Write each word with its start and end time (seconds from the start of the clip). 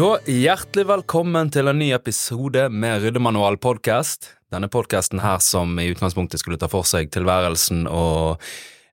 Da 0.00 0.14
Hjertelig 0.24 0.86
velkommen 0.88 1.50
til 1.52 1.68
en 1.68 1.76
ny 1.76 1.90
episode 1.92 2.62
med 2.72 3.02
Ryddemanual 3.02 3.58
podcast. 3.60 4.30
Denne 4.48 4.70
podkasten 4.72 5.20
her 5.20 5.42
som 5.44 5.74
i 5.76 5.90
utgangspunktet 5.92 6.40
skulle 6.40 6.56
ta 6.56 6.70
for 6.72 6.88
seg 6.88 7.10
tilværelsen 7.12 7.82
og 7.84 8.40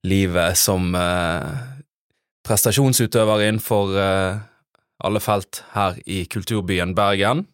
livet 0.03 0.59
som 0.59 0.89
eh, 0.99 1.61
prestasjonsutøver 2.43 3.45
innenfor 3.45 3.95
eh, 4.03 4.41
alle 5.07 5.21
felt 5.23 5.61
her 5.77 5.95
i 6.03 6.25
kulturbyen 6.27 6.91
Bergen. 6.97 7.45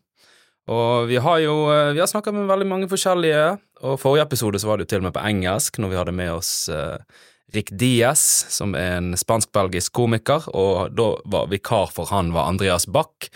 Og 0.74 1.12
vi 1.12 1.22
har 1.22 1.44
jo 1.46 1.68
eh, 1.76 1.92
vi 1.94 2.02
har 2.02 2.10
snakka 2.10 2.34
med 2.34 2.50
veldig 2.50 2.72
mange 2.72 2.90
forskjellige, 2.90 3.46
og 3.86 4.02
forrige 4.02 4.26
episode 4.32 4.64
så 4.64 4.72
var 4.72 4.82
det 4.82 4.88
jo 4.88 4.96
til 4.96 5.04
og 5.04 5.12
med 5.12 5.18
på 5.20 5.28
engelsk, 5.30 5.78
når 5.78 5.94
vi 5.94 6.02
hadde 6.02 6.18
med 6.24 6.34
oss 6.40 6.56
eh, 6.74 6.98
Rick 7.54 7.70
Diaz, 7.76 8.46
som 8.50 8.76
er 8.76 8.98
en 8.98 9.18
spansk-belgisk 9.20 9.94
komiker, 9.94 10.46
og 10.56 10.94
da 10.96 11.10
var 11.30 11.50
vikar 11.52 11.92
for 11.94 12.10
han 12.14 12.32
var 12.34 12.48
Andreas 12.50 12.88
Bach. 12.88 13.30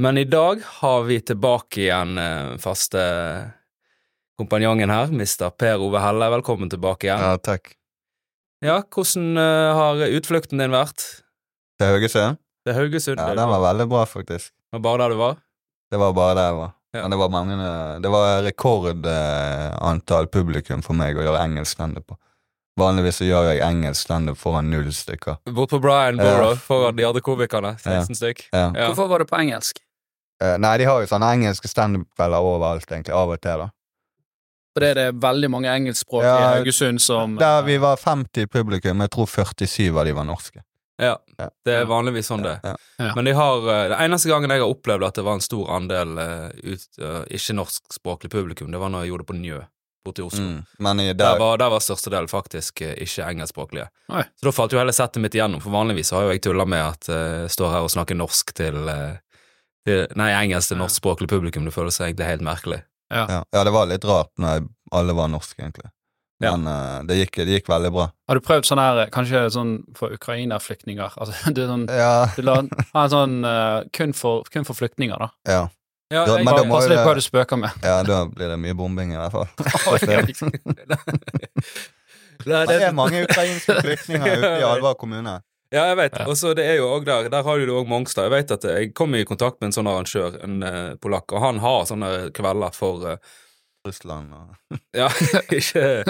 Men 0.00 0.18
i 0.18 0.24
dag 0.24 0.62
har 0.80 1.04
vi 1.06 1.20
tilbake 1.22 1.84
igjen 1.84 2.18
eh, 2.18 2.54
faste 2.62 3.02
kompanjongen 4.38 4.90
her, 4.90 5.12
Mr. 5.12 5.50
Per 5.54 5.82
Ove 5.82 6.00
Helle. 6.02 6.30
Velkommen 6.38 6.70
tilbake 6.72 7.06
igjen. 7.08 7.22
Ja, 7.22 7.36
takk. 7.38 7.74
Ja, 8.64 8.80
hvordan 8.82 9.36
eh, 9.38 9.70
har 9.78 10.02
utflukten 10.16 10.62
din 10.62 10.74
vært? 10.74 11.04
Til 11.78 11.92
Haugesund? 11.92 12.40
Det 12.64 12.72
er 12.72 12.80
Haugesund. 12.80 13.20
Ja, 13.20 13.34
den 13.36 13.50
var 13.50 13.62
veldig 13.68 13.86
bra, 13.92 14.06
faktisk. 14.08 14.54
var 14.72 14.82
bare 14.82 15.04
der 15.04 15.14
du 15.14 15.20
var? 15.20 15.36
Det 15.92 16.00
var 16.00 16.16
bare 16.16 16.34
der 16.38 16.48
jeg 16.48 16.58
var. 16.62 16.72
Ja. 16.94 17.02
Men 17.02 17.10
det 17.10 17.18
var 17.18 17.30
mange 17.34 17.54
Det 18.02 18.10
var 18.10 18.42
rekordantall 18.46 20.28
publikum 20.30 20.82
for 20.82 20.94
meg 20.94 21.18
å 21.18 21.24
gjøre 21.26 21.42
engelsk 21.42 21.74
standup 21.76 22.06
på. 22.06 22.18
Vanligvis 22.80 23.20
så 23.20 23.26
gjør 23.28 23.52
jeg 23.52 23.62
engelsk 23.62 24.00
standup 24.08 24.38
foran 24.40 24.66
null 24.70 24.88
stykker. 24.92 25.36
Bort 25.54 25.70
på 25.70 25.78
Brian 25.80 26.18
Ja. 26.18 26.24
Borough 26.24 26.58
foran 26.58 26.96
de 26.96 27.04
andre 27.06 27.20
komikerne. 27.22 27.76
16 27.78 28.14
stykk. 28.18 28.48
Ja. 28.52 28.72
Ja. 28.74 28.88
Hvorfor 28.90 29.08
var 29.08 29.22
det 29.22 29.28
på 29.30 29.38
engelsk? 29.38 29.78
Uh, 30.42 30.56
nei, 30.58 30.76
de 30.78 30.84
har 30.90 31.00
jo 31.00 31.06
sånne 31.06 31.28
engelske 31.36 31.70
standup-kvelder 31.70 32.42
overalt, 32.42 32.90
egentlig. 32.90 33.14
Av 33.14 33.30
og 33.30 33.40
til, 33.40 33.62
da. 33.62 33.68
For 34.74 34.82
det 34.82 34.88
er 34.90 34.98
det 34.98 35.22
veldig 35.22 35.50
mange 35.54 35.70
engelskspråk 35.70 36.24
Ja, 36.26 36.34
i 36.34 36.46
Haugesund 36.56 36.98
som 37.00 37.36
Der 37.38 37.62
vi 37.62 37.76
var 37.78 37.96
50 37.96 38.48
publikum, 38.50 39.00
jeg 39.04 39.10
tror 39.14 39.28
47 39.30 39.94
av 39.94 40.04
de 40.08 40.12
var 40.16 40.26
norske. 40.26 40.64
Ja, 40.98 41.16
Ja. 41.38 41.48
det 41.66 41.74
er 41.74 41.86
vanligvis 41.86 42.26
sånn 42.30 42.42
det. 42.42 42.58
Ja. 42.62 42.74
Ja. 42.98 43.12
Men 43.14 43.24
de 43.24 43.32
har 43.34 43.60
Den 43.62 43.90
Det 43.90 43.98
eneste 43.98 44.28
gangen 44.30 44.50
jeg 44.50 44.60
har 44.60 44.68
opplevd 44.74 45.06
at 45.06 45.14
det 45.14 45.24
var 45.24 45.34
en 45.38 45.40
stor 45.40 45.70
andel 45.70 46.18
uh, 46.18 46.50
ut, 46.62 46.88
eh, 46.98 47.22
ikke-norskspråklig 47.38 48.30
publikum, 48.30 48.70
det 48.70 48.78
var 48.78 48.88
når 48.90 49.04
jeg 49.04 49.10
gjorde 49.12 49.26
det 49.26 49.30
på 49.30 49.38
Njø, 49.38 49.60
borte 50.04 50.22
i 50.22 50.24
Oslo. 50.24 50.44
Mm. 50.44 50.62
Men 50.78 51.00
i 51.00 51.06
Der 51.06 51.14
der, 51.14 51.38
var, 51.38 51.58
der 51.58 51.72
var 51.72 51.82
størstedelen 51.82 52.28
faktisk 52.28 52.80
eh, 52.84 52.94
ikke 53.02 53.26
engelskspråklige. 53.26 53.88
Oi. 54.12 54.22
Så 54.36 54.48
da 54.48 54.52
falt 54.52 54.74
jo 54.74 54.80
hele 54.80 54.94
settet 54.94 55.22
mitt 55.24 55.34
igjennom, 55.34 55.62
for 55.64 55.74
vanligvis 55.74 56.12
har 56.14 56.26
jo 56.26 56.34
jeg 56.34 56.44
tulla 56.44 56.66
med 56.68 56.84
at 56.84 57.10
jeg 57.10 57.42
uh, 57.44 57.50
står 57.52 57.74
her 57.74 57.86
og 57.86 57.92
snakker 57.94 58.18
norsk 58.18 58.54
til, 58.56 58.78
uh, 58.88 59.18
til 59.86 60.06
Nei, 60.20 60.30
engelsk 60.44 60.72
til 60.72 60.80
norskspråklig 60.80 61.28
publikum. 61.32 61.66
Det 61.66 61.74
føles 61.74 62.00
egentlig 62.00 62.30
helt 62.30 62.46
merkelig. 62.46 62.80
ja. 63.14 63.44
ja, 63.52 63.64
det 63.64 63.72
var 63.72 63.86
litt 63.86 64.04
rart 64.08 64.32
når 64.40 64.64
alle 64.94 65.14
var 65.16 65.30
norske, 65.32 65.60
egentlig. 65.60 65.90
Ja. 66.42 66.56
Men 66.56 66.66
eh, 66.66 67.04
det, 67.06 67.16
gikk, 67.20 67.36
det 67.46 67.60
gikk 67.60 67.68
veldig 67.70 67.92
bra. 67.94 68.08
Har 68.28 68.36
du 68.36 68.42
prøvd 68.44 68.66
sånn 68.66 68.80
her, 68.82 69.04
kanskje 69.14 69.44
sånn 69.54 69.76
for 69.96 70.12
Ukraina-flyktninger? 70.16 71.14
Altså, 71.20 71.52
du, 71.54 71.62
sånn, 71.68 71.86
Ja, 71.88 72.26
du 72.34 72.42
la, 72.44 72.56
ha 72.96 73.04
en 73.04 73.12
sånn 73.12 73.36
kun, 73.94 74.16
for, 74.18 74.42
kun 74.52 74.66
for 74.66 74.76
flyktninger, 74.76 75.20
da. 75.20 75.30
ja. 75.46 75.62
Ja, 76.14 76.22
jeg, 76.30 76.44
men 76.46 76.54
da 76.54 76.62
må 76.68 76.72
Pass 76.78 76.86
litt 76.90 77.02
på 77.02 77.08
hva 77.10 77.16
du 77.18 77.24
spøker 77.24 77.56
med. 77.60 77.70
ja, 77.82 77.96
da 78.06 78.16
blir 78.30 78.48
det 78.54 78.58
mye 78.62 78.76
bombing, 78.78 79.08
i 79.14 79.18
hvert 79.18 79.34
fall. 79.34 79.48
Det 82.44 82.74
er 82.74 82.94
mange 82.96 83.24
ukrainske 83.24 83.76
flyktninger 83.80 84.38
ute 84.38 84.52
i 84.58 84.66
Alva 84.72 84.94
kommune. 84.98 85.38
Ja, 85.74 85.88
jeg 85.90 85.96
vet. 85.98 86.18
Ja. 86.20 86.26
Og 86.30 86.36
så 86.38 86.52
det 86.54 86.66
er 86.68 86.76
jo 86.78 86.90
også 86.92 87.06
der 87.08 87.30
Der 87.32 87.42
har 87.42 87.58
du 87.58 87.64
det 87.66 87.74
òg 87.74 87.88
Mongstad. 87.90 88.28
Jeg 88.28 88.34
vet 88.34 88.52
at 88.54 88.66
jeg 88.68 88.92
kom 88.94 89.14
i 89.14 89.24
kontakt 89.26 89.60
med 89.60 89.70
en 89.70 89.78
sånn 89.78 89.90
arrangør, 89.90 90.36
en 90.44 90.60
uh, 90.62 90.92
polakk, 91.02 91.34
og 91.34 91.42
han 91.42 91.58
har 91.62 91.88
sånne 91.88 92.10
kvelder 92.36 92.76
for 92.76 93.08
uh, 93.08 93.32
Russland 93.86 94.34
og 94.34 94.78
Ja, 94.96 95.08
ikke 95.50 96.04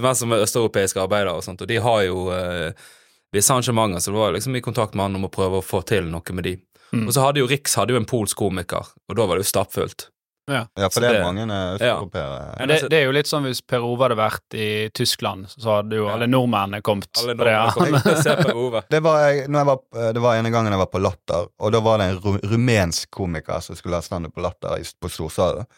hvem 0.00 0.16
som 0.16 0.32
er 0.32 0.46
østeuropeiske 0.46 1.02
arbeidere 1.02 1.36
og 1.36 1.44
sånt, 1.44 1.60
og 1.60 1.68
de 1.68 1.76
har 1.84 2.00
jo 2.06 2.24
uh, 2.32 2.88
visse 3.34 3.52
arrangementer, 3.52 4.00
så 4.00 4.14
det 4.14 4.22
var 4.22 4.34
liksom 4.34 4.56
i 4.56 4.64
kontakt 4.64 4.96
med 4.96 5.08
han 5.08 5.20
om 5.20 5.28
å 5.28 5.32
prøve 5.32 5.60
å 5.60 5.64
få 5.64 5.82
til 5.86 6.08
noe 6.10 6.36
med 6.36 6.48
de. 6.48 6.56
Mm. 6.92 7.06
Og 7.06 7.12
så 7.14 7.22
hadde 7.22 7.38
jo 7.42 7.46
Riks 7.50 7.74
hadde 7.78 7.94
jo 7.94 8.00
en 8.00 8.08
polsk 8.08 8.36
komiker, 8.40 8.86
og 9.08 9.16
da 9.16 9.26
var 9.26 9.38
det 9.38 9.44
jo 9.46 9.50
stappfullt. 9.52 10.08
Ja, 10.50 10.64
ja. 10.74 10.88
for 10.90 11.00
det 11.04 11.10
det- 11.12 11.18
er 11.20 11.22
mange 11.22 11.44
eh, 11.46 11.74
østeuropeere. 11.76 12.38
Ja, 12.58 12.66
det, 12.66 12.78
det 12.90 12.98
er 12.98 13.04
jo 13.06 13.12
litt 13.14 13.28
sånn 13.30 13.44
hvis 13.46 13.60
Per 13.62 13.84
Ove 13.86 14.02
hadde 14.08 14.16
vært 14.18 14.56
i 14.58 14.88
Tyskland, 14.96 15.46
så 15.52 15.76
hadde 15.76 15.94
jo 16.00 16.08
Ja. 16.08 16.14
alle 16.16 16.26
nordmennene 16.26 16.80
kommet. 16.82 17.06
Alle 17.22 17.36
på 17.38 17.44
det, 17.46 17.54
kom 17.76 18.74
ja. 18.74 18.82
Det 18.90 19.00
var, 19.04 19.20
jeg, 19.28 19.44
når 19.48 19.58
jeg 19.60 19.66
var, 19.70 19.78
eh, 19.94 20.12
det 20.16 20.24
var 20.24 20.40
ene 20.40 20.50
gangen 20.50 20.72
jeg 20.74 20.80
var 20.82 20.90
på 20.90 20.98
Latter, 21.04 21.46
og 21.60 21.72
da 21.72 21.80
var 21.80 21.98
det 22.02 22.08
en 22.10 22.18
ru 22.24 22.40
rumensk 22.50 23.10
komiker 23.14 23.60
som 23.62 23.76
skulle 23.78 24.00
ha 24.00 24.02
standup 24.02 24.34
på 24.34 24.42
Latter 24.42 24.82
på 25.00 25.08
Storsalen. 25.12 25.68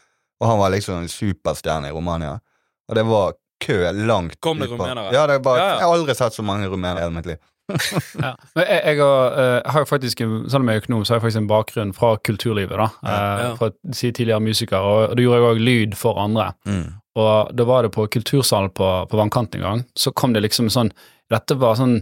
Og 0.40 0.48
han 0.48 0.58
var 0.58 0.72
liksom 0.72 1.02
en 1.02 1.08
superstjerne 1.12 1.88
i 1.88 1.92
Romania. 1.92 2.38
Og 2.88 2.96
det 2.96 3.04
var 3.06 3.34
kø 3.62 3.76
langt 3.92 4.40
Kom 4.40 4.58
det 4.58 4.70
rumenere? 4.72 5.12
Ja, 5.14 5.26
det 5.26 5.42
var, 5.44 5.58
Ja, 5.58 5.66
ja. 5.68 5.74
jeg 5.78 5.86
har 5.86 5.94
aldri 5.98 6.14
sett 6.18 6.34
så 6.34 6.42
mange 6.42 6.66
rumenere 6.72 6.98
i 6.98 7.04
hele 7.04 7.14
mitt 7.14 7.26
liv. 7.28 7.36
Ja. 8.22 8.32
Jeg, 8.56 8.66
jeg 8.84 8.98
har, 9.00 9.36
jeg, 9.40 9.62
har 9.74 9.84
faktisk, 9.88 10.18
selv 10.18 10.60
om 10.62 10.68
jeg 10.68 10.76
er 10.80 10.82
økonom, 10.84 11.04
så 11.04 11.14
har 11.14 11.20
jeg 11.20 11.24
faktisk 11.26 11.40
en 11.42 11.48
bakgrunn 11.50 11.92
fra 11.96 12.10
kulturlivet, 12.24 12.76
da. 12.78 12.88
Eh, 13.02 13.42
Ja. 13.42 13.54
Fra 13.58 13.70
si 13.96 14.10
tidligere 14.12 14.40
musiker, 14.44 14.78
og 14.78 15.16
da 15.16 15.22
gjorde 15.22 15.40
jeg 15.40 15.48
òg 15.52 15.62
lyd 15.68 15.96
for 15.98 16.20
andre. 16.22 16.50
Og 17.16 17.50
da 17.56 17.64
var 17.68 17.82
det 17.84 17.92
på 17.92 18.06
Kultursalen 18.08 18.70
på, 18.72 18.86
på 19.10 19.18
Vannkanten 19.20 19.60
en 19.60 19.66
gang, 19.66 19.82
så 19.96 20.12
kom 20.16 20.32
det 20.32 20.42
liksom 20.46 20.70
sånn 20.72 20.92
Dette 21.32 21.54
var 21.60 21.76
sånn 21.76 21.98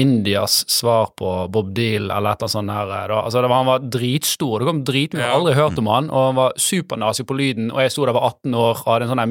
Indias 0.00 0.62
svar 0.70 1.10
på 1.18 1.32
Bob 1.52 1.74
Deal 1.76 2.08
eller 2.10 2.32
et 2.32 2.40
eller 2.40 2.48
annet 2.48 2.54
sånt 2.54 2.74
her. 2.74 2.94
eh. 2.96 3.18
Altså, 3.20 3.42
det 3.44 3.50
var, 3.52 3.56
han 3.62 3.70
var 3.70 3.84
dritstor, 3.96 4.58
det 4.62 4.68
kom 4.70 4.82
dritmye, 4.88 5.20
jeg 5.22 5.30
har 5.30 5.38
aldri 5.40 5.54
hørt 5.58 5.78
om 5.82 5.90
han, 5.92 6.10
og 6.10 6.26
han 6.30 6.38
var 6.40 6.56
supernazi 6.60 7.26
på 7.28 7.36
lyden, 7.38 7.70
og 7.74 7.82
jeg 7.84 7.92
sto 7.94 8.06
der 8.08 8.16
var 8.16 8.30
18 8.32 8.54
år 8.54 8.74
og 8.80 8.88
hadde 8.88 9.06
en 9.08 9.12
sånn 9.14 9.24
her 9.24 9.28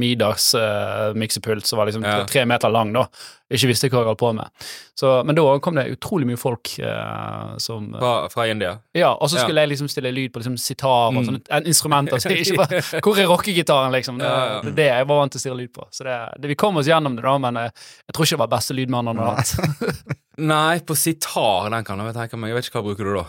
uh, 0.59 1.13
miksepult 1.17 1.65
som 1.69 1.79
var 1.81 1.89
liksom 1.89 2.05
Ja. 2.05 2.23
tre, 2.29 2.45
meter 2.45 2.69
lang, 2.69 2.93
da. 2.93 3.07
Ikke 3.49 3.65
visste 3.71 3.89
hva 3.89 4.03
jeg 4.03 4.05
holdt 4.11 4.19
på 4.21 4.29
med. 4.37 4.45
Så, 4.93 5.23
men 5.25 5.33
da 5.35 5.43
kom 5.63 5.73
det 5.79 5.87
utrolig 5.89 6.27
mye 6.29 6.37
folk 6.37 6.69
uh, 6.85 7.55
som 7.57 7.87
Fra, 7.97 8.27
fra 8.29 8.45
India. 8.51 8.75
Ja, 8.93 9.15
og 9.15 9.29
så 9.31 9.39
Ja. 9.39 9.43
skulle 9.47 9.61
jeg 9.63 9.69
liksom 9.71 9.89
stille 9.89 10.11
lyd 10.13 10.33
på 10.33 10.39
liksom 10.43 10.57
sitar 10.57 11.07
og 11.09 11.13
Mm. 11.15 11.25
sånne 11.25 11.41
mm. 11.49 11.65
instrumenter. 11.65 12.19
Så 12.21 12.29
ikke 12.35 12.57
bare, 12.57 12.81
hvor 13.01 13.17
er 13.17 13.25
rockegitaren, 13.25 13.91
liksom? 13.91 14.19
Det, 14.19 14.25
Ja, 14.29 14.45
ja. 14.45 14.61
det 14.61 14.69
er 14.69 14.75
det 14.75 14.85
jeg 14.85 15.07
var 15.07 15.17
vant 15.23 15.31
til 15.31 15.39
å 15.39 15.41
stille 15.41 15.57
lyd 15.63 15.73
på. 15.73 15.87
Så 15.91 16.03
det, 16.05 16.17
det, 16.41 16.47
vi 16.47 16.55
kom 16.55 16.77
oss 16.77 16.85
gjennom 16.87 17.15
det, 17.15 17.23
da, 17.23 17.37
men 17.37 17.57
eh, 17.57 17.71
jeg 18.05 18.13
tror 18.13 18.25
ikke 18.25 18.37
det 18.37 18.43
var 18.45 18.53
beste 18.57 18.73
lydmannen 18.77 19.17
han 19.17 19.35
hatt. 19.35 19.55
Nei, 20.37 20.79
på 20.79 20.95
sitar, 20.95 21.69
den 21.73 21.83
kan 21.83 21.99
jeg 21.99 22.13
tenke 22.15 22.37
meg. 22.39 22.49
Jeg 22.53 22.55
vet 22.59 22.69
ikke 22.69 22.79
hva 22.79 22.85
bruker 22.91 23.09
du 23.09 23.13
da? 23.17 23.25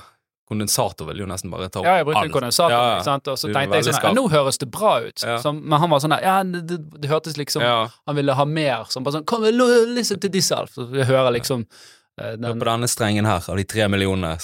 Kondensator 0.51 1.07
vil 1.07 1.21
jo 1.23 1.27
nesten 1.31 1.51
bare 1.51 1.69
ta 1.71 1.79
opp 1.79 1.87
Ja, 1.87 1.93
jeg 2.01 2.07
brukte 2.09 2.25
alt. 2.25 2.33
kondensator, 2.35 2.73
Ja, 2.75 2.87
ja. 2.99 3.19
og 3.31 3.39
så 3.39 3.51
tenkte 3.55 3.79
jeg 3.79 3.85
sånn 3.87 4.03
ja. 4.03 4.13
Nå 4.19 4.25
høres 4.33 4.59
det 4.59 4.67
bra 4.75 4.97
ut. 5.07 5.19
Så, 5.23 5.53
men 5.55 5.79
han 5.79 5.91
var 5.93 6.01
sånn 6.03 6.11
der, 6.17 6.25
ja, 6.27 6.37
det, 6.43 6.63
det, 6.67 6.79
det 7.05 7.11
hørtes 7.11 7.37
liksom. 7.39 7.63
Han 7.63 8.17
ville 8.19 8.35
ha 8.35 8.45
mer. 8.45 8.85
Sånn 8.91 9.07
bare 9.07 9.21
sånn 9.21 9.27
Kom, 9.31 9.45
l- 9.47 9.95
listen 9.95 10.19
to 10.19 10.29
this, 10.29 10.51
Alf. 10.53 10.75
Så 10.75 10.89
jeg 10.91 11.07
hører 11.07 11.31
liksom 11.39 11.63
den, 12.19 12.45
Hør 12.45 12.59
på 12.59 12.67
denne 12.67 12.89
strengen 12.91 13.25
her, 13.31 13.47
av 13.49 13.57
de 13.63 13.65
tre 13.65 13.87
millionene. 13.89 14.35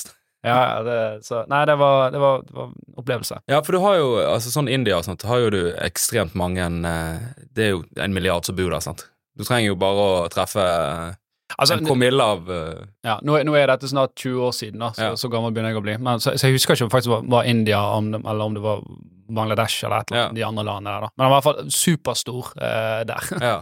Ja, 0.47 0.55
ja, 0.79 0.83
det, 0.87 0.97
så 1.27 1.43
Nei, 1.51 1.65
det 1.67 1.75
var, 1.81 2.13
det 2.15 2.21
var, 2.23 2.43
det 2.47 2.55
var 2.55 2.71
opplevelse. 3.03 3.41
Ja, 3.51 3.59
for 3.67 3.75
du 3.75 3.81
har 3.83 3.97
jo, 3.99 4.07
altså 4.31 4.53
sånn 4.55 4.71
India 4.71 5.01
og 5.01 5.05
sånt, 5.09 5.27
har 5.27 5.43
jo 5.43 5.51
du 5.51 5.61
ekstremt 5.83 6.37
mange 6.39 6.63
eh, 6.63 7.25
Det 7.51 7.65
er 7.67 7.73
jo 7.75 7.83
en 7.99 8.15
milliard 8.15 8.47
som 8.47 8.55
bor 8.57 8.71
der, 8.71 8.81
sant. 8.85 9.09
Du 9.37 9.43
trenger 9.45 9.73
jo 9.75 9.79
bare 9.81 10.07
å 10.07 10.29
treffe 10.31 10.63
eh, 10.63 11.17
Altså, 11.55 11.77
en 11.77 11.87
promille 11.87 12.23
av 12.23 12.49
uh... 12.51 12.81
Ja, 13.07 13.21
nå, 13.23 13.37
nå 13.47 13.55
er 13.55 13.71
dette 13.71 13.89
snart 13.89 14.17
20 14.19 14.41
år 14.49 14.55
siden, 14.57 14.81
da, 14.83 14.91
så, 14.97 15.13
Ja. 15.13 15.19
så 15.21 15.31
gammel 15.31 15.55
begynner 15.55 15.71
jeg 15.71 15.79
å 15.79 15.85
bli. 15.85 15.95
Men, 16.03 16.19
så, 16.23 16.35
så 16.35 16.49
jeg 16.49 16.57
husker 16.59 16.75
ikke 16.75 16.89
om 16.89 16.91
det 16.91 16.97
faktisk 16.97 17.31
var 17.37 17.47
India, 17.47 17.79
om 17.95 18.11
det, 18.13 18.21
eller 18.25 18.51
om 18.51 18.57
det 18.57 18.65
var 18.65 18.83
Bangladesh 19.29 19.85
eller 19.87 20.03
et 20.03 20.11
eller 20.11 20.25
annet, 20.25 20.39
de 20.39 20.45
andre 20.47 20.65
landene 20.67 20.93
der. 20.93 21.07
da. 21.07 21.13
Men 21.15 21.25
han 21.27 21.33
var 21.33 21.39
i 21.39 21.45
hvert 21.45 21.49
fall 21.49 21.73
superstor 21.79 22.53
uh, 22.59 23.01
der. 23.07 23.31
Ja. 23.51 23.57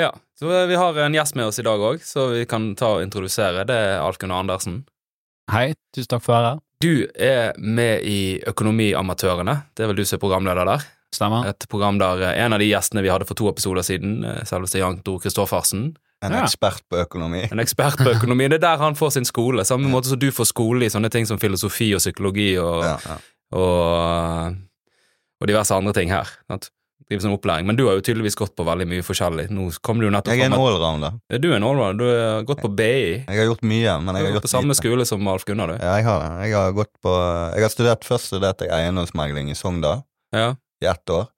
ja. 0.00 0.10
Så 0.40 0.50
vi 0.50 0.80
har 0.80 0.98
en 1.04 1.14
gjest 1.14 1.36
med 1.38 1.46
oss 1.52 1.60
i 1.60 1.66
dag 1.66 1.80
òg, 1.92 2.02
så 2.04 2.26
vi 2.32 2.42
kan 2.50 2.72
ta 2.78 2.96
og 2.96 3.04
introdusere. 3.04 3.66
Det 3.68 3.76
er 3.76 4.00
Alf 4.02 4.18
Gunnar 4.18 4.42
Andersen. 4.42 4.82
Hei, 5.52 5.74
tusen 5.94 6.16
takk 6.16 6.24
for 6.24 6.34
å 6.34 6.38
være 6.40 6.52
her. 6.54 6.62
Du 6.84 6.94
er 7.20 7.54
med 7.60 8.02
i 8.08 8.40
Økonomiamatørene. 8.50 9.54
Det 9.76 9.84
er 9.84 9.92
vel 9.92 10.00
du 10.00 10.04
som 10.08 10.18
er 10.18 10.24
programleder 10.24 10.68
der? 10.68 10.88
Stemmer? 11.14 11.46
Et 11.48 11.68
program 11.70 12.00
der 12.00 12.24
eh, 12.26 12.40
en 12.42 12.56
av 12.56 12.60
de 12.60 12.66
gjestene 12.66 13.04
vi 13.04 13.12
hadde 13.12 13.28
for 13.28 13.38
to 13.38 13.46
episoder 13.52 13.86
siden, 13.86 14.24
selveste 14.48 14.80
Jan 14.80 14.98
Tor 15.06 15.20
Kristoffersen, 15.22 15.92
En 16.24 16.32
Ja. 16.32 16.42
ekspert 16.44 16.80
på 16.90 16.96
økonomi. 17.04 17.42
en 17.52 17.60
ekspert 17.60 17.98
på 18.00 18.10
økonomi. 18.16 18.48
Det 18.48 18.58
er 18.62 18.64
der 18.66 18.78
han 18.82 18.94
får 18.96 19.12
sin 19.18 19.24
skole. 19.28 19.64
Samme 19.64 19.90
måte 19.92 20.08
som 20.10 20.18
du 20.18 20.30
får 20.32 20.46
skole 20.52 20.86
i 20.86 20.92
sånne 20.92 21.10
ting 21.10 21.26
som 21.26 21.38
filosofi 21.38 21.92
og 21.94 22.00
psykologi 22.00 22.56
og, 22.58 22.84
og, 23.52 24.56
og 25.40 25.46
diverse 25.50 25.74
andre 25.76 25.92
ting 25.96 26.10
her. 26.12 26.28
Sant? 26.50 26.70
Driver 27.04 27.20
sånn 27.26 27.34
opplæring. 27.36 27.66
Men 27.68 27.76
du 27.76 27.82
har 27.86 27.98
jo 27.98 28.04
tydeligvis 28.06 28.36
gått 28.38 28.54
på 28.56 28.64
veldig 28.64 28.86
mye 28.88 29.04
forskjellig. 29.04 29.50
Nå 29.52 29.66
kom 29.84 29.98
du 30.00 30.06
jo 30.06 30.12
nettopp 30.14 30.32
Jeg 30.32 30.40
er 30.46 30.48
en 30.48 30.56
allrounder. 30.56 31.18
Ja. 31.28 31.38
Du 31.42 31.50
er 31.52 31.58
en 31.58 31.66
allrounder. 31.68 31.98
Du 32.00 32.06
har 32.08 32.46
gått 32.48 32.62
på 32.64 32.70
BI. 32.72 33.26
Jeg 33.26 33.36
har 33.42 33.44
gjort 33.50 33.60
mye, 33.66 33.96
men 34.00 34.16
jeg 34.16 34.24
har 34.24 34.30
har 34.30 34.36
gått 34.38 34.46
på 34.48 34.52
samme 34.54 34.72
lite. 34.72 34.80
skole 34.80 35.04
som 35.10 35.28
Alf 35.28 35.44
Gunnar, 35.44 35.74
du. 35.74 35.76
Ja, 35.84 35.98
jeg 35.98 36.06
har 36.08 36.22
det. 36.24 36.30
Jeg 36.48 36.56
har 36.56 36.72
gått 36.72 36.92
på 37.04 37.12
Jeg 37.58 37.66
har 37.66 37.74
studert 37.74 38.08
først 38.08 38.30
studerte 38.32 38.64
jeg 38.70 38.72
eiendomsmegling 38.78 39.50
i 39.52 39.58
Sogndal 39.58 40.00
Ja. 40.32 40.54
i 40.80 40.86
ett 40.88 41.10
år. 41.12 41.28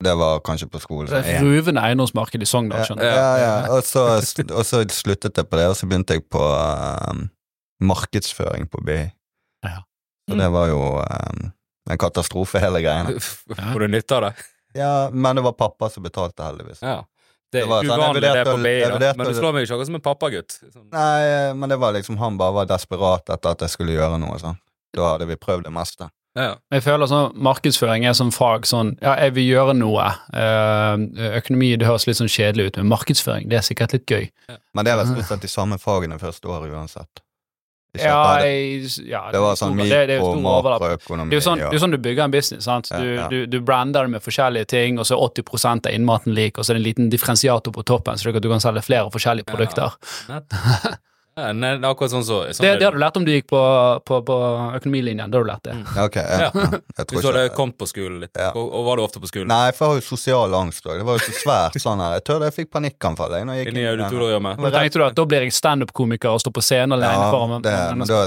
Det 0.00 0.14
var 0.16 0.40
kanskje 0.40 0.66
på 0.72 0.80
skolen. 0.80 1.10
Det 1.12 1.20
er 1.28 1.42
ruvende 1.44 1.82
eiendomsmarked 1.84 2.40
i 2.42 2.48
Sogndal, 2.48 2.80
Ja, 2.80 2.86
skjønner 2.88 3.04
du. 3.04 3.16
ja, 3.16 3.32
ja. 3.42 3.54
Og, 3.74 3.82
så, 3.84 4.04
og 4.54 4.64
så 4.64 4.80
sluttet 4.88 5.36
jeg 5.36 5.48
på 5.50 5.58
det, 5.60 5.66
og 5.68 5.76
så 5.76 5.88
begynte 5.90 6.16
jeg 6.16 6.24
på 6.32 6.40
um, 6.40 7.26
markedsføring 7.84 8.68
på 8.72 8.80
BI. 8.86 9.02
Så 10.30 10.36
det 10.38 10.46
var 10.54 10.68
jo 10.70 10.78
um, 11.02 11.46
en 11.90 11.98
katastrofe, 11.98 12.60
hele 12.62 12.80
greiene. 12.84 13.16
Får 13.20 13.80
du 13.82 13.88
nytte 13.90 14.16
av 14.16 14.28
det? 14.28 14.34
Ja, 14.78 14.92
men 15.12 15.36
det 15.36 15.42
var 15.42 15.56
pappa 15.58 15.88
som 15.90 16.04
betalte, 16.06 16.44
heldigvis. 16.46 16.84
Ja. 16.86 17.00
Det 17.50 17.64
er 17.64 17.66
Det 17.66 17.70
var 17.72 17.82
sånn, 17.82 17.98
uvanlig 17.98 18.20
det 18.22 18.44
på 18.46 18.56
BI, 18.62 18.74
da. 19.02 19.12
men 19.18 19.26
du 19.26 19.34
slår 19.34 19.56
meg 19.56 19.64
ikke 19.66 19.74
akkurat 19.74 19.88
som 19.88 19.96
en 19.98 20.04
pappagutt. 20.04 20.56
Sånn. 20.70 20.84
Nei, 20.94 21.22
men 21.58 21.72
det 21.72 21.80
var 21.82 21.96
liksom 21.96 22.18
Han 22.22 22.36
bare 22.38 22.54
var 22.60 22.68
desperat 22.70 23.32
etter 23.34 23.56
at 23.56 23.64
jeg 23.66 23.72
skulle 23.74 23.96
gjøre 23.96 24.20
noe. 24.22 24.38
sånn. 24.38 24.58
Da 24.94 25.08
hadde 25.16 25.26
vi 25.26 25.34
prøvd 25.40 25.66
det 25.66 25.72
meste. 25.74 26.06
Ja. 26.38 26.52
Jeg 26.70 26.84
føler 26.84 27.08
sånn 27.10 27.32
markedsføring 27.42 28.04
er 28.06 28.12
som 28.14 28.28
fag 28.30 28.62
sånn 28.68 28.92
Ja, 29.02 29.16
jeg 29.18 29.34
vil 29.34 29.48
gjøre 29.48 29.72
noe. 29.74 30.04
Eh, 30.30 31.32
økonomi 31.40 31.72
det 31.80 31.88
høres 31.88 32.06
litt 32.06 32.20
sånn 32.20 32.30
kjedelig 32.30 32.68
ut, 32.70 32.76
men 32.78 32.92
markedsføring 32.92 33.48
det 33.50 33.58
er 33.58 33.66
sikkert 33.66 33.96
litt 33.96 34.06
gøy. 34.06 34.28
Men 34.74 34.86
det 34.86 34.92
er 34.92 35.00
vel 35.02 35.10
stort 35.16 35.26
sett 35.32 35.42
de 35.42 35.50
samme 35.50 35.78
fagene 35.82 36.20
første 36.22 36.46
året 36.46 36.70
uansett. 36.70 37.24
Ikke 37.90 38.06
Ja, 38.06 38.38
det, 38.38 38.50
jeg, 38.54 39.08
ja, 39.10 39.24
det 39.34 39.40
var 39.42 39.56
sånn 39.58 39.74
det, 39.74 39.88
det 40.06 40.20
mikro, 40.20 40.36
overlapp. 40.46 40.78
makroøkonomi 40.84 41.32
Det 41.32 41.34
er 41.34 41.40
jo 41.40 41.46
sånn, 41.48 41.58
ja. 41.58 41.70
det 41.72 41.80
er 41.80 41.82
sånn 41.82 41.96
du 41.96 41.98
bygger 41.98 42.28
en 42.28 42.30
business. 42.36 42.62
sant? 42.68 42.86
Du, 42.94 43.08
ja. 43.16 43.26
du, 43.32 43.38
du 43.50 43.58
brander 43.66 44.06
det 44.06 44.12
med 44.14 44.22
forskjellige 44.22 44.68
ting, 44.70 45.00
og 45.02 45.08
så 45.10 45.18
er 45.18 45.42
80 45.42 45.88
av 45.88 45.90
innmaten 45.96 46.30
lik, 46.36 46.54
og 46.58 46.62
så 46.62 46.70
er 46.70 46.78
det 46.78 46.84
en 46.84 46.86
liten 46.86 47.10
differensiator 47.10 47.74
på 47.74 47.82
toppen, 47.82 48.14
slik 48.22 48.38
at 48.38 48.46
du 48.46 48.48
kan 48.52 48.62
selge 48.62 48.86
flere 48.86 49.10
forskjellige 49.10 49.50
Ja. 49.50 49.56
produkter. 49.56 49.98
Ja, 51.40 51.50
nei, 51.56 51.70
det 51.80 51.86
er 51.86 51.94
akkurat 51.94 52.12
sånn 52.12 52.24
så 52.26 52.38
sånn 52.52 52.66
Det, 52.66 52.72
det 52.80 52.86
har 52.86 52.96
du 52.96 53.00
lært 53.00 53.16
om 53.16 53.24
du 53.26 53.30
gikk 53.32 53.46
på, 53.50 53.60
på, 54.06 54.18
på 54.28 54.36
økonomilinjen. 54.78 55.32
Da 55.32 55.40
har 55.40 55.46
du 55.46 55.50
lært 55.50 55.64
det. 55.66 55.76
Mm. 55.78 55.86
Ok, 56.04 56.18
ja. 56.20 56.38
ja. 56.46 56.50
Jeg 57.00 57.06
Hvis 57.14 57.24
du 57.24 57.28
hadde 57.30 57.44
kommet 57.56 57.78
på 57.80 57.88
skolen 57.88 58.18
litt, 58.24 58.34
Ja. 58.36 58.50
og, 58.52 58.66
og 58.76 58.84
var 58.90 59.00
du 59.00 59.04
ofte 59.06 59.22
på 59.22 59.30
skolen? 59.30 59.48
Nei, 59.50 59.72
for 59.76 59.86
jeg 59.86 59.94
har 59.94 60.02
jo 60.02 60.06
sosial 60.10 60.56
angst 60.60 60.86
òg. 60.86 61.00
Det 61.00 61.06
var 61.08 61.18
jo 61.18 61.24
så 61.24 61.36
svært 61.38 61.80
sånn 61.82 62.04
her. 62.04 62.18
Jeg 62.18 62.26
tør 62.28 62.46
jeg 62.48 62.56
fikk 62.58 62.70
panikkanfall 62.76 63.36
jeg, 63.38 63.48
når 63.48 63.58
jeg 63.60 63.66
gikk 63.66 63.72
inn 63.74 63.80
i 63.80 64.42
Men 64.60 64.76
tenkte 64.76 65.00
du 65.02 65.06
at 65.08 65.18
da 65.18 65.26
blir 65.32 65.46
jeg 65.48 65.56
standup-komiker 65.56 66.36
og 66.36 66.44
står 66.44 66.56
på 66.60 66.64
scenen 66.64 66.98
alene 66.98 67.24
Ja, 67.24 67.32
foran 67.32 67.64
det, 67.64 67.76
men 67.96 68.08
da 68.10 68.22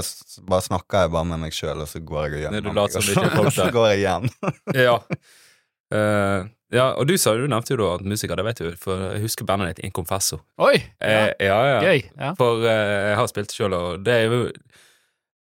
bare 0.50 0.66
snakker 0.68 1.06
jeg 1.06 1.14
bare 1.14 1.30
med 1.30 1.44
meg 1.46 1.56
sjøl, 1.56 1.84
og 1.84 1.90
så 1.90 2.02
går 2.02 2.28
jeg 2.28 2.44
igjen. 2.44 2.60
du 2.64 2.72
later 2.74 3.04
som 3.04 3.24
ikke 3.24 3.46
er 3.46 3.56
så 3.60 3.70
går 3.74 3.90
jeg 3.92 4.04
igjen. 4.04 4.30
Ja. 4.74 4.98
Eh, 5.94 6.46
ja, 6.74 6.88
og 6.98 7.06
du 7.08 7.14
sa 7.20 7.32
du 7.38 7.46
nevnte 7.48 7.74
jo 7.74 7.80
da 7.80 7.92
at 7.96 8.04
musiker, 8.04 8.36
det 8.36 8.44
vet 8.48 8.62
du, 8.64 8.70
for 8.80 9.06
jeg 9.14 9.22
husker 9.24 9.46
bandet 9.48 9.76
ditt 9.76 9.84
Inconfesso. 9.88 10.40
Oi! 10.58 10.74
Eh, 11.00 11.30
ja, 11.40 11.58
ja. 11.70 11.80
Gøy. 11.86 12.02
Ja. 12.18 12.32
For 12.38 12.64
eh, 12.66 13.10
jeg 13.12 13.16
har 13.22 13.30
spilt 13.30 13.54
sjøl, 13.54 13.74
og 13.78 14.02
det 14.06 14.14
er 14.24 14.26
jo 14.28 14.42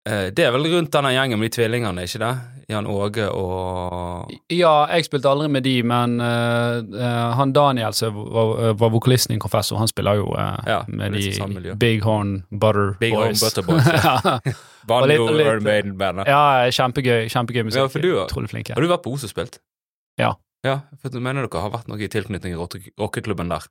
eh, 0.08 0.30
Det 0.36 0.46
er 0.48 0.54
vel 0.56 0.70
rundt 0.72 0.92
denne 0.94 1.12
gjengen 1.16 1.40
med 1.42 1.50
de 1.52 1.56
tvillingene, 1.58 2.06
ikke 2.08 2.22
det? 2.24 2.36
Jan 2.68 2.84
Åge 2.92 3.30
og 3.32 4.32
ja, 4.52 4.72
jeg 4.92 5.06
spilte 5.08 5.30
aldri 5.32 5.46
med 5.54 5.64
de, 5.64 5.76
men 5.88 6.18
eh, 6.20 6.82
eh, 7.00 7.30
han 7.40 7.54
Daniel 7.56 7.94
som 7.96 8.18
var, 8.36 8.74
var 8.76 8.92
vokalisten 8.92 9.32
i 9.32 9.38
Inconfesso, 9.38 9.78
han 9.80 9.88
spiller 9.88 10.20
jo 10.20 10.26
eh, 10.36 10.58
Ja, 10.68 10.82
med 10.92 11.16
de. 11.16 11.76
Big 11.80 12.04
Horn 12.04 12.42
Butter 12.52 12.98
Big 13.00 13.16
Horn 13.16 13.40
Butter 13.40 13.64
Boys, 13.64 13.88
ja. 13.88 14.40
Banjo 14.88 15.30
Iron 15.40 15.64
Maiden-bandet. 15.64 16.28
ja, 16.32 16.68
kjempegøy. 16.72 17.26
Kjempegøy 17.32 17.64
musikk. 17.68 17.82
Ja, 17.82 17.88
for 17.92 18.04
du- 18.04 18.20
Utrolig 18.26 18.52
flinke. 18.52 18.76
Har 18.76 18.84
du 18.84 18.88
vært 18.92 19.04
på 19.04 19.12
Os 19.16 19.24
og 19.28 19.32
spilt? 19.32 19.58
Ja. 20.20 20.34
Ja, 20.68 20.76
for 21.02 21.14
du 21.14 21.22
mener 21.24 21.48
dere 21.48 21.62
har 21.64 21.72
vært 21.74 21.88
noe 21.90 22.02
i 22.04 22.10
tilknytning 22.12 22.56
til 22.74 22.90
rockeklubben 23.00 23.50
der? 23.54 23.66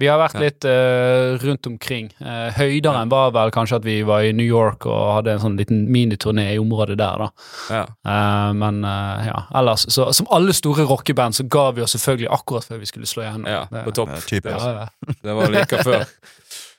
Vi 0.00 0.08
har 0.10 0.18
vært 0.22 0.38
Ja. 0.38 0.42
litt 0.46 0.64
uh, 0.68 1.36
rundt 1.44 1.68
omkring. 1.70 2.08
Uh, 2.22 2.48
høyderen 2.56 3.12
var 3.12 3.32
vel 3.36 3.52
kanskje 3.54 3.78
at 3.82 3.86
vi 3.86 3.98
var 4.08 4.24
i 4.26 4.32
New 4.32 4.46
York 4.48 4.86
og 4.88 5.18
hadde 5.18 5.36
en 5.36 5.44
sånn 5.44 5.58
liten 5.60 5.84
miniturné 5.92 6.48
i 6.54 6.58
området 6.62 6.98
der, 6.98 7.24
da. 7.26 7.30
Ja. 7.70 7.84
Uh, 8.08 8.50
men 8.56 8.82
ja, 8.82 9.44
ellers 9.58 9.84
så 9.92 10.08
Som 10.16 10.26
alle 10.34 10.54
store 10.56 10.86
rockeband 10.88 11.36
så 11.36 11.44
ga 11.50 11.68
vi 11.76 11.82
oss 11.84 11.94
selvfølgelig 11.96 12.30
akkurat 12.32 12.64
før 12.68 12.80
vi 12.82 12.86
skulle 12.90 13.06
slå 13.06 13.22
igjennom. 13.26 13.46
ja 13.48 13.84
på 13.84 13.92
topp. 13.94 14.16
Ja. 14.32 14.40
Ja, 14.58 14.72
ja. 14.82 15.14
Det 15.22 15.34
var 15.36 15.52
like 15.52 15.82
før 15.84 16.04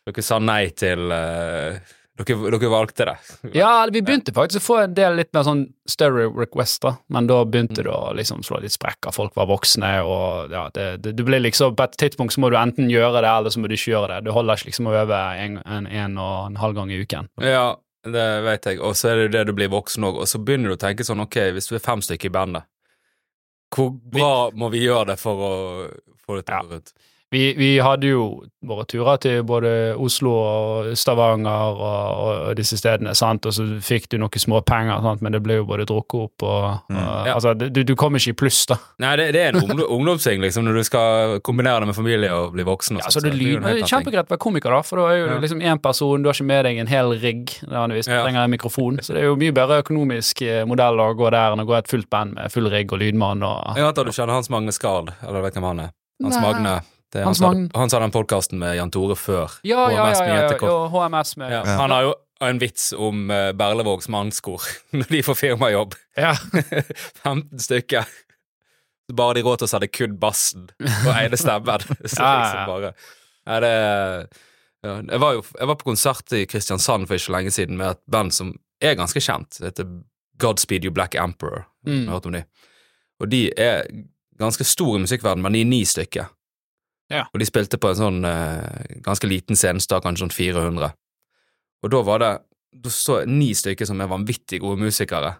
dere 0.10 0.24
sa 0.25 0.39
nei 0.42 0.69
til 0.77 1.12
eh, 1.13 1.80
dere, 2.19 2.51
dere 2.51 2.69
valgte 2.71 3.06
det. 3.07 3.16
Ja, 3.56 3.71
vi 3.92 4.01
begynte 4.04 4.33
faktisk 4.36 4.60
å 4.62 4.66
få 4.66 4.77
en 4.83 4.94
del 4.98 5.16
litt 5.19 5.31
mer 5.33 5.45
sånn 5.48 5.62
større 5.89 6.27
request, 6.36 6.81
da, 6.83 6.95
men 7.16 7.27
da 7.30 7.38
begynte 7.45 7.80
Mm. 7.80 7.86
det 7.88 7.94
å 7.95 8.13
liksom 8.18 8.44
slå 8.44 8.60
litt 8.62 8.75
sprekker. 8.75 9.13
Folk 9.16 9.36
var 9.39 9.48
voksne, 9.50 9.92
og 10.04 10.51
ja, 10.51 10.66
det, 10.75 10.88
det, 11.04 11.16
det 11.18 11.25
ble 11.25 11.39
liksom 11.39 11.75
På 11.80 11.83
et 11.88 11.95
tidspunkt 11.98 12.33
så 12.36 12.42
må 12.44 12.50
du 12.51 12.57
enten 12.60 12.89
gjøre 12.92 13.21
det, 13.24 13.30
eller 13.30 13.50
så 13.56 13.60
må 13.63 13.68
du 13.71 13.75
ikke 13.77 13.94
gjøre 13.95 14.18
det. 14.19 14.25
Du 14.27 14.31
holder 14.36 14.60
ikke 14.60 14.69
liksom 14.71 14.88
å 14.92 14.98
øve 15.04 15.19
en, 15.45 15.57
en, 15.66 15.88
en 15.88 16.18
og 16.18 16.48
en 16.51 16.60
halv 16.60 16.75
gang 16.75 16.92
i 16.92 17.00
uken. 17.01 17.30
Ja, 17.42 17.75
det 18.04 18.27
vet 18.45 18.66
jeg. 18.69 18.80
Og 18.83 18.95
så 18.95 19.10
er 19.12 19.16
det 19.16 19.24
jo 19.30 19.33
det 19.38 19.45
du 19.48 19.54
blir 19.57 19.71
voksen 19.71 20.04
òg, 20.07 20.19
og 20.24 20.27
så 20.27 20.39
begynner 20.44 20.69
du 20.74 20.77
å 20.77 20.81
tenke 20.81 21.04
sånn, 21.07 21.24
ok, 21.24 21.39
hvis 21.56 21.68
du 21.71 21.75
er 21.80 21.83
fem 21.83 22.01
stykker 22.04 22.30
i 22.30 22.36
bandet, 22.36 22.68
hvor 23.75 23.92
bra 23.94 24.50
må 24.57 24.69
vi 24.74 24.83
gjøre 24.86 25.12
det 25.13 25.19
for 25.21 25.39
å 25.45 25.51
få 26.25 26.39
det 26.39 26.45
til 26.48 26.56
å 26.57 26.68
gå 26.68 26.74
rundt? 26.80 26.94
Vi, 27.31 27.53
vi 27.53 27.67
hadde 27.77 28.07
jo 28.09 28.23
våre 28.65 28.85
turer 28.89 29.19
til 29.21 29.43
både 29.45 29.69
Oslo 30.01 30.31
og 30.33 30.87
Stavanger 30.97 31.75
og, 31.77 31.83
og 32.49 32.55
disse 32.57 32.73
stedene, 32.79 33.11
sant, 33.15 33.45
og 33.45 33.53
så 33.53 33.65
fikk 33.85 34.07
du 34.09 34.15
noen 34.17 34.41
små 34.41 34.63
penger, 34.65 35.05
men 35.21 35.35
det 35.35 35.41
ble 35.45 35.59
jo 35.59 35.65
både 35.69 35.85
drukket 35.85 36.23
opp 36.25 36.45
og, 36.47 36.63
og 36.89 36.97
Ja. 37.29 37.35
Altså, 37.35 37.53
du, 37.53 37.83
du 37.85 37.93
kom 37.99 38.17
ikke 38.17 38.33
i 38.33 38.37
pluss, 38.41 38.63
da. 38.71 38.79
Nei, 39.03 39.11
det, 39.21 39.27
det 39.37 39.43
er 39.43 39.53
en 39.53 39.61
ungdom, 39.61 39.83
ungdomsting, 39.99 40.41
liksom, 40.41 40.65
når 40.65 40.79
du 40.81 40.83
skal 40.89 41.37
kombinere 41.45 41.83
det 41.85 41.91
med 41.91 41.97
familie 41.99 42.31
og 42.33 42.51
bli 42.57 42.65
voksen. 42.67 42.97
og 42.97 43.03
Ja, 43.05 43.11
sånt, 43.13 43.21
så 43.21 43.25
det 43.29 43.35
lyder 43.37 43.61
det 43.67 43.75
er. 43.83 43.87
Kjempegreit 43.93 44.25
å 44.25 44.33
være 44.33 44.43
komiker, 44.47 44.73
da, 44.73 44.81
for 44.89 45.03
da 45.03 45.07
er 45.13 45.21
jo 45.21 45.29
Ja. 45.35 45.39
liksom 45.45 45.61
én 45.61 45.81
person, 45.85 46.23
du 46.25 46.29
har 46.33 46.33
ikke 46.39 46.49
med 46.49 46.65
deg 46.65 46.81
en 46.81 46.89
hel 46.89 47.13
rigg, 47.21 47.53
vanligvis, 47.69 48.09
du 48.09 48.15
Ja. 48.17 48.23
trenger 48.25 48.43
en 48.49 48.51
mikrofon, 48.57 48.97
så 49.05 49.13
det 49.13 49.21
er 49.23 49.29
jo 49.29 49.37
mye 49.37 49.53
bedre 49.53 49.81
økonomisk 49.85 50.41
eh, 50.49 50.65
modell 50.65 50.97
å 50.99 51.11
gå 51.13 51.29
der 51.29 51.53
enn 51.53 51.61
å 51.61 51.69
gå 51.69 51.77
et 51.77 51.87
fullt 51.93 52.09
band 52.09 52.33
med 52.41 52.49
full 52.51 52.67
rigg 52.73 52.89
og 52.91 52.99
lydmann 53.05 53.45
og 53.45 53.77
Jeg 53.77 53.85
antar 53.85 54.09
du 54.09 54.11
kjenner 54.17 54.33
Hans 54.33 54.49
Magne 54.49 54.73
Skard, 54.73 55.13
eller 55.21 55.45
vet 55.45 55.53
hvem 55.61 55.69
han 55.69 55.79
er? 55.85 55.91
Hans 56.25 56.35
Nei. 56.35 56.43
Magne. 56.49 56.79
Det 57.09 57.21
er 57.21 57.25
han, 57.25 57.35
sa, 57.35 57.50
han 57.73 57.89
sa 57.89 58.00
den 58.03 58.13
podkasten 58.13 58.59
med 58.61 58.75
Jan 58.77 58.91
Tore 58.94 59.15
før. 59.17 59.56
Ja, 59.65 59.88
ja, 59.89 60.03
HMS 60.06 60.19
ja, 60.19 60.25
ja, 60.25 60.33
ja, 60.33 60.41
jentekort. 60.44 60.91
HMS 60.94 61.38
med 61.41 61.53
Ja. 61.53 61.61
ja. 61.65 61.77
Han 61.81 61.94
har 61.95 62.03
jo 62.06 62.11
en 62.45 62.59
vits 62.61 62.91
om 62.94 63.29
uh, 63.31 63.51
Berlevågs 63.57 64.07
mannskor 64.13 64.61
når 64.95 65.09
de 65.09 65.23
får 65.25 65.39
firmajobb. 65.39 65.95
15 67.23 67.59
stykker. 67.67 68.06
Bare 69.17 69.39
de 69.39 69.44
råd 69.45 69.61
til 69.63 69.65
å 69.65 69.71
sette 69.71 69.89
kun 69.89 70.19
bassen 70.21 70.67
og 70.85 71.09
ene 71.15 71.39
stemmen. 71.39 71.81
Så 72.06 72.21
Ja, 72.21 72.29
ja, 72.29 72.44
liksom 72.44 72.69
bare 72.69 72.94
ja, 73.50 73.59
det, 73.63 73.73
ja, 74.85 74.95
jeg, 75.01 75.19
var 75.23 75.33
jo, 75.33 75.44
jeg 75.57 75.67
var 75.71 75.77
på 75.79 75.88
konsert 75.88 76.33
i 76.37 76.44
Kristiansand 76.45 77.07
for 77.09 77.18
ikke 77.18 77.33
lenge 77.33 77.54
siden 77.56 77.80
med 77.80 77.95
et 77.95 78.01
band 78.11 78.35
som 78.35 78.51
er 78.83 78.94
ganske 78.99 79.23
kjent. 79.23 79.57
Det 79.57 79.71
heter 79.71 79.87
Godspeed 80.39 80.85
You 80.85 80.94
Black 80.94 81.18
Emperor. 81.18 81.66
Mm. 81.87 82.04
Jeg 82.04 82.06
har 82.11 82.19
hørt 82.19 82.30
om 82.30 82.37
de. 82.37 82.44
Og 83.19 83.31
de 83.31 83.42
er 83.57 83.89
ganske 84.39 84.63
store 84.63 84.99
i 84.99 85.04
musikkverdenen, 85.07 85.44
men 85.47 85.57
de 85.57 85.63
er 85.66 85.71
ni 85.71 85.81
stykker. 85.89 86.30
Ja. 87.09 87.25
Og 87.33 87.42
de 87.42 87.47
spilte 87.47 87.80
på 87.81 87.89
en 87.89 87.97
sånn 87.97 88.25
eh, 88.28 88.97
ganske 89.06 89.28
liten 89.30 89.57
scenestad, 89.57 90.04
kanskje 90.06 90.28
sånn 90.28 90.35
400. 90.35 90.92
Og 91.83 91.94
da 91.94 92.01
var 92.06 92.21
det 92.23 92.33
da 92.69 92.92
så 92.94 93.23
ni 93.25 93.49
stykker 93.57 93.87
som 93.89 94.01
er 94.01 94.11
vanvittig 94.11 94.59
gode 94.61 94.81
musikere. 94.83 95.33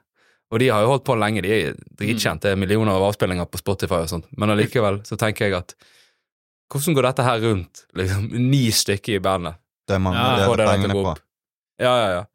Og 0.50 0.62
de 0.64 0.72
har 0.74 0.82
jo 0.82 0.96
holdt 0.96 1.06
på 1.06 1.18
lenge, 1.20 1.44
de 1.46 1.52
er 1.54 1.78
dritkjent, 2.00 2.42
det 2.42 2.56
er 2.56 2.60
millioner 2.60 2.96
av 2.96 3.06
avspillinger 3.12 3.46
på 3.46 3.62
Spotify 3.62 4.02
og 4.02 4.10
sånt, 4.10 4.26
men 4.34 4.50
allikevel 4.50 5.04
så 5.06 5.18
tenker 5.20 5.46
jeg 5.46 5.60
at 5.60 5.76
hvordan 6.70 6.98
går 6.98 7.06
dette 7.06 7.26
her 7.26 7.40
rundt? 7.46 7.84
Liksom, 7.98 8.26
ni 8.54 8.64
stykker 8.74 9.20
i 9.20 9.22
bandet. 9.24 9.62
Det 9.90 9.98
er 9.98 10.04
mange 10.04 10.22
Ja, 10.22 10.42
ja, 10.42 10.50
det 10.58 10.66
er 10.66 10.74
pengene 10.74 10.98
på. 10.98 11.16
Ja, 11.80 11.94
ja, 11.94 12.10
ja. 12.18 12.26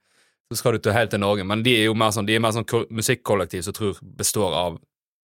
Så 0.51 0.61
skal 0.61 0.77
du 0.77 0.85
til 0.85 0.95
helt 0.95 1.11
til 1.11 1.23
Norge, 1.23 1.45
men 1.47 1.63
de 1.67 1.75
er 1.75 1.87
jo 1.89 1.95
mer 1.99 2.15
sånn, 2.15 2.27
de 2.27 2.37
er 2.37 2.43
mer 2.43 2.55
sånn 2.55 2.67
musikkollektiv 2.95 3.65
som 3.67 3.75
tror 3.75 3.99
består 4.03 4.55
av 4.55 4.79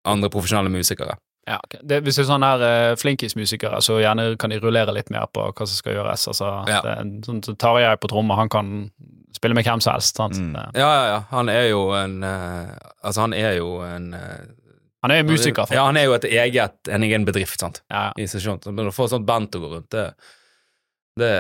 andre 0.08 0.30
profesjonelle 0.32 0.72
musikere. 0.72 1.18
Ja, 1.48 1.58
det, 1.82 2.02
hvis 2.04 2.18
det 2.20 2.26
er 2.26 2.28
sånne 2.28 2.48
her 2.52 2.64
uh, 2.92 2.96
flinkismusikere, 3.00 3.78
så 3.82 4.02
gjerne 4.04 4.34
kan 4.42 4.52
de 4.52 4.58
rullere 4.60 4.92
litt 4.92 5.10
mer 5.14 5.30
på 5.32 5.46
hva 5.48 5.68
som 5.68 5.78
skal 5.78 5.96
gjøres. 5.96 6.26
Altså, 6.28 6.50
Ja. 6.68 6.82
det, 6.84 6.96
sånn, 7.26 7.40
så 7.46 7.56
Tarjei 7.56 7.94
på 8.04 8.10
tromme, 8.12 8.36
han 8.36 8.50
kan 8.52 8.74
spille 9.38 9.56
med 9.56 9.64
hvem 9.64 9.80
som 9.82 9.94
helst. 9.96 10.18
Sant? 10.20 10.36
Mm. 10.36 10.58
Ja, 10.76 10.90
ja, 10.92 11.06
ja. 11.14 11.20
Han 11.32 11.48
er 11.54 11.70
jo 11.70 11.86
en 11.96 12.18
uh, 12.24 12.74
Altså, 13.04 13.22
han 13.24 13.34
er 13.38 13.54
jo 13.62 13.78
en 13.86 14.10
uh, 14.18 14.44
Han 15.06 15.12
er 15.16 15.24
musiker. 15.24 15.62
faktisk. 15.64 15.78
Ja, 15.78 15.86
han 15.88 15.96
er 15.96 16.10
jo 16.10 16.14
et 16.18 16.26
eget, 16.28 16.76
en 16.92 17.04
egen 17.08 17.24
bedrift, 17.26 17.60
sant. 17.62 17.82
Ja. 17.94 18.10
I 18.18 18.26
seg. 18.28 18.44
Men 18.74 18.90
å 18.90 18.96
få 18.96 19.08
sånt 19.08 19.26
band 19.30 19.52
til 19.54 19.62
å 19.62 19.68
gå 19.70 19.76
rundt, 19.78 19.92
det, 19.94 20.06
det, 21.18 21.32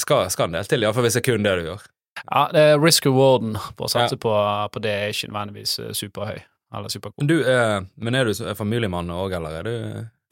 skal, 0.00 0.30
skal 0.32 0.48
en 0.48 0.56
del 0.56 0.64
til, 0.70 0.82
iallfall 0.86 1.04
hvis 1.06 1.18
det 1.18 1.22
er 1.24 1.26
kun 1.32 1.44
det 1.44 1.56
du 1.60 1.66
gjør. 1.68 1.82
Ja, 2.22 2.46
det 2.52 2.62
er 2.72 2.80
risk 2.80 3.06
rewarden 3.08 3.54
på 3.76 3.86
å 3.86 3.90
satse 3.90 4.16
Ja. 4.16 4.20
på, 4.24 4.32
på 4.72 4.82
det 4.84 4.90
er 4.94 5.12
ikke 5.14 5.30
nødvendigvis 5.32 5.78
eh, 5.82 5.92
superhøy. 5.96 6.40
Eller 6.72 6.88
supergod. 6.92 7.20
Men 7.20 7.28
du 7.28 7.36
er, 7.44 7.84
men 8.00 8.16
er 8.16 8.28
du 8.28 8.32
er 8.32 8.56
familiemann 8.56 9.10
òg, 9.12 9.34
eller 9.36 9.58
er 9.60 9.68
du 9.68 9.74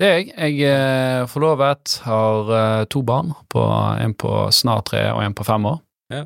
Det 0.01 0.09
er 0.09 0.19
jeg. 0.19 0.33
Jeg 0.57 0.73
er 0.73 1.27
forlovet, 1.29 1.99
har 2.07 2.53
eh, 2.57 2.85
to 2.93 3.03
barn, 3.05 3.35
på, 3.53 3.65
en 4.01 4.15
på 4.17 4.33
snart 4.57 4.89
tre 4.93 5.05
og 5.13 5.21
en 5.25 5.37
på 5.37 5.45
fem 5.45 5.69
år. 5.69 5.81
Ja. 6.13 6.25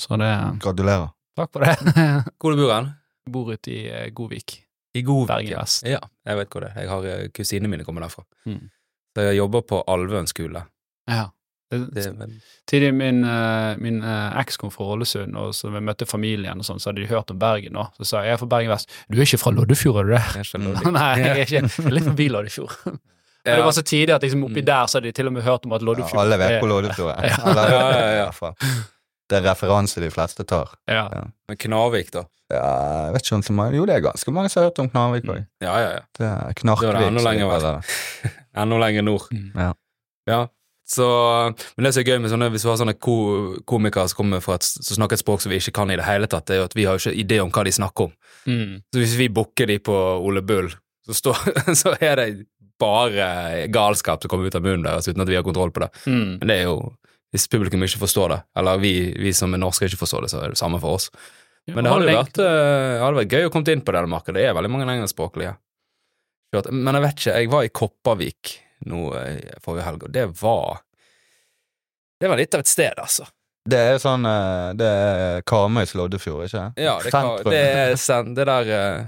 Så 0.00 0.18
det 0.18 0.32
Gratulerer. 0.64 1.12
Takk 1.38 1.52
for 1.54 1.64
det. 1.64 1.76
Hvor 2.42 2.58
bor 2.58 2.74
han? 2.74 2.90
Bor 3.32 3.52
ute 3.54 3.70
i 3.72 3.82
eh, 3.88 4.08
Godvik. 4.10 4.58
I 4.98 5.04
Godvik. 5.06 5.30
Bergen 5.30 5.60
vest. 5.62 5.86
Ja, 5.88 6.02
jeg 6.26 6.40
vet 6.40 6.50
hvor 6.52 6.64
det 6.64 6.72
er. 6.72 6.82
Jeg 6.82 6.90
har 6.90 7.06
eh, 7.08 7.28
Kusinene 7.32 7.70
mine 7.70 7.86
kommer 7.86 8.04
derfra. 8.04 8.26
Mm. 8.44 8.66
Så 9.14 9.28
jeg 9.28 9.38
jobber 9.38 9.62
på 9.68 9.78
Alvøen 9.88 10.28
skole. 10.28 10.64
Ja. 11.08 11.28
Det 11.72 11.80
Det, 11.96 12.04
er 12.06 12.32
tidlig 12.70 12.90
min, 12.94 13.22
eh, 13.24 13.76
min 13.82 14.02
eh, 14.04 14.38
eks 14.42 14.58
kom 14.60 14.70
fra 14.74 14.84
Ålesund, 14.94 15.36
og 15.40 15.54
så 15.56 15.70
vi 15.72 15.80
møtte 15.80 16.06
familien, 16.06 16.60
og 16.60 16.66
sånn, 16.68 16.78
så 16.82 16.90
hadde 16.92 17.02
de 17.02 17.08
hørt 17.10 17.30
om 17.32 17.38
Bergen 17.40 17.76
Og 17.80 17.88
Så 17.98 18.04
sa 18.12 18.20
jeg 18.22 18.32
jeg 18.32 18.36
er 18.36 18.42
fra 18.44 18.50
Bergen 18.54 18.70
vest. 18.74 18.90
Du 19.10 19.16
er 19.18 19.24
ikke 19.26 19.40
fra 19.40 19.50
Loddefjord, 19.56 20.02
er 20.02 20.04
du 20.04 20.12
det? 20.14 20.22
jeg 20.36 20.44
er 20.44 20.50
ikke 20.52 20.92
Nei, 20.98 21.08
jeg 21.18 21.32
er 21.32 21.42
ikke. 21.46 21.90
Litt 21.96 22.04
forbi 22.10 22.28
Loddefjord. 22.28 22.76
Men 23.42 23.50
Ja. 23.50 23.56
det 23.58 23.64
var 23.66 23.72
så 23.74 23.82
tidlig 23.82 24.14
at 24.14 24.22
liksom 24.22 24.44
oppi 24.46 24.60
Mm. 24.62 24.66
der 24.68 24.86
så 24.86 24.98
hadde 25.00 25.08
de 25.08 25.12
til 25.18 25.26
og 25.26 25.32
med 25.34 25.42
hørt 25.42 25.64
om 25.66 25.72
at 25.72 25.80
Ja, 25.82 25.86
Loddefjord 25.88 26.20
alle 26.22 26.36
vet 26.38 26.60
hvor 26.62 26.68
Loddefjord 26.70 27.10
er. 27.16 27.24
Ja. 27.32 27.38
Eller- 27.50 27.70
Ja, 27.72 27.88
ja, 27.90 28.30
ja. 28.30 28.52
Det 29.32 29.38
er 29.40 29.48
referanse 29.50 30.00
de 30.00 30.10
fleste 30.12 30.44
tar. 30.44 30.68
Ja. 30.86 31.08
Men 31.48 31.56
Knarvik, 31.56 32.10
da? 32.12 32.22
Ja, 32.52 33.06
jeg 33.06 33.12
vet 33.14 33.22
ikke 33.26 33.34
om 33.38 33.42
så 33.42 33.52
mange 33.56 33.76
Jo, 33.78 33.86
det 33.88 33.94
er 33.96 34.00
ganske 34.04 34.30
mange 34.36 34.50
som 34.52 34.60
har 34.60 34.68
hørt 34.70 34.78
om 34.82 34.90
Knarvik 34.92 35.24
òg. 35.24 35.46
Ja, 35.64 35.72
ja, 35.80 35.90
ja. 35.96 36.00
Det 36.18 36.26
er 36.26 36.36
Da 36.42 36.48
er 36.50 36.54
Knarkvik. 36.60 36.98
det 36.98 37.06
enda 37.08 37.22
lenger 37.24 37.48
kaller. 37.50 37.94
Enda 38.62 38.78
lenger 38.78 39.02
nord. 39.02 39.26
Mm. 39.32 39.50
Ja. 39.56 39.72
Ja. 40.28 40.40
Så, 40.88 41.06
men 41.76 41.86
det 41.86 41.92
som 41.94 42.02
er 42.02 42.08
gøy 42.10 42.18
med 42.20 42.32
sånne, 42.32 42.48
hvis 42.52 42.64
du 42.66 42.68
har 42.68 42.78
sånne 42.80 42.96
ko 42.98 43.16
komikere 43.68 44.10
som 44.10 44.18
kommer 44.18 44.42
fra 44.44 44.58
et, 44.58 44.66
som 44.66 44.98
snakker 44.98 45.16
et 45.16 45.22
språk 45.22 45.44
som 45.44 45.52
vi 45.52 45.60
ikke 45.62 45.76
kan 45.78 45.92
i 45.92 45.98
det 45.98 46.06
hele 46.06 46.28
tatt, 46.30 46.48
det 46.48 46.56
er 46.56 46.62
jo 46.62 46.68
at 46.68 46.76
vi 46.76 46.86
har 46.88 46.98
jo 46.98 47.04
ikke 47.04 47.22
idé 47.22 47.38
om 47.42 47.52
hva 47.54 47.64
de 47.66 47.74
snakker 47.76 48.10
om. 48.10 48.16
Mm. 48.50 48.72
Så 48.92 49.02
hvis 49.02 49.14
vi 49.20 49.28
booker 49.32 49.70
de 49.70 49.78
på 49.84 49.94
Ole 49.94 50.42
Bull, 50.44 50.72
så, 51.06 51.16
står, 51.16 51.44
så 51.82 51.94
er 52.00 52.18
det 52.18 52.26
bare 52.82 53.68
galskap 53.72 54.22
som 54.22 54.32
kommer 54.32 54.50
ut 54.50 54.58
av 54.58 54.64
munnen 54.64 54.86
deres 54.86 55.06
uten 55.08 55.22
at 55.22 55.30
vi 55.30 55.38
har 55.38 55.46
kontroll 55.46 55.72
på 55.74 55.84
det. 55.84 55.92
Mm. 56.06 56.40
Men 56.40 56.50
det 56.50 56.58
er 56.62 56.68
jo 56.70 56.80
Hvis 57.32 57.46
publikum 57.48 57.80
ikke 57.80 58.02
forstår 58.02 58.28
det, 58.28 58.36
eller 58.60 58.76
vi, 58.76 58.90
vi 59.16 59.30
som 59.32 59.54
er 59.56 59.60
norske 59.62 59.86
ikke 59.88 60.02
forstår 60.02 60.26
det, 60.26 60.28
så 60.28 60.40
er 60.42 60.50
det 60.52 60.58
samme 60.60 60.76
for 60.82 60.98
oss. 60.98 61.06
Men 61.72 61.86
det 61.86 61.92
hadde 61.94 62.10
vært, 62.10 62.40
eh, 62.44 62.98
hadde 63.00 63.16
vært 63.22 63.32
gøy 63.32 63.46
å 63.46 63.52
komme 63.54 63.72
inn 63.72 63.84
på 63.86 63.94
det 63.96 64.02
markedet. 64.12 64.36
Det 64.36 64.50
er 64.50 64.56
veldig 64.58 64.68
mange 64.68 64.84
engelskspråklige. 64.92 65.54
Men 66.68 66.98
jeg 66.98 67.04
vet 67.06 67.22
ikke, 67.22 67.36
jeg 67.38 67.50
var 67.54 67.64
i 67.64 67.72
Kopervik 67.72 68.52
nå 68.88 69.04
eh, 69.18 69.54
forrige 69.64 69.86
helg, 69.86 70.08
og 70.08 70.14
det 70.14 70.26
var 70.40 70.82
Det 72.20 72.30
var 72.30 72.38
litt 72.38 72.54
av 72.54 72.62
et 72.62 72.70
sted, 72.70 72.98
altså. 72.98 73.26
Det 73.62 73.78
er 73.78 73.98
sånn 74.02 74.26
eh, 74.26 74.70
Det 74.78 74.86
er 74.86 75.42
Karmøys 75.46 75.94
Loddefjord, 75.98 76.46
ikke 76.48 76.68
Ja, 76.82 76.96
det, 77.02 77.12
kan, 77.14 77.34
det 77.46 77.60
er 77.62 78.24
det 78.34 78.46
der 78.48 78.72
eh, 78.78 79.04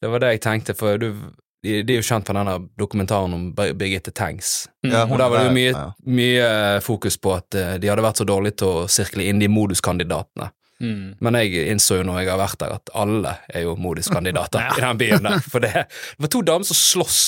Det 0.00 0.10
var 0.12 0.24
det 0.24 0.34
jeg 0.36 0.44
tenkte, 0.48 0.76
for 0.76 1.00
du 1.00 1.12
de, 1.60 1.82
de 1.84 1.92
er 1.92 1.98
jo 1.98 2.04
kjent 2.08 2.24
for 2.24 2.32
denne 2.32 2.54
dokumentaren 2.80 3.34
om 3.36 3.42
Birgitte 3.52 4.14
Tengs. 4.16 4.62
Ja, 4.80 5.02
Og 5.04 5.18
der 5.20 5.28
var 5.28 5.42
det 5.42 5.50
jo 5.50 5.56
mye, 5.58 5.72
ja. 5.74 5.82
mye 6.08 6.46
fokus 6.80 7.18
på 7.20 7.34
at 7.34 7.52
de 7.52 7.90
hadde 7.90 8.00
vært 8.00 8.22
så 8.22 8.24
dårlige 8.24 8.62
til 8.62 8.78
å 8.78 8.86
sirkle 8.88 9.26
inn 9.28 9.42
de 9.42 9.50
moduskandidatene. 9.52 10.46
Mm. 10.80 11.16
Men 11.20 11.36
jeg 11.42 11.68
innså 11.68 12.00
jo 12.00 12.06
når 12.08 12.22
jeg 12.22 12.30
har 12.32 12.40
vært 12.40 12.60
der, 12.62 12.74
at 12.78 12.92
alle 12.96 13.34
er 13.52 13.66
jo 13.66 13.76
moduskandidater 13.80 14.70
i 14.78 14.84
den 14.84 15.00
byen 15.00 15.28
der. 15.28 15.44
For 15.44 15.64
det, 15.64 15.72
det 15.84 16.24
var 16.24 16.32
to 16.32 16.42
damer 16.46 16.68
som 16.68 16.78
sloss 16.78 17.20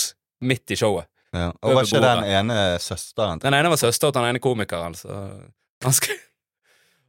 midt 0.43 0.73
i 0.73 0.79
showet. 0.81 1.09
Ja. 1.33 1.49
Og 1.63 1.75
var 1.79 1.87
ikke 1.89 2.03
den 2.05 2.25
ene 2.29 2.59
søsteren 2.83 3.41
til 3.41 3.49
Den 3.49 3.57
ene 3.57 3.71
var 3.73 3.81
søster 3.81 4.11
til 4.13 4.21
den 4.21 4.29
ene 4.35 4.43
komikeren. 4.45 4.95
Så 4.99 5.09
han 5.83 5.93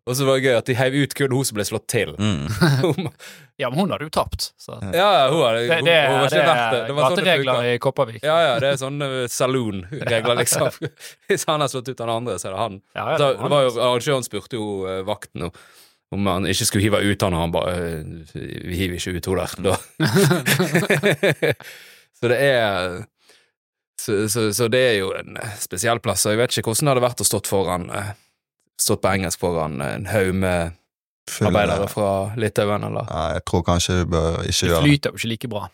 og 0.03 0.17
så 0.19 0.25
var 0.27 0.35
det 0.35 0.43
gøy 0.43 0.55
at 0.57 0.67
de 0.67 0.73
heiv 0.75 0.95
ut 1.05 1.13
kun 1.15 1.31
hun 1.31 1.45
som 1.47 1.55
ble 1.55 1.63
slått 1.63 1.85
til. 1.87 2.09
mm. 2.19 3.05
Ja, 3.61 3.69
men 3.69 3.77
hun 3.79 3.91
hadde 3.93 4.03
jo 4.03 4.11
tapt. 4.11 4.49
Så. 4.59 4.75
Ja, 4.91 5.05
ja, 5.21 5.27
hun 5.31 5.39
hadde 5.45 5.61
Det, 5.61 5.75
hun, 5.77 5.85
det, 5.87 5.93
hun 6.09 6.17
var 6.17 6.25
det 6.27 6.39
ikke 6.41 6.47
verdt 6.49 6.73
det. 6.73 6.79
det 6.89 6.95
var 6.97 7.03
sånn 7.05 7.19
gateregler 7.21 7.67
i 7.69 7.77
Kopervik. 7.79 8.17
Ja, 8.25 8.35
ja, 8.43 8.55
det 8.59 8.71
er 8.73 8.79
sånne 8.81 9.07
uh, 9.13 9.19
saloon-regler, 9.31 10.35
liksom. 10.41 10.67
Hvis 11.31 11.45
han 11.47 11.63
har 11.63 11.71
slått 11.71 11.87
ut 11.93 12.01
den 12.01 12.11
andre, 12.11 12.35
så 12.41 12.49
er 12.49 12.55
det 12.57 12.59
han. 12.65 12.75
Ja, 12.97 13.05
ja, 13.13 13.15
Så, 13.21 13.29
det 13.29 13.45
det 13.45 13.51
var 13.53 13.63
jo, 13.63 13.71
Arrangøren 13.85 14.27
spurte 14.27 14.59
jo 14.59 14.67
uh, 14.89 14.97
vakten 15.07 15.47
om- 15.47 15.55
om 16.13 16.27
han 16.29 16.45
ikke 16.45 16.65
skulle 16.67 16.83
hive 16.85 16.99
ut 17.09 17.23
han, 17.25 17.33
og 17.33 17.41
han 17.45 17.53
bare 17.55 17.77
uh, 18.03 18.35
Vi 18.35 18.75
hiver 18.77 18.99
ikke 18.99 19.15
ut 19.17 19.25
hun 19.31 19.39
der, 19.39 19.55
da. 19.65 19.75
så 22.19 22.29
det 22.29 22.37
er 22.43 22.99
så, 24.03 24.17
så, 24.29 24.45
så 24.55 24.67
det 24.73 24.81
er 24.91 24.95
jo 24.99 25.11
en 25.15 25.37
uh, 25.39 25.49
spesiell 25.63 25.99
plass, 26.03 26.25
og 26.27 26.33
jeg 26.35 26.41
vet 26.43 26.57
ikke 26.59 26.69
hvordan 26.71 26.89
det 26.89 26.93
hadde 26.95 27.05
vært 27.07 27.23
å 27.23 27.27
stått 27.31 27.49
foran 27.51 27.89
uh, 27.93 28.11
Stått 28.81 29.03
på 29.03 29.11
engelsk 29.15 29.39
foran 29.39 29.77
uh, 29.81 29.91
en 29.95 30.07
haug 30.09 30.33
med 30.43 30.73
full- 31.29 31.47
arbeidere 31.51 31.85
fra 31.91 32.07
Litauen, 32.41 32.83
eller 32.89 33.05
Ja, 33.09 33.23
jeg 33.37 33.45
tror 33.49 33.61
kanskje 33.67 33.99
du 34.01 34.05
bør 34.15 34.39
ikke 34.43 34.67
gjøre 34.67 34.79
det. 34.79 34.83
flyter 34.87 35.13
jo 35.13 35.21
ikke 35.21 35.31
like 35.33 35.51
bra. 35.53 35.67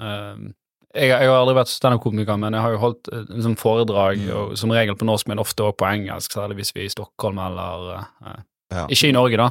Um, 0.00 0.48
jeg, 0.94 1.10
jeg 1.12 1.28
har 1.30 1.36
aldri 1.36 1.54
vært 1.60 1.70
standup-komiker, 1.70 2.38
men 2.42 2.56
jeg 2.56 2.64
har 2.64 2.72
jo 2.74 2.80
holdt 2.82 3.10
eh, 3.14 3.26
liksom, 3.30 3.52
foredrag, 3.60 4.18
Mm. 4.24 4.30
og, 4.34 4.56
som 4.58 4.72
regel 4.74 4.96
på 4.98 5.06
norsk, 5.06 5.28
men 5.30 5.38
ofte 5.38 5.62
også 5.62 5.76
på 5.78 5.86
engelsk, 5.92 6.32
særlig 6.34 6.56
hvis 6.58 6.72
vi 6.74 6.80
er 6.82 6.88
i 6.88 6.94
Stockholm 6.96 7.38
eller 7.38 7.84
uh, 8.00 8.40
Ja. 8.72 8.86
Ikke 8.90 9.08
i 9.12 9.14
Norge, 9.14 9.36
da. 9.38 9.50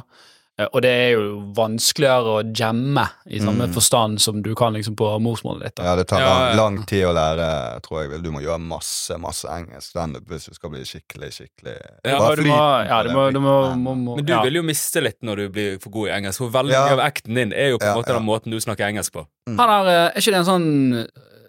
Eh, 0.60 0.66
Og 0.74 0.82
det 0.84 0.90
er 0.90 1.10
jo 1.14 1.38
vanskeligere 1.56 2.34
å 2.36 2.40
jamme 2.56 3.06
i 3.30 3.38
samme 3.40 3.66
Mm. 3.66 3.72
forstand 3.74 4.20
som 4.20 4.42
du 4.42 4.54
kan 4.54 4.74
liksom 4.74 4.94
på 4.96 5.08
morsmålet 5.22 5.62
ditt. 5.62 5.74
Da. 5.76 5.84
Ja, 5.84 5.96
det 5.96 6.06
tar 6.08 6.20
Ja, 6.20 6.54
lang, 6.54 6.76
lang 6.76 6.86
tid 6.86 7.04
å 7.06 7.12
lære, 7.14 7.80
tror 7.82 8.02
jeg. 8.10 8.22
Du 8.22 8.30
må 8.30 8.42
gjøre 8.42 8.60
masse, 8.60 9.16
masse 9.18 9.44
engelsk 9.48 9.90
standup 9.94 10.28
hvis 10.28 10.48
du 10.50 10.54
skal 10.54 10.70
bli 10.70 10.80
skikkelig, 10.84 11.30
skikkelig 11.32 11.76
Ja, 12.04 12.18
du 12.36 12.42
må, 12.42 12.86
ja, 12.86 13.02
du 13.02 13.10
må, 13.14 13.32
du 13.32 13.40
må, 13.40 13.74
må, 13.76 13.94
må 13.96 14.16
Men 14.16 14.24
du 14.26 14.32
ja. 14.32 14.42
vil 14.42 14.54
jo 14.60 14.62
miste 14.62 15.00
litt 15.02 15.20
når 15.22 15.36
du 15.36 15.48
blir 15.50 15.78
for 15.80 15.90
god 15.90 16.08
i 16.08 16.12
engelsk, 16.20 16.38
for 16.38 16.50
veldig 16.50 16.72
Ja. 16.72 16.92
av 16.92 16.98
acten 17.00 17.34
din 17.34 17.52
er 17.52 17.70
jo 17.70 17.78
på 17.78 17.84
en 17.84 17.94
Ja, 17.94 17.96
måte 17.96 18.08
ja. 18.12 18.18
den 18.18 18.26
måten 18.26 18.50
du 18.50 18.58
snakker 18.60 18.84
engelsk 18.86 19.12
på. 19.12 19.26
Han 19.48 19.58
er, 19.58 19.86
eh, 19.88 20.10
er 20.14 20.20
ikke 20.20 20.32
det 20.32 20.34
en 20.34 20.44
sånn 20.44 21.08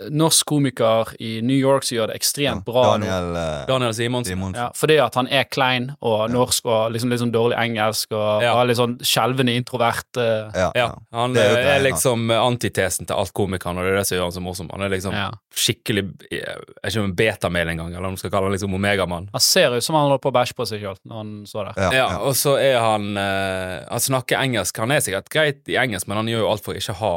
norsk 0.10 0.46
komiker 0.50 1.12
i 1.22 1.42
New 1.46 1.58
York 1.58 1.84
som 1.84 1.98
gjør 1.98 2.08
det 2.12 2.16
ekstremt 2.22 2.66
bra? 2.66 2.84
Daniel 2.96 3.36
eh, 3.36 3.66
Daniel 3.70 3.94
Simonsen. 3.94 4.32
Simonsen. 4.36 4.60
Ja, 4.64 4.70
fordi 4.76 4.98
at 5.04 5.16
han 5.20 5.28
er 5.28 5.44
klein 5.52 5.92
og 6.02 6.30
norsk 6.34 6.66
og 6.66 6.92
liksom 6.96 7.12
litt 7.14 7.22
sånn 7.22 7.34
dårlig 7.34 7.58
engelsk 7.62 8.12
og 8.18 8.42
Ja. 8.44 8.54
har 8.58 8.66
litt 8.70 8.78
sånn 8.80 8.98
skjelvende 9.06 9.54
introvert 9.56 10.18
eh, 10.18 10.50
Ja, 10.56 10.72
Ja, 10.76 10.88
han 11.14 11.34
Det 11.34 11.44
er 11.46 11.70
er, 11.78 11.84
liksom 11.86 12.30
antitesen 12.32 13.06
til 13.08 13.16
alt 13.16 13.34
komikeren, 13.34 13.78
og 13.78 13.84
det 13.86 13.94
er 13.94 13.98
det 14.02 14.08
som 14.08 14.18
gjør 14.18 14.24
han 14.30 14.32
så 14.38 14.42
morsom. 14.42 14.70
Han 14.74 14.82
er 14.82 14.90
liksom 14.90 15.14
ja. 15.14 15.30
skikkelig 15.54 16.06
er 16.32 16.64
ikke 16.88 17.04
en 17.04 17.16
betamel 17.16 17.68
engang, 17.76 17.94
eller 17.94 18.08
om 18.08 18.16
du 18.16 18.20
skal 18.22 18.32
kalle 18.34 18.50
han 18.50 18.56
liksom 18.56 18.74
omegamann. 18.74 19.30
Han 19.34 19.42
ser 19.44 19.76
ut 19.78 19.84
som 19.84 19.96
han 19.96 20.08
holder 20.10 20.22
på 20.24 20.32
å 20.32 20.36
bæsje 20.40 20.56
på 20.58 20.66
seg 20.70 20.82
sjøl 20.82 20.98
når 21.06 21.16
han 21.22 21.34
står 21.46 21.70
der. 21.72 21.82
Ja, 21.84 21.92
Ja, 21.92 22.08
ja. 22.16 22.18
og 22.26 22.34
så 22.40 22.56
er 22.60 22.80
han 22.80 23.18
eh, 23.18 23.86
Han 23.92 24.00
snakker 24.00 24.40
engelsk. 24.42 24.78
Han 24.80 24.92
er 24.92 25.00
sikkert 25.04 25.30
greit 25.30 25.68
i 25.70 25.76
engelsk, 25.78 26.08
men 26.08 26.18
han 26.22 26.28
gjør 26.32 26.46
jo 26.46 26.50
alt 26.52 26.64
for 26.66 26.74
å 26.74 26.80
ikke 26.82 26.96
ha 27.02 27.14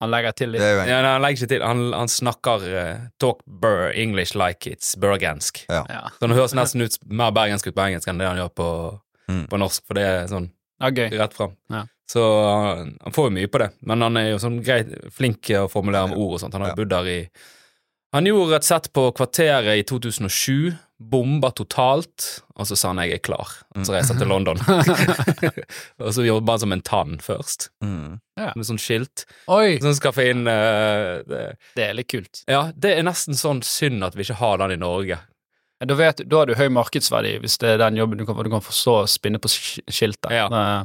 Han 0.00 0.10
legger 0.10 0.32
til 0.32 0.50
litt. 0.54 0.62
ja, 0.64 0.84
nei, 0.86 1.12
Han 1.12 1.22
legger 1.22 1.42
ikke 1.42 1.48
til. 1.52 1.62
Han, 1.66 1.80
han 1.92 2.08
snakker 2.08 2.62
uh, 2.72 3.02
talk 3.20 3.42
burr 3.46 3.90
English 3.92 4.32
like 4.38 4.66
it's 4.70 4.94
bergensk. 4.98 5.64
ja. 5.68 5.84
Ja, 5.88 6.02
Så 6.16 6.26
han 6.28 6.36
høres 6.38 6.54
nesten 6.56 6.82
ut 6.86 6.96
mer 7.06 7.30
bergensk 7.36 7.68
ut 7.68 7.74
på 7.76 7.84
engelsk 7.84 8.08
enn 8.08 8.18
det 8.22 8.26
han 8.30 8.40
gjør 8.40 8.52
på, 8.56 8.68
Mm. 9.30 9.44
på 9.46 9.58
norsk, 9.62 9.84
for 9.86 9.94
det 9.94 10.02
er 10.08 10.24
sånn 10.26 10.48
okay. 10.82 11.10
rett 11.14 11.34
fram. 11.36 11.52
Ja. 11.70 11.84
Så 12.10 12.22
han, 12.50 12.96
han 13.04 13.12
får 13.14 13.28
jo 13.28 13.34
mye 13.36 13.46
på 13.52 13.60
det, 13.62 13.68
men 13.86 14.02
han 14.02 14.16
er 14.18 14.30
jo 14.32 14.38
sånn 14.42 14.56
greit 14.66 14.88
flink 15.14 15.42
til 15.46 15.60
å 15.62 15.68
formulere 15.70 16.08
med 16.10 16.18
ord 16.18 16.32
og 16.34 16.40
sånt. 16.42 16.56
Han 16.58 16.64
har 16.66 16.74
bodd 16.74 16.90
der 16.90 17.06
i 17.06 17.18
Han 18.12 18.26
gjorde 18.26 18.56
et 18.58 18.66
sett 18.66 18.88
på 18.92 19.04
Kvarteret 19.14 19.78
i 19.78 19.84
2007, 19.86 20.72
bomba 21.00 21.48
totalt, 21.56 22.42
og 22.56 22.66
så 22.68 22.76
sa 22.76 22.88
han 22.92 22.98
'jeg 22.98 23.14
er 23.14 23.18
klar', 23.24 23.62
og 23.74 23.86
så 23.86 23.92
reiste 23.94 24.12
han 24.12 24.18
til 24.20 24.28
London. 24.28 24.56
og 26.00 26.12
så 26.14 26.24
jobba 26.26 26.52
han 26.52 26.58
som 26.60 26.72
en 26.72 26.82
tann 26.82 27.18
først, 27.18 27.68
Mm. 27.82 28.20
med 28.36 28.64
sånn 28.66 28.78
skilt, 28.80 29.24
Oi, 29.48 29.78
Sånn 29.80 29.94
skaffe 29.96 30.20
få 30.20 30.30
inn 30.30 30.46
uh, 30.48 31.22
det. 31.28 31.56
det 31.76 31.84
er 31.90 31.94
litt 31.94 32.08
kult. 32.08 32.42
Ja, 32.48 32.70
det 32.76 32.98
er 32.98 33.02
nesten 33.02 33.34
sånn 33.34 33.62
synd 33.62 34.02
at 34.04 34.14
vi 34.14 34.22
ikke 34.24 34.36
har 34.40 34.58
den 34.58 34.72
i 34.72 34.76
Norge. 34.80 35.18
Ja, 35.80 35.86
Da, 35.86 35.94
vet, 35.94 36.28
da 36.28 36.36
har 36.42 36.46
du 36.46 36.54
høy 36.54 36.68
markedsverdi 36.68 37.38
hvis 37.40 37.56
det 37.58 37.68
er 37.74 37.78
den 37.78 37.96
jobben 37.96 38.18
du 38.18 38.26
kan, 38.26 38.36
du 38.36 38.50
kan 38.50 38.60
forstå 38.60 39.02
å 39.02 39.08
spinne 39.08 39.38
på 39.40 39.48
skiltet. 39.88 40.30
Ja. 40.30 40.46
Eh, 40.52 40.84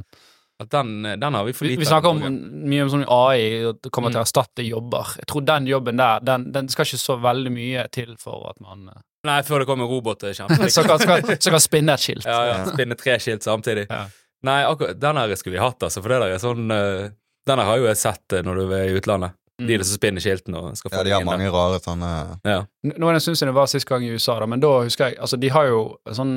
At 0.62 0.69
den, 0.72 1.01
den 1.19 1.34
har 1.34 1.43
vi 1.43 1.51
for 1.51 1.65
lite 1.65 1.75
av 1.75 1.79
Vi 1.79 1.86
snakker 1.86 2.10
om 2.13 2.69
mye 2.69 2.84
om 2.84 2.89
sånn 2.89 3.03
AI, 3.12 3.65
og 3.67 3.81
det 3.84 3.91
kommer 3.91 4.10
til 4.10 4.22
å 4.22 4.24
Mm. 4.24 4.27
erstatte 4.29 4.63
jobber. 4.63 5.03
Jeg 5.19 5.25
tror 5.27 5.43
den 5.45 5.65
jobben 5.67 5.98
der, 5.98 6.19
den, 6.24 6.51
den 6.53 6.69
skal 6.69 6.86
ikke 6.86 6.98
så 7.03 7.17
veldig 7.19 7.51
mye 7.51 7.88
til 7.91 8.15
for 8.17 8.48
at 8.50 8.62
man 8.62 8.88
eh, 8.88 9.01
Nei, 9.25 9.39
før 9.48 9.63
det 9.63 9.67
kommer 9.70 9.89
roboter. 9.89 10.32
det 10.34 10.39
er. 10.39 10.70
Så 10.74 10.84
kan, 10.86 11.01
kan 11.01 11.63
spinne 11.63 11.96
et 11.96 12.03
skilt. 12.03 12.27
Ja, 12.27 12.41
ja, 12.51 12.60
spinne 12.70 12.98
tre 13.00 13.17
skilt 13.22 13.46
samtidig. 13.46 13.88
Ja. 13.89 14.05
Nei, 14.46 14.60
akkurat 14.67 15.00
den 15.01 15.17
her 15.17 15.36
skulle 15.39 15.58
vi 15.58 15.63
hatt, 15.63 15.82
altså, 15.84 16.03
for 16.03 16.13
det 16.13 16.20
der 16.22 16.36
er 16.36 16.44
sånn 16.44 16.70
uh, 16.70 17.08
Den 17.48 17.62
her 17.62 17.67
har 17.70 17.82
jo 17.82 17.88
jeg 17.89 17.98
sett 18.01 18.34
eh, 18.34 18.44
når 18.46 18.58
du 18.62 18.74
er 18.74 18.88
i 18.89 18.96
utlandet. 18.98 19.36
Mm. 19.62 19.67
De 19.70 19.77
som 19.86 19.96
spinner 19.96 20.24
skiltene 20.24 20.60
og 20.60 20.75
skal 20.75 20.91
få 20.91 20.98
ja, 21.00 21.03
de 21.05 21.13
har 21.13 21.24
inn 21.24 21.29
mange 21.29 21.46
mange 21.46 21.55
rare 21.55 21.79
sånne 21.79 22.12
Ja. 22.44 22.58
Nå 22.89 23.08
er 23.08 23.15
det 23.15 23.22
en 23.22 23.24
stund 23.24 23.39
siden 23.39 23.53
jeg 23.53 23.58
var 23.58 23.70
sist 23.72 23.88
gang 23.88 24.03
i 24.03 24.10
USA, 24.12 24.36
da, 24.41 24.48
men 24.51 24.60
da 24.63 24.72
husker 24.84 25.13
jeg 25.13 25.20
Altså, 25.24 25.39
de 25.39 25.51
har 25.53 25.70
jo 25.70 25.79
sånn 26.12 26.34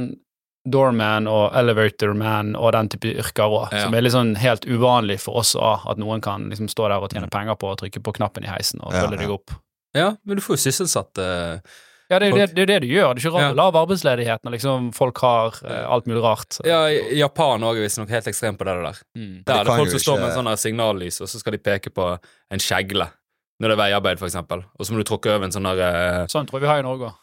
doorman 0.68 1.26
og 1.30 1.56
elevator 1.56 2.12
man 2.14 2.52
og 2.58 2.72
den 2.76 2.90
type 2.92 3.10
yrker 3.10 3.48
òg, 3.48 3.72
Ja. 3.72 3.86
som 3.86 3.94
er 3.96 4.08
sånn 4.12 4.34
helt 4.38 4.66
uvanlig 4.68 5.18
for 5.24 5.40
oss 5.40 5.54
òg, 5.56 5.86
at 5.90 5.98
noen 5.98 6.20
kan 6.22 6.46
liksom 6.50 6.68
stå 6.70 6.88
der 6.92 7.02
og 7.02 7.10
tjene 7.10 7.30
penger 7.32 7.56
på 7.58 7.72
å 7.72 7.78
trykke 7.80 8.02
på 8.04 8.14
knappen 8.20 8.44
i 8.44 8.52
heisen 8.52 8.80
og 8.84 8.92
Ja, 8.92 9.06
følge 9.06 9.18
deg 9.24 9.30
opp. 9.34 9.50
ja, 9.96 10.16
men 10.24 10.36
du 10.36 10.42
får 10.42 10.58
jo 10.58 10.62
sysselsatt 10.70 11.18
eh, 11.18 11.58
Ja, 12.08 12.18
det 12.18 12.26
er 12.26 12.30
jo 12.32 12.36
det, 12.40 12.46
det, 12.56 12.62
er 12.62 12.66
det 12.72 12.76
du 12.82 12.88
gjør. 12.88 13.10
Det 13.14 13.20
er 13.20 13.28
ikke 13.28 13.34
rart 13.36 13.42
Ja. 13.50 13.52
lav 13.58 13.76
arbeidsledighet 13.76 14.40
når 14.46 14.54
liksom 14.56 14.86
folk 14.96 15.18
har 15.20 15.58
eh, 15.68 15.84
alt 15.92 16.06
mulig 16.08 16.22
rart. 16.24 16.56
Ja, 16.64 16.86
i 16.88 17.18
Japan 17.20 17.60
òg 17.68 17.76
er 17.76 17.84
visstnok 17.84 18.08
helt 18.14 18.26
ekstremt 18.30 18.56
på 18.58 18.64
det 18.64 18.76
der. 18.80 19.00
Mm. 19.18 19.42
Der 19.44 19.60
er 19.60 19.64
det 19.68 19.76
folk 19.76 19.90
som 19.92 20.00
står 20.06 20.20
med 20.22 20.30
en 20.30 20.38
sånn 20.40 20.56
signallys, 20.56 21.20
og 21.20 21.28
så 21.28 21.38
skal 21.42 21.52
de 21.52 21.58
peke 21.60 21.92
på 21.92 22.08
en 22.50 22.58
kjegle 22.64 23.10
når 23.60 23.68
det 23.68 23.74
er 23.74 23.82
veiarbeid, 23.82 24.20
eksempel. 24.22 24.62
Og 24.78 24.86
så 24.86 24.94
må 24.94 25.02
du 25.02 25.08
tråkke 25.10 25.34
over 25.34 25.44
en 25.48 25.52
sånn 25.52 25.66
der 25.68 25.80
eh, 25.84 26.26
Sånn 26.32 26.46
tror 26.48 26.60
jeg 26.60 26.68
vi 26.68 26.72
har 26.72 26.80
i 26.80 26.86
Norge 26.86 27.10
òg. 27.10 27.16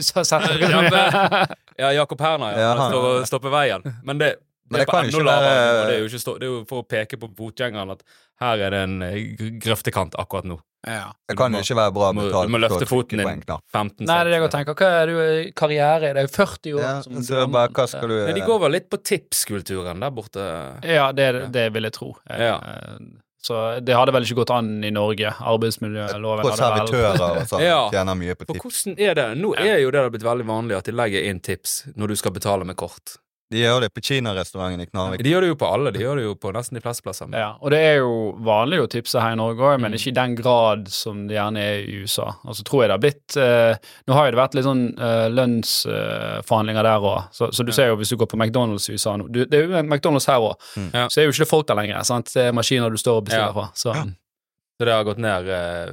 Ja, 1.80 1.92
Jakob 1.92 2.20
Herna, 2.20 2.52
ja. 2.52 2.58
Ja, 2.60 2.68
han 2.78 2.92
står 2.92 3.06
og 3.08 3.26
stopper 3.28 3.50
veien. 3.52 3.82
Men 4.04 4.18
det, 4.20 4.34
Men 4.70 4.78
det 4.78 4.86
det 4.86 4.86
er 4.86 4.90
kan 4.92 5.04
jo 5.10 5.18
ikke 5.18 5.26
være- 5.26 5.86
Det 5.88 5.94
er 5.94 5.98
jo 5.98 6.08
ikke 6.10 6.20
stå, 6.22 6.34
det 6.38 6.46
er 6.46 6.52
jo 6.52 6.64
for 6.68 6.82
å 6.82 6.86
peke 6.88 7.16
på 7.20 7.28
fotgjengeren 7.36 7.90
at 7.94 8.02
her 8.40 8.58
er 8.66 8.70
det 8.70 8.80
en 8.86 9.02
eh, 9.02 9.16
grøftekant 9.64 10.14
akkurat 10.20 10.44
nå. 10.46 10.60
Ja. 10.86 11.12
Det 11.28 11.36
kan 11.36 11.52
jo 11.52 11.60
ikke 11.60 11.76
være 11.76 11.92
bra 11.92 12.10
betalt 12.16 12.48
du 12.48 12.52
må 12.54 12.60
løfte 12.62 12.86
foten 12.88 13.20
din 13.20 13.28
en 13.28 13.42
knapp. 13.42 13.62
15 13.72 14.06
Nei, 14.08 14.18
det 14.24 14.30
er 14.30 14.30
det 14.32 14.38
jeg 14.40 14.52
tenker. 14.54 14.74
Hva 14.80 14.90
er 15.02 15.10
du 15.10 15.16
i 15.20 15.50
karriere? 15.52 16.12
Det 16.14 16.22
er 16.22 16.28
jo 16.28 16.34
40 16.36 16.76
år. 16.76 16.84
Ja, 16.86 16.92
som 17.04 17.22
så 17.26 17.46
bare, 17.52 17.68
hva 17.76 17.86
skal 17.90 18.08
du 18.08 18.14
Men 18.26 18.38
de 18.38 18.44
går 18.46 18.60
vel 18.64 18.72
litt 18.78 18.88
på 18.92 19.00
tipskulturen 19.04 20.00
der 20.00 20.10
borte. 20.14 20.46
Ja, 20.88 21.10
det, 21.12 21.28
det 21.52 21.66
vil 21.74 21.88
jeg 21.90 21.92
tro. 21.98 22.14
Ja. 22.28 22.56
Eh, 22.60 22.96
Så 23.40 23.56
det 23.80 23.94
hadde 23.96 24.12
vel 24.12 24.24
ikke 24.26 24.42
gått 24.42 24.50
an 24.52 24.82
i 24.84 24.90
Norge. 24.92 25.30
Arbeidsmiljøloven 25.40 26.42
På 26.44 26.50
hadde 26.52 26.60
vel 26.60 26.88
servitører 26.88 27.40
og 27.40 27.48
sånn. 27.48 27.62
Ja. 27.70 27.78
Tjener 27.92 28.18
mye 28.20 28.34
på 28.36 28.46
For 28.48 28.56
tips. 28.58 28.84
hvordan 28.84 29.00
er 29.08 29.14
det? 29.20 29.26
Nå 29.40 29.54
er 29.56 29.78
jo 29.84 29.90
det 29.94 30.02
blitt 30.12 30.26
veldig 30.26 30.46
vanlig 30.48 30.76
at 30.76 30.84
de 30.90 30.92
legger 30.96 31.28
inn 31.30 31.40
tips 31.40 31.82
når 31.96 32.12
du 32.12 32.16
skal 32.20 32.32
betale 32.36 32.64
med 32.68 32.76
kort. 32.80 33.16
De 33.50 33.58
gjør 33.58 33.80
det 33.82 33.88
på 33.92 34.00
Kina-restauranten 34.06 34.80
i 34.80 34.86
Knarvik. 34.86 35.22
De 35.26 35.30
gjør 35.32 35.40
det 35.42 35.48
jo 35.50 35.56
på 35.58 35.66
alle. 35.74 35.90
De 35.90 35.98
gjør 35.98 36.16
det 36.20 36.24
jo 36.24 36.34
på 36.38 36.52
nesten 36.54 36.76
de 36.78 36.80
fleste 36.84 37.02
plasser. 37.02 37.26
Ja, 37.34 37.56
og 37.60 37.70
det 37.74 37.80
er 37.82 37.96
jo 37.98 38.12
vanlig 38.46 38.78
å 38.84 38.86
tipse 38.88 39.18
her 39.20 39.32
i 39.32 39.38
Norge 39.40 39.58
òg, 39.58 39.80
men 39.80 39.90
Mm. 39.90 39.96
ikke 39.98 40.08
i 40.12 40.18
den 40.20 40.34
grad 40.38 40.88
som 40.88 41.26
det 41.26 41.34
gjerne 41.36 41.58
er 41.58 41.80
i 41.82 41.96
USA. 42.04 42.28
Altså 42.46 42.62
tror 42.62 42.82
jeg 42.84 42.88
det 42.88 42.94
har 42.94 43.02
blitt 43.02 43.36
eh, 43.36 43.74
Nå 44.06 44.14
har 44.14 44.26
jo 44.26 44.30
det 44.36 44.38
vært 44.40 44.54
litt 44.54 44.64
sånn 44.64 44.84
eh, 45.00 45.28
lønnsforhandlinger 45.34 46.82
der 46.86 47.00
òg, 47.00 47.28
så, 47.34 47.50
så 47.52 47.64
du 47.64 47.70
Ja. 47.70 47.74
ser 47.74 47.88
jo 47.88 47.96
hvis 47.96 48.10
du 48.10 48.16
går 48.16 48.26
på 48.30 48.38
McDonald's 48.38 48.88
i 48.90 48.92
USA 48.94 49.16
nå 49.16 49.26
du, 49.30 49.44
Det 49.46 49.54
er 49.58 49.66
jo 49.66 49.82
McDonald's 49.82 50.26
her 50.26 50.38
òg, 50.40 50.54
Mm. 50.76 50.90
Ja. 50.94 51.06
så 51.08 51.20
er 51.20 51.24
jo 51.26 51.30
ikke 51.32 51.44
det 51.44 51.48
folk 51.48 51.66
der 51.66 51.74
lenger. 51.74 52.02
sant? 52.04 52.26
Det 52.32 52.46
er 52.48 52.52
maskiner 52.52 52.90
du 52.90 52.96
står 52.96 53.16
og 53.18 53.24
bestiller 53.26 53.46
Ja. 53.46 53.52
fra. 53.52 53.70
Så. 53.74 53.92
Så 54.80 54.86
det 54.88 54.92
har 54.96 55.04
gått 55.04 55.18
ned 55.20 55.48
eh, 55.52 55.90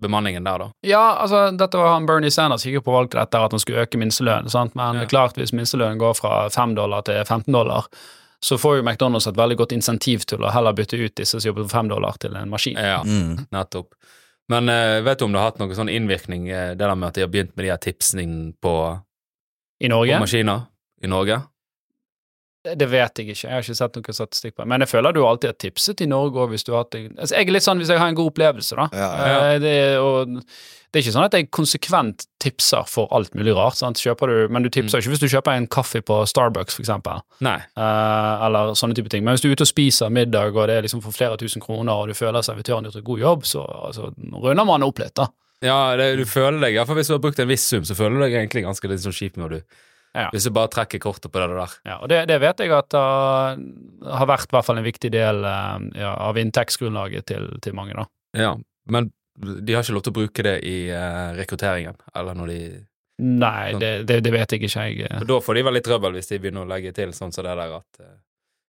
bemanningen 0.00 0.44
der, 0.46 0.58
da. 0.62 0.66
Ja, 0.86 1.16
altså, 1.24 1.40
dette 1.58 1.74
var 1.80 1.88
han 1.96 2.04
Bernie 2.06 2.30
Sanders 2.30 2.62
gikk 2.62 2.76
jo 2.78 2.82
på 2.86 2.92
valg 2.94 3.10
til 3.10 3.18
dette 3.18 3.40
at 3.42 3.50
han 3.50 3.58
skulle 3.58 3.82
øke 3.82 3.98
minstelønnen, 3.98 4.46
sant? 4.52 4.76
men 4.78 5.00
Ja. 5.00 5.06
klart 5.10 5.34
hvis 5.34 5.50
minstelønnen 5.52 5.98
går 5.98 6.14
fra 6.14 6.48
5 6.54 6.76
dollar 6.78 7.02
til 7.02 7.18
15 7.24 7.50
dollar, 7.52 7.88
så 8.40 8.54
får 8.62 8.76
jo 8.78 8.82
McDonald's 8.86 9.26
et 9.26 9.34
veldig 9.34 9.56
godt 9.58 9.72
insentiv 9.74 10.22
til 10.24 10.38
å 10.46 10.52
heller 10.54 10.72
bytte 10.72 10.94
ut 11.02 11.16
disse 11.18 11.40
som 11.40 11.48
jobber 11.48 11.66
for 11.66 11.80
5 11.80 11.88
dollar, 11.90 12.14
til 12.22 12.36
en 12.38 12.48
maskin. 12.48 12.78
Ja, 12.78 13.02
Mm. 13.02 13.48
nettopp. 13.50 13.88
Men 14.48 14.68
eh, 14.68 15.00
vet 15.02 15.18
du 15.18 15.24
om 15.24 15.32
det 15.32 15.40
har 15.40 15.50
hatt 15.50 15.58
noen 15.58 15.74
sånn 15.74 15.90
innvirkning, 15.90 16.46
eh, 16.48 16.68
det 16.76 16.78
der 16.78 16.94
med 16.94 17.08
at 17.08 17.14
de 17.14 17.20
har 17.26 17.28
begynt 17.28 17.56
med 17.56 17.64
de 17.66 17.70
her 17.74 17.82
tipsene 17.82 18.54
på, 18.62 19.00
I 19.82 19.88
på 19.88 19.90
Norge? 19.90 20.20
maskiner 20.20 20.62
i 21.02 21.06
Norge? 21.10 21.42
Det 22.64 22.88
vet 22.90 23.20
jeg 23.20 23.28
ikke, 23.30 23.46
jeg 23.46 23.54
har 23.54 23.62
ikke 23.62 23.76
sett 23.78 23.94
noen 23.96 24.16
statistikk 24.16 24.56
på 24.56 24.64
det. 24.64 24.68
Men 24.72 24.82
jeg 24.82 24.90
føler 24.90 25.14
du 25.14 25.20
alltid 25.24 25.52
har 25.52 25.58
tipset 25.62 26.02
i 26.02 26.08
Norge 26.10 26.42
òg, 26.42 26.50
hvis 26.50 26.66
du 26.66 26.72
har 26.74 26.82
hatt 26.82 26.96
altså, 26.98 27.36
Jeg 27.36 27.46
er 27.46 27.54
litt 27.54 27.64
sånn 27.64 27.78
hvis 27.78 27.92
jeg 27.94 28.02
har 28.02 28.10
en 28.10 28.18
god 28.18 28.32
opplevelse, 28.32 28.76
da. 28.76 28.88
Ja, 28.92 29.08
ja. 29.14 29.38
Eh, 29.54 29.60
Det, 29.62 29.76
og, 30.02 30.34
det 30.88 30.98
er 30.98 31.04
ikke 31.04 31.14
sånn 31.14 31.26
at 31.28 31.36
jeg 31.36 31.48
konsekvent 31.54 32.26
tipser 32.42 32.86
for 32.90 33.12
alt 33.14 33.34
mulig 33.38 33.54
rart? 33.54 33.78
Du, 33.78 34.48
men 34.50 34.66
du 34.66 34.70
tipser 34.72 34.98
Mm. 34.98 35.02
ikke 35.04 35.14
hvis 35.14 35.22
du 35.22 35.28
kjøper 35.28 35.54
en 35.54 35.66
kaffe 35.68 36.00
på 36.02 36.26
Starbucks, 36.26 36.74
for 36.74 36.82
eksempel. 36.82 37.20
Nei. 37.44 37.58
Uh, 37.76 38.46
eller 38.48 38.74
sånne 38.74 38.96
type 38.96 39.08
ting. 39.12 39.22
Men 39.22 39.36
hvis 39.36 39.44
du 39.44 39.50
er 39.50 39.54
ute 39.54 39.66
og 39.66 39.70
spiser 39.70 40.10
middag, 40.10 40.56
og 40.56 40.66
det 40.66 40.78
er 40.78 40.82
liksom 40.82 41.02
for 41.04 41.12
flere 41.12 41.36
tusen 41.36 41.62
kroner, 41.62 41.92
og 41.92 42.08
du 42.08 42.14
føler 42.14 42.42
servitøren 42.42 42.88
gjort 42.88 42.96
en 42.96 43.04
god 43.04 43.20
jobb, 43.20 43.44
så 43.44 43.64
altså, 43.64 44.10
runder 44.32 44.64
man 44.64 44.82
opp 44.82 44.98
litt, 44.98 45.14
da. 45.14 45.28
Ja, 45.62 45.96
det, 45.98 46.16
du 46.18 46.24
føler 46.24 46.60
deg, 46.62 46.74
iallfall 46.74 46.96
hvis 47.00 47.08
du 47.10 47.16
har 47.16 47.22
brukt 47.22 47.38
en 47.42 47.48
viss 47.50 47.66
sum, 47.66 47.84
så 47.84 47.94
føler 47.98 48.18
du 48.18 48.24
deg 48.24 48.36
egentlig 48.38 48.62
ganske 48.64 48.88
litt 48.90 49.02
sånn 49.02 49.16
kjip 49.16 49.36
når 49.40 49.56
du 49.56 49.60
Ja. 50.16 50.28
Hvis 50.32 50.48
du 50.48 50.52
bare 50.54 50.70
trekker 50.72 51.00
kortet 51.02 51.30
på 51.32 51.40
det 51.40 51.48
der. 51.52 51.76
Ja, 51.86 51.98
og 52.02 52.08
det, 52.10 52.22
det 52.30 52.38
vet 52.42 52.62
jeg 52.62 52.72
at 52.74 52.96
uh, 52.96 53.54
har 54.18 54.30
vært 54.30 54.48
i 54.48 54.56
hvert 54.56 54.66
fall 54.66 54.80
en 54.80 54.86
viktig 54.86 55.10
del 55.14 55.44
uh, 55.44 55.76
ja, 55.98 56.14
av 56.28 56.40
inntektsgrunnlaget 56.40 57.28
til, 57.28 57.50
til 57.64 57.76
mange, 57.76 57.96
da. 57.98 58.08
Ja, 58.38 58.54
men 58.90 59.10
de 59.38 59.74
har 59.74 59.84
ikke 59.84 59.94
lov 59.94 60.06
til 60.06 60.14
å 60.14 60.18
bruke 60.18 60.44
det 60.46 60.56
i 60.66 60.78
uh, 60.90 61.34
rekrutteringen, 61.38 61.98
eller 62.16 62.38
når 62.38 62.54
de 62.54 62.60
Nei, 63.18 63.72
Sånn. 63.72 63.80
det, 63.82 63.92
det, 64.06 64.16
det 64.22 64.30
vet 64.30 64.52
jeg 64.54 64.60
ikke, 64.62 64.82
jeg. 64.94 65.22
da 65.26 65.36
får 65.42 65.56
de 65.58 65.62
vel 65.66 65.74
litt 65.74 65.86
trøbbel 65.88 66.14
hvis 66.14 66.28
de 66.30 66.36
begynner 66.38 66.62
å 66.62 66.68
legge 66.70 66.92
til 66.94 67.10
sånn 67.16 67.32
som 67.34 67.42
det 67.42 67.56
der 67.58 67.72
at 67.80 67.98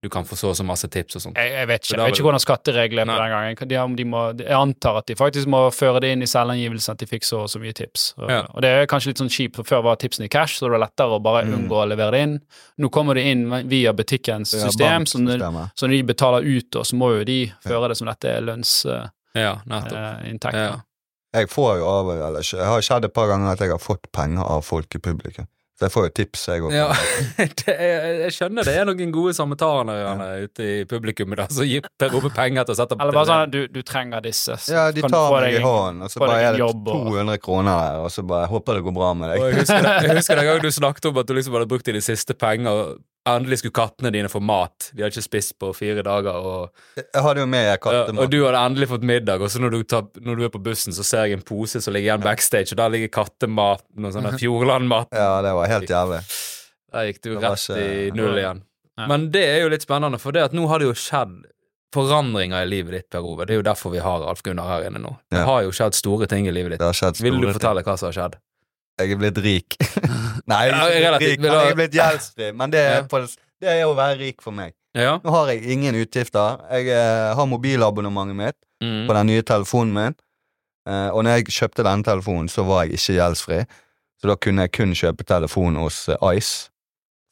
du 0.01 0.07
kan 0.09 0.23
få 0.23 0.35
så 0.39 0.47
og 0.49 0.55
så 0.55 0.63
masse 0.63 0.87
tips 0.87 1.15
og 1.17 1.21
sånt. 1.21 1.35
Jeg, 1.37 1.51
jeg 1.51 1.67
vet 1.67 1.83
ikke 1.83 1.95
jeg 1.97 1.99
vet 2.05 2.13
ikke 2.15 2.23
hvordan 2.29 2.39
skattereglene 2.43 3.11
er 3.11 3.17
på 3.19 3.23
den 3.25 3.33
gangen. 3.33 3.69
De, 3.71 3.95
de 3.99 4.05
må, 4.07 4.21
jeg 4.39 4.55
antar 4.55 4.99
at 5.01 5.07
de 5.11 5.15
faktisk 5.19 5.47
må 5.51 5.59
føre 5.75 5.99
det 6.05 6.11
inn 6.15 6.23
i 6.23 6.29
selvangivelsen 6.31 6.93
at 6.95 6.99
de 7.03 7.07
fikk 7.09 7.27
så 7.27 7.41
og 7.43 7.49
så 7.51 7.59
mye 7.59 7.73
tips. 7.75 8.13
Og, 8.17 8.29
Ja. 8.31 8.37
og 8.53 8.61
det 8.63 8.69
er 8.71 8.87
kanskje 8.87 9.11
litt 9.11 9.19
sånn 9.19 9.29
kjipt, 9.35 9.55
for 9.59 9.67
før 9.67 9.83
var 9.89 9.99
tipsene 9.99 10.29
i 10.29 10.31
cash, 10.31 10.55
så 10.55 10.65
det 10.69 10.71
var 10.77 10.85
lettere 10.87 11.19
å 11.19 11.21
bare 11.21 11.43
Mm. 11.45 11.53
unngå 11.67 11.75
å 11.83 11.87
levere 11.91 12.11
det 12.15 12.21
inn. 12.29 12.39
Nå 12.79 12.89
kommer 12.95 13.13
det 13.19 13.25
inn 13.27 13.43
via 13.67 13.91
butikkens 13.93 14.53
Ja, 14.55 14.69
system, 14.69 15.05
så 15.05 15.19
når, 15.19 15.43
så 15.75 15.87
når 15.87 15.97
de 15.97 16.03
betaler 16.13 16.47
ut, 16.47 16.75
og 16.79 16.85
så 16.85 16.95
må 16.95 17.11
jo 17.17 17.23
de 17.25 17.51
føre 17.67 17.89
det 17.89 17.97
som 17.97 18.07
dette 18.07 18.25
er 18.37 18.41
lønnsinntekt. 18.41 19.11
Uh, 19.35 20.59
Ja. 20.59 20.75
Jeg 21.31 21.45
får 21.49 21.77
jo 21.77 21.85
av 21.85 22.07
eller 22.09 22.41
Jeg 22.41 22.65
har 22.65 22.81
skjedd 22.81 23.05
et 23.05 23.13
par 23.13 23.27
ganger 23.27 23.51
at 23.51 23.59
jeg 23.59 23.69
har 23.69 23.77
fått 23.77 24.07
penger 24.11 24.41
av 24.49 24.63
folk 24.65 24.95
i 24.95 24.97
publikum. 24.97 25.45
Så 25.79 25.85
jeg 25.87 25.91
får 25.93 26.05
jo 26.05 26.11
tips, 26.19 26.41
jeg 26.51 26.63
òg. 26.67 26.73
Ja, 26.75 26.87
jeg 27.39 28.31
skjønner 28.35 28.67
det 28.67 28.73
er 28.81 28.87
noen 28.89 29.11
gode 29.15 29.31
samaritanere 29.37 30.27
ute 30.43 30.65
i 30.65 30.73
publikummet 30.89 31.39
da, 31.39 31.45
som 31.53 31.63
gir 31.67 31.85
Per 31.99 32.15
Ove 32.19 32.31
penger 32.35 32.67
til 32.67 32.75
å 32.75 32.79
sette 32.81 32.97
opp 32.97 33.03
Eller 33.05 33.15
bare 33.15 33.29
sånn 33.31 33.53
du, 33.53 33.59
du 33.71 33.79
trenger 33.87 34.23
disse. 34.25 34.57
så 34.59 34.75
Ja, 34.75 34.83
de 34.91 35.03
tar 35.05 35.13
få 35.15 35.37
meg 35.39 35.53
i 35.53 35.59
en- 35.61 35.67
hånden, 35.69 36.03
og 36.03 36.11
så 36.11 36.19
bare 36.25 36.39
er 36.49 36.57
det 36.57 36.65
200 36.65 36.97
og- 36.99 37.13
200 37.13 37.37
kroner 37.45 37.79
der, 37.85 37.99
og 38.03 38.11
så 38.11 38.25
bare 38.27 38.49
håper 38.51 38.79
det 38.79 38.83
går 38.89 38.97
bra 38.99 39.13
med 39.13 39.29
Og 39.29 39.35
deg. 39.37 39.45
jeg 39.45 39.59
husker, 39.63 39.89
jeg 40.03 40.15
husker 40.19 40.35
den 40.41 40.49
gangen 40.51 40.67
du 40.67 40.71
snakket 40.81 41.05
om 41.13 41.17
at 41.23 41.27
du 41.31 41.33
liksom 41.39 41.55
hadde 41.59 41.69
brukt 41.71 41.85
dine 41.87 42.01
siste 42.03 42.35
penger, 42.35 42.69
og 42.69 42.99
endelig 43.37 43.59
skulle 43.61 43.75
kattene 43.77 44.11
dine 44.11 44.29
få 44.31 44.41
mat. 44.41 44.91
De 44.93 45.03
hadde 45.03 45.13
ikke 45.13 45.23
spist 45.27 45.53
på 45.59 45.69
fire 45.75 46.01
dager, 46.03 46.33
og, 46.33 46.71
Jeg 46.97 47.21
hadde 47.25 47.39
jo 47.43 47.45
med 47.47 47.79
kattemat. 47.79 48.19
og 48.23 48.29
du 48.31 48.37
hadde 48.45 48.63
endelig 48.65 48.87
fått 48.89 49.03
middag, 49.03 49.41
og 49.41 49.49
så 49.53 49.59
når 49.63 49.71
du, 49.71 49.83
tar, 49.83 50.07
når 50.19 50.35
du 50.37 50.43
er 50.45 50.49
på 50.49 50.61
bussen, 50.63 50.93
så 50.93 51.03
ser 51.03 51.25
jeg 51.27 51.37
en 51.39 51.41
pose 51.45 51.81
som 51.81 51.93
ligger 51.93 52.13
igjen 52.13 52.23
backstage, 52.25 52.71
og 52.73 52.77
der 52.77 52.89
ligger 52.89 53.07
kattemat, 53.23 53.83
og 53.97 54.11
sånn 54.13 54.23
der 54.29 54.37
Fjordland-mat. 54.41 55.07
Ja, 55.13 55.41
det 55.41 55.53
var 55.53 55.67
helt 55.67 55.89
jævlig. 55.89 56.23
Der 56.91 57.05
gikk 57.11 57.21
du 57.21 57.37
rett 57.39 57.69
ikke- 57.69 58.07
i 58.07 58.11
null 58.11 58.37
igjen. 58.37 58.63
Ja. 58.97 59.07
Men 59.07 59.29
det 59.31 59.43
er 59.47 59.61
jo 59.61 59.69
litt 59.69 59.81
spennende, 59.85 60.19
for 60.19 60.31
det 60.31 60.41
at 60.43 60.51
nå 60.53 60.67
har 60.67 60.79
det 60.79 60.85
jo 60.89 60.93
skjedd 60.93 61.43
forandringer 61.93 62.61
i 62.61 62.65
livet 62.69 62.91
ditt, 62.91 63.09
Per 63.09 63.19
Ove. 63.25 63.45
Det 63.47 63.55
er 63.55 63.61
jo 63.61 63.65
derfor 63.65 63.91
vi 63.91 63.99
har 64.03 64.21
Alf 64.29 64.43
Gunnar 64.43 64.67
her 64.67 64.89
inne 64.89 64.99
nå. 65.01 65.17
Det 65.31 65.39
Ja. 65.39 65.45
har 65.45 65.63
jo 65.63 65.71
skjedd 65.71 65.93
store 65.95 66.27
ting 66.27 66.45
i 66.47 66.51
livet 66.51 66.71
ditt. 66.71 66.79
Det 66.79 66.85
har 66.85 66.93
skjedd 66.93 67.21
Vil 67.21 67.39
du 67.41 67.47
fortelle 67.53 67.81
ting. 67.83 67.93
hva 67.93 67.97
som 67.97 68.11
har 68.11 68.13
skjedd? 68.13 68.35
Jeg 68.99 69.11
er 69.15 69.19
blitt 69.21 69.37
rik. 69.43 69.77
Nei, 70.51 70.61
jeg 70.67 70.73
er 70.73 70.75
Ja, 70.75 70.87
ikke 70.87 70.89
blitt 70.89 71.05
relativt, 71.05 71.29
rik, 71.29 71.39
men 71.43 71.51
jeg 71.55 71.71
er 71.73 71.77
blitt 71.79 71.95
gjeldsfri. 71.99 72.49
Men 72.59 72.73
det 72.73 72.81
er, 72.83 73.03
på, 73.11 73.21
det 73.63 73.69
er 73.73 73.83
å 73.87 73.93
være 73.97 74.17
rik 74.19 74.41
for 74.43 74.55
meg. 74.55 74.73
Ja. 74.97 75.17
Nå 75.23 75.31
har 75.35 75.51
jeg 75.53 75.63
ingen 75.75 75.95
utgifter. 75.99 76.63
Jeg 76.73 76.89
eh, 76.95 77.29
har 77.37 77.47
mobilabonnementet 77.51 78.39
mitt 78.45 78.59
Mm. 78.79 79.07
på 79.09 79.13
den 79.17 79.27
nye 79.27 79.41
telefonen 79.43 79.89
min. 79.91 80.13
Eh, 80.87 81.09
og 81.11 81.25
når 81.27 81.33
jeg 81.41 81.51
kjøpte 81.51 81.83
denne 81.83 82.05
telefonen, 82.07 82.47
så 82.47 82.63
var 82.63 82.85
jeg 82.85 82.95
ikke 82.95 83.15
gjeldsfri. 83.17 83.57
Så 84.21 84.29
da 84.31 84.35
kunne 84.39 84.63
jeg 84.63 84.71
kun 84.77 84.93
kjøpe 84.95 85.25
telefon 85.27 85.75
hos 85.81 85.97
eh, 86.07 86.15
Ice. 86.39 86.69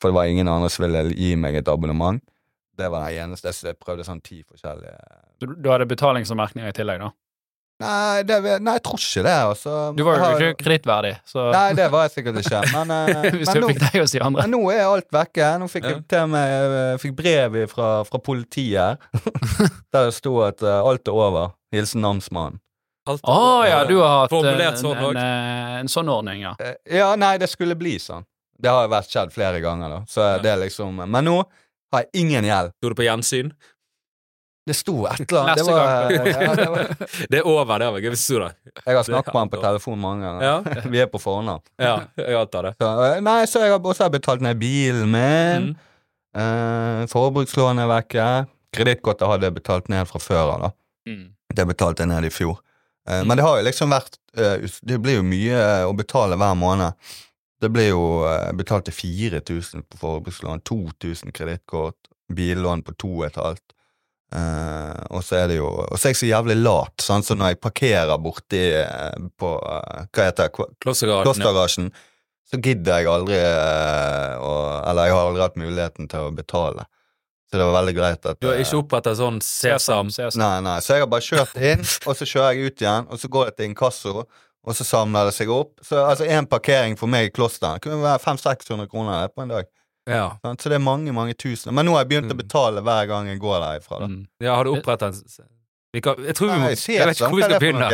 For 0.01 0.11
det 0.11 0.17
var 0.19 0.27
ingen 0.27 0.49
andre 0.51 0.67
som 0.69 0.83
ville 0.83 1.05
gi 1.15 1.29
meg 1.39 1.55
et 1.55 1.71
abonnement. 1.71 2.19
Det 2.77 2.89
var 2.91 3.07
den 3.07 3.23
eneste. 3.29 3.53
Så 3.55 3.69
jeg 3.71 3.79
prøvde 3.79 4.03
sånn 4.05 4.19
ti 4.21 4.41
forskjellige 4.43 4.91
Du, 5.39 5.47
du 5.55 5.69
hadde 5.71 5.87
betalingsanmerkninger 5.87 6.67
i 6.67 6.75
tillegg, 6.75 6.99
da. 7.07 7.13
Nei, 7.77 8.23
det, 8.25 8.37
nei 8.65 8.73
jeg 8.79 8.83
tror 8.87 9.01
ikke 9.01 9.23
det. 9.27 9.33
Altså. 9.51 9.73
Du 9.93 10.01
var 10.07 10.17
jo 10.17 10.29
ikke 10.49 10.63
kredittverdig, 10.63 11.11
så 11.29 11.43
Nei, 11.53 11.65
det 11.77 11.85
var 11.93 12.07
jeg 12.07 12.13
sikkert 12.15 12.39
ikke. 12.41 12.61
Men, 12.73 12.93
eh, 12.95 13.27
hvis 13.37 13.51
men, 13.51 13.59
du 13.59 13.61
nå, 13.61 13.69
fikk 13.69 13.81
deg 13.83 14.07
de 14.13 14.21
andre. 14.25 14.45
men 14.45 14.55
nå 14.55 14.61
er 14.73 14.83
alt 14.87 15.09
vekke. 15.13 15.49
Nå 15.61 15.67
fikk 15.69 15.85
Ja. 15.85 15.91
jeg 15.93 16.05
til 16.09 16.31
meg 16.33 16.53
eh, 16.53 16.93
fikk 17.03 17.13
brev 17.19 17.59
fra, 17.69 17.89
fra 18.07 18.21
politiet 18.23 19.03
der 19.93 20.09
det 20.09 20.15
sto 20.17 20.39
at 20.45 20.63
uh, 20.65 20.79
alt 20.89 21.05
er 21.07 21.19
over. 21.27 21.53
Hilsen 21.75 22.01
namsmannen. 22.01 22.57
Å 23.07 23.15
oh, 23.23 23.61
ja, 23.63 23.83
du 23.87 23.99
har 24.01 24.25
hatt 24.25 24.33
en, 24.35 24.75
sånn 24.75 24.97
en, 24.97 25.17
en, 25.21 25.77
en 25.83 25.89
sånn 25.91 26.09
ordning, 26.11 26.41
ja. 26.43 26.55
Ja, 26.91 27.13
nei, 27.15 27.37
det 27.39 27.47
skulle 27.47 27.77
bli 27.79 27.93
sånn. 28.03 28.25
Det 28.57 28.67
har 28.73 28.83
jo 28.87 28.91
vært 28.91 29.13
skjedd 29.13 29.31
flere 29.31 29.61
ganger, 29.63 29.93
da. 29.93 29.99
Så 30.09 30.25
Ja. 30.25 30.41
det 30.43 30.51
er 30.51 30.59
liksom 30.65 30.97
Men 31.05 31.23
nå 31.23 31.37
har 31.93 32.03
jeg 32.03 32.25
ingen 32.25 32.43
gjeld. 32.49 32.73
Sto 32.81 32.89
det 32.91 32.97
på 32.99 33.05
gjensyn? 33.05 33.53
Det 34.67 34.75
sto 34.75 34.95
et 35.07 35.21
eller 35.23 35.41
annet. 35.43 35.61
Det 35.61 35.65
var, 35.67 36.11
ja, 36.11 36.51
det 36.59 36.67
var, 36.73 36.91
Det 37.31 37.39
er 37.39 37.47
over, 37.47 37.79
det 37.79 37.89
var 37.95 38.03
gøy 38.03 38.11
hvis 38.13 38.25
det 38.27 38.51
jeg 38.83 38.97
har 38.97 39.07
snakket 39.07 39.33
med 39.33 39.41
han 39.41 39.51
på 39.53 39.61
telefon 39.63 40.01
mange 40.03 40.27
ganger. 40.27 40.45
Ja, 40.47 40.83
Vi 40.93 41.01
er 41.03 41.09
på 41.11 41.21
fornavn. 41.23 41.63
ja 41.81 41.95
jeg 42.19 42.39
antar 42.41 42.69
det. 42.69 42.73
Så, 42.83 42.91
eh, 43.07 43.17
nei, 43.23 43.39
så 43.47 43.63
jeg 43.63 43.73
har 43.73 43.91
også 43.93 44.11
betalt 44.13 44.43
ned 44.45 44.59
bilen 44.61 45.09
min. 45.15 45.71
Mm. 45.71 45.75
Eh, 46.37 47.01
forbrukslånet 47.11 47.85
er 47.87 47.91
vekke. 47.95 48.27
Kredittkortet 48.75 49.31
hadde 49.31 49.47
jeg 49.49 49.55
betalt 49.57 49.89
ned 49.89 50.07
fra 50.09 50.21
før 50.21 50.43
av, 50.57 50.65
da. 50.67 50.71
Mm. 51.07 51.25
Det 51.57 51.65
betalte 51.69 52.03
jeg 52.03 52.11
ned 52.11 52.27
i 52.27 52.33
fjor. 52.33 52.59
Eh, 53.09 53.23
Men 53.25 53.37
det 53.39 53.45
har 53.47 53.57
jo 53.59 53.65
liksom 53.67 53.93
vært 53.95 54.17
eh, 54.37 54.67
Det 54.83 54.99
blir 54.99 55.21
jo 55.21 55.25
mye 55.25 55.55
eh, 55.55 55.85
å 55.87 55.95
betale 55.95 56.37
hver 56.39 56.57
måned. 56.59 57.15
Det 57.57 57.71
blir 57.73 57.87
jo 57.89 58.01
betalt 58.53 58.85
til 58.85 58.93
4000 58.93 59.87
på 59.89 59.97
forbrukslån, 59.97 60.59
2000 60.67 61.33
kredittkort, 61.33 61.97
billån 62.29 62.83
på 62.85 62.93
2500. 62.93 63.57
Uh, 64.27 64.91
og 65.15 65.21
så 65.23 65.37
er 65.39 65.45
det 65.47 65.55
jo 65.55 65.69
Og 65.71 65.93
så 65.95 66.09
er 66.09 66.11
jeg 66.11 66.17
så 66.19 66.27
jævlig 66.27 66.57
lat, 66.59 66.99
sant? 66.99 67.23
så 67.23 67.35
når 67.39 67.53
jeg 67.53 67.59
parkerer 67.63 68.17
borti 68.19 68.59
uh, 68.75 69.29
på 69.39 69.53
uh, 69.55 70.01
Hva 70.11 70.25
heter 70.25 70.49
det? 70.49 70.65
Klostergarasjen. 70.83 71.87
Ja. 71.87 72.03
Så 72.51 72.59
gidder 72.59 72.99
jeg 72.99 73.07
aldri 73.07 73.37
å 73.39 74.51
Eller 74.83 75.07
jeg 75.07 75.15
har 75.15 75.29
aldri 75.29 75.45
hatt 75.45 75.55
muligheten 75.59 76.11
til 76.11 76.27
å 76.27 76.35
betale. 76.35 76.83
Så 77.47 77.55
det 77.55 77.63
var 77.69 77.77
veldig 77.79 77.95
greit 77.95 78.27
at 78.27 78.41
Du 78.43 78.49
har 78.49 78.59
ikke 78.59 78.81
oppretta 78.81 79.13
sånn 79.15 79.39
Sesam? 79.43 80.11
Sesam. 80.11 80.41
Nei, 80.43 80.59
nei, 80.65 80.75
så 80.83 80.97
jeg 80.97 81.05
har 81.05 81.11
bare 81.11 81.23
kjørt 81.23 81.55
inn, 81.63 81.87
og 82.03 82.19
så 82.19 82.27
kjører 82.27 82.57
jeg 82.57 82.67
ut 82.67 82.83
igjen, 82.83 83.07
og 83.07 83.21
så 83.21 83.31
går 83.31 83.49
jeg 83.49 83.55
til 83.55 83.69
inkasso, 83.69 84.25
og 84.67 84.75
så 84.75 84.87
samler 84.87 85.29
det 85.29 85.35
seg 85.37 85.51
opp. 85.55 85.77
Så 85.87 86.01
altså, 86.03 86.27
én 86.27 86.47
parkering 86.51 86.99
for 86.99 87.11
meg 87.11 87.29
i 87.29 87.31
klosteret 87.31 87.83
kunne 87.83 88.01
være 88.03 88.19
500-600 88.25 88.91
kroner 88.91 89.23
det, 89.23 89.31
på 89.35 89.45
en 89.45 89.55
dag. 89.55 89.71
Ja. 90.07 90.37
Sant? 90.41 90.61
Så 90.63 90.69
det 90.71 90.77
er 90.79 90.83
mange, 90.83 91.11
mange 91.13 91.33
tusen. 91.35 91.73
Men 91.75 91.85
nå 91.85 91.93
har 91.97 92.05
jeg 92.05 92.09
begynt 92.15 92.31
å 92.31 92.35
Mm. 92.37 92.41
betale 92.45 92.81
hver 92.81 93.07
gang 93.11 93.27
jeg 93.27 93.39
går 93.43 93.59
derifra. 93.65 93.99
Da. 93.99 94.07
Mm. 94.07 94.25
ja, 94.41 94.55
har 94.55 94.63
du 94.63 94.71
opprettet 94.77 95.13
en 95.21 95.45
vi 95.95 96.01
kan, 96.03 96.15
Jeg 96.19 96.35
tror 96.35 96.49
vi 96.51 96.57
må 96.59 96.65
Nei, 96.67 96.75
Jeg 96.75 97.05
vet 97.07 97.15
ikke 97.15 97.27
hvor 97.31 97.37
vi 97.39 97.43
skal 97.47 97.59
begynne. 97.63 97.87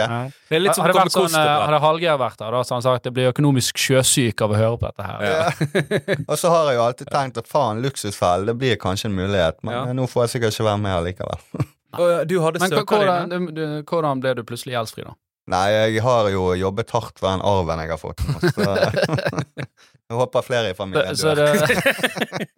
Det 0.49 0.55
er 0.57 0.59
litt 0.63 0.75
som 0.75 0.83
hadde, 0.83 0.95
vært 0.97 1.13
sånn, 1.13 1.35
eh, 1.37 1.51
hadde 1.65 1.79
Hallgeir 1.79 2.17
vært 2.17 2.37
der, 2.41 2.51
da, 2.51 2.61
så 2.65 2.73
han 2.75 2.81
sagt 2.81 2.95
at 2.95 3.03
det 3.03 3.13
blir 3.13 3.29
økonomisk 3.31 3.77
sjøsyk 3.77 4.41
av 4.41 4.49
å 4.49 4.57
høre 4.57 4.79
på 4.81 4.89
dette 4.89 5.05
her. 5.05 5.19
Ja. 5.29 5.45
Og 6.33 6.35
så 6.41 6.49
har 6.49 6.71
jeg 6.71 6.79
jo 6.79 6.83
alltid 6.87 7.11
tenkt 7.13 7.37
at 7.37 7.47
faen, 7.47 7.83
luksusfelle, 7.85 8.45
det 8.49 8.57
blir 8.57 8.75
kanskje 8.81 9.05
en 9.11 9.15
mulighet, 9.15 9.61
men 9.63 9.73
Ja. 9.77 9.83
eh, 9.85 9.93
nå 9.93 10.09
får 10.09 10.25
jeg 10.25 10.41
sikkert 10.41 10.57
ikke 10.57 10.67
være 10.71 10.81
med 10.81 10.97
allikevel. 10.97 11.39
Du 12.27 12.39
hadde 12.41 12.57
Men 12.59 12.71
hvordan, 12.71 13.29
du, 13.29 13.51
du, 13.53 13.83
hvordan 13.85 14.19
ble 14.19 14.33
du 14.33 14.43
plutselig 14.43 14.73
gjeldsfri, 14.73 15.03
da? 15.05 15.13
Nei, 15.53 15.67
jeg 15.93 16.01
har 16.01 16.29
jo 16.33 16.53
jobbet 16.57 16.89
hardt 16.89 17.19
for 17.19 17.29
den 17.29 17.41
arven 17.45 17.79
jeg 17.83 17.89
har 17.93 17.99
fått. 18.01 18.23
Så 18.55 18.63
jeg 20.13 20.19
håper 20.21 20.45
flere 20.45 20.71
i 20.71 20.77
familien 20.77 21.17
Så 21.19 21.33
dør. 21.35 21.53
det, 21.57 22.57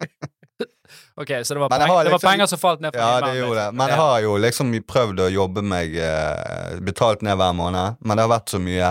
Ok, 1.16 1.30
så 1.48 1.54
det 1.56 1.60
var, 1.60 1.68
peng, 1.72 1.80
liksom... 1.80 1.88
det 1.88 1.94
var 1.94 2.04
liksom- 2.04 2.30
penger 2.30 2.46
som 2.46 2.58
falt 2.60 2.80
ned 2.84 2.92
fra 2.92 3.00
Ja, 3.00 3.06
det 3.20 3.26
himmelen, 3.26 3.36
gjorde 3.40 3.60
det. 3.60 3.64
liksom. 3.66 3.76
Men 3.80 3.88
jeg 3.88 3.96
har 4.00 4.20
jo 4.26 4.32
liksom 4.44 4.72
prøvd 4.92 5.20
å 5.24 5.28
jobbe 5.32 5.62
meg 5.64 5.96
eh, 5.96 6.74
betalt 6.84 7.22
ned 7.24 7.38
hver 7.40 7.54
måned. 7.56 7.96
Men 8.04 8.16
det 8.20 8.26
har 8.26 8.32
vært 8.36 8.52
så 8.52 8.60
mye 8.60 8.90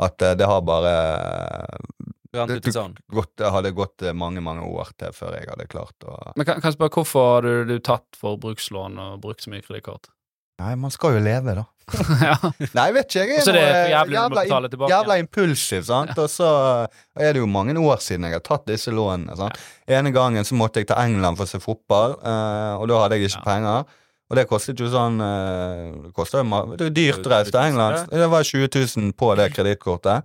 at 0.00 0.22
eh, 0.26 0.34
det 0.40 0.48
har 0.50 0.62
bare 0.66 0.94
det, 2.32 2.58
ut 2.58 2.68
gått, 3.10 3.32
det 3.38 3.50
hadde 3.54 3.70
gått 3.74 4.02
eh, 4.02 4.12
mange, 4.14 4.42
mange 4.42 4.66
år 4.66 4.90
til 4.98 5.14
før 5.14 5.36
jeg 5.38 5.48
hadde 5.50 5.66
klart 5.70 6.06
å 6.06 6.16
Men 6.36 6.46
kan, 6.46 6.60
kan 6.60 6.70
jeg 6.70 6.76
spørre, 6.78 6.94
hvorfor 6.98 7.30
har 7.36 7.46
du, 7.46 7.52
du 7.70 7.78
tatt 7.78 8.18
forbrukslån 8.18 8.98
og 9.06 9.20
brukt 9.22 9.42
så 9.46 9.50
mye 9.54 9.62
kredittkort? 9.62 10.10
Nei, 10.60 10.74
man 10.76 10.92
skal 10.92 11.16
jo 11.16 11.20
leve, 11.24 11.54
da. 11.56 11.64
ja. 12.22 12.34
Nei, 12.76 12.84
jeg 12.90 12.94
vet 12.94 13.06
ikke. 13.08 13.22
Jeg 13.26 13.38
er 13.40 13.46
Så 13.46 13.54
det 13.54 13.62
er 13.66 13.88
jævlig 13.90 14.16
jævla, 14.18 14.42
betale 14.44 14.90
jævla 14.92 15.16
impulsiv, 15.22 15.86
sant. 15.88 16.12
Og 16.20 16.28
så 16.30 16.50
er 17.18 17.32
det 17.34 17.40
jo 17.42 17.48
mange 17.50 17.74
år 17.80 18.02
siden 18.04 18.28
jeg 18.28 18.36
har 18.36 18.44
tatt 18.46 18.68
disse 18.70 18.92
lånene. 18.94 19.36
sant. 19.40 19.58
Ene 19.90 20.12
gangen 20.14 20.46
så 20.46 20.58
måtte 20.58 20.82
jeg 20.82 20.90
til 20.90 21.00
England 21.00 21.40
for 21.40 21.48
å 21.48 21.50
se 21.50 21.62
fotball, 21.64 22.18
eh, 22.20 22.74
og 22.78 22.86
da 22.92 23.00
hadde 23.04 23.18
jeg 23.18 23.30
ikke 23.30 23.40
Ja. 23.40 23.46
penger. 23.48 23.96
Og 24.30 24.36
det 24.38 24.44
kostet 24.46 24.78
jo 24.78 24.86
sånn 24.86 25.16
eh, 25.18 26.02
Det 26.04 26.12
kostet 26.14 26.44
jo 26.46 26.76
Det 26.78 26.92
dyrt 26.94 27.26
å 27.26 27.32
reise 27.32 27.50
til 27.50 27.60
England. 27.64 28.10
Det 28.12 28.28
var 28.30 28.46
20 28.46 28.68
000 29.00 29.12
på 29.18 29.32
det 29.36 29.48
kredittkortet. 29.56 30.22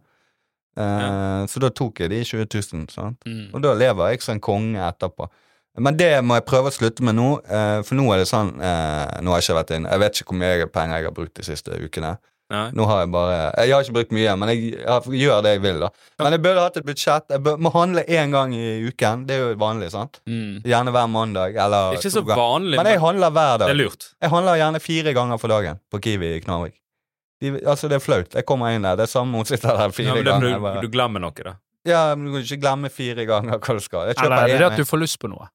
Eh, 0.78 1.46
Så 1.48 1.60
da 1.64 1.70
tok 1.70 2.00
jeg 2.04 2.10
de 2.12 2.22
20 2.24 2.46
000, 2.46 2.88
sant. 2.92 3.18
Mm. 3.26 3.50
Og 3.56 3.62
da 3.64 3.74
lever 3.74 4.12
jeg 4.12 4.22
som 4.22 4.36
en 4.36 4.42
konge 4.44 4.78
etterpå. 4.92 5.30
Men 5.78 5.98
det 5.98 6.24
må 6.24 6.36
jeg 6.40 6.46
prøve 6.46 6.70
å 6.72 6.76
slutte 6.76 7.04
med 7.04 7.16
nå, 7.18 7.30
eh, 7.50 7.82
for 7.84 7.96
nå 8.00 8.06
er 8.14 8.22
det 8.24 8.30
sånn 8.30 8.54
eh, 8.62 9.20
Nå 9.22 9.32
har 9.34 9.42
jeg 9.42 9.50
ikke 9.50 9.58
vært 9.60 9.76
inn. 9.76 9.88
Jeg 9.92 10.00
vet 10.00 10.22
ikke 10.22 10.32
hvor 10.32 10.40
mye 10.40 10.68
penger 10.72 10.96
jeg 11.02 11.06
har 11.10 11.16
brukt 11.18 11.36
de 11.36 11.44
siste 11.44 11.76
ukene. 11.84 12.14
Nei. 12.54 12.68
Nå 12.78 12.86
har 12.86 13.00
jeg 13.02 13.10
bare 13.10 13.38
Jeg 13.66 13.74
har 13.74 13.82
ikke 13.84 13.94
brukt 13.98 14.12
mye, 14.14 14.36
men 14.38 14.50
jeg, 14.54 14.60
jeg 14.78 15.18
gjør 15.26 15.40
det 15.42 15.52
jeg 15.56 15.62
vil, 15.64 15.80
da. 15.82 15.90
Men 16.22 16.36
jeg 16.36 16.42
burde 16.46 16.62
hatt 16.68 16.78
et 16.78 16.86
budsjett. 16.86 17.26
Jeg 17.34 17.42
bør, 17.48 17.58
må 17.66 17.72
handle 17.74 18.04
én 18.06 18.30
gang 18.36 18.54
i 18.54 18.68
uken. 18.86 19.24
Det 19.26 19.34
er 19.36 19.42
jo 19.42 19.56
vanlig, 19.64 19.90
sant? 19.96 20.20
Mm. 20.30 20.62
Gjerne 20.64 20.94
hver 20.94 21.10
mandag, 21.10 21.58
eller 21.58 21.98
Ikke 21.98 22.12
så 22.14 22.22
vanlig, 22.30 22.78
Men 22.78 22.86
jeg 22.94 23.02
handler 23.02 23.34
hver 23.34 23.58
dag. 23.58 23.66
det 23.68 23.74
er 23.74 23.82
lurt. 23.82 24.08
Jeg 24.22 24.30
handler 24.36 24.60
gjerne 24.62 24.80
fire 24.86 25.14
ganger 25.18 25.42
for 25.42 25.48
dagen 25.56 25.82
på 25.92 26.02
Kiwi 26.06 26.32
i 26.38 26.40
Knarvik. 26.46 26.78
De, 27.42 27.52
altså, 27.68 27.90
det 27.92 27.98
er 27.98 28.06
flaut. 28.06 28.32
Jeg 28.38 28.46
kommer 28.48 28.72
inn 28.78 28.86
der, 28.86 28.96
det 28.96 29.10
er 29.10 29.12
samme 29.12 29.42
hun 29.42 29.50
sitter 29.50 29.74
der 29.76 29.90
fire 29.92 30.14
Ja, 30.14 30.14
men 30.16 30.24
det, 30.24 30.32
ganger. 30.32 30.54
du, 30.56 30.62
bare, 30.70 30.82
du 30.86 30.88
glemmer 30.94 31.20
noe, 31.26 31.34
da. 31.50 31.58
ja, 31.90 32.04
men 32.16 32.30
du 32.30 32.38
kan 32.38 32.46
ikke 32.46 32.62
glemme 32.62 32.90
fire 32.94 33.26
ganger 33.28 33.58
hva 33.60 33.74
du 33.76 33.84
skal. 33.84 34.06
Jeg 34.14 34.22
kjøper 34.22 34.30
Eller 34.38 34.54
er 34.54 34.54
det 34.54 34.62
en- 34.70 34.72
at 34.72 34.78
du 34.78 34.86
får 34.86 35.02
lyst 35.02 35.18
på 35.20 35.28
noe? 35.34 35.50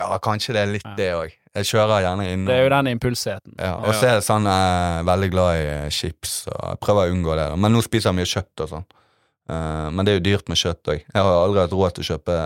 Ja, 0.00 0.16
kanskje 0.24 0.54
det 0.56 0.62
er 0.64 0.70
litt 0.72 0.86
Ja. 0.88 0.94
det 0.98 1.10
òg. 1.18 1.34
Jeg 1.50 1.66
kjører 1.66 2.04
gjerne 2.04 2.26
innom. 2.30 2.46
Det 2.46 2.54
er 2.56 2.62
jo 2.62 2.70
den 2.70 2.88
impulsheten. 2.94 3.54
Ja, 3.58 3.74
og 3.82 3.90
så 3.98 4.06
er 4.06 4.14
det 4.20 4.24
sånn 4.26 4.46
eh, 4.46 5.00
veldig 5.08 5.30
glad 5.32 5.58
i 5.58 5.66
eh, 5.66 5.88
chips, 5.90 6.44
og 6.46 6.60
jeg 6.70 6.80
prøver 6.86 7.08
å 7.10 7.14
unngå 7.16 7.36
det. 7.36 7.46
Men 7.58 7.74
nå 7.74 7.82
spiser 7.82 8.10
jeg 8.12 8.18
mye 8.20 8.30
kjøtt 8.30 8.62
og 8.64 8.70
sånn. 8.70 8.86
Eh, 9.50 9.88
men 9.90 10.06
det 10.06 10.12
er 10.12 10.18
jo 10.20 10.24
dyrt 10.28 10.48
med 10.52 10.60
kjøtt 10.60 10.92
òg. 10.94 11.00
Jeg 11.02 11.24
har 11.26 11.38
aldri 11.40 11.64
hatt 11.64 11.74
råd 11.74 11.96
til 11.96 12.04
å 12.04 12.08
kjøpe, 12.12 12.36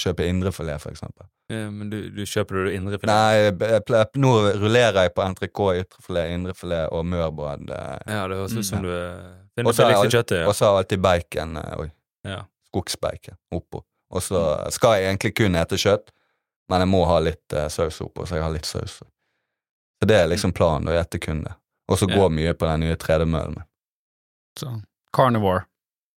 kjøpe 0.00 0.28
indrefilet, 0.30 0.86
eksempel. 0.90 1.28
Ja, 1.52 1.66
men 1.70 1.90
du, 1.92 1.98
du 2.10 2.22
kjøper 2.26 2.64
du 2.66 2.70
indrefilet? 2.72 3.12
Nei, 3.12 3.36
jeg, 3.44 3.82
jeg, 3.92 4.08
nå 4.24 4.32
rullerer 4.56 5.04
jeg 5.06 5.14
på 5.14 5.22
entrecôte, 5.22 5.84
ytrefilet, 5.84 6.32
indrefilet 6.34 6.88
og 6.96 7.04
mørbrød. 7.06 7.68
Ja, 7.70 8.24
det 8.32 8.40
høres 8.40 8.56
ut 8.56 8.66
som 8.66 8.82
du 8.82 8.90
finner 8.90 9.44
det 9.56 9.62
er 9.62 9.92
billigste 9.92 10.16
kjøttet. 10.16 10.40
Og 10.48 10.56
så 10.56 10.66
har 10.66 10.72
jeg 10.72 10.82
alltid 10.86 11.04
bacon. 11.04 11.54
òg. 11.76 11.92
Ja. 12.26 12.40
Skogsbacon 12.72 13.36
oppå. 13.54 13.84
Og 14.10 14.22
så 14.22 14.40
skal 14.74 14.96
jeg 15.00 15.10
egentlig 15.12 15.34
kun 15.36 15.56
ete 15.58 15.78
kjøtt, 15.80 16.10
men 16.68 16.82
jeg 16.82 16.90
må 16.90 17.04
ha 17.06 17.20
litt 17.22 17.52
eh, 17.52 17.68
saus 17.72 18.00
oppå, 18.04 18.26
så 18.26 18.38
jeg 18.38 18.46
har 18.46 18.54
litt 18.54 18.68
saus. 18.68 18.98
Så 19.00 20.08
det 20.08 20.18
er 20.18 20.28
liksom 20.28 20.52
planen, 20.56 20.90
å 20.90 20.96
gjette 20.96 21.20
kun 21.22 21.44
det. 21.46 21.54
Og 21.88 21.98
så 22.00 22.08
gå 22.10 22.28
mye 22.34 22.52
på 22.58 22.66
den 22.66 22.82
nye 22.82 22.98
tredemøllen 22.98 23.60
min. 23.60 23.66
Så. 24.58 24.72
Carnivore. 25.14 25.64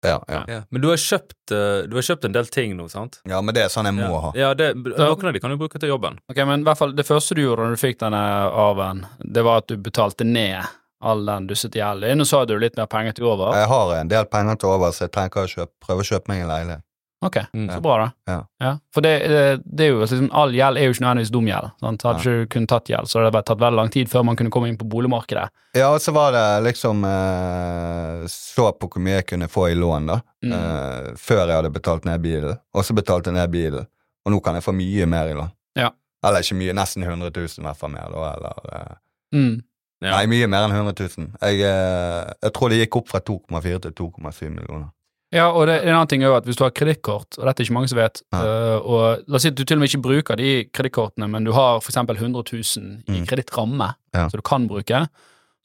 Ja, 0.06 0.24
ja. 0.28 0.44
Ja. 0.46 0.62
Men 0.70 0.82
du 0.82 0.88
har, 0.88 0.96
kjøpt, 0.96 1.50
eh, 1.50 1.84
du 1.90 1.96
har 1.98 2.04
kjøpt 2.06 2.28
en 2.28 2.34
del 2.34 2.46
ting 2.54 2.76
nå, 2.78 2.86
sant? 2.88 3.18
ja, 3.26 3.40
men 3.42 3.54
det 3.54 3.64
er 3.66 3.72
sånn 3.72 3.88
jeg 3.90 3.96
må 3.96 4.06
ja. 4.06 4.18
ha. 4.22 4.32
Ja, 4.38 4.50
det, 4.54 4.68
Noen 4.78 5.30
av 5.30 5.34
de 5.34 5.42
kan 5.42 5.50
du 5.50 5.58
bruke 5.58 5.80
til 5.82 5.90
jobben. 5.90 6.20
Ok, 6.30 6.38
men 6.46 6.62
i 6.62 6.68
hvert 6.68 6.78
fall 6.78 6.94
det 6.94 7.06
første 7.06 7.34
du 7.34 7.42
gjorde 7.42 7.66
når 7.66 7.74
du 7.74 7.82
fikk 7.82 7.98
denne 8.04 8.20
arven, 8.66 9.02
det 9.18 9.42
var 9.46 9.64
at 9.64 9.72
du 9.72 9.74
betalte 9.82 10.26
ned 10.26 10.62
all 11.02 11.26
den 11.26 11.48
dussete 11.50 11.78
gjelden. 11.80 12.18
Nå 12.18 12.26
sa 12.26 12.44
du 12.46 12.54
litt 12.58 12.78
mer 12.78 12.86
penger 12.90 13.18
til 13.18 13.26
over. 13.30 13.54
Jeg 13.58 13.70
har 13.70 13.94
en 13.98 14.10
del 14.10 14.30
penger 14.30 14.58
til 14.62 14.74
over, 14.74 14.94
så 14.94 15.06
jeg 15.06 15.14
tenker 15.18 15.44
å 15.46 15.50
kjøpe, 15.50 15.74
prøve 15.82 16.06
å 16.06 16.08
kjøpe 16.12 16.30
meg 16.30 16.44
en 16.44 16.52
leilighet. 16.52 16.84
Ok, 17.20 17.36
Mm. 17.52 17.68
så 17.74 17.80
bra, 17.82 17.94
da. 18.26 18.34
Ja. 18.62 18.70
For 18.94 19.00
det, 19.02 19.12
det, 19.28 19.40
det 19.66 19.86
er 19.86 19.88
jo 19.90 19.98
liksom, 20.04 20.28
all 20.32 20.52
gjeld 20.54 20.78
er 20.78 20.84
jo 20.86 20.92
ikke 20.94 21.02
nødvendigvis 21.02 21.32
dum 21.34 21.46
gjeld. 21.50 21.70
Sant? 21.82 22.02
Hadde 22.06 22.20
ikke 22.22 22.48
kun 22.54 22.66
tatt 22.70 22.84
gjeld, 22.92 23.08
så 23.10 23.18
hadde 23.18 23.32
det 23.34 23.44
tatt 23.48 23.58
veldig 23.58 23.76
lang 23.80 23.90
tid 23.90 24.08
før 24.12 24.22
man 24.28 24.36
kunne 24.38 24.52
komme 24.54 24.68
inn 24.70 24.78
på 24.78 24.86
boligmarkedet. 24.88 25.48
Ja, 25.74 25.88
og 25.94 25.98
så 26.04 26.12
var 26.14 26.30
det 26.36 26.44
liksom 26.68 27.02
eh, 27.08 28.26
Så 28.30 28.70
på 28.78 28.88
hvor 28.88 29.02
mye 29.02 29.18
jeg 29.20 29.26
kunne 29.32 29.48
få 29.50 29.66
i 29.72 29.74
lån, 29.74 30.06
da. 30.12 30.20
Mm. 30.44 30.52
eh, 30.52 31.08
før 31.18 31.42
jeg 31.46 31.56
hadde 31.58 31.72
betalt 31.74 32.04
ned 32.06 32.22
bilen. 32.22 32.58
Og 32.74 32.84
så 32.86 32.94
betalte 32.94 33.32
jeg 33.32 33.38
ned 33.40 33.50
bilen. 33.50 33.86
Og 34.26 34.32
nå 34.34 34.40
kan 34.44 34.54
jeg 34.58 34.62
få 34.66 34.74
mye 34.76 35.06
mer 35.10 35.30
i 35.32 35.34
lån. 35.38 35.50
Ja. 35.78 35.90
Eller 36.24 36.42
ikke 36.42 36.58
mye, 36.58 36.74
nesten 36.74 37.02
100 37.06 37.30
000 37.34 37.58
i 37.62 37.66
hvert 37.66 37.76
fall 37.80 37.90
mer, 37.94 38.08
da. 38.14 38.30
Eller 38.36 38.78
eh, 38.78 38.94
Mm. 39.34 39.58
Ja. 40.00 40.12
Nei, 40.14 40.26
mye 40.30 40.46
mer 40.48 40.62
enn 40.68 40.72
100 40.72 40.94
000. 41.18 41.26
Jeg, 41.42 41.58
eh, 41.66 42.32
jeg 42.46 42.52
tror 42.54 42.70
det 42.70 42.78
gikk 42.78 42.96
opp 43.00 43.08
fra 43.10 43.18
2,4 43.20 43.80
til 43.82 43.92
2,7 43.98 44.48
millioner. 44.54 44.86
Ja, 45.32 45.50
og 45.52 45.66
det, 45.68 45.82
en 45.84 45.92
annen 45.92 46.08
ting 46.08 46.22
er 46.24 46.30
jo 46.30 46.36
at 46.38 46.46
hvis 46.48 46.56
du 46.56 46.62
har 46.64 46.70
kredittkort, 46.72 47.36
og 47.36 47.44
dette 47.44 47.60
er 47.60 47.66
ikke 47.66 47.74
mange 47.76 47.88
som 47.90 47.98
vet, 47.98 48.22
øh, 48.32 48.78
og 48.80 49.24
la 49.28 49.36
oss 49.36 49.42
si 49.44 49.50
at 49.52 49.58
du 49.58 49.64
til 49.64 49.76
og 49.76 49.82
med 49.82 49.90
ikke 49.90 50.00
bruker 50.06 50.36
de 50.40 50.64
kredittkortene, 50.72 51.28
men 51.28 51.44
du 51.44 51.52
har 51.52 51.82
eksempel 51.82 52.16
100 52.16 52.44
000 52.52 53.02
i 53.08 53.20
Mm. 53.20 53.26
kredittramme 53.28 53.90
Ja. 54.14 54.28
som 54.28 54.38
du 54.38 54.42
kan 54.42 54.66
bruke, 54.68 55.06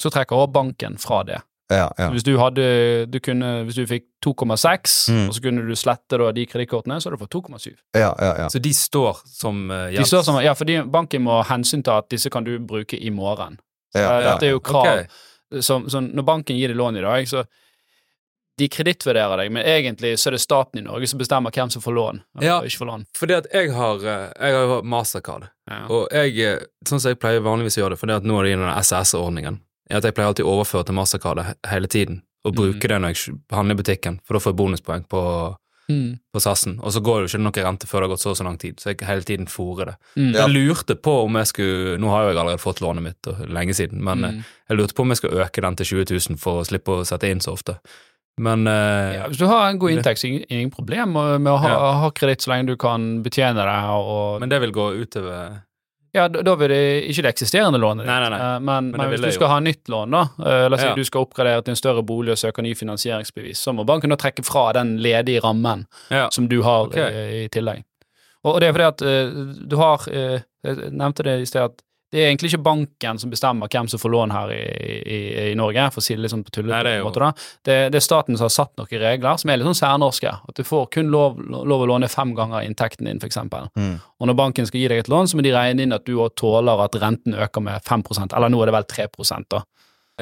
så 0.01 0.09
trekker 0.11 0.35
også 0.35 0.51
banken 0.53 0.97
fra 0.99 1.23
det. 1.23 1.39
Ja, 1.71 1.87
ja. 1.97 2.09
Hvis 2.11 2.23
du 2.27 2.37
hadde, 2.37 3.05
du 3.07 3.19
kunne, 3.23 3.63
hvis 3.63 3.75
du 3.79 3.85
fikk 3.87 4.03
2,6, 4.21 5.07
Mm. 5.09 5.27
og 5.29 5.33
så 5.33 5.41
kunne 5.41 5.63
du 5.67 5.75
slette 5.75 6.17
da 6.19 6.31
de 6.31 6.45
kredittkortene, 6.45 6.99
så 6.99 7.07
hadde 7.09 7.17
du 7.17 7.23
fått 7.25 7.31
2,7. 7.31 7.71
ja, 7.95 8.11
ja, 8.19 8.33
ja. 8.43 8.47
Så 8.49 8.59
de 8.61 8.73
står 8.73 9.21
som 9.25 9.71
uh, 9.71 9.87
De 9.89 10.03
står 10.03 10.23
som, 10.23 10.41
ja, 10.43 10.53
fordi 10.53 10.81
banken 10.91 11.23
må 11.23 11.41
hensynta 11.47 11.97
at 11.97 12.09
disse 12.09 12.29
kan 12.29 12.43
du 12.43 12.59
bruke 12.59 12.99
i 12.99 13.09
morgen. 13.09 13.57
Så 13.95 13.99
ja, 14.03 14.19
ja. 14.19 14.31
Dette 14.33 14.45
er 14.47 14.51
jo 14.51 14.59
krav. 14.59 14.85
Okay. 14.85 15.07
Så, 15.61 15.79
så 15.89 16.01
når 16.01 16.23
banken 16.25 16.57
gir 16.57 16.67
deg 16.67 16.77
lån 16.77 16.97
i 16.97 17.01
dag, 17.01 17.25
så 17.27 17.45
de 18.59 18.67
kredittvurderer 18.69 19.37
deg, 19.41 19.51
men 19.51 19.65
egentlig 19.65 20.13
så 20.21 20.29
er 20.29 20.35
det 20.37 20.41
staten 20.43 20.79
i 20.79 20.83
Norge 20.85 21.07
som 21.09 21.19
bestemmer 21.19 21.51
hvem 21.55 21.71
som 21.73 21.81
får 21.81 21.93
lån. 21.97 22.19
Ja. 22.41 22.59
ikke 22.61 22.77
får 22.83 22.89
lån. 22.91 23.05
Fordi 23.17 23.33
at 23.39 23.47
jeg 23.53 23.71
har, 23.73 23.95
eh, 24.05 24.33
jeg 24.39 24.53
har 24.69 24.81
mastercard, 24.83 25.47
Ja. 25.69 25.85
og 25.89 26.07
jeg, 26.11 26.37
eh, 26.39 26.59
sånn 26.85 26.99
som 27.01 27.09
jeg 27.09 27.19
pleier 27.19 27.41
vanligvis 27.41 27.77
å 27.77 27.83
gjøre 27.83 27.89
det, 27.95 27.99
fordi 27.99 28.15
at 28.17 28.23
nå 28.23 28.39
er 28.39 28.43
det 28.43 28.51
i 28.53 28.55
den 28.61 28.77
SS-ordningen, 28.83 29.59
er 29.89 29.97
at 29.97 30.03
jeg 30.03 30.13
pleier 30.13 30.27
alltid 30.33 30.45
å 30.45 30.53
overføre 30.61 30.85
til 30.85 30.95
mastercardet 30.95 31.55
hele 31.67 31.87
tiden, 31.87 32.21
og 32.45 32.53
bruke 32.55 32.75
mm. 32.83 32.87
det 32.89 33.01
når 33.01 33.13
jeg 33.15 33.35
handler 33.51 33.75
i 33.75 33.81
butikken, 33.81 34.19
for 34.23 34.33
da 34.33 34.39
får 34.39 34.51
jeg 34.53 34.57
bonuspoeng 34.57 35.07
på, 35.09 35.55
Mm. 35.89 36.17
på 36.33 36.39
sassen, 36.39 36.79
og 36.81 36.93
så 36.93 37.01
går 37.03 37.19
det 37.19 37.31
jo 37.31 37.37
ikke 37.37 37.43
noe 37.43 37.63
rente 37.65 37.87
før 37.87 37.99
det 37.99 38.07
har 38.07 38.15
gått 38.15 38.21
så 38.23 38.29
og 38.31 38.37
så 38.37 38.43
lang 38.45 38.57
tid, 38.57 38.77
så 38.79 38.85
jeg 38.95 39.03
hele 39.05 39.21
tiden 39.27 39.45
fòrer 39.51 39.85
det. 39.85 39.95
Mm. 40.15 40.33
Ja. 40.33 40.47
Jeg 40.47 40.53
lurte 40.55 40.95
på 40.95 41.25
om 41.25 41.33
jeg 41.35 41.45
skulle, 41.47 41.97
nå 41.99 42.07
har 42.09 42.23
jo 42.23 42.29
jeg 42.31 42.37
allerede 42.39 42.61
fått 42.63 42.79
lånet 42.79 43.03
mitt 43.03 43.27
og 43.27 43.49
lenge 43.49 43.75
siden, 43.75 43.99
men 44.01 44.23
eh, 44.23 44.31
Mm. 44.31 44.43
jeg 44.69 44.77
lurte 44.77 44.93
på 44.95 45.01
om 45.01 45.09
jeg 45.09 45.17
skal 45.17 45.31
øke 45.31 45.61
den 45.61 45.75
til 45.75 45.85
20 45.85 46.05
000 46.29 46.37
for 46.39 46.61
å 46.61 46.65
slippe 46.65 46.87
å 46.87 47.03
sette 47.05 47.27
inn 47.29 47.39
så 47.41 47.51
ofte. 47.51 47.77
Men 48.41 48.67
uh, 48.67 49.13
Ja, 49.13 49.27
hvis 49.29 49.37
du 49.37 49.45
har 49.45 49.67
en 49.69 49.79
god 49.79 49.93
inntekt, 49.93 50.21
så 50.21 50.27
er 50.27 50.39
det 50.41 50.49
ingen 50.49 50.71
problem 50.73 51.13
med 51.13 51.51
å 51.51 51.59
ha, 51.61 51.69
Ja. 51.69 51.91
ha 52.01 52.09
kreditt 52.15 52.41
så 52.41 52.53
lenge 52.53 52.71
du 52.71 52.77
kan 52.77 53.21
betjene 53.25 53.61
det. 53.61 53.77
Og, 53.93 54.39
Men 54.41 54.49
det 54.49 54.59
vil 54.63 54.73
gå 54.73 54.89
utover 55.03 55.61
ja, 56.13 56.27
da, 56.29 56.43
da 56.45 56.53
vil 56.53 56.69
det 56.69 57.09
ikke 57.09 57.23
det 57.25 57.29
eksisterende 57.33 57.79
lånet 57.81 58.03
ditt. 58.03 58.09
Nei, 58.11 58.19
nei, 58.21 58.27
nei. 58.29 58.37
Uh, 58.37 58.59
Men, 58.61 58.91
men, 58.91 58.99
men 59.01 59.07
hvis 59.09 59.23
du 59.23 59.31
skal 59.33 59.49
ha 59.49 59.55
nytt 59.65 59.89
lån, 59.89 60.11
da, 60.13 60.19
uh, 60.45 60.65
la 60.69 60.77
oss 60.77 60.83
si 60.83 60.89
Ja. 60.91 60.93
du 60.93 61.07
skal 61.09 61.25
oppgradere 61.25 61.63
til 61.65 61.73
en 61.73 61.79
større 61.79 62.03
bolig 62.05 62.35
og 62.35 62.37
søke 62.37 62.61
ny 62.61 62.75
finansieringsbevis, 62.77 63.57
så 63.57 63.73
må 63.73 63.85
banken 63.89 64.13
da 64.13 64.17
trekke 64.21 64.45
fra 64.45 64.67
den 64.77 64.99
ledige 65.01 65.41
rammen 65.41 65.87
som 66.29 66.45
du 66.47 66.61
har 66.61 66.85
okay. 66.85 67.41
i 67.41 67.47
tillegg. 67.49 67.81
Og, 68.43 68.51
og 68.53 68.61
det 68.61 68.69
er 68.69 68.77
fordi 68.77 68.91
at 68.91 69.65
du 69.69 69.75
har 69.79 70.05
Jeg 70.63 70.91
nevnte 70.93 71.23
det 71.25 71.41
i 71.41 71.47
sted 71.49 71.65
at 71.65 71.81
det 72.13 72.21
er 72.21 72.27
egentlig 72.29 72.51
ikke 72.51 72.65
banken 72.67 73.17
som 73.17 73.31
bestemmer 73.33 73.71
hvem 73.73 73.87
som 73.89 73.97
får 73.97 74.11
lån 74.13 74.33
her 74.35 74.51
i, 74.53 74.61
i, 75.01 75.19
i 75.49 75.55
Norge, 75.57 75.87
for 75.95 76.03
å 76.03 76.05
si 76.05 76.13
det 76.13 76.21
litt 76.21 76.33
sånn 76.33 76.43
på 76.45 76.51
Nei, 76.53 76.53
det 76.53 76.67
tullete 76.69 76.91
jo- 76.99 77.07
måte. 77.07 77.23
da. 77.23 77.31
Det, 77.65 77.77
det 77.95 77.97
er 77.97 78.05
staten 78.05 78.37
som 78.37 78.45
har 78.45 78.53
satt 78.53 78.77
noen 78.77 79.01
regler 79.01 79.39
som 79.41 79.49
er 79.49 79.57
litt 79.57 79.69
sånn 79.71 79.79
særnorske. 79.81 80.35
At 80.49 80.59
du 80.59 80.61
får 80.67 80.91
kun 80.93 81.09
lov, 81.13 81.41
lov 81.41 81.85
å 81.85 81.89
låne 81.89 82.09
fem 82.13 82.35
ganger 82.37 82.67
inntekten 82.67 83.09
din, 83.09 83.17
f.eks. 83.17 83.41
Mm. 83.73 83.95
Og 83.97 84.29
når 84.29 84.37
banken 84.37 84.69
skal 84.69 84.83
gi 84.83 84.91
deg 84.93 85.01
et 85.01 85.09
lån, 85.09 85.31
så 85.31 85.39
må 85.39 85.45
de 85.45 85.55
regne 85.55 85.87
inn 85.87 85.97
at 85.97 86.05
du 86.05 86.13
også 86.19 86.43
tåler 86.45 86.85
at 86.85 86.99
renten 87.01 87.33
øker 87.33 87.65
med 87.65 87.81
5% 87.81 88.37
eller 88.37 88.53
nå 88.53 88.61
er 88.61 88.69
det 88.69 88.75
vel 88.77 88.91
3% 88.93 89.49
da. 89.49 89.63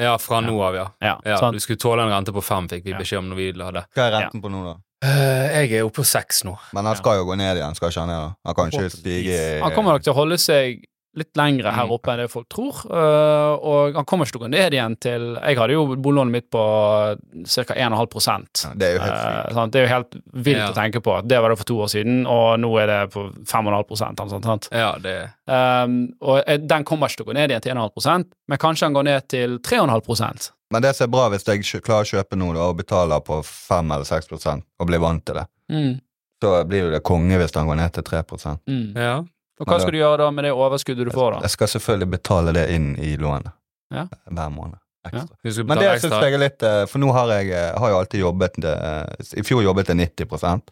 Ja, 0.00 0.14
fra 0.18 0.40
nå 0.40 0.56
av, 0.64 0.74
ja. 0.74 0.86
Ja, 1.04 1.18
ja? 1.28 1.50
Du 1.52 1.60
skulle 1.60 1.76
tåle 1.76 2.06
en 2.06 2.14
rente 2.14 2.32
på 2.32 2.40
fem, 2.40 2.68
fikk 2.72 2.86
vi 2.88 2.96
beskjed 2.96 3.20
om 3.20 3.28
når 3.34 3.36
vi 3.36 3.50
la 3.60 3.68
det. 3.76 3.84
Hva 3.92 4.06
er 4.06 4.16
renten 4.16 4.40
på 4.40 4.48
nå, 4.48 4.62
da? 4.70 4.78
Uh, 5.02 5.48
jeg 5.58 5.80
er 5.80 5.84
oppe 5.84 5.98
på 5.98 6.06
seks 6.06 6.44
nå. 6.46 6.54
Men 6.76 6.86
han 6.86 6.96
skal 6.96 7.18
jo 7.18 7.26
gå 7.26 7.36
ned 7.36 7.58
igjen, 7.58 7.74
skal 7.74 7.90
ikke 7.90 8.04
han 8.04 8.12
ned? 8.12 8.36
Han 8.46 8.56
kan 8.56 8.70
ikke 8.70 8.92
stige 8.94 9.38
Han 9.64 9.74
kommer 9.74 9.96
nok 9.96 10.04
til 10.06 10.14
å 10.14 10.18
holde 10.20 10.38
seg 10.38 10.84
litt 11.14 11.36
lengre 11.36 11.72
her 11.74 11.86
Mm. 11.86 11.92
oppe 11.92 12.12
enn 12.12 12.20
det 12.22 12.30
folk 12.32 12.48
tror, 12.48 12.78
øh, 12.88 13.58
og 13.62 13.94
han 13.94 14.04
kommer 14.08 14.24
ikke 14.24 14.32
til 14.38 14.40
å 14.40 14.44
gå 14.46 14.50
ned 14.50 14.72
igjen 14.72 14.96
til 15.00 15.38
Jeg 15.42 15.58
hadde 15.58 15.72
jo 15.72 15.96
boliglånet 15.96 16.32
mitt 16.32 16.50
på 16.50 16.62
ca. 17.44 17.74
1,5 17.74 18.64
Ja, 18.64 18.74
Det 18.74 18.86
er 18.86 18.92
jo 18.94 19.00
helt 19.00 19.12
Eh, 19.12 19.52
sykt. 19.52 19.72
Det 19.72 19.80
er 19.80 19.86
jo 19.86 19.94
helt 19.94 20.16
vilt 20.32 20.56
Ja. 20.58 20.70
å 20.70 20.74
tenke 20.74 21.00
på. 21.02 21.28
Det 21.28 21.40
var 21.40 21.48
det 21.50 21.58
for 21.58 21.64
to 21.64 21.74
år 21.80 21.88
siden, 21.88 22.26
og 22.26 22.58
nå 22.60 22.80
er 22.80 22.86
det 22.86 23.10
på 23.12 23.30
5,5 23.44 24.20
eller 24.20 24.30
sånt. 24.30 24.44
sant? 24.44 24.68
Ja, 24.72 24.96
det 24.98 25.30
Um, 25.44 26.14
og 26.22 26.44
eh, 26.46 26.56
den 26.56 26.84
kommer 26.84 27.08
ikke 27.08 27.16
til 27.16 27.26
å 27.26 27.28
gå 27.32 27.34
ned 27.34 27.50
igjen 27.50 27.60
til 27.62 27.72
1,5 27.74 28.24
men 28.48 28.58
kanskje 28.58 28.82
han 28.86 28.94
går 28.94 29.04
ned 29.04 29.28
til 29.28 29.58
3,5% 29.58 30.50
Men 30.70 30.82
det 30.82 30.94
som 30.96 31.04
er 31.04 31.10
bra 31.10 31.28
hvis 31.28 31.44
jeg 31.44 31.82
klarer 31.82 32.06
å 32.06 32.22
kjøpe 32.22 32.38
da, 32.38 32.60
og 32.60 32.76
betaler 32.78 33.20
på 33.20 33.42
5 33.44 33.90
eller 33.92 34.04
6 34.04 34.62
og 34.78 34.86
blir 34.86 35.00
vant 35.00 35.24
til 35.26 35.34
det, 35.34 35.46
mm. 35.70 36.00
så 36.42 36.64
blir 36.64 36.84
jo 36.86 36.90
det 36.92 37.02
konge 37.02 37.36
hvis 37.36 37.54
han 37.54 37.66
går 37.66 37.76
ned 37.76 37.92
til 37.92 38.02
3 38.02 38.22
mm. 38.66 38.96
Ja. 38.96 39.24
Og 39.62 39.70
hva 39.70 39.78
skal 39.80 39.94
du 39.94 39.98
gjøre 40.00 40.20
da 40.24 40.28
med 40.34 40.46
det 40.48 40.52
overskuddet 40.54 41.08
du 41.08 41.12
får, 41.14 41.36
da? 41.36 41.42
Jeg 41.46 41.54
skal 41.56 41.70
selvfølgelig 41.76 42.10
betale 42.16 42.54
det 42.56 42.68
inn 42.74 42.92
i 42.98 43.16
lånet 43.20 43.52
Ja. 43.92 44.06
hver 44.26 44.52
måned. 44.52 44.78
Ja, 45.12 45.24
Men 45.66 45.78
det 45.80 45.96
syns 45.98 46.14
jeg 46.14 46.34
er 46.36 46.38
litt 46.38 46.62
eh, 46.62 46.84
For 46.86 47.02
nå 47.02 47.08
har 47.10 47.26
jeg, 47.34 47.48
eh, 47.50 47.72
har 47.74 47.90
jo 47.90 47.96
alltid 47.98 48.20
jobbet 48.20 48.58
eh, 48.62 49.40
I 49.40 49.42
fjor 49.42 49.64
jobbet 49.64 49.90
jeg 49.90 49.98
90% 49.98 50.70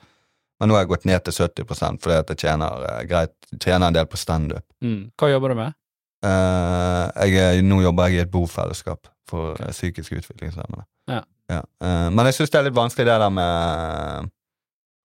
men 0.61 0.68
nå 0.68 0.76
har 0.76 0.85
jeg 0.85 0.90
gått 0.92 1.07
ned 1.09 1.24
til 1.24 1.35
70 1.35 1.64
fordi 1.98 2.14
at 2.14 2.31
jeg 2.31 2.38
tjener 2.42 2.83
greit, 3.09 3.33
tjener 3.57 3.87
en 3.88 3.96
del 3.96 4.05
på 4.05 4.18
standup. 4.20 4.61
Mm. 4.85 5.09
Hva 5.16 5.31
jobber 5.33 5.55
du 5.55 5.57
med? 5.57 5.79
Jeg, 6.20 7.62
nå 7.64 7.79
jobber 7.81 8.11
jeg 8.12 8.18
i 8.18 8.22
et 8.26 8.31
bofellesskap 8.31 9.09
for 9.24 9.55
okay. 9.55 9.72
psykisk 9.72 10.18
utviklingshemmede. 10.18 10.85
Ja. 11.50 11.62
Eh, 11.83 12.09
men 12.12 12.29
jeg 12.29 12.38
syns 12.38 12.53
det 12.53 12.61
er 12.61 12.68
litt 12.68 12.79
vanskelig 12.79 13.09
det 13.09 13.16
der 13.22 13.33
med 13.35 14.31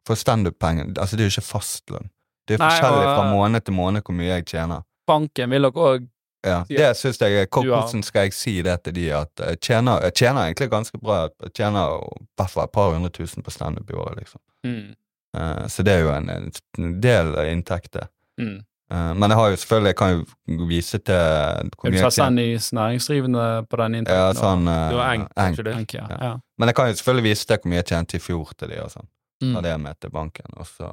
For 0.06 0.20
standup-penger 0.20 0.92
Altså, 1.02 1.18
det 1.18 1.26
er 1.26 1.32
jo 1.32 1.36
ikke 1.40 1.48
fastlønn. 1.48 2.12
Det 2.48 2.58
er 2.58 2.62
Nei, 2.62 2.70
forskjellig 2.70 3.06
og- 3.06 3.16
fra 3.18 3.32
måned 3.32 3.66
til 3.66 3.74
måned 3.74 4.02
hvor 4.04 4.14
mye 4.16 4.28
jeg 4.36 4.46
tjener. 4.46 4.84
Banken 5.08 5.50
vil 5.50 5.62
nok 5.62 5.76
òg 5.76 6.08
Ja, 6.46 6.64
det 6.70 6.98
synes 6.98 7.18
jeg 7.22 7.48
Hvordan 7.50 8.04
skal 8.04 8.22
jeg 8.22 8.34
si 8.34 8.62
det 8.62 8.84
til 8.84 8.94
de 8.94 9.10
at 9.12 9.30
jeg 9.40 9.60
tjener, 9.62 10.00
jeg 10.04 10.14
tjener 10.14 10.42
egentlig 10.46 10.70
ganske 10.70 11.00
bra. 11.02 11.28
Jeg 11.42 11.54
tjener 11.54 11.98
i 11.98 12.26
hvert 12.38 12.50
fall 12.50 12.64
et 12.64 12.72
par 12.72 12.94
hundre 12.94 13.10
tusen 13.10 13.44
på 13.44 13.52
standup 13.52 13.90
i 13.90 13.94
året, 13.94 14.16
liksom. 14.18 14.42
mm. 14.64 14.94
Uh, 15.36 15.68
så 15.68 15.84
det 15.84 15.92
er 15.94 16.00
jo 16.00 16.12
en, 16.14 16.30
en 16.30 17.02
del 17.02 17.36
av 17.36 17.48
inntekter. 17.52 18.08
Mm. 18.40 18.62
Uh, 18.94 19.14
men 19.18 19.30
jeg 19.30 19.38
har 19.40 19.50
jo 19.50 19.56
selvfølgelig 19.56 19.88
Jeg 19.88 19.96
kan 19.96 20.12
jo 20.14 20.66
vise 20.70 20.98
til 20.98 21.72
hvor 21.76 21.90
mye 21.90 22.04
jeg 22.06 22.60
næringsdrivende 22.78 23.66
på 23.70 23.80
den 23.82 23.96
inntekten? 23.96 24.22
Ja, 24.22 24.34
sånn 24.38 24.68
eh, 24.70 24.92
Du 24.92 24.98
har 25.00 25.14
enk, 25.16 25.32
enk. 25.42 25.58
det? 25.66 25.74
Jeg. 25.74 25.88
Ja. 25.98 26.18
Ja. 26.22 26.32
Men 26.58 26.70
jeg 26.70 26.76
kan 26.76 26.88
jo 26.92 26.94
selvfølgelig 26.94 27.24
vise 27.24 27.48
til 27.48 27.58
hvor 27.58 27.72
mye 27.74 27.82
jeg 27.82 27.86
tjente 27.86 28.16
i 28.16 28.22
fjor 28.22 28.54
til 28.60 28.70
de 28.70 28.82
og 28.84 28.92
sånn. 28.94 29.08
Mm. 29.44 29.50
Mm. 29.50 29.62
det 29.64 29.74
med 29.82 30.00
til 30.00 30.12
banken, 30.14 30.54
og 30.56 30.68
så 30.70 30.90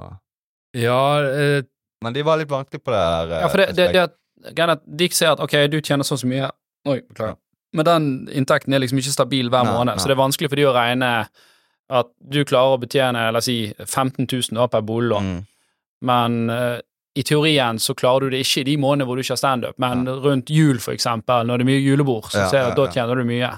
Ja, 0.74 1.20
eh, 1.22 1.62
Men 2.02 2.12
de 2.16 2.22
var 2.26 2.38
litt 2.40 2.48
vanskelig 2.50 2.82
på 2.82 2.90
det 2.94 3.00
der. 3.02 3.32
eh, 3.37 3.40
Ja, 3.44 3.48
for 3.52 3.58
det, 3.62 3.66
det, 3.76 3.88
det 3.92 4.02
at, 4.08 4.14
greia 4.54 4.66
er 4.68 4.72
at 4.78 4.82
Dick 4.98 5.12
sier 5.14 5.32
at 5.37 5.40
ok, 5.44 5.56
du 5.70 5.80
tjener 5.80 6.04
så 6.04 6.14
og 6.16 6.22
så 6.24 6.26
mye 6.30 6.50
Oi, 6.88 7.00
beklager. 7.08 7.37
Men 7.72 7.85
den 7.88 8.06
inntekten 8.32 8.74
er 8.74 8.80
liksom 8.82 8.98
ikke 8.98 9.12
stabil 9.14 9.48
hver 9.48 9.64
Nei, 9.64 9.72
måned, 9.72 9.94
nei. 9.94 10.02
så 10.02 10.08
det 10.11 10.16
er 10.16 10.22
vanskelig 10.22 10.50
for 10.50 10.56
de 10.61 10.66
å 10.68 10.74
regne 10.76 11.11
at 11.92 12.08
du 12.32 12.42
klarer 12.48 12.76
å 12.76 12.80
betjene 12.80 13.26
la 13.32 13.38
oss 13.38 13.44
si 13.48 13.72
15 13.78 14.26
000 14.26 14.56
da 14.58 14.66
per 14.72 14.82
boliglån, 14.82 15.22
Mm. 15.22 15.44
men 16.08 16.50
eh, 16.50 16.80
i 17.14 17.22
teorien 17.22 17.78
så 17.78 17.94
klarer 17.94 18.20
du 18.26 18.30
det 18.37 18.40
ikke 18.46 18.61
i 18.62 18.64
de 18.70 18.76
månedene 18.80 19.06
hvor 19.06 19.16
du 19.16 19.22
ikke 19.22 19.35
har 19.37 19.40
standup, 19.42 19.78
men 19.78 20.06
rundt 20.08 20.48
jul 20.50 20.78
for 20.80 20.92
eksempel, 20.96 21.44
når 21.46 21.58
det 21.61 21.66
er 21.66 21.70
mye 21.70 21.82
julebord, 21.85 22.30
så 22.32 22.38
Ja, 22.40 22.48
ser 22.48 22.58
ja, 22.62 22.68
at 22.70 22.76
da 22.76 22.87
ja. 22.88 22.92
tjener 22.96 23.20
du 23.20 23.24
mye. 23.28 23.50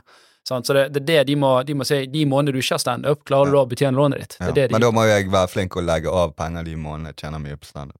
Sant? 0.48 0.66
Så 0.68 0.74
det, 0.76 0.82
det 0.92 1.02
er 1.02 1.06
det 1.24 1.26
de 1.32 1.36
må, 1.40 1.50
de 1.64 1.74
må 1.74 1.84
si, 1.88 2.02
de 2.06 2.24
månedene 2.28 2.52
du 2.52 2.60
ikke 2.60 2.74
har 2.76 2.82
standup, 2.82 3.22
klarer 3.24 3.46
du 3.48 3.56
da 3.56 3.62
å 3.64 3.68
betjene 3.70 3.96
lånet 3.96 4.18
ditt. 4.20 4.36
Det 4.38 4.44
Ja. 4.44 4.48
er 4.50 4.54
det 4.58 4.66
de 4.68 4.72
Men 4.76 4.80
da 4.84 4.90
må 4.92 5.04
jo 5.06 5.12
jeg 5.14 5.30
være 5.32 5.48
flink 5.48 5.76
og 5.80 5.84
legge 5.88 6.10
av 6.12 6.34
penger 6.36 6.64
de 6.64 6.74
månedene 6.76 7.12
jeg 7.14 7.16
tjener 7.24 7.38
mye 7.40 7.56
på 7.56 7.64
standup. 7.70 7.96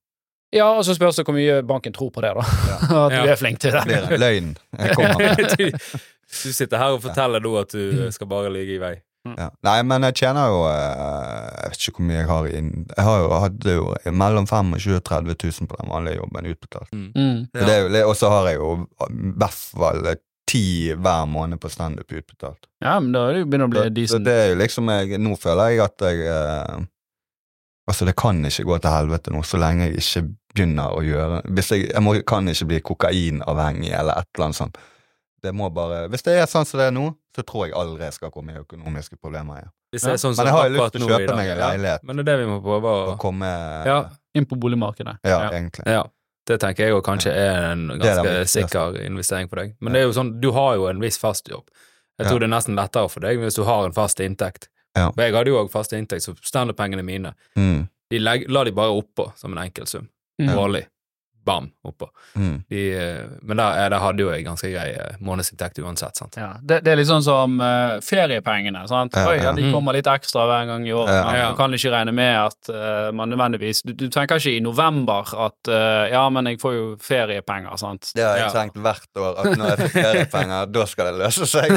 Ja, 0.55 0.67
og 0.77 0.85
så 0.87 0.95
spørs 0.95 1.17
det 1.17 1.25
hvor 1.27 1.35
mye 1.35 1.63
banken 1.67 1.93
tror 1.97 2.11
på 2.15 2.21
det, 2.23 2.35
da. 2.37 2.41
at 3.07 3.11
du 3.11 3.17
Ja. 3.17 3.25
er 3.33 3.37
flink 3.41 3.59
til 3.65 3.73
Det 3.73 3.83
blir 3.89 4.05
det. 4.07 4.13
er 4.13 4.19
løgn 4.23 4.53
jeg 4.79 4.95
kommer 4.97 5.19
med. 5.19 5.57
du, 5.59 5.71
du 5.73 6.53
sitter 6.53 6.79
her 6.79 6.93
og 6.95 7.03
forteller 7.03 7.41
nå 7.41 7.57
at 7.61 7.73
du 7.73 8.11
skal 8.13 8.27
bare 8.31 8.53
ligge 8.53 8.77
i 8.77 8.79
vei. 8.79 8.95
Ja. 9.25 9.49
Nei, 9.65 9.79
men 9.89 10.03
jeg 10.05 10.15
tjener 10.21 10.51
jo 10.53 10.59
eh, 10.69 11.63
Jeg 11.65 11.71
vet 11.73 11.79
ikke 11.89 11.97
hvor 11.97 12.05
mye 12.11 12.17
jeg 12.19 12.27
har 12.29 12.49
inn 12.59 12.67
Jeg 12.93 13.05
har 13.07 13.23
jo, 13.23 13.29
hadde 13.41 13.73
jo 13.79 13.85
mellom 14.13 14.45
25 14.45 14.75
000 14.85 14.99
og 14.99 15.05
30 15.09 15.37
000 15.65 15.69
på 15.71 15.79
den 15.81 15.89
vanlige 15.95 16.19
jobben 16.21 16.49
utbetalt. 16.51 16.91
Mm. 16.93 17.07
Mm. 17.17 17.39
det 17.57 17.79
litt- 17.95 18.05
Og 18.05 18.13
så 18.21 18.29
har 18.29 18.51
jeg 18.51 18.59
jo 18.61 18.75
i 18.85 19.33
hvert 19.41 19.57
fall 19.57 20.03
ti 20.49 20.93
hver 20.93 21.29
måned 21.31 21.61
på 21.61 21.71
standup 21.73 22.13
utbetalt. 22.13 22.67
Ja, 22.85 22.99
men 23.01 23.13
da 23.15 23.29
er 23.29 23.37
det 23.37 23.45
jo 23.45 23.51
begynner 23.53 23.71
å 23.71 23.73
bli 23.73 23.85
så 23.85 23.95
decent. 23.97 24.27
det 24.27 24.35
er 24.41 24.51
jo 24.53 24.59
liksom 24.61 24.91
jeg, 24.93 25.21
Nå 25.23 25.37
føler 25.41 25.73
jeg 25.73 25.85
at 25.87 26.05
jeg 26.09 26.27
eh, 26.29 26.83
Altså, 27.85 28.07
det 28.09 28.15
kan 28.17 28.39
ikke 28.49 28.65
gå 28.65 28.77
til 28.81 28.95
helvete 28.95 29.33
nå 29.35 29.43
så 29.45 29.59
lenge 29.61 29.91
jeg 29.91 30.01
ikke 30.01 30.23
begynner 30.55 30.95
å 30.97 31.03
gjøre 31.05 31.43
Hvis 31.53 31.73
jeg, 31.75 31.91
jeg 31.91 32.01
må, 32.05 32.15
kan 32.25 32.49
ikke 32.49 32.69
bli 32.71 32.81
kokainavhengig 32.81 33.93
eller 33.93 34.23
et 34.23 34.31
eller 34.33 34.47
annet 34.47 34.57
sånt. 34.57 34.79
Det 35.45 35.53
må 35.53 35.69
bare 35.75 36.07
Hvis 36.13 36.25
det 36.25 36.39
er 36.41 36.49
sånn 36.49 36.65
som 36.69 36.81
det 36.81 36.89
er 36.89 36.95
nå, 36.97 37.11
så 37.37 37.45
tror 37.45 37.67
jeg 37.67 37.77
aldri 37.77 38.07
jeg 38.09 38.17
skal 38.17 38.33
komme 38.33 38.55
i 38.55 38.61
økonomiske 38.63 39.19
problemer 39.21 39.61
igjen. 39.61 39.73
Hvis 39.93 40.07
det 40.07 40.15
er 40.15 40.23
sånn 40.23 40.37
Men 40.39 40.49
jeg 40.49 40.57
har 40.57 40.69
jo 40.69 40.75
lyst 40.79 40.97
til 40.97 41.05
å 41.05 41.11
kjøpe 41.13 41.37
meg 41.37 41.51
en 41.51 41.59
ja. 41.59 41.69
leilighet. 41.69 42.07
Men 42.09 42.17
det 42.17 42.25
er 42.25 42.31
det 42.31 42.37
vi 42.41 42.51
må 42.51 42.59
prøve 42.65 42.93
å 42.93 43.03
Å 43.13 43.17
komme 43.21 43.51
Ja, 43.89 43.99
Inn 44.35 44.49
på 44.51 44.57
boligmarkedet. 44.59 45.21
Ja, 45.23 45.45
egentlig. 45.53 45.85
ja. 45.87 46.07
Det 46.47 46.59
tenker 46.61 46.85
jeg 46.85 46.91
jo 46.93 47.01
kanskje 47.01 47.33
er 47.33 47.71
en 47.73 47.87
ganske 47.89 48.29
er 48.29 48.45
sikker 48.45 48.99
investering 49.07 49.49
for 49.49 49.57
deg. 49.63 49.75
Men 49.81 49.93
det 49.95 50.03
er 50.03 50.07
jo 50.09 50.13
sånn, 50.13 50.35
du 50.41 50.51
har 50.53 50.75
jo 50.77 50.87
en 50.91 51.01
viss 51.01 51.17
fast 51.19 51.49
jobb. 51.49 51.65
Jeg 52.19 52.27
tror 52.29 52.37
Ja. 52.37 52.39
det 52.45 52.49
er 52.51 52.55
nesten 52.57 52.77
lettere 52.77 53.11
for 53.11 53.21
deg 53.21 53.39
hvis 53.39 53.57
du 53.57 53.65
har 53.65 53.87
en 53.87 53.93
fast 53.97 54.21
inntekt. 54.21 54.69
Ja. 54.97 55.11
For 55.11 55.23
jeg 55.25 55.33
hadde 55.35 55.51
jo 55.51 55.57
òg 55.65 55.71
fast 55.73 55.93
inntekt, 55.93 56.23
så 56.23 56.35
standup-pengene 56.41 57.03
mine 57.03 57.35
Mm, 57.57 57.89
de 58.11 58.19
legger, 58.19 58.49
la 58.53 58.65
de 58.65 58.71
bare 58.73 58.93
oppå 58.93 59.33
som 59.37 59.57
en 59.57 59.65
enkeltsum. 59.65 60.09
Mm. 60.41 60.53
Årlig. 60.59 60.87
Bam, 61.45 61.67
oppå. 61.85 62.09
mm. 62.41 62.55
De, 62.73 62.83
eh, 62.97 63.25
men 63.43 63.59
der, 63.61 63.79
eh, 63.85 63.89
der 63.93 64.01
hadde 64.01 64.23
jo 64.25 64.31
jeg 64.33 64.45
ganske 64.47 64.71
grei 64.73 64.87
eh, 64.97 65.17
månedsinntekt 65.21 65.79
uansett, 65.85 66.17
sant. 66.17 66.39
Ja, 66.41 66.55
det, 66.63 66.79
det 66.87 66.93
er 66.95 66.97
litt 66.97 67.09
sånn 67.11 67.23
som 67.27 67.59
uh, 67.61 67.99
feriepengene. 68.01 68.87
sant? 68.89 69.13
Ja, 69.19 69.29
Oi, 69.29 69.37
ja. 69.43 69.53
De 69.53 69.67
kommer 69.73 69.93
litt 69.97 70.09
ekstra 70.09 70.47
hver 70.49 70.65
gang 70.71 70.87
i 70.89 70.93
året. 70.97 71.13
Ja. 71.13 71.35
Ja. 71.37 71.51
Du 71.53 71.59
kan 71.61 71.77
ikke 71.77 71.93
regne 71.93 72.15
med 72.17 72.33
at 72.41 72.71
uh, 72.73 73.11
man 73.13 73.29
nødvendigvis 73.35 73.83
du, 73.85 73.93
du 73.93 74.07
tenker 74.09 74.41
ikke 74.41 74.55
i 74.57 74.63
november 74.65 75.29
at 75.47 75.69
uh, 75.69 76.07
ja, 76.11 76.25
men 76.33 76.49
jeg 76.49 76.61
får 76.65 76.75
jo 76.79 76.87
feriepenger, 77.05 77.77
sant. 77.81 78.11
Det 78.17 78.25
har 78.25 78.41
jeg 78.41 78.47
Ja. 78.49 78.51
tenkt 78.57 78.81
hvert 78.81 79.21
år, 79.21 79.39
at 79.45 79.53
når 79.61 79.69
jeg 79.75 79.79
får 79.85 79.95
feriepenger, 79.99 80.67
da 80.79 80.87
skal 80.91 81.11
det 81.13 81.21
løse 81.27 81.47
seg. 81.51 81.77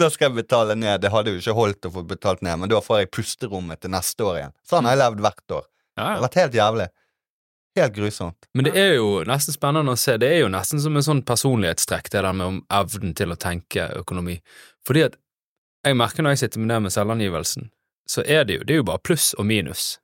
da 0.00 0.08
skal 0.10 0.30
jeg 0.30 0.38
betale 0.40 0.74
ned. 0.80 1.00
Det 1.04 1.12
hadde 1.12 1.36
jo 1.36 1.44
ikke 1.44 1.56
holdt 1.60 1.90
å 1.90 1.94
få 1.98 2.06
betalt 2.08 2.42
ned, 2.44 2.58
men 2.64 2.72
da 2.72 2.80
får 2.84 3.04
jeg 3.04 3.12
pusterommet 3.20 3.80
til 3.84 3.92
neste 3.94 4.24
år 4.24 4.40
igjen. 4.40 4.56
Sånn 4.68 4.88
har 4.88 4.96
jeg 4.96 5.04
levd 5.04 5.24
hvert 5.28 5.58
år. 5.60 5.64
Det 5.94 6.02
Ja, 6.02 6.06
har 6.16 6.22
vært 6.24 6.36
helt 6.40 6.54
jævlig. 6.58 6.86
Helt 7.74 7.94
grusomt. 7.96 8.48
Men 8.54 8.68
det 8.68 8.76
er 8.78 8.92
jo 8.94 9.24
nesten 9.26 9.54
spennende 9.56 9.96
å 9.96 9.98
se. 9.98 10.14
Det 10.22 10.28
er 10.30 10.44
jo 10.44 10.50
nesten 10.52 10.78
som 10.82 10.94
en 10.94 11.02
sånn 11.02 11.24
personlighetstrekk, 11.26 12.10
det 12.12 12.22
der 12.22 12.36
med 12.36 12.46
om 12.46 12.60
evnen 12.70 13.16
til 13.18 13.34
å 13.34 13.38
tenke 13.40 13.88
økonomi. 13.98 14.36
Fordi 14.86 15.08
at 15.08 15.18
jeg 15.84 15.98
merker 15.98 16.22
når 16.22 16.36
jeg 16.36 16.44
sitter 16.44 16.62
med 16.62 16.70
det 16.70 16.78
med 16.84 16.94
selvangivelsen, 16.94 17.68
så 18.08 18.22
er 18.22 18.46
det 18.46 18.60
jo, 18.60 18.64
det 18.64 18.76
er 18.76 18.80
jo 18.80 18.86
bare 18.92 19.02
pluss 19.02 19.32
og 19.34 19.48
minus. 19.48 19.96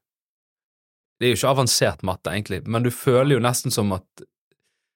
Det 1.20 1.28
er 1.28 1.34
jo 1.34 1.38
ikke 1.38 1.52
avansert 1.54 2.02
matte, 2.02 2.32
egentlig, 2.32 2.62
men 2.66 2.82
du 2.84 2.90
føler 2.90 3.36
jo 3.36 3.44
nesten 3.44 3.72
som 3.72 3.92
at 3.92 4.24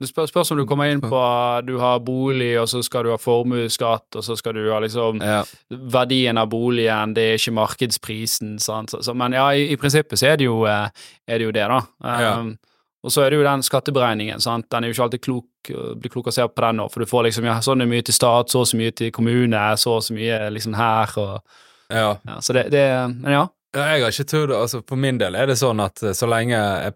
Det 0.05 0.11
spør, 0.11 0.27
spørs 0.29 0.53
om 0.53 0.59
du 0.61 0.67
kommer 0.69 0.91
inn 0.93 1.01
på 1.01 1.21
du 1.65 1.79
har 1.81 2.03
bolig, 2.05 2.53
og 2.61 2.69
så 2.69 2.83
skal 2.85 3.07
du 3.07 3.13
ha 3.15 3.17
formuesskatt, 3.21 4.19
og 4.19 4.27
så 4.27 4.37
skal 4.37 4.59
du 4.59 4.67
ha 4.69 4.83
liksom 4.85 5.23
ja, 5.25 5.41
verdien 5.71 6.37
av 6.41 6.51
boligen, 6.53 7.15
det 7.17 7.25
er 7.25 7.41
ikke 7.41 7.55
markedsprisen, 7.57 8.59
sant. 8.61 8.93
Så, 8.93 9.01
så, 9.07 9.17
men 9.17 9.37
ja, 9.37 9.47
i, 9.57 9.71
i 9.73 9.81
prinsippet 9.81 10.21
så 10.21 10.35
er 10.35 10.43
det 10.43 10.51
jo, 10.51 10.61
eh, 10.69 11.09
er 11.25 11.41
det, 11.41 11.49
jo 11.49 11.57
det, 11.57 11.65
da. 11.73 11.81
Ja. 12.05 12.37
Um, 12.43 12.55
og 13.05 13.13
så 13.13 13.25
er 13.25 13.33
det 13.33 13.41
jo 13.41 13.49
den 13.49 13.65
skatteberegningen, 13.65 14.45
sant. 14.45 14.69
Den 14.73 14.85
er 14.85 14.93
jo 14.93 14.97
ikke 14.99 15.09
alltid 15.09 15.25
klok, 15.25 15.73
å 15.73 16.13
klok 16.13 16.29
å 16.29 16.37
se 16.37 16.45
på 16.49 16.65
den 16.67 16.81
nå, 16.81 16.89
for 16.93 17.05
du 17.05 17.09
får 17.09 17.31
liksom 17.31 17.49
ja, 17.49 17.59
sånn 17.65 17.89
mye 17.89 18.05
til 18.05 18.17
stat, 18.17 18.53
så 18.53 18.63
og 18.65 18.69
så 18.69 18.81
mye 18.81 18.93
til 18.97 19.13
kommune, 19.13 19.65
så 19.81 19.99
og 19.99 20.05
så 20.05 20.17
mye 20.17 20.41
liksom 20.53 20.77
her, 20.77 21.17
og 21.21 21.41
ja. 21.93 22.15
ja, 22.25 22.41
Så 22.41 22.53
det, 22.57 22.69
det 22.73 22.85
Men 23.21 23.33
ja. 23.33 23.49
Ja, 23.75 23.81
Jeg 23.93 24.05
har 24.05 24.15
ikke 24.15 24.25
trodd 24.25 24.53
altså 24.57 24.81
For 24.89 24.97
min 24.97 25.19
del 25.21 25.35
er 25.37 25.51
det 25.51 25.59
sånn 25.61 25.83
at 25.85 26.03
eh, 26.03 26.15
så 26.17 26.29
lenge 26.31 26.57
jeg, 26.57 26.95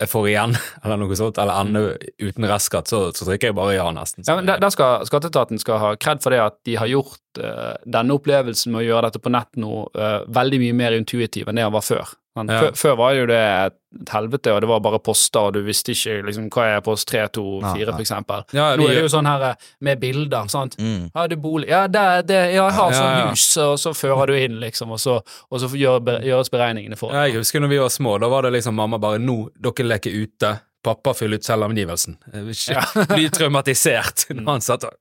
jeg 0.00 0.08
får 0.08 0.28
igjen, 0.30 0.54
eller 0.82 1.00
noe 1.00 1.16
sånt, 1.18 1.38
eller 1.40 1.60
ender 1.60 1.96
uten 2.22 2.48
restskatt, 2.48 2.88
så, 2.88 3.02
så 3.12 3.26
trykker 3.28 3.50
jeg 3.50 3.58
bare 3.58 3.76
ja, 3.76 3.88
nesten. 3.94 4.24
ja 4.26 4.38
men 4.38 4.48
der, 4.48 4.62
der 4.62 4.72
skal 4.72 5.04
Skatteetaten 5.08 5.60
skal 5.60 5.82
ha 5.82 5.90
kred 6.00 6.22
for 6.24 6.32
det 6.34 6.40
at 6.40 6.56
de 6.68 6.78
har 6.80 6.88
gjort 6.88 7.20
eh, 7.38 7.76
denne 7.86 8.16
opplevelsen 8.16 8.72
med 8.72 8.82
å 8.82 8.88
gjøre 8.88 9.10
dette 9.10 9.22
på 9.22 9.30
nett 9.30 9.60
nå 9.60 9.84
uh, 9.94 10.24
veldig 10.26 10.58
mye 10.62 10.74
mer 10.74 10.96
intuitiv 10.98 11.48
enn 11.48 11.60
det 11.60 11.62
han 11.68 11.72
var 11.76 11.84
før. 11.86 12.16
Men, 12.36 12.48
Ja. 12.48 12.70
Før, 12.78 12.94
var 12.96 13.12
jo 13.12 13.24
det 13.26 13.38
et 13.40 14.10
helvete, 14.12 14.52
og 14.54 14.60
det 14.62 14.68
var 14.70 14.80
bare 14.80 15.00
poster, 15.02 15.48
og 15.48 15.52
du 15.56 15.64
visste 15.66 15.90
ikke 15.92 16.20
liksom 16.28 16.46
hva 16.54 16.66
er 16.76 16.80
post 16.86 17.08
3, 17.10 17.24
2, 17.34 17.42
4, 17.42 17.64
Nei, 17.64 17.72
nei. 17.80 17.86
for 17.90 18.04
eksempel. 18.04 18.44
Ja, 18.54 18.68
Nå 18.78 18.86
er 18.86 18.94
det 18.94 19.02
jo 19.02 19.10
sånn 19.10 19.26
her 19.26 19.42
eh, 19.48 19.66
med 19.82 19.98
bilder, 20.00 20.46
sant. 20.52 20.76
Mm. 20.78 21.10
Ja, 21.10 21.26
det 21.26 21.36
er 21.36 21.42
bolig. 21.42 21.68
Ja, 21.68 21.82
det, 21.90 22.04
det, 22.30 22.38
ja 22.54 22.68
jeg 22.68 22.78
har 22.78 22.94
Ja, 22.94 23.00
sånn 23.00 23.18
ja. 23.18 23.26
hus, 23.32 23.48
og 23.66 23.74
så 23.82 23.92
fører 23.98 24.30
du 24.30 24.38
inn, 24.38 24.60
liksom, 24.62 24.94
og 24.94 25.02
så, 25.02 25.18
og 25.50 25.60
så 25.60 25.72
gjør, 25.74 26.22
gjøres 26.22 26.52
beregningene 26.54 26.96
for 27.00 27.12
ja, 27.12 27.26
jeg 27.26 27.42
husker 27.42 27.60
når 27.64 27.74
vi 27.74 27.82
var 27.82 27.90
små, 27.90 28.14
da 28.22 28.30
var 28.30 28.46
det 28.46 28.54
liksom 28.60 28.78
mamma 28.78 29.02
bare 29.02 29.18
nå, 29.18 29.36
dere 29.58 29.88
leker 29.90 30.14
ute, 30.14 30.54
pappa 30.86 31.12
fyller 31.18 31.42
ut 31.42 31.44
selvangivelsen. 31.50 32.16
Bli 33.10 33.26
traumatisert 33.34 34.28
når 34.38 34.52
han 34.54 34.64
satt 34.70 34.86
og. 34.86 34.94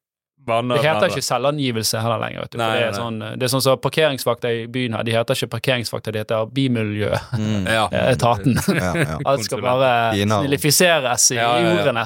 Det 0.49 0.81
heter 0.83 1.11
ikke 1.13 1.23
selvangivelse 1.25 2.01
heller 2.03 2.19
lenger, 2.23 2.41
vet 2.45 2.51
du. 2.51 2.57
Nei, 2.61 2.69
det, 2.75 2.83
er 2.87 2.97
sånn, 2.97 3.19
det 3.39 3.47
er 3.47 3.51
sånn 3.53 3.63
som 3.65 3.79
parkeringsvakter 3.83 4.49
i 4.49 4.67
byen 4.71 4.97
her, 4.97 5.05
de 5.07 5.15
heter 5.15 5.37
ikke 5.39 5.51
parkeringsvakter, 5.55 6.15
de 6.15 6.23
heter 6.23 6.49
bymiljøetaten. 6.57 7.45
Mm. 7.45 7.69
ja. 7.77 7.85
Ja, 8.79 8.91
ja. 9.03 9.17
Alt 9.31 9.45
skal 9.47 9.63
bare 9.63 9.91
snillifiseres 10.17 11.29
i 11.31 11.39
Ja, 11.39 11.47
ja, 11.59 11.69
ja. 11.69 11.79
ordene. 11.79 12.05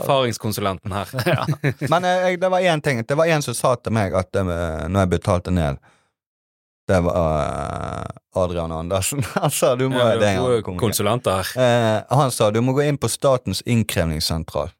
Erfaringskonsulenten 0.00 0.92
her. 0.92 1.08
Ja. 1.34 1.46
Men 1.88 2.04
eh, 2.04 2.28
jeg, 2.28 2.40
det 2.42 2.48
var 2.52 2.60
én 2.60 2.80
ting. 2.84 3.00
Det 3.08 3.16
var 3.16 3.26
en 3.26 3.42
som 3.42 3.54
sa 3.56 3.74
til 3.80 3.92
meg 3.96 4.14
at 4.18 4.36
eh, 4.36 4.44
når 4.44 5.00
jeg 5.06 5.10
betalte 5.16 5.50
ned 5.54 5.78
Det 6.88 6.98
var 7.00 7.38
eh, 7.40 8.42
Adrian 8.42 8.72
Andersen. 8.72 9.24
Han 9.34 9.50
sa 9.50 9.74
du 9.76 9.88
må 9.88 9.98
Ja, 9.98 10.16
det 10.20 10.28
er 10.28 10.38
en 10.38 10.44
her. 11.32 11.52
Eh, 11.56 12.16
han 12.18 12.30
sa 12.34 12.50
du 12.50 12.60
må 12.60 12.74
gå 12.76 12.84
inn 12.84 12.98
på 13.00 13.08
Statens 13.08 13.62
innkrevingssentral 13.64 14.72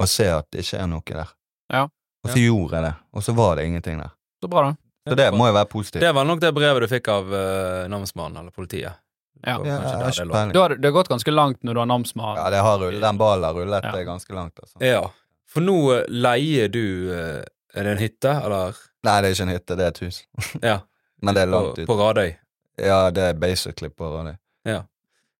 og 0.00 0.08
se 0.08 0.30
at 0.32 0.46
det 0.52 0.64
ikke 0.64 0.78
er 0.80 0.86
noe 0.88 1.04
der. 1.04 1.32
Ja. 1.70 1.82
Og 2.24 2.30
så 2.30 2.38
gjorde 2.38 2.76
jeg 2.76 2.84
det, 2.84 2.94
og 3.16 3.22
så 3.24 3.32
var 3.36 3.56
det 3.56 3.66
ingenting 3.70 4.00
der. 4.02 4.10
Så 4.42 4.48
bra, 4.48 4.62
da. 4.68 4.76
Så 5.08 5.16
det 5.16 5.30
må 5.32 5.46
jo 5.48 5.54
være 5.56 5.68
positivt. 5.70 6.02
Det 6.04 6.10
var 6.14 6.26
nok 6.28 6.40
det 6.42 6.50
brevet 6.54 6.84
du 6.84 6.88
fikk 6.90 7.08
av 7.08 7.30
uh, 7.32 7.86
namsmannen 7.88 8.42
eller 8.42 8.52
politiet. 8.52 8.98
Ja. 9.46 9.54
Ja, 9.64 9.78
der 9.80 10.10
det 10.12 10.24
lå. 10.28 10.34
peiling. 10.34 10.56
Har 10.56 10.74
det, 10.76 10.84
har 10.84 10.92
gått 10.92 11.08
ganske 11.08 11.32
langt 11.32 11.62
når 11.64 11.74
du 11.74 11.80
har 11.80 11.88
namsmann. 11.88 12.36
Ja, 12.36 12.50
det 12.52 12.60
har 12.60 12.78
rullet. 12.78 13.00
Den 13.00 13.18
ballen 13.18 13.44
har 13.44 13.54
rullet 13.56 13.84
Ja. 13.84 13.92
det 13.96 14.04
ganske 14.04 14.34
langt, 14.36 14.60
altså. 14.60 14.76
Ja, 14.84 15.06
for 15.48 15.64
nå 15.64 15.78
eh, 15.94 16.04
leier 16.12 16.68
du 16.68 16.84
eh, 17.14 17.40
Er 17.74 17.84
det 17.86 17.90
en 17.96 17.98
hytte, 18.02 18.30
eller? 18.44 18.76
Nei, 19.06 19.16
det 19.22 19.28
er 19.28 19.34
ikke 19.34 19.44
en 19.46 19.54
hytte, 19.54 19.76
det 19.78 19.84
er 19.84 19.92
et 19.94 19.98
hus. 20.04 20.16
Ja, 20.60 20.78
Men 21.22 21.34
det 21.36 21.42
er 21.46 21.50
langt 21.52 21.78
ut. 21.78 21.86
på 21.86 21.96
Radøy. 21.96 22.32
Ja, 22.80 23.10
det 23.14 23.22
er 23.30 23.34
basically 23.38 23.88
på 23.94 24.08
Radøy. 24.10 24.34
Ja. 24.68 24.80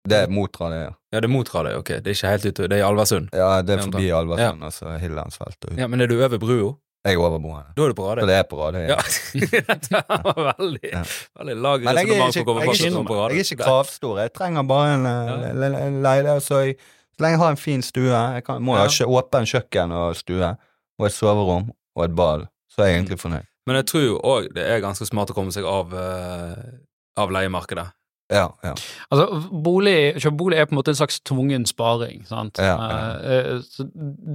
Det 0.09 0.17
er 0.17 0.27
mot 0.33 0.49
Radøy, 0.61 0.79
ja. 0.81 0.91
Ja, 1.13 1.19
det 1.19 1.27
er 1.27 1.33
mot 1.33 1.49
Radøy, 1.53 1.73
ok. 1.77 1.89
Det 2.01 2.07
er 2.07 2.15
ikke 2.15 2.29
helt 2.31 2.45
ute, 2.45 2.67
det 2.67 2.77
er 2.77 2.81
i 2.81 2.87
Alversund. 2.87 3.27
Ja, 3.37 3.61
det 3.61 3.75
er 3.77 3.83
forbi 3.85 4.07
Alversund, 4.09 4.61
ja. 4.61 4.65
altså 4.65 4.95
Hillandsfeltet. 4.97 5.75
Ja, 5.77 5.87
men 5.87 6.01
er 6.01 6.07
du 6.09 6.15
over 6.23 6.37
brua? 6.41 6.71
Jeg 7.05 7.15
er 7.17 7.21
overboende. 7.21 7.73
Da 7.77 7.81
er 7.83 7.87
du 7.87 7.93
på 7.97 8.05
Radøy? 8.07 8.21
Radøy. 8.21 8.27
det 8.29 8.37
er 8.37 8.43
på 8.49 8.57
Radøy. 8.61 8.83
Ja, 8.89 8.97
dette 9.67 10.01
var 10.09 10.41
veldig, 10.59 10.89
Ja. 10.91 11.03
veldig 11.39 11.55
lag 11.65 11.85
resonnement 11.85 12.33
for 12.35 12.41
å 12.41 12.45
komme 12.49 12.61
jeg 12.61 12.67
er 12.67 12.71
fast 12.71 12.81
ikke, 12.85 13.15
jeg 13.17 13.39
er 13.39 13.45
ikke 13.45 13.63
kravstor. 13.63 14.19
Jeg 14.21 14.33
trenger 14.37 14.67
bare 14.69 14.91
en, 14.97 15.05
Ja. 15.09 15.37
eh, 15.49 15.53
le- 15.53 15.69
le- 15.73 15.81
en 15.87 16.01
leilighet. 16.05 16.43
Så, 16.45 16.59
jeg, 16.65 16.75
så 17.17 17.23
lenge 17.25 17.31
jeg 17.37 17.41
har 17.43 17.49
en 17.55 17.61
fin 17.61 17.81
stue 17.81 18.09
Jeg 18.11 18.43
kan, 18.45 18.61
må 18.61 18.75
Ja. 18.77 18.85
ha 18.85 19.05
åpen 19.21 19.45
kjøkken 19.49 19.91
og 19.97 20.15
stue, 20.15 20.51
og 20.99 21.05
et 21.05 21.13
soverom 21.13 21.71
og 21.95 22.03
et 22.05 22.15
bad. 22.15 22.47
Så 22.69 22.81
er 22.83 22.87
jeg 22.91 22.99
egentlig 23.03 23.19
fornøyd. 23.19 23.45
Men 23.67 23.75
jeg 23.81 23.85
tror 23.85 24.21
òg 24.25 24.53
det 24.53 24.63
er 24.69 24.79
ganske 24.81 25.05
smart 25.05 25.29
å 25.29 25.33
komme 25.37 25.51
seg 25.53 25.65
av, 25.65 25.93
eh, 25.93 26.55
av 27.17 27.29
leiemarkedet. 27.33 27.91
Ja, 28.31 28.45
ja. 28.63 28.71
Altså, 29.11 29.25
bolig, 29.51 30.15
bolig 30.39 30.57
er 30.61 30.65
på 30.69 30.71
en 30.71 30.79
måte 30.79 30.93
en 30.93 30.95
slags 30.99 31.19
tvungen 31.27 31.65
sparing, 31.67 32.21
sant. 32.29 32.57
Ja, 32.63 32.77
ja. 32.79 32.99
Eh, 33.19 33.49
eh, 33.57 33.87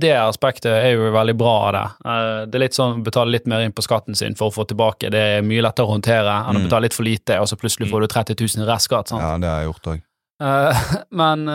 det 0.05 0.13
aspektet 0.21 0.69
er 0.75 0.91
jo 0.99 1.09
veldig 1.15 1.35
bra 1.41 1.55
av 1.69 1.73
det. 1.77 1.85
Eh, 2.05 2.41
det 2.51 2.59
er 2.61 2.65
litt 2.67 2.77
sånn 2.77 3.01
å 3.01 3.05
betale 3.07 3.33
litt 3.33 3.47
mer 3.49 3.65
inn 3.65 3.73
på 3.77 3.85
skatten 3.87 4.15
sin 4.19 4.37
for 4.37 4.51
å 4.53 4.55
få 4.55 4.67
tilbake. 4.69 5.09
Det 5.15 5.23
er 5.39 5.47
mye 5.47 5.65
lettere 5.65 5.89
å 5.89 5.95
håndtere 5.95 6.35
enn 6.43 6.59
å 6.59 6.61
Mm. 6.61 6.67
betale 6.69 6.83
litt 6.89 6.95
for 6.99 7.09
lite, 7.09 7.39
og 7.41 7.49
så 7.49 7.57
plutselig 7.57 7.89
får 7.91 8.01
du 8.05 8.07
30 8.07 8.37
000 8.59 8.67
i 8.67 8.69
restskatt. 8.69 9.09
sant. 9.09 9.23
ja, 9.23 9.39
det 9.39 9.49
har 9.49 9.63
jeg 9.63 9.73
gjort 9.73 9.91
òg. 9.95 10.03
Men 11.11 11.47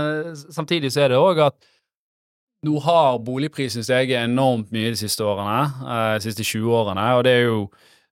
samtidig 0.49 0.89
så 0.91 1.01
er 1.05 1.09
det 1.13 1.17
òg 1.21 1.39
at 1.45 1.55
nå 2.65 2.79
har 2.81 3.19
boligprisen 3.19 3.83
steget 3.85 4.23
enormt 4.25 4.71
mye 4.73 4.89
de 4.93 4.97
siste 4.97 5.21
årene, 5.25 5.71
de 6.17 6.21
siste 6.25 6.43
20 6.45 6.69
årene, 6.69 7.05
og 7.17 7.23
det 7.25 7.31
er 7.39 7.45
jo 7.47 7.69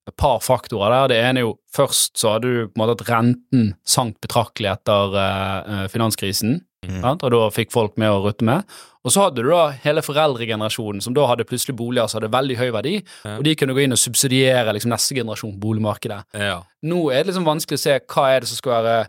et 0.09 0.17
par 0.19 0.41
faktorer 0.43 0.93
der. 0.93 1.11
Det 1.11 1.19
ene 1.23 1.41
er 1.41 1.47
jo 1.47 1.57
først 1.75 2.17
så 2.19 2.35
hadde 2.35 2.49
du 2.49 2.69
på 2.69 2.77
en 2.77 2.83
måte 2.83 2.97
at 2.97 3.05
renten 3.09 3.73
sank 3.87 4.19
betraktelig 4.23 4.73
etter 4.73 5.17
eh, 5.21 5.73
eh, 5.75 5.85
finanskrisen, 5.93 6.59
mm. 6.87 7.03
og 7.11 7.27
da 7.33 7.43
fikk 7.53 7.73
folk 7.75 7.99
med 8.01 8.11
å 8.13 8.23
rutte 8.25 8.47
med. 8.47 8.67
Og 9.07 9.13
så 9.15 9.23
hadde 9.25 9.45
du 9.45 9.49
da 9.51 9.69
hele 9.85 10.03
foreldregenerasjonen 10.03 11.01
som 11.03 11.15
da 11.15 11.27
hadde 11.29 11.47
plutselig 11.47 11.77
boliger 11.79 12.09
som 12.09 12.19
hadde 12.19 12.33
veldig 12.35 12.59
høy 12.59 12.67
verdi, 12.75 12.97
Ja. 13.23 13.37
og 13.37 13.47
de 13.47 13.55
kunne 13.55 13.75
gå 13.77 13.85
inn 13.85 13.95
og 13.95 14.01
subsidiere 14.01 14.75
liksom 14.75 14.91
neste 14.91 15.15
generasjon 15.15 15.55
på 15.55 15.63
boligmarkedet. 15.69 16.21
Ja. 16.35 16.59
Nå 16.83 17.07
er 17.13 17.23
det 17.23 17.31
liksom 17.31 17.47
vanskelig 17.47 17.79
å 17.79 17.85
se 17.85 17.99
hva 18.03 18.27
er 18.33 18.43
det 18.43 18.51
som 18.51 18.59
skal 18.59 18.75
være 18.83 18.99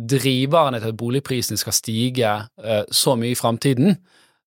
driverne 0.00 0.78
til 0.80 0.92
at 0.92 0.98
boligprisene 1.00 1.58
skal 1.60 1.74
stige 1.74 2.34
eh, 2.62 2.84
så 2.94 3.16
mye 3.18 3.34
i 3.34 3.38
framtiden. 3.38 3.98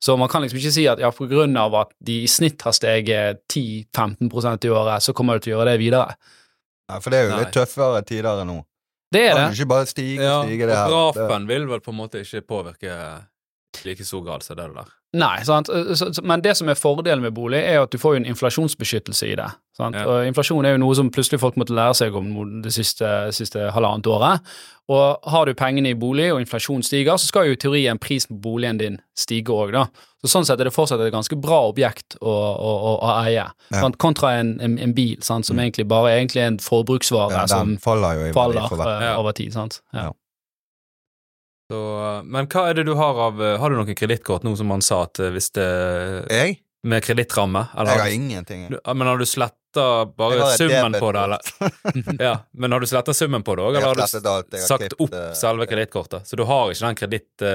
Så 0.03 0.17
man 0.19 0.27
kan 0.31 0.43
liksom 0.43 0.59
ikke 0.59 0.71
si 0.75 0.83
at 0.91 0.99
ja, 0.99 1.09
på 1.15 1.27
grunn 1.31 1.55
av 1.57 1.75
at 1.79 1.93
de 2.03 2.17
i 2.25 2.27
snitt 2.27 2.61
har 2.67 2.73
steget 2.75 3.39
10-15% 3.53 4.65
i 4.67 4.71
året, 4.75 5.03
så 5.05 5.13
kommer 5.15 5.37
de 5.39 5.45
til 5.45 5.53
å 5.53 5.57
gjøre 5.61 5.71
det 5.71 5.79
videre. 5.79 6.15
Ja, 6.91 6.97
for 6.99 7.13
det 7.13 7.19
er 7.21 7.29
jo 7.29 7.35
Nei. 7.37 7.43
litt 7.45 7.53
tøffere 7.55 8.01
tider 8.09 8.41
enn 8.43 8.49
nå. 8.51 8.57
Det 9.13 9.21
er 9.29 9.35
Kan 9.37 9.39
det. 9.39 9.55
jo 9.55 9.61
ikke 9.63 9.69
bare 9.71 9.85
stige 9.87 10.25
ja. 10.25 10.41
stige 10.43 10.67
det 10.67 10.75
her. 10.75 10.91
Og 10.91 11.13
Det- 11.13 11.21
grafen 11.23 11.47
vil 11.47 11.67
vel 11.69 11.79
på 11.85 11.93
en 11.93 11.97
måte 12.01 12.19
ikke 12.25 12.41
påvirke 12.49 12.97
like 13.85 14.03
stor 14.05 14.21
grad 14.25 14.43
som 14.43 14.57
det 14.57 14.67
der. 14.75 14.91
Nei, 15.13 15.43
sant? 15.45 15.69
Så, 15.93 16.07
men 16.25 16.41
det 16.41 16.55
som 16.57 16.69
er 16.71 16.77
fordelen 16.79 17.21
med 17.21 17.35
bolig, 17.37 17.59
er 17.61 17.83
at 17.83 17.91
du 17.93 17.99
får 18.01 18.15
jo 18.15 18.21
en 18.23 18.29
inflasjonsbeskyttelse 18.31 19.27
i 19.29 19.35
det. 19.37 19.45
Sant? 19.77 19.93
Ja. 19.97 20.07
Og 20.09 20.25
inflasjon 20.25 20.65
er 20.65 20.73
jo 20.73 20.79
noe 20.81 20.95
som 20.97 21.11
plutselig 21.13 21.37
folk 21.41 21.57
måtte 21.61 21.75
lære 21.77 21.93
seg 21.99 22.15
om 22.17 22.31
det 22.63 22.73
siste, 22.73 23.09
siste 23.33 23.67
halvannet 23.75 24.09
året. 24.09 24.41
Og 24.89 25.29
har 25.29 25.45
du 25.45 25.53
pengene 25.57 25.91
i 25.93 25.97
bolig, 25.97 26.31
og 26.33 26.41
inflasjon 26.41 26.81
stiger, 26.83 27.17
så 27.21 27.29
skal 27.29 27.45
jo 27.51 27.53
i 27.55 27.59
teorien 27.61 28.01
prisen 28.01 28.33
på 28.35 28.41
boligen 28.49 28.81
din 28.81 28.97
stige 29.17 29.53
òg, 29.53 29.71
da. 29.77 29.85
Så 30.23 30.31
sånn 30.33 30.45
sett 30.47 30.59
er 30.63 30.69
det 30.69 30.73
fortsatt 30.73 31.01
et 31.03 31.13
ganske 31.13 31.37
bra 31.39 31.61
objekt 31.69 32.17
å, 32.21 32.31
å, 32.33 32.73
å, 32.73 32.91
å 33.03 33.13
eie, 33.27 33.45
Ja. 33.75 33.89
kontra 34.01 34.33
en, 34.39 34.55
en, 34.65 34.79
en 34.81 34.93
bil, 34.97 35.17
sant? 35.21 35.45
som 35.45 35.59
egentlig 35.59 35.85
bare 35.93 36.13
er 36.17 36.25
en 36.47 36.57
forbruksvare 36.63 37.37
Ja, 37.37 37.45
som 37.51 37.77
faller 37.83 38.31
faller 38.33 38.65
eh, 39.03 39.13
over 39.19 39.31
tid. 39.37 39.53
sant? 39.53 39.81
Ja. 39.93 40.09
Ja. 41.69 41.75
Så, 41.75 42.25
men 42.27 42.47
hva 42.51 42.65
er 42.69 42.73
det 42.75 42.83
du 42.85 42.93
har 42.99 43.15
av 43.29 43.39
Har 43.59 43.69
du 43.71 43.77
noen 43.79 43.95
kredittkort 43.95 44.43
nå, 44.43 44.51
som 44.59 44.69
han 44.73 44.81
sa 44.83 45.03
at 45.07 45.19
eh, 45.23 45.29
hvis 45.31 45.47
det 45.55 45.67
Jeg? 46.29 46.57
Med 46.83 46.99
kredittramme? 47.05 47.61
Jeg 47.77 47.87
har 47.87 48.11
ingenting. 48.11 48.65
Du- 48.69 48.79
Men 48.93 49.07
har 49.07 49.17
du 49.17 49.23
sletta 49.25 50.03
bare 50.17 50.49
summen 50.57 50.93
på 50.99 51.11
det, 51.15 51.21
eller? 51.23 51.39
Ja, 52.27 52.33
men 52.53 52.71
har 52.75 52.79
du 52.83 52.85
sletta 52.85 53.13
summen 53.15 53.41
på 53.47 53.55
det 53.55 53.63
òg, 53.63 53.69
eller 53.77 53.87
har 53.87 53.95
har 53.95 53.95
du 53.95 54.01
alt. 54.03 54.51
Har 54.59 54.67
sagt 54.67 54.83
klippet, 54.89 54.99
opp 55.07 55.13
eh, 55.15 55.29
selve 55.39 55.65
kredittkortet? 55.71 56.27
Så 56.27 56.35
du 56.35 56.43
har 56.49 56.69
ikke 56.75 56.83
den 56.83 56.99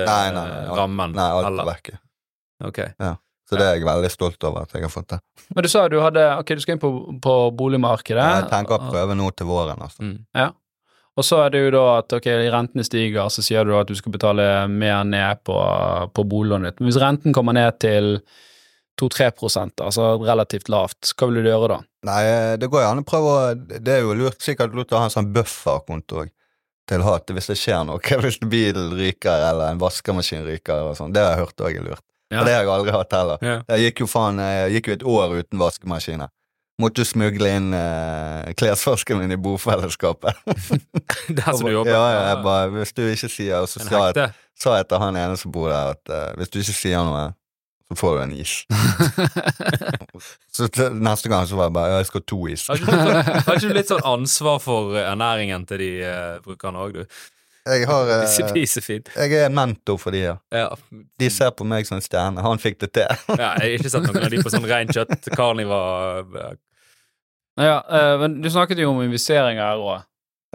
Nei, 0.09 0.31
nei, 0.33 0.33
nei, 0.33 0.47
kredittrammen 0.49 1.13
Nei, 1.15 1.29
alt 1.29 1.45
er 1.45 1.51
heller? 1.51 1.69
vekke. 1.75 1.99
Ok. 2.65 2.81
Så 3.49 3.57
det 3.57 3.65
er 3.65 3.77
jeg 3.79 3.85
veldig 3.89 4.11
stolt 4.13 4.45
over 4.45 4.65
at 4.67 4.73
jeg 4.77 4.83
har 4.85 4.91
fått 4.93 5.09
det. 5.13 5.21
Men 5.57 5.65
du 5.65 5.69
sa 5.73 5.85
du 5.89 6.01
hadde 6.05 6.25
Ok, 6.41 6.51
du 6.57 6.61
skal 6.65 6.75
inn 6.77 6.81
på, 6.83 6.91
på 7.25 7.37
boligmarkedet. 7.57 8.25
Jeg 8.41 8.49
tenker 8.51 8.77
å 8.81 8.91
prøve 8.91 9.15
nå 9.17 9.29
til 9.37 9.47
våren, 9.49 9.79
altså. 9.85 10.03
Mm. 10.05 10.19
Og 11.19 11.27
så 11.27 11.41
er 11.43 11.51
det 11.51 11.65
jo 11.65 11.71
da 11.75 11.85
at 11.99 12.15
ok, 12.15 12.29
rentene 12.53 12.85
stiger, 12.87 13.27
så 13.33 13.43
sier 13.43 13.67
du 13.67 13.75
at 13.75 13.89
du 13.91 13.97
skal 13.99 14.15
betale 14.15 14.45
mer 14.71 15.03
ned 15.09 15.43
på, 15.47 15.57
på 16.15 16.25
boliglånet 16.31 16.71
ditt. 16.71 16.81
Men 16.81 16.91
hvis 16.93 17.01
renten 17.03 17.35
kommer 17.35 17.57
ned 17.59 17.81
til 17.83 18.21
2-3% 19.03 19.83
altså 19.83 20.13
relativt 20.23 20.71
lavt, 20.71 21.13
hva 21.19 21.29
vil 21.31 21.41
du 21.43 21.51
gjøre 21.51 21.71
da? 21.75 21.79
Nei, 22.07 22.23
det 22.63 22.71
går 22.71 22.85
gjerne 22.85 23.03
å 23.03 23.07
prøve 23.07 23.31
å 23.35 23.55
Det 23.59 23.97
er 23.97 24.05
jo 24.05 24.15
lurt, 24.19 24.39
sikkert 24.43 24.77
lurt 24.79 24.95
å 24.95 25.03
ha 25.03 25.09
en 25.09 25.15
sånn 25.15 25.33
bufferkonto 25.35 26.23
òg. 26.25 26.35
Til 26.89 27.03
hat 27.05 27.29
hvis 27.35 27.51
det 27.51 27.59
skjer 27.61 27.83
noe. 27.85 28.01
Hvis 28.25 28.39
bilen 28.41 28.95
ryker 28.97 29.43
eller 29.51 29.75
en 29.75 29.81
vaskemaskin 29.83 30.47
ryker 30.47 30.87
og 30.87 30.95
sånn. 30.97 31.13
Det 31.13 31.21
har 31.21 31.35
jeg 31.35 31.43
hørt 31.43 31.67
òg 31.67 31.75
er 31.77 31.85
lurt. 31.85 32.05
Ja. 32.33 32.41
Og 32.41 32.47
det 32.49 32.55
har 32.55 32.63
jeg 32.63 32.71
aldri 32.73 32.95
hatt 32.95 33.17
heller. 33.17 33.45
Ja. 33.45 33.59
Jeg 33.75 33.91
gikk 33.91 34.05
jo 34.05 34.09
faen 34.09 34.41
Jeg 34.41 34.79
gikk 34.79 34.89
jo 34.89 34.97
et 34.97 35.05
år 35.17 35.35
uten 35.43 35.61
vaskemaskiner. 35.61 36.33
Måtte 36.79 37.03
smugle 37.03 37.49
inn 37.59 37.73
uh, 37.75 38.53
klesvasken 38.55 39.19
min 39.19 39.35
i 39.35 39.39
bofellesskapet. 39.43 40.37
Der 41.39 41.49
som 41.51 41.67
du 41.67 41.73
jobber? 41.73 41.91
Ja, 41.91 42.05
ja, 42.13 42.21
jeg 42.29 42.43
bare, 42.45 42.69
hvis 42.77 42.93
du 42.95 43.03
ikke 43.03 43.31
sier 43.33 43.65
Og 43.65 43.69
så 43.73 43.83
sa 43.83 44.05
jeg, 44.13 44.29
sa 44.59 44.77
jeg 44.79 44.87
til 44.91 45.03
han 45.03 45.19
ene 45.19 45.39
som 45.41 45.51
bor 45.55 45.67
der, 45.73 45.97
at 45.97 46.13
uh, 46.13 46.37
hvis 46.39 46.53
du 46.55 46.61
ikke 46.63 46.77
sier 46.79 47.03
noe, 47.07 47.25
så 47.89 47.97
får 47.99 48.15
du 48.15 48.23
en 48.23 48.35
is. 48.37 48.53
så 50.57 50.69
til, 50.69 50.93
neste 51.03 51.31
gang 51.33 51.47
så 51.49 51.57
var 51.59 51.71
jeg 51.71 51.75
bare 51.79 51.91
Ja, 51.93 51.97
jeg 52.03 52.11
skal 52.11 52.21
ha 52.23 52.27
to 52.29 52.39
is. 52.53 52.67
Har 52.69 52.79
ikke, 52.79 52.93
du, 52.93 53.11
litt- 53.17 53.49
har 53.49 53.59
ikke 53.59 53.73
du 53.73 53.77
litt 53.79 53.91
sånn 53.91 54.07
ansvar 54.13 54.61
for 54.63 54.95
eh, 54.99 55.09
ernæringen 55.09 55.65
til 55.71 55.83
de 55.83 55.91
uh, 56.05 56.37
brukerne 56.45 56.85
òg, 56.85 56.99
du? 57.01 57.19
Jeg 57.69 57.89
har 57.89 58.09
eh. 58.15 58.29
Jeg 59.17 59.41
er 59.43 59.51
mentor 59.53 59.99
for 60.01 60.15
de, 60.15 60.23
ja. 60.29 60.37
Ja. 60.55 60.69
De 61.21 61.31
ser 61.33 61.51
på 61.57 61.67
meg 61.69 61.89
som 61.89 61.99
en 61.99 62.05
stjerne. 62.05 62.45
Han 62.45 62.61
fikk 62.63 62.79
det 62.85 62.93
til. 63.01 63.19
ja. 63.35 63.55
Jeg 63.59 63.67
har 63.67 63.77
ikke 63.81 63.93
sett 63.97 64.07
noen 64.09 64.25
av 64.25 64.33
de 64.33 64.43
på 64.45 64.53
sånn 64.55 64.69
rein 64.69 64.93
kjøtt. 64.95 65.33
Ja, 67.59 67.79
eh, 67.83 68.15
men 68.23 68.39
du 68.43 68.51
snakket 68.53 68.79
jo 68.79 68.93
om 68.93 69.03
investeringer 69.03 69.81
òg. 69.83 70.05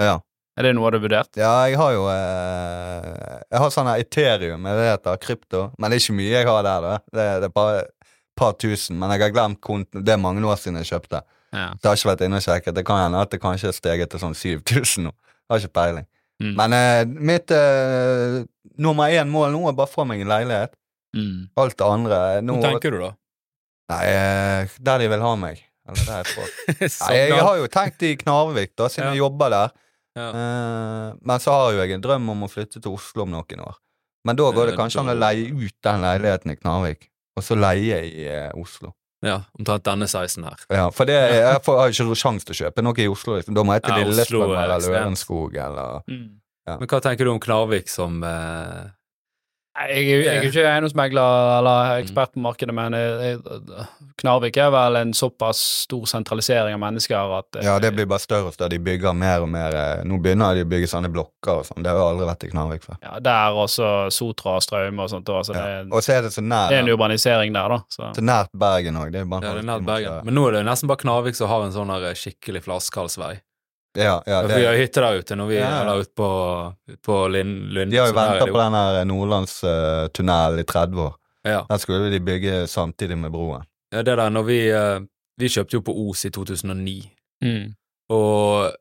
ja. 0.01 0.19
Er 0.53 0.67
det 0.67 0.75
noe 0.77 0.91
du 0.93 0.99
har 0.99 1.01
vurdert? 1.01 1.31
ja, 1.33 1.51
jeg 1.65 1.77
har 1.81 1.93
jo 1.95 2.03
eh, 2.13 3.39
Jeg 3.49 3.61
har 3.63 3.71
sånn 3.73 3.87
Eterium, 3.89 4.03
Ethereum, 4.05 4.67
er 4.69 4.77
det 4.77 4.89
heter? 4.91 5.21
Krypto. 5.23 5.61
Men 5.81 5.89
det 5.89 5.97
er 5.97 6.03
ikke 6.03 6.17
mye 6.19 6.33
jeg 6.35 6.49
har 6.49 6.65
der, 6.67 6.85
da. 6.85 6.91
Det, 7.09 7.25
det 7.41 7.47
er 7.49 7.55
bare 7.55 7.79
et 7.81 8.11
par 8.37 8.53
tusen. 8.61 8.99
Men 9.01 9.15
jeg 9.15 9.23
har 9.23 9.33
glemt 9.33 9.61
konten. 9.65 10.03
Det 10.05 10.13
er 10.13 10.21
mange 10.21 10.45
år 10.45 10.61
siden 10.61 10.77
jeg 10.81 10.91
kjøpte. 10.91 11.23
Ja. 11.53 11.71
Så 11.73 11.81
jeg 11.81 11.89
har 11.89 11.97
ikke 11.97 12.11
vært 12.11 12.23
inne 12.27 12.37
og 12.37 12.45
sjekket. 12.45 12.77
Det 12.77 12.85
kan 12.85 13.01
hende 13.01 13.25
at 13.25 13.33
det 13.33 13.41
kanskje 13.41 13.71
er 13.71 13.77
steget 13.77 14.13
til 14.13 14.21
sånn 14.21 14.37
7000 14.37 15.07
nå. 15.07 15.15
Jeg 15.17 15.55
har 15.55 15.65
ikke 15.65 15.77
peiling. 15.81 16.07
Mm. 16.43 16.53
Men 16.59 16.77
uh, 16.77 17.17
mitt 17.33 17.53
uh, 17.53 18.39
nummer 18.81 19.13
én 19.13 19.29
mål 19.33 19.53
nå 19.53 19.67
er 19.69 19.75
bare 19.77 19.89
å 19.89 19.93
få 19.93 20.05
meg 20.09 20.21
en 20.21 20.33
leilighet. 20.33 20.77
Mm. 21.17 21.49
Alt 21.61 21.77
det 21.77 21.89
andre 21.97 22.23
nå, 22.45 22.57
Hva 22.57 22.73
tenker 22.73 22.93
du, 22.93 23.03
da? 23.03 23.11
Nei, 23.93 24.01
uh, 24.13 24.81
der 24.85 25.03
de 25.03 25.11
vil 25.13 25.25
ha 25.25 25.35
meg. 25.37 25.61
Eller 25.89 26.05
der 26.07 26.19
jeg 26.23 26.33
får. 26.33 26.51
Nei, 27.09 27.15
jeg 27.17 27.39
har 27.43 27.57
jo 27.59 27.67
tenkt 27.67 28.03
i 28.07 28.13
Knarvik, 28.21 28.71
da, 28.79 28.87
siden 28.87 29.09
Ja. 29.09 29.13
jeg 29.13 29.19
jobber 29.23 29.49
der. 29.51 29.73
Ja. 30.15 30.27
Eh, 30.29 31.13
men 31.25 31.39
så 31.43 31.51
har 31.57 31.71
jo 31.73 31.79
jeg 31.81 31.91
en 31.97 32.03
drøm 32.05 32.29
om 32.29 32.43
å 32.45 32.49
flytte 32.51 32.79
til 32.81 32.93
Oslo 32.93 33.23
om 33.25 33.31
noen 33.33 33.63
år. 33.65 33.75
Men 34.23 34.37
da 34.39 34.51
går 34.55 34.69
det 34.71 34.75
kanskje 34.79 35.01
an 35.01 35.09
å 35.11 35.15
leie 35.19 35.49
ut 35.51 35.75
den 35.83 36.01
leiligheten 36.05 36.51
i 36.53 36.55
Knarvik, 36.55 37.09
og 37.35 37.43
så 37.43 37.57
leie 37.59 37.97
i 38.07 38.27
eh, 38.29 38.51
Oslo. 38.55 38.93
ja, 39.23 39.41
omtrent 39.59 39.83
denne 39.87 40.07
sizen 40.07 40.43
her. 40.47 40.59
Ja, 40.69 40.89
For 40.91 41.05
det, 41.09 41.15
jeg 41.43 41.59
får, 41.65 41.75
jeg 41.75 41.81
har 41.81 41.91
ikke 41.97 42.21
sjanse 42.21 42.45
til 42.47 42.55
å 42.55 42.59
kjøpe 42.61 42.83
noe 42.83 42.99
i 43.03 43.07
Oslo. 43.11 43.35
Liksom. 43.39 43.55
Da 43.55 43.63
må 43.67 43.73
jeg 43.75 43.83
til 43.83 43.93
Ja, 43.97 44.03
Lillestrøm 44.05 44.53
er 44.55 44.63
eller. 44.77 44.87
Lørenskog 44.95 45.55
eller 45.59 46.01
Mm. 46.07 46.39
Ja. 46.67 46.77
Men 46.79 46.87
hva 46.87 47.01
tenker 47.03 47.27
du 47.27 47.31
om 47.33 47.39
Knarvik 47.43 47.89
som 47.91 48.21
eh, 48.23 48.85
Jeg, 49.73 50.05
jeg 50.05 50.27
er 50.29 50.43
ikke 50.45 50.63
eiendomsmegler 50.69 51.57
eller 51.57 51.95
ekspert 52.03 52.35
på 52.35 52.41
markedet, 52.45 52.75
men 52.77 52.93
jeg, 52.93 53.39
Knarvik 54.21 54.59
er 54.61 54.69
vel 54.69 54.99
en 54.99 55.13
såpass 55.17 55.57
stor 55.87 56.03
sentralisering 56.11 56.75
av 56.75 56.81
mennesker 56.83 57.33
at 57.39 57.57
Ja, 57.65 57.79
det 57.81 57.89
blir 57.95 58.05
bare 58.05 58.21
større 58.21 58.51
og 58.51 58.53
større. 58.53 58.69
De 58.75 58.77
bygger 58.85 59.15
mer 59.17 59.41
og 59.41 59.49
mer. 59.49 59.73
eh, 59.73 60.03
Nå 60.05 60.19
begynner 60.21 60.53
de 60.53 60.61
å 60.67 60.69
bygge 60.69 60.91
sånne 60.91 61.09
blokker 61.09 61.63
og 61.63 61.65
sånn. 61.65 61.81
Det 61.81 61.89
har 61.89 61.97
jeg 61.97 62.11
aldri 62.11 62.27
vært 62.29 62.45
i 62.45 62.51
Knarvik 62.51 62.85
før. 62.85 62.99
ja, 63.01 63.19
Der 63.19 63.57
også 63.63 63.89
Sotra 64.13 64.57
og 64.59 64.63
Straume 64.63 65.01
og 65.01 65.09
sånt. 65.09 65.25
da, 65.25 65.41
Så 65.41 65.53
det, 65.53 65.63
Ja. 65.63 65.81
Og 65.89 66.03
så 66.03 66.13
er 66.17 66.21
det 66.21 66.31
så 66.37 66.43
nær, 66.45 66.69
det 66.69 66.77
er 66.77 66.83
en 66.85 66.93
urbanisering 66.93 67.53
der, 67.53 67.67
da. 67.69 67.79
Så. 67.89 68.13
så 68.13 68.21
nært 68.21 68.53
Bergen 68.53 68.95
òg. 68.95 69.11
Det 69.11 69.25
Ja, 69.25 69.39
det 69.39 69.57
er 69.57 69.69
nært 69.73 69.85
Bergen. 69.85 70.25
Men 70.25 70.35
nå 70.35 70.47
er 70.47 70.51
det 70.51 70.65
nesten 70.65 70.87
bare 70.87 71.01
Knarvik 71.01 71.35
som 71.35 71.49
har 71.49 71.63
en 71.63 71.71
sånn 71.73 71.89
skikkelig 72.13 72.61
flaskehalsvei. 72.63 73.39
Ja, 73.95 74.23
ja, 74.25 74.41
det... 74.47 74.55
Vi 74.57 74.65
har 74.65 74.73
hytte 74.79 75.01
der 75.03 75.19
ute 75.21 75.35
når 75.37 75.47
vi 75.51 75.55
Ja. 75.59 75.67
er 75.83 75.99
ute 76.01 76.13
på, 76.17 76.29
ut 76.89 77.01
på 77.05 77.17
Lind, 77.29 77.69
Lund. 77.75 77.91
de 77.91 77.97
har 78.01 78.07
jo 78.07 78.13
venta 78.17 78.47
på 78.47 78.57
den 78.57 78.73
her 78.73 79.05
Nordlandstunnelen 79.05 80.59
i 80.59 80.63
30 80.63 81.01
år. 81.01 81.13
Ja. 81.43 81.65
Den 81.69 81.79
skulle 81.79 82.09
de 82.09 82.19
bygge 82.19 82.67
samtidig 82.67 83.17
med 83.17 83.31
broen. 83.31 83.63
ja, 83.93 84.01
det 84.01 84.15
der 84.17 84.29
når 84.29 84.43
vi 84.47 84.59
eh, 84.71 84.99
Vi 85.37 85.47
kjøpte 85.49 85.73
jo 85.77 85.81
på 85.81 85.93
Os 86.09 86.25
i 86.25 86.29
2009, 86.29 87.11
Mm. 87.43 87.73
og 88.09 88.71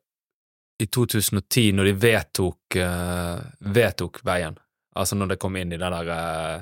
i 0.79 0.85
2010, 0.85 1.71
når 1.73 1.83
de 1.83 1.93
vedtok 1.93 2.75
eh, 2.75 3.39
vedtok 3.59 4.19
veien, 4.25 4.55
altså 4.95 5.15
når 5.15 5.27
det 5.33 5.39
kom 5.39 5.55
inn 5.57 5.73
i 5.73 5.77
den 5.77 5.91
der 5.91 6.09
eh, 6.13 6.61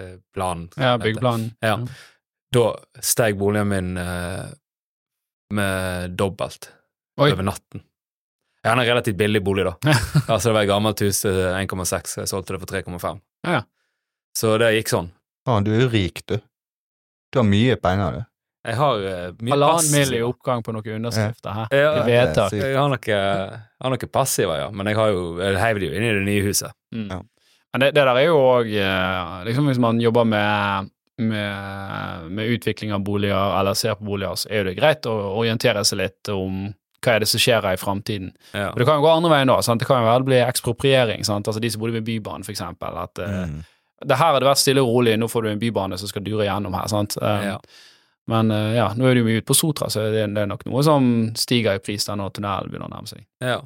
eh, 0.00 0.16
planen 0.34 0.68
Ja, 0.76 0.96
byggeplanen. 0.98 1.52
Ja. 1.62 1.78
Da 2.52 2.74
steg 3.00 3.38
boligen 3.38 3.68
min 3.68 3.96
eh, 3.96 4.44
med 5.54 6.10
dobbelt 6.18 6.70
Oi. 7.16 7.30
over 7.32 7.46
natten. 7.46 7.82
Jeg 8.62 8.72
han 8.72 8.80
er 8.82 8.88
en 8.88 8.90
relativt 8.90 9.16
billig 9.16 9.40
bolig, 9.46 9.64
da. 9.64 9.76
altså, 10.32 10.48
det 10.48 10.54
var 10.56 10.64
et 10.64 10.70
gammelt 10.70 11.00
hus 11.04 11.22
til 11.22 11.36
1,6, 11.54 12.16
jeg 12.20 12.30
solgte 12.30 12.56
det 12.56 12.62
for 12.64 12.72
3,5. 12.74 13.20
Ja. 13.46 13.60
Så 14.36 14.56
det 14.60 14.72
gikk 14.74 14.90
sånn. 14.92 15.12
Faen, 15.46 15.64
du 15.64 15.70
er 15.72 15.84
jo 15.84 15.92
rik, 15.92 16.24
du. 16.26 16.40
Du 17.30 17.38
har 17.40 17.46
mye 17.46 17.76
penger, 17.80 18.18
du. 18.18 18.26
Jeg 18.66 18.78
har 18.80 18.98
uh, 18.98 19.28
mye 19.38 19.54
Halvannen 19.54 19.92
mill. 19.94 20.16
i 20.18 20.24
oppgang 20.26 20.64
på 20.66 20.74
noen 20.74 20.96
underskrifter 20.96 21.54
her. 21.54 21.70
Ja, 21.70 21.92
I 22.00 22.02
vedtak. 22.08 22.56
Jeg 22.58 22.74
har 22.74 22.90
noen 22.90 23.06
jeg 23.06 23.60
har 23.84 23.94
noe 23.94 24.08
passiver, 24.10 24.58
ja, 24.64 24.66
men 24.74 24.90
jeg 24.90 24.98
har 24.98 25.12
jo 25.14 25.22
Jeg 25.38 25.60
heiv 25.60 25.78
det 25.78 25.90
jo 25.90 25.94
inn 25.94 26.06
i 26.08 26.12
det 26.16 26.24
nye 26.26 26.44
huset. 26.48 26.74
Mm. 26.94 27.06
Ja. 27.12 27.20
Men 27.70 27.84
det, 27.84 27.92
det 27.94 28.06
der 28.08 28.18
er 28.18 28.26
jo 28.26 28.40
òg 28.40 28.72
liksom 29.46 29.70
Hvis 29.70 29.80
man 29.82 30.00
jobber 30.02 30.26
med, 30.26 30.90
med, 31.20 32.26
med 32.32 32.56
utvikling 32.56 32.94
av 32.96 33.04
boliger, 33.06 33.54
eller 33.60 33.78
ser 33.78 33.94
på 34.00 34.08
boliger, 34.08 34.34
så 34.34 34.50
er 34.50 34.64
jo 34.64 34.68
det 34.70 34.76
greit 34.80 35.06
å 35.06 35.14
orientere 35.36 35.84
seg 35.86 36.02
litt 36.02 36.32
om 36.34 36.66
hva 37.06 37.16
er 37.16 37.24
det 37.24 37.30
som 37.30 37.42
skjer 37.42 37.64
her 37.64 37.78
i 37.78 37.80
framtiden. 37.80 38.32
Ja. 38.52 38.68
Og 38.72 38.80
det 38.80 38.88
kan 38.88 38.98
jo 38.98 39.06
gå 39.06 39.14
andre 39.14 39.32
veien 39.32 39.52
òg. 39.54 39.64
Det 39.66 39.88
kan 39.88 40.02
jo 40.02 40.10
vel 40.10 40.26
bli 40.26 40.42
ekspropriering. 40.42 41.24
Sant? 41.28 41.48
Altså 41.48 41.62
De 41.62 41.70
som 41.72 41.82
bodde 41.82 41.96
ved 41.96 42.06
Bybanen, 42.08 42.46
for 42.46 42.54
eksempel. 42.54 42.98
At 43.00 43.22
mm. 43.22 43.58
uh, 43.62 44.06
det 44.06 44.18
her 44.18 44.34
har 44.34 44.42
det 44.42 44.50
vært 44.50 44.62
stille 44.62 44.84
og 44.84 44.92
rolig, 44.92 45.16
nå 45.16 45.28
får 45.30 45.46
du 45.46 45.52
en 45.54 45.62
bybane 45.62 45.98
som 46.00 46.10
skal 46.10 46.24
dure 46.26 46.48
gjennom 46.48 46.74
her. 46.76 46.88
sant? 46.92 47.18
Um, 47.22 47.52
Ja. 47.52 47.60
Men 48.26 48.50
uh, 48.50 48.74
ja, 48.74 48.88
nå 48.98 49.06
er 49.06 49.14
det 49.14 49.20
jo 49.22 49.26
mye 49.28 49.38
ute 49.38 49.46
på 49.46 49.54
Sotra, 49.54 49.86
så 49.86 50.08
det, 50.10 50.24
det 50.34 50.42
er 50.42 50.48
nok 50.50 50.64
noe 50.66 50.80
som 50.82 51.04
stiger 51.38 51.78
i 51.78 51.82
pris 51.82 52.08
der 52.08 52.18
når 52.18 52.32
tunnelen 52.34 52.72
begynner 52.72 52.88
å 52.88 52.94
nærme 52.96 53.06
seg. 53.06 53.22
Ja, 53.38 53.60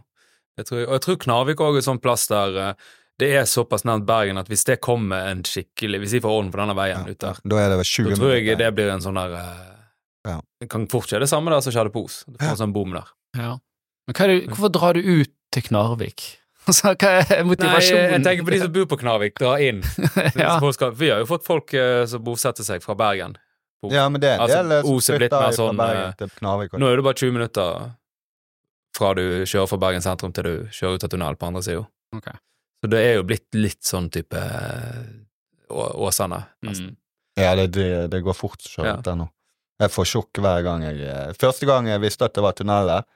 jeg 0.60 0.68
tror. 0.68 0.82
Og 0.82 0.96
jeg 0.98 1.04
tror 1.06 1.16
Knarvik 1.22 1.62
òg 1.64 1.78
er 1.78 1.80
en 1.80 1.86
sånn 1.86 2.02
plass 2.04 2.26
der 2.28 2.58
uh, 2.58 2.90
det 3.20 3.28
er 3.36 3.48
såpass 3.48 3.84
nært 3.84 4.06
Bergen 4.08 4.40
at 4.40 4.48
hvis 4.48 4.64
det 4.68 4.78
kommer 4.84 5.28
en 5.28 5.42
skikkelig 5.44 6.00
Hvis 6.02 6.14
de 6.16 6.22
får 6.24 6.36
orden 6.38 6.52
på 6.52 6.60
denne 6.60 6.76
veien 6.78 7.08
ut 7.08 7.20
der, 7.20 7.40
Da 7.44 7.58
er 7.60 7.74
det 7.74 7.84
20 7.84 8.08
da 8.08 8.16
tror 8.16 8.32
jeg 8.36 8.58
det 8.60 8.70
blir 8.76 8.92
en 8.92 9.04
sånn 9.04 9.20
der 9.20 9.34
uh, 9.36 9.66
Ja. 10.28 10.38
Det 10.60 10.68
kan 10.72 10.86
fort 10.92 11.08
skje 11.10 11.20
det 11.22 11.28
samme 11.28 11.52
der 11.52 11.64
som 11.64 11.74
skjedde 11.74 11.92
på 11.94 12.04
Os. 12.04 12.22
Du 12.28 12.38
får 12.40 12.54
en 12.54 12.62
sånn 12.62 12.76
bom 12.76 12.92
der. 12.96 13.08
Ja. 13.38 13.56
Men 14.08 14.16
hva 14.16 14.26
er 14.26 14.32
det, 14.32 14.38
hvorfor 14.50 14.72
drar 14.74 14.98
du 14.98 15.00
ut 15.06 15.32
til 15.54 15.66
Knarvik? 15.70 16.28
Altså, 16.70 16.92
hva 16.92 17.10
er 17.24 17.46
motivasjonen? 17.48 18.02
Nei, 18.04 18.16
jeg 18.18 18.24
tenker 18.26 18.44
på 18.46 18.52
de 18.52 18.58
som 18.60 18.72
bor 18.74 18.84
på 18.90 18.96
Knarvik, 19.00 19.38
dra 19.40 19.54
inn. 19.64 19.78
ja. 20.38 20.58
Vi 20.60 21.08
har 21.08 21.22
jo 21.22 21.26
fått 21.26 21.46
folk 21.46 21.72
eh, 21.74 22.02
som 22.06 22.20
bosetter 22.22 22.66
seg 22.66 22.84
fra 22.84 22.94
Bergen. 23.00 23.38
Ja, 23.88 24.04
men 24.12 24.20
det 24.20 24.28
er 24.28 24.36
en 24.36 24.44
Altså, 24.44 24.58
del 24.60 24.84
som 24.84 25.14
er 25.16 25.22
blitt 25.22 25.32
flytter 25.32 25.40
mer 25.40 25.48
fra 25.48 25.56
sånn, 25.56 25.80
Bergen 25.80 26.02
eh, 26.04 26.18
til 26.20 26.32
Knarvik. 26.36 26.76
Nå 26.76 26.90
er 26.90 27.00
det 27.00 27.06
bare 27.08 27.18
20 27.22 27.32
minutter 27.38 27.80
fra 29.00 29.12
du 29.16 29.24
kjører 29.48 29.70
fra 29.72 29.78
Bergen 29.86 30.04
sentrum 30.04 30.34
til 30.36 30.46
du 30.46 30.54
kjører 30.76 31.00
ut 31.00 31.06
av 31.08 31.12
tunnel 31.14 31.38
på 31.40 31.48
andre 31.48 31.62
sida. 31.64 31.86
Okay. 32.20 32.36
Så 32.84 32.90
det 32.92 33.00
er 33.08 33.18
jo 33.18 33.26
blitt 33.28 33.56
litt 33.56 33.80
sånn 33.86 34.10
type 34.12 34.36
eh, 34.36 35.00
Å- 35.70 35.92
Åsane. 36.06 36.42
nesten. 36.66 36.92
Mm. 36.92 36.98
Ja, 37.40 37.54
det, 37.56 37.88
det, 38.12 38.20
går 38.26 38.36
fort 38.36 38.60
å 38.60 38.72
kjøre 38.74 38.88
Ja. 38.92 38.98
ut 39.00 39.06
der 39.06 39.16
nå. 39.16 39.30
Jeg 39.80 39.94
får 39.94 40.08
sjokk 40.12 40.40
hver 40.44 40.60
gang 40.66 40.82
jeg 40.84 41.00
eh, 41.08 41.32
Første 41.40 41.64
gang 41.68 41.88
jeg 41.88 42.02
visste 42.02 42.28
at 42.28 42.36
det 42.36 42.44
var 42.44 42.52
tunnel 42.58 42.90
der, 42.90 43.08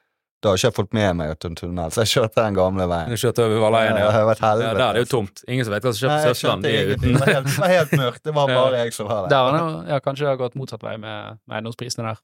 da 0.44 0.50
har 0.52 0.58
ikke 0.60 0.68
jeg 0.68 0.76
fått 0.76 0.92
med 0.96 1.16
meg 1.18 1.30
at 1.32 1.38
det 1.40 1.46
er 1.48 1.52
en 1.52 1.56
tunnel, 1.58 1.92
så 1.94 2.02
jeg 2.04 2.10
kjørte 2.12 2.42
den 2.44 2.56
gamle 2.58 2.86
veien. 2.90 3.10
Du 3.14 3.16
kjørte 3.22 3.44
over 3.46 3.62
Valleien, 3.64 3.94
Det 3.96 4.02
ja. 4.04 4.10
ja. 4.12 4.34
Der 4.36 4.74
det 4.78 4.84
er 4.86 4.98
det 4.98 5.02
jo 5.06 5.08
tomt. 5.14 5.40
Ingen 5.48 5.64
som 5.66 5.72
vet 5.74 5.86
hva 5.88 5.92
som 5.94 6.00
skjer 6.02 6.12
på 6.12 6.18
jeg 6.20 6.34
Søstland. 6.36 6.68
skjønte 6.68 6.74
De 6.74 6.94
er. 6.94 7.00
Det 7.04 7.14
var 7.20 7.32
helt, 7.32 7.56
var 7.64 7.72
helt 7.74 7.94
mørkt. 8.02 8.22
Det 8.28 8.34
var 8.36 8.52
bare 8.60 8.82
jeg 8.84 8.92
som 8.96 9.08
var 9.08 9.22
der. 9.24 9.32
Der, 9.34 9.48
er 9.48 9.56
det- 9.58 9.88
ja, 9.94 9.98
kanskje 10.04 10.26
det 10.26 10.32
har 10.34 10.40
gått 10.44 10.54
motsatt 10.60 10.82
vei 10.86 10.96
med 11.00 11.38
med 11.48 11.56
eiendomsprisene 11.58 12.12
der. 12.12 12.20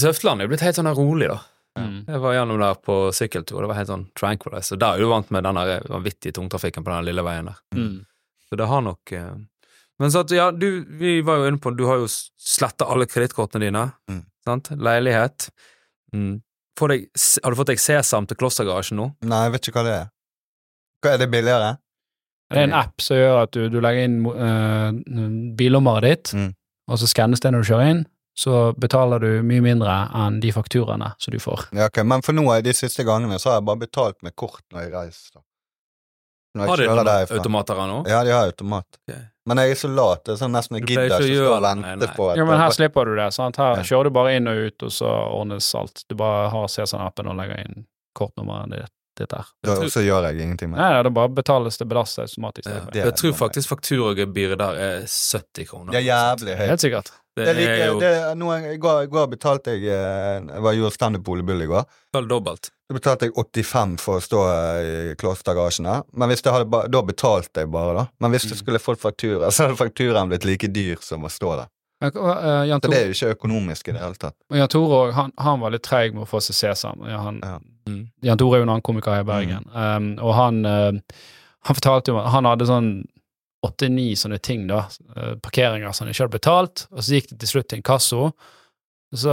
Søftland, 0.00 0.40
er 0.40 0.46
jo 0.48 0.52
blitt 0.54 0.64
helt 0.64 0.78
sånn 0.78 0.88
rolig, 0.96 1.28
da. 1.28 1.40
Mm. 1.74 2.04
Jeg 2.06 2.20
var 2.22 2.32
gjennom 2.36 2.60
der 2.62 2.76
på 2.86 2.94
sykkeltur, 3.12 3.60
det 3.64 3.68
var 3.72 3.80
helt 3.80 3.90
sånn 3.90 4.04
tranquilize. 4.14 4.70
Og 4.72 4.78
der 4.78 4.94
er 4.94 5.02
du 5.02 5.08
vant 5.10 5.30
med 5.34 5.42
den 5.42 5.58
vanvittige 5.90 6.32
tungtrafikken 6.38 6.84
på 6.86 6.92
den 6.94 7.08
lille 7.10 7.24
veien 7.26 7.50
der. 7.50 7.58
Mm. 7.74 8.04
Så 8.48 8.56
det 8.60 8.68
har 8.70 8.80
nok 8.86 9.12
eh, 9.12 9.32
Men 9.98 10.10
så 10.14 10.22
at, 10.22 10.30
ja, 10.30 10.50
du, 10.54 10.84
vi 11.00 11.20
var 11.26 11.36
jo 11.42 11.48
inne 11.50 11.58
på 11.62 11.70
Du 11.76 11.84
har 11.86 11.96
jo 12.02 12.06
sletta 12.08 12.86
alle 12.90 13.06
kredittkortene 13.10 13.66
dine. 13.66 13.82
Mm. 14.10 14.22
Sant? 14.46 14.70
Leilighet. 14.78 15.48
Mm. 16.14 16.40
Deg, 16.74 17.06
har 17.44 17.50
du 17.54 17.56
fått 17.60 17.70
deg 17.70 17.78
Sesam 17.80 18.26
til 18.26 18.36
Klostergarasjen 18.40 18.98
nå? 18.98 19.08
Nei, 19.30 19.42
jeg 19.46 19.52
vet 19.54 19.68
ikke 19.68 19.78
hva 19.80 19.84
det 19.86 19.94
er. 20.00 20.08
Hva 21.04 21.12
Er 21.14 21.20
det 21.22 21.28
billigere? 21.30 21.68
Det 22.50 22.58
er 22.60 22.66
en 22.68 22.74
app 22.76 23.00
som 23.02 23.16
gjør 23.16 23.38
at 23.44 23.52
du, 23.56 23.62
du 23.72 23.78
legger 23.82 24.04
inn 24.08 24.18
uh, 24.26 24.90
bilnummeret 25.58 26.04
ditt, 26.04 26.34
Mm. 26.34 26.50
og 26.90 26.98
så 27.00 27.06
skannes 27.08 27.40
det 27.40 27.52
når 27.54 27.64
du 27.64 27.68
kjører 27.72 27.90
inn. 27.94 28.02
Så 28.36 28.74
betaler 28.82 29.22
du 29.22 29.42
mye 29.46 29.62
mindre 29.62 29.94
enn 30.18 30.40
de 30.42 30.50
fakturaene 30.52 31.12
som 31.22 31.30
du 31.32 31.38
får. 31.38 31.68
Ja, 31.72 31.86
ok, 31.86 32.02
Men 32.02 32.22
for 32.26 32.34
nå, 32.34 32.42
de 32.66 32.72
siste 32.74 33.04
gangene, 33.06 33.38
så 33.38 33.52
har 33.52 33.60
jeg 33.60 33.66
bare 33.68 33.82
betalt 33.86 34.18
med 34.26 34.34
kort 34.34 34.64
når 34.74 34.82
jeg 34.82 34.92
reiser. 34.92 35.42
Har 36.58 36.76
de 36.76 37.34
automater 37.38 37.74
her 37.74 37.86
nå? 37.90 38.02
Ja, 38.08 38.22
de 38.24 38.30
har 38.30 38.46
automat. 38.46 38.86
Okay. 39.08 39.20
Men 39.46 39.58
jeg 39.58 39.70
er 39.70 39.74
så 39.74 39.88
lat. 39.94 40.22
Det 40.24 40.32
er 40.32 40.36
sånn 40.40 40.52
nesten 40.54 40.78
jeg 40.78 40.86
Du 40.86 40.92
gidder 40.94 41.04
ikke 41.10 41.18
å 41.20 41.26
stå 41.44 41.48
og 41.56 41.62
vente 41.62 41.82
Nei, 41.84 41.94
nei. 41.96 42.06
på 42.16 42.30
at 42.30 42.36
Ja, 42.38 42.44
men 42.48 42.58
her 42.58 42.70
slipper 42.70 43.04
du 43.04 43.14
det. 43.16 43.26
sant? 43.34 43.56
Her 43.56 43.76
Ja. 43.76 43.82
kjører 43.82 44.04
du 44.04 44.10
bare 44.10 44.36
inn 44.36 44.48
og 44.48 44.56
ut, 44.56 44.82
og 44.82 44.90
så 44.90 45.10
ordnes 45.34 45.74
alt. 45.74 46.04
Du 46.08 46.14
bare 46.14 46.48
har 46.50 46.66
CSN-appen 46.68 47.28
og 47.28 47.36
legger 47.36 47.58
inn 47.60 47.86
kortnummeret 48.16 48.70
ditt, 48.70 48.90
Det 49.16 49.28
der. 49.28 49.44
da, 49.62 49.74
Så 49.88 50.00
gjør 50.02 50.22
jeg 50.32 50.40
ingenting 50.42 50.70
med 50.70 50.78
det. 50.80 50.88
Nei, 50.90 51.02
det 51.02 51.12
bare 51.14 51.28
betales 51.28 51.76
det 51.78 51.86
belastet 51.88 52.24
automatisk. 52.30 52.66
Ja. 52.70 52.80
Det 52.90 53.04
Jeg 53.04 53.14
tror 53.14 53.32
faktisk 53.48 53.68
fakturagebyret 53.68 54.58
der 54.58 54.74
er 54.74 55.00
70 55.06 55.64
kroner. 55.68 55.92
Det 55.92 56.00
er 56.06 56.08
jævlig 56.08 56.56
høyt. 56.56 56.68
Helt 56.68 56.80
sikkert. 56.80 57.10
Det 57.36 57.44
Det 57.48 57.54
like, 57.56 57.70
er 57.74 57.86
jo 57.88 57.98
det 58.00 58.10
noe, 58.38 58.56
I 58.74 58.76
går, 58.78 59.02
i 59.04 59.10
går 59.10 59.26
betalte 59.32 59.72
jeg 59.74 59.88
eh, 59.90 60.44
Jeg 60.54 60.62
var 60.62 60.72
gjorde 60.76 60.94
standup 60.94 61.24
Boligbull 61.26 61.62
i 61.62 61.66
går. 61.66 61.84
vel 62.14 62.28
dobbelt. 62.30 62.70
Da 62.88 62.94
betalte 62.94 63.26
jeg 63.26 63.32
85 63.34 63.96
for 63.98 64.20
å 64.20 64.22
stå 64.22 64.40
eh, 64.52 65.12
i 65.12 65.14
klostergarasjene. 65.18 65.96
Men 66.14 66.28
hvis 66.30 66.42
det 66.46 66.52
hadde 66.54 66.68
ba, 66.70 66.84
da 66.86 67.02
betalte 67.02 67.64
jeg 67.64 67.70
bare, 67.74 67.94
da. 67.96 68.04
Men 68.20 68.30
hvis 68.30 68.46
Mm. 68.50 68.56
skulle 68.60 68.78
fått 68.78 69.00
faktura, 69.00 69.50
så 69.54 69.66
hadde 69.66 69.76
fakturaen 69.80 70.28
blitt 70.30 70.44
like 70.44 70.68
dyr 70.70 70.96
som 71.02 71.24
å 71.24 71.28
stå 71.32 71.56
der. 71.58 71.66
Men, 72.00 72.10
uh, 72.16 72.66
Jan 72.68 72.80
Så 72.82 72.90
det 72.90 72.98
er 73.00 73.06
jo 73.08 73.14
ikke 73.16 73.34
økonomisk 73.38 73.88
i 73.88 73.92
det 73.96 74.00
hele 74.02 74.14
tatt. 74.20 74.34
Jan 74.52 74.68
Tore 74.68 75.12
han, 75.12 75.32
han 75.38 75.60
var 75.60 75.70
litt 75.70 75.82
treig 75.86 76.12
med 76.14 76.22
å 76.26 76.28
få 76.28 76.40
seg 76.42 76.54
Sesam. 76.54 77.00
Ja, 77.08 77.18
han, 77.18 77.40
Ja. 77.42 77.58
Mm. 77.88 78.10
Jan 78.22 78.38
Tore 78.38 78.56
er 78.56 78.60
jo 78.62 78.66
en 78.68 78.74
annen 78.76 78.82
komiker 78.82 79.12
her 79.14 79.20
i 79.24 79.28
Bergen, 79.28 79.64
um, 79.74 80.18
og 80.22 80.34
han, 80.34 80.64
uh, 80.66 80.92
han 81.66 81.74
fortalte 81.76 82.12
jo 82.12 82.18
han 82.20 82.44
hadde 82.44 82.66
sånn 82.68 82.88
åtte-ni 83.64 84.10
sånne 84.18 84.38
ting, 84.44 84.66
da, 84.70 84.84
uh, 85.16 85.34
parkeringer 85.42 85.92
som 85.92 86.06
han 86.06 86.12
ikke 86.14 86.24
hadde 86.26 86.38
betalt, 86.38 86.86
og 86.92 87.00
så 87.04 87.16
gikk 87.18 87.30
det 87.32 87.40
til 87.44 87.48
slutt 87.54 87.68
til 87.72 87.80
inkasso, 87.82 88.28
så, 89.14 89.30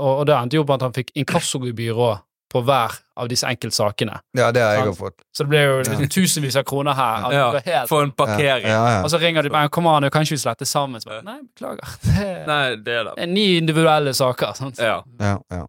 og, 0.00 0.20
og 0.22 0.26
det 0.26 0.34
endte 0.36 0.56
jo 0.60 0.64
på 0.64 0.74
at 0.78 0.82
han 0.86 0.94
fikk 0.96 1.10
inkassogebyr 1.20 1.98
òg 2.00 2.18
på 2.50 2.62
hver 2.66 2.94
av 3.20 3.28
disse 3.30 3.46
enkeltsakene. 3.46 4.16
Ja, 4.34 4.48
det 4.50 4.62
har 4.64 4.72
jeg 4.80 4.88
òg 4.90 4.96
fått. 4.98 5.20
Så 5.36 5.44
det 5.44 5.52
ble 5.52 5.60
jo 5.62 5.74
liksom 5.84 6.00
Ja. 6.02 6.08
tusenvis 6.10 6.56
av 6.58 6.64
kroner 6.66 6.96
her. 6.98 7.26
Ja, 7.36 7.44
helt, 7.62 7.88
For 7.88 8.02
en 8.02 8.10
parkering. 8.10 8.66
Ja, 8.66 8.80
ja, 8.96 9.02
Og 9.04 9.10
så 9.12 9.20
ringer 9.22 9.42
de 9.46 9.50
bare 9.54 9.68
'Kom 9.68 9.86
an, 9.86 10.08
kan 10.10 10.22
ikke 10.26 10.34
vi 10.34 10.42
slette 10.42 10.66
sammen?' 10.66 11.00
Så 11.00 11.10
bare, 11.12 11.22
Nei, 11.22 11.38
beklager. 11.46 11.86
Det 12.02 12.46
Nei, 12.48 12.74
det 12.76 12.88
er 12.96 13.04
det. 13.04 13.12
er 13.18 13.26
ni 13.26 13.56
individuelle 13.60 14.14
saker. 14.14 14.52
Sant? 14.54 14.78
Ja. 14.78 15.02
ja, 15.20 15.36
ja. 15.50 15.66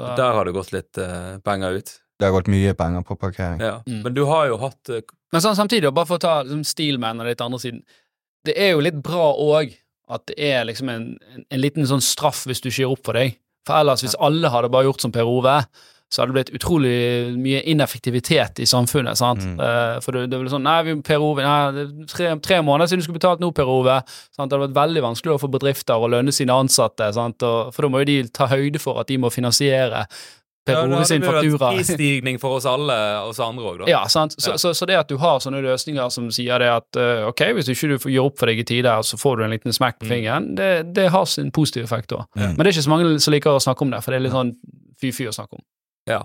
Så- 0.00 0.16
Der 0.16 0.32
har 0.32 0.44
det 0.44 0.54
gått 0.54 0.72
litt 0.72 0.98
uh, 0.98 1.38
penger 1.44 1.70
ut. 1.78 2.00
Det 2.20 2.28
har 2.28 2.34
gått 2.36 2.50
mye 2.52 2.74
penger 2.78 3.04
på 3.06 3.16
parkering. 3.18 3.60
Ja. 3.62 3.76
Mm. 3.86 4.00
Men 4.06 4.16
du 4.16 4.24
har 4.28 4.48
jo 4.50 4.58
hatt 4.62 4.92
uh, 4.92 5.00
Men 5.32 5.44
sånn, 5.44 5.58
samtidig, 5.58 5.90
bare 5.94 6.10
for 6.10 6.20
å 6.20 6.22
ta 6.22 6.34
liksom, 6.44 6.64
Steelman 6.66 7.22
og 7.22 7.30
litt 7.30 7.40
andre 7.44 7.60
siden 7.62 7.80
Det 8.46 8.56
er 8.58 8.74
jo 8.74 8.82
litt 8.84 9.00
bra 9.02 9.32
òg 9.32 9.72
at 10.12 10.26
det 10.28 10.36
er 10.44 10.66
liksom 10.68 10.90
en, 10.92 11.06
en, 11.32 11.44
en 11.48 11.62
liten 11.62 11.86
sånn 11.88 12.02
straff 12.04 12.42
hvis 12.48 12.60
du 12.60 12.68
ikke 12.68 12.82
gir 12.82 12.92
opp 12.92 13.06
for 13.06 13.16
deg. 13.16 13.38
For 13.64 13.78
ellers, 13.78 14.02
hvis 14.04 14.18
alle 14.20 14.50
hadde 14.52 14.68
bare 14.74 14.88
gjort 14.88 15.04
som 15.04 15.12
Per 15.14 15.28
Ove, 15.30 15.54
så 16.12 16.20
hadde 16.20 16.34
det 16.34 16.36
blitt 16.36 16.58
utrolig 16.58 16.96
mye 17.40 17.62
ineffektivitet 17.72 18.60
i 18.60 18.66
samfunnet. 18.68 19.16
sant? 19.16 19.46
Mm. 19.46 19.54
Uh, 19.56 19.96
for 20.04 20.12
det, 20.12 20.26
det 20.28 20.36
er 20.36 20.42
vel 20.42 20.50
sånn 20.52 20.66
Nei, 20.66 20.96
Per 21.06 21.24
Ove, 21.24 21.46
nei, 21.46 21.86
tre, 22.10 22.34
tre 22.44 22.58
måneder 22.60 22.90
siden 22.90 23.00
du 23.00 23.06
skulle 23.06 23.20
betalt 23.22 23.40
nå, 23.40 23.48
Per 23.56 23.70
Ove. 23.72 23.96
Sant? 24.34 24.50
Det 24.50 24.58
hadde 24.58 24.66
vært 24.66 24.80
veldig 24.82 25.04
vanskelig 25.06 25.38
for 25.40 25.54
bedrifter 25.54 25.96
å 25.96 26.10
lønne 26.12 26.34
sine 26.34 26.52
ansatte, 26.52 27.08
sant? 27.16 27.46
Og, 27.48 27.72
for 27.72 27.86
da 27.86 27.92
må 27.94 28.02
jo 28.02 28.10
de 28.10 28.18
ta 28.28 28.50
høyde 28.52 28.82
for 28.82 29.00
at 29.00 29.08
de 29.08 29.16
må 29.22 29.32
finansiere 29.32 30.04
Per 30.64 30.74
Ja, 30.76 30.82
det 30.86 30.94
Ove 30.94 31.04
sin 31.08 31.22
vært 31.26 31.42
en 31.42 31.56
prisstigning 31.58 32.36
for 32.38 32.54
oss 32.60 32.66
alle, 32.70 32.94
oss 33.26 33.40
andre 33.42 33.64
òg, 33.66 33.78
da. 33.80 33.86
Ja, 33.90 34.04
sant? 34.06 34.36
Så, 34.38 34.52
Ja. 34.52 34.56
Så, 34.62 34.70
så 34.78 34.86
det 34.86 34.94
at 35.00 35.08
du 35.10 35.16
har 35.18 35.40
sånne 35.42 35.58
løsninger 35.64 36.08
som 36.14 36.28
sier 36.30 36.58
det 36.62 36.68
at 36.70 36.98
uh, 37.00 37.26
ok, 37.32 37.42
hvis 37.56 37.66
du 37.66 37.72
ikke 37.74 37.98
gjør 38.12 38.28
opp 38.30 38.38
for 38.38 38.46
deg 38.46 38.60
i 38.62 38.66
tide, 38.68 38.92
så 39.02 39.18
får 39.18 39.36
du 39.40 39.44
en 39.44 39.50
liten 39.56 39.74
smekk 39.74 39.98
på 39.98 40.06
Mm. 40.06 40.12
fingeren, 40.12 40.46
det, 40.54 40.68
det 40.94 41.08
har 41.10 41.24
sin 41.26 41.50
positive 41.50 41.84
effekt 41.84 42.12
òg. 42.14 42.22
Mm. 42.38 42.54
Men 42.54 42.56
det 42.62 42.66
er 42.70 42.76
ikke 42.76 42.86
så 42.86 42.92
mange 42.94 43.18
som 43.20 43.34
liker 43.34 43.50
å 43.58 43.64
snakke 43.64 43.82
om 43.82 43.90
det, 43.90 44.02
for 44.04 44.12
det 44.14 44.20
er 44.20 44.24
litt 44.28 44.36
sånn 44.38 44.54
fy-fy 45.02 45.26
å 45.26 45.34
snakke 45.34 45.58
om. 45.58 45.64
Ja. 46.06 46.20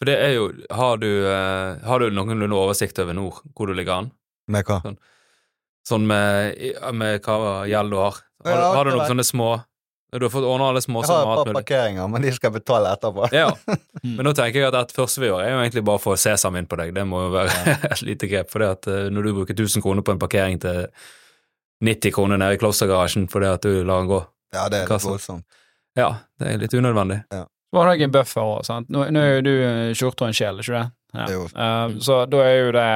For 0.00 0.08
det 0.08 0.16
er 0.24 0.32
jo 0.38 0.48
Har 0.72 0.96
du, 0.96 1.10
uh, 1.28 1.76
har 1.84 1.98
du 2.00 2.08
noenlunde 2.10 2.56
oversikt 2.56 2.98
over 2.98 3.12
nord, 3.12 3.42
hvor 3.54 3.66
du 3.68 3.74
ligger 3.76 3.92
an? 4.00 4.10
Med 4.48 4.64
hva? 4.64 4.80
Sånn 5.86 6.06
med, 6.06 6.56
med 6.94 7.20
hva 7.26 7.66
gjeld 7.68 7.90
du 7.92 7.96
har? 8.00 8.16
Har, 8.44 8.50
Ja, 8.50 8.56
du- 8.56 8.76
har 8.76 8.84
du 8.84 8.90
noen 8.96 9.08
sånne 9.10 9.24
små 9.26 9.50
Du 10.12 10.24
har 10.26 10.30
fått 10.30 10.44
ordna 10.44 10.66
alle 10.68 10.80
Jeg 10.84 10.92
har 10.92 11.30
et 11.32 11.46
par 11.46 11.54
parkeringer, 11.56 12.08
men 12.12 12.22
de 12.22 12.32
skal 12.36 12.50
jeg 12.50 12.58
betale 12.58 12.90
etterpå. 12.92 13.30
Ja. 13.32 13.46
Men 14.02 14.26
nå 14.26 14.32
tenker 14.36 14.60
jeg 14.60 14.68
at 14.68 14.90
det 14.90 14.96
første 14.96 15.22
vi 15.22 15.30
gjør, 15.30 15.40
er 15.40 15.54
jo 15.54 15.60
egentlig 15.62 15.84
bare 15.86 16.00
å 16.00 16.02
få 16.02 16.16
Sesam 16.20 16.58
inn 16.58 16.66
på 16.68 16.76
deg. 16.80 16.90
Det 16.92 17.04
må 17.08 17.22
jo 17.22 17.30
være 17.32 17.76
et 17.92 18.02
lite 18.04 18.28
grep. 18.28 18.50
For 18.52 18.60
det 18.60 18.68
at 18.74 18.88
eh, 18.92 19.08
når 19.14 19.28
du 19.28 19.32
bruker 19.38 19.56
1000 19.56 19.84
kroner 19.84 20.04
på 20.04 20.12
en 20.12 20.20
parkering 20.20 20.60
til 20.60 20.84
90 21.86 22.14
kroner 22.18 22.42
nede 22.42 22.58
i 22.58 22.60
klostergarasjen 22.60 23.24
fordi 23.32 23.48
at 23.48 23.64
du 23.64 23.80
lar 23.88 24.02
den 24.02 24.10
gå 24.10 24.20
Ja, 24.52 24.66
det 24.68 24.82
er 24.82 24.90
litt 24.90 25.06
voldsomt. 25.06 25.46
Ja, 25.96 26.10
det 26.40 26.50
er 26.50 26.60
litt 26.60 26.76
unødvendig. 26.76 27.22
Så 27.32 27.80
har 27.80 27.88
du 27.88 28.04
en 28.04 28.12
buffer 28.12 28.44
òg, 28.44 28.66
sant. 28.68 28.92
Nå, 28.92 29.06
nå 29.12 29.22
er 29.22 29.38
jo 29.38 29.44
du 29.46 29.52
en 29.64 29.96
skjorte 29.96 30.26
og 30.26 30.32
en 30.32 30.36
sjel, 30.36 30.60
ikke 30.60 30.76
det? 30.76 30.86
Ja. 31.16 31.26
Jo. 31.32 31.46
Uh, 31.56 31.96
så 32.04 32.22
da 32.28 32.44
er 32.44 32.58
jo 32.58 32.74
det 32.76 32.88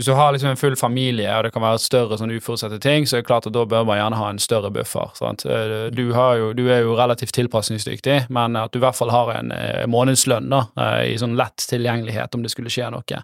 Hvis 0.00 0.06
du 0.08 0.14
har 0.16 0.32
liksom 0.32 0.48
en 0.54 0.56
full 0.56 0.76
familie, 0.80 1.28
og 1.36 1.44
det 1.44 1.50
kan 1.52 1.60
være 1.60 1.78
større 1.82 2.16
sånn 2.16 2.30
uforutsette 2.32 2.78
ting, 2.80 3.04
så 3.04 3.18
er 3.18 3.20
det 3.20 3.26
klart 3.28 3.44
at 3.50 3.52
da 3.52 3.66
bør 3.68 3.84
man 3.84 3.98
gjerne 4.00 4.16
ha 4.16 4.28
en 4.32 4.38
større 4.40 4.70
buffer. 4.72 5.10
Sant? 5.18 5.44
Eh, 5.44 5.90
Du, 5.92 6.06
har 6.16 6.38
jo, 6.40 6.46
du 6.56 6.62
er 6.72 6.80
jo 6.86 6.94
relativt 6.96 7.34
tilpasningsdyktig, 7.36 8.30
men 8.32 8.56
at 8.56 8.72
du 8.72 8.78
i 8.80 8.84
hvert 8.86 8.96
fall 8.96 9.12
har 9.12 9.34
en 9.34 9.52
eh, 9.52 9.84
månedslønn 9.92 10.48
da, 10.48 10.62
eh, 10.80 11.12
i 11.12 11.18
sånn 11.20 11.36
lett 11.36 11.66
tilgjengelighet 11.68 12.34
om 12.38 12.42
det 12.46 12.50
skulle 12.54 12.72
skje 12.72 12.88
noe, 12.94 13.20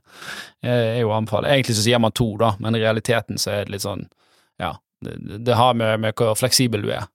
eh, 0.62 0.70
er 0.70 1.00
jo 1.00 1.14
å. 1.16 1.48
Egentlig 1.48 1.78
så 1.78 1.86
sier 1.88 1.98
man 2.04 2.12
to, 2.12 2.28
da, 2.36 2.52
men 2.60 2.76
i 2.76 2.82
realiteten 2.84 3.40
så 3.40 3.54
er 3.56 3.64
det 3.64 3.72
litt 3.78 3.86
sånn 3.86 4.04
Ja, 4.60 4.74
det, 5.00 5.16
det 5.48 5.56
har 5.56 5.72
med, 5.74 6.00
med 6.00 6.14
hvor 6.16 6.36
fleksibel 6.36 6.82
du 6.84 6.90
er. 6.92 7.08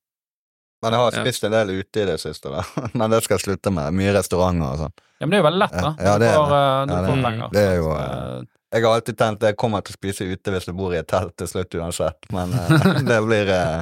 Men 0.82 0.94
jeg 0.96 1.02
har 1.04 1.12
Ja. 1.14 1.22
spist 1.22 1.44
en 1.46 1.52
del 1.54 1.70
ute 1.84 2.02
i 2.02 2.06
det 2.10 2.18
siste, 2.20 2.50
da. 2.50 2.64
Men 2.98 3.12
det 3.14 3.20
skal 3.24 3.38
jeg 3.38 3.46
slutte 3.46 3.70
med. 3.74 3.94
Mye 3.94 4.16
restauranter 4.18 4.66
og 4.74 4.80
sånn. 4.82 4.94
Ja, 5.22 5.28
men 5.28 5.30
det 5.30 5.38
er 5.38 5.42
jo 5.44 5.46
veldig 5.52 5.60
lett, 5.62 5.76
da. 5.78 5.92
Ja, 6.02 6.14
det 6.18 6.28
er 6.32 6.38
får, 6.40 6.48
du 6.50 6.94
Ja, 6.96 7.02
det 7.06 7.10
får 7.12 7.20
penger. 7.28 7.50
det 7.54 7.62
er 7.70 7.76
jo, 7.78 7.92
Eh, 7.94 8.42
Jeg 8.72 8.86
har 8.86 8.96
alltid 8.96 9.18
tenkt 9.20 9.44
jeg 9.44 9.58
kommer 9.60 9.84
til 9.84 9.92
å 9.92 9.98
spise 10.00 10.28
ute 10.30 10.54
hvis 10.54 10.70
jeg 10.70 10.78
bor 10.78 10.94
i 10.96 11.02
et 11.02 11.10
telt 11.12 11.34
til 11.40 11.50
slutt 11.50 11.76
uansett, 11.76 12.30
men 12.32 12.54
eh, 12.56 13.02
det 13.10 13.18
blir 13.26 13.52
eh, 13.52 13.82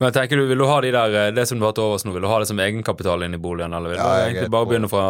Men 0.00 0.08
jeg 0.08 0.16
tenker 0.16 0.40
du, 0.40 0.46
vil 0.48 0.62
du 0.62 0.66
ha 0.70 0.78
de 0.80 0.92
der, 0.94 1.16
eh, 1.20 1.32
det 1.36 1.44
som 1.50 1.60
du 1.60 1.66
har 1.68 1.74
til 1.76 1.90
overs 1.90 2.06
nå, 2.08 2.14
vil 2.16 2.24
du 2.24 2.30
ha 2.30 2.38
det 2.40 2.48
som 2.48 2.62
egenkapital 2.64 3.26
inn 3.26 3.36
i 3.36 3.40
boligen, 3.40 3.76
eller 3.76 3.92
vil 3.92 4.00
du 4.00 4.04
Ja, 4.04 4.24
egentlig 4.24 4.50
bare 4.54 4.70
begynne 4.70 4.88
fra 4.92 5.06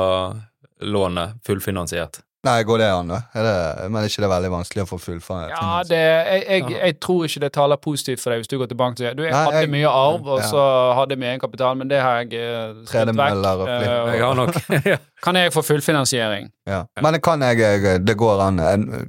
lånet, 0.83 1.39
fullfinansiert? 1.47 2.25
Nei, 2.45 2.63
går 2.69 2.79
det 2.83 2.87
an, 2.93 3.09
da? 3.09 3.19
Er 3.35 3.47
det, 3.47 3.55
men 3.91 4.03
er 4.03 4.09
ikke 4.11 4.23
det 4.25 4.29
veldig 4.31 4.51
vanskelig 4.53 4.83
å 4.85 4.89
få 4.91 4.99
fullført? 5.01 5.51
Ja, 5.55 5.83
det, 5.89 5.99
jeg, 6.01 6.43
jeg, 6.49 6.77
jeg 6.77 6.97
tror 7.01 7.25
ikke 7.25 7.41
det 7.47 7.51
taler 7.57 7.81
positivt 7.81 8.21
for 8.21 8.35
deg 8.35 8.43
hvis 8.43 8.51
du 8.53 8.57
går 8.61 8.69
til 8.73 8.79
banken 8.81 8.99
og 8.99 9.03
sier 9.07 9.17
du, 9.17 9.23
jeg 9.25 9.33
Nei, 9.33 9.43
hadde 9.49 9.63
jeg- 9.65 9.73
mye 9.75 9.89
arv, 9.91 10.29
og 10.35 10.39
ja. 10.43 10.49
så 10.51 10.65
hadde 11.01 11.17
jeg 11.17 11.23
mye 11.25 11.31
egenkapital, 11.35 11.77
men 11.81 11.89
det 11.89 12.01
har 12.05 12.21
jeg 12.23 12.35
eh, 12.41 12.71
og 12.71 13.17
vekk. 13.17 13.69
eh, 13.69 14.15
Jeg 14.15 14.25
har 14.27 14.35
nok. 14.41 14.61
Kan 15.25 15.41
jeg 15.41 15.53
få 15.57 15.63
fullfinansiering? 15.65 16.51
Ja. 16.69 16.83
Men 17.01 17.21
kan 17.25 17.41
jeg, 17.49 18.05
Det 18.05 18.17
går 18.21 18.41
an. 18.45 18.61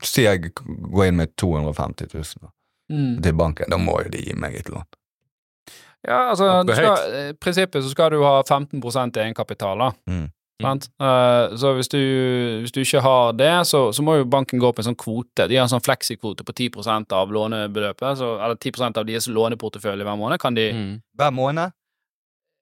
Si 0.03 0.23
jeg 0.23 0.53
går 0.55 1.09
inn 1.09 1.17
med 1.19 1.35
250 1.37 2.13
000 2.13 2.51
Mm. 2.85 3.15
til 3.25 3.33
banken, 3.33 3.65
da 3.73 3.77
må 3.81 3.95
jo 4.03 4.09
de 4.13 4.19
gi 4.21 4.33
meg 4.37 4.53
et 4.59 4.67
lån. 4.69 4.83
Ja, 6.05 6.29
altså, 6.29 6.61
skal, 6.69 7.15
I 7.17 7.33
prinsippet 7.41 7.81
så 7.81 7.89
skal 7.89 8.11
du 8.13 8.19
ha 8.21 8.43
15% 8.45 9.17
egenkapital, 9.17 9.79
da. 9.81 9.87
Mm. 10.05 10.27
Sant? 10.63 10.87
Uh, 11.01 11.51
så 11.59 11.73
hvis 11.75 11.89
du, 11.91 11.99
hvis 12.63 12.71
du 12.71 12.79
ikke 12.79 13.01
har 13.03 13.33
det, 13.35 13.53
så, 13.67 13.89
så 13.91 14.03
må 14.05 14.15
jo 14.19 14.27
banken 14.31 14.61
gå 14.61 14.69
opp 14.69 14.79
en 14.79 14.87
sånn 14.87 14.99
kvote. 14.99 15.49
De 15.51 15.57
har 15.57 15.67
en 15.67 15.73
sånn 15.73 15.83
fleksikvote 15.83 16.45
på 16.47 16.55
10% 16.55 17.15
av 17.15 17.33
lånebeløpet, 17.35 18.21
så, 18.21 18.35
eller 18.39 18.55
10% 18.55 19.01
av 19.01 19.07
deres 19.07 19.27
låneportefølje 19.27 20.07
hver 20.07 20.21
måned 20.21 20.41
kan 20.41 20.55
de 20.55 20.69
Mm. 20.75 20.95
Hver 21.15 21.31
måned? 21.31 21.71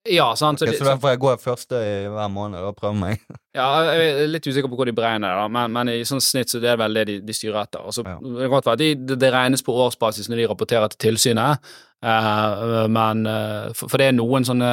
Ja, 0.09 0.35
sant. 0.35 0.59
Så 0.59 0.65
Ok, 0.65 0.73
de, 0.73 0.77
så 0.77 0.85
da 0.85 0.97
får 0.99 1.13
jeg 1.13 1.19
gå 1.23 1.33
første 1.39 1.79
i 1.79 1.91
hver 2.11 2.31
måned 2.33 2.59
og 2.59 2.75
prøve 2.75 2.97
meg? 2.99 3.21
Ja, 3.55 3.67
jeg 3.85 4.09
er 4.09 4.31
litt 4.33 4.47
usikker 4.49 4.67
på 4.67 4.79
hvor 4.79 4.89
de 4.89 4.95
beregner 4.97 5.29
det, 5.29 5.37
da, 5.37 5.47
men, 5.53 5.73
men 5.75 5.91
i 5.93 5.99
sånn 6.09 6.21
snitt 6.23 6.49
så 6.49 6.57
det 6.59 6.71
er 6.71 6.79
vel 6.81 6.97
det 6.97 7.03
de, 7.05 7.19
de 7.21 7.35
styrer 7.37 7.61
etter. 7.61 7.85
Og 7.85 7.93
så 7.93 8.03
Ja. 8.03 8.17
Det 8.17 8.41
kan 8.41 8.53
godt 8.55 8.67
være 8.67 8.79
at 8.79 8.81
de, 8.81 8.89
det, 8.97 9.17
det 9.21 9.31
regnes 9.33 9.63
på 9.63 9.75
årsbasis 9.85 10.29
når 10.29 10.41
de 10.41 10.47
rapporterer 10.49 10.89
til 10.91 11.01
tilsynet, 11.05 11.71
uh, 12.03 12.87
men 12.89 13.27
uh, 13.29 13.69
for, 13.77 13.93
for 13.93 14.01
det 14.01 14.09
er 14.09 14.17
noen 14.17 14.47
sånne 14.49 14.71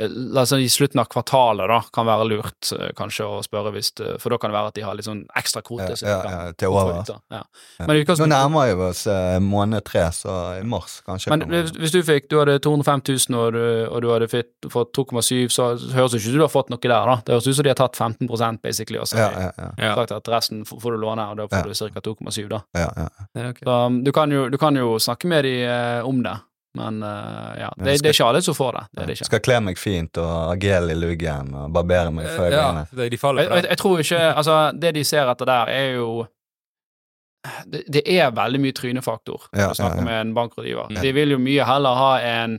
eh, 0.00 0.44
si 0.44 0.56
i 0.64 0.68
slutten 0.72 1.00
av 1.00 1.06
kvartalet, 1.12 1.68
da, 1.68 1.80
kan 1.92 2.06
være 2.08 2.26
lurt 2.30 2.72
eh, 2.72 2.90
kanskje 2.98 3.26
å 3.28 3.40
spørre 3.44 3.72
hvis 3.74 3.92
det- 4.00 4.16
For 4.20 4.30
da 4.30 4.38
kan 4.38 4.50
det 4.50 4.56
være 4.58 4.68
at 4.68 4.74
de 4.74 4.80
har 4.82 4.94
litt 4.94 5.04
sånn 5.06 5.26
ekstra 5.36 5.62
kvote. 5.62 5.94
Ja, 6.02 6.08
ja, 6.08 6.30
ja, 6.46 6.52
til 6.52 6.68
året, 6.68 6.90
over. 6.90 7.00
ut. 7.00 7.08
Ja. 7.30 7.42
Ja. 7.80 7.86
Nå 7.86 8.26
nærmer 8.28 8.74
vi 8.74 8.82
oss 8.88 9.06
eh, 9.06 9.38
måned 9.38 9.84
tre, 9.84 10.00
så 10.10 10.58
i 10.60 10.64
mars 10.64 11.02
kanskje. 11.06 11.30
men 11.30 11.40
kommer- 11.40 11.72
hvis, 11.78 11.92
du 11.92 12.02
fikk, 12.02 12.28
du 12.28 12.38
hadde 12.38 12.58
205 12.60 13.02
000 13.30 13.38
og 13.38 13.52
du, 13.52 13.86
og 13.90 14.02
du 14.02 14.08
hadde 14.08 14.28
fitt, 14.28 14.52
fått 14.68 14.92
2,7, 14.92 15.48
så 15.50 15.76
høres 15.94 16.10
det 16.12 16.20
ikke 16.20 16.28
ut 16.28 16.32
som 16.32 16.40
du 16.40 16.46
har 16.46 16.54
fått 16.54 16.70
noe 16.70 16.78
der, 16.80 17.06
da. 17.06 17.16
Det 17.24 17.34
høres 17.34 17.46
ut 17.48 17.56
som 17.56 17.62
de 17.64 17.70
har 17.70 17.74
tatt 17.80 17.96
15 17.96 18.58
basically, 18.62 18.98
og 18.98 19.06
så 19.06 19.16
ja, 19.18 19.30
ja, 19.30 19.50
ja, 19.58 19.70
Ja. 19.78 19.94
sagt 19.94 20.12
at 20.12 20.24
resten 20.28 20.64
får 20.64 20.90
du 20.92 20.98
låne, 20.98 21.30
og 21.30 21.36
da 21.36 21.46
får 21.46 21.66
Ja. 21.66 21.90
du 21.90 21.90
ca. 21.94 22.00
2,7, 22.00 22.48
da. 22.48 22.62
ja, 22.74 22.90
ja. 22.96 23.08
Ja. 23.34 23.52
Så 23.52 23.86
um, 23.86 24.02
du 24.04 24.12
kan 24.12 24.30
jo, 24.30 24.48
du 24.48 24.56
kan 24.58 24.74
jo 24.74 24.96
snakke 24.98 25.26
med 25.26 25.44
de 25.44 25.62
eh, 25.64 26.00
om 26.06 26.22
det, 26.22 26.38
men 26.78 27.02
uh, 27.02 27.54
ja, 27.58 27.68
det, 27.76 27.96
skal- 27.98 28.02
det 28.04 28.08
er 28.10 28.14
ikke 28.14 28.26
alle 28.28 28.42
som 28.46 28.54
får 28.54 28.72
det. 28.76 28.82
Det 28.92 29.02
er 29.02 29.06
det 29.06 29.14
ikke. 29.16 29.24
Skal 29.30 29.40
kle 29.42 29.60
meg 29.66 29.78
fint 29.78 30.18
og 30.22 30.28
ha 30.30 30.54
gel 30.62 30.90
i 30.90 30.94
luggen 30.94 31.54
og 31.58 31.72
barbere 31.74 32.12
meg 32.14 32.28
før 32.30 32.46
jeg 32.46 32.52
går 32.54 32.76
Ja, 32.78 33.08
de 33.10 33.18
Jeg, 33.42 33.48
jeg, 33.50 33.64
jeg 33.72 33.78
tror 33.78 33.98
ikke 34.04 34.20
Altså, 34.34 34.58
det 34.78 34.94
de 34.94 35.04
ser 35.04 35.30
etter 35.32 35.44
der, 35.50 35.72
er 35.74 35.96
jo 35.96 36.26
det, 37.66 37.82
det 37.92 38.02
er 38.18 38.30
veldig 38.36 38.60
mye 38.60 38.72
trynefaktor 38.76 39.46
når 39.52 39.60
Ja, 39.62 39.68
du 39.68 39.74
snakker 39.80 39.96
ja, 39.96 40.02
ja. 40.02 40.08
med 40.10 40.20
en 40.20 40.34
bankrådgiver. 40.36 40.90
Ja. 40.94 41.00
De 41.02 41.12
vil 41.16 41.30
jo 41.34 41.38
mye 41.40 41.64
heller 41.64 41.94
ha 41.96 42.10
en 42.20 42.58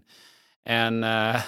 en, 0.70 1.04
eh, 1.04 1.42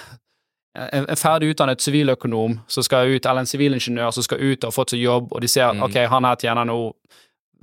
en, 0.76 1.06
en 1.10 1.18
ferdig 1.20 1.52
utdannet 1.54 1.82
siviløkonom 1.82 2.56
som 2.68 2.84
skal 2.84 3.12
ut, 3.14 3.26
eller 3.26 3.44
en 3.44 3.50
sivilingeniør 3.50 4.10
som 4.16 4.24
skal 4.26 4.40
ut 4.42 4.64
og 4.64 4.72
har 4.72 4.74
fått 4.74 4.90
seg 4.96 5.04
jobb, 5.04 5.28
og 5.32 5.42
de 5.42 5.48
ser 5.48 5.74
Mm. 5.74 5.84
ok, 5.86 5.98
han 6.10 6.26
her 6.26 6.36
tjener 6.42 6.66
nå 6.66 6.78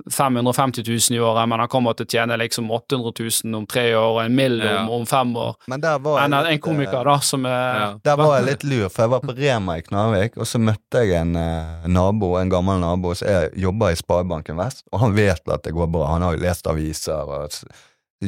550 0.09 0.83
000 0.87 1.17
i 1.17 1.19
året, 1.19 1.47
men 1.49 1.59
han 1.59 1.67
kommer 1.69 1.93
til 1.93 2.05
å 2.05 2.09
tjene 2.09 2.37
liksom 2.39 2.69
800 2.71 3.11
000 3.45 3.55
om 3.59 3.65
tre 3.67 3.83
år, 3.95 4.07
og 4.15 4.21
en 4.25 4.35
mill 4.35 4.61
om, 4.61 4.67
Ja. 4.67 4.87
om 4.89 5.05
fem 5.05 5.35
år. 5.37 5.55
Men 5.67 5.81
der 5.81 5.99
var 5.99 6.21
En, 6.23 6.31
litt, 6.31 6.51
en 6.51 6.59
komiker, 6.59 6.99
eh, 7.01 7.03
da, 7.03 7.19
som 7.19 7.45
er 7.45 7.79
Ja. 7.79 7.93
Der 8.03 8.15
var 8.17 8.37
jeg 8.39 8.45
litt 8.49 8.63
lur, 8.63 8.89
for 8.89 9.03
jeg 9.03 9.09
var 9.09 9.19
på 9.21 9.37
Rema 9.37 9.77
i 9.77 9.81
Knarvik, 9.81 10.37
og 10.37 10.45
så 10.45 10.59
møtte 10.59 11.05
jeg 11.05 11.13
en 11.21 11.35
eh, 11.35 11.87
nabo, 11.87 12.35
en 12.37 12.49
gammel 12.49 12.79
nabo 12.79 13.13
som 13.13 13.27
er- 13.27 13.49
jobber 13.55 13.91
i 13.91 13.95
Sparebanken 13.95 14.57
Vest, 14.57 14.83
og 14.91 14.99
han 14.99 15.13
vet 15.15 15.41
at 15.49 15.63
det 15.63 15.73
går 15.73 15.91
bra. 15.91 16.07
Han 16.13 16.21
har 16.21 16.35
jo 16.35 16.41
lest 16.41 16.65
aviser 16.67 17.13
og 17.27 17.51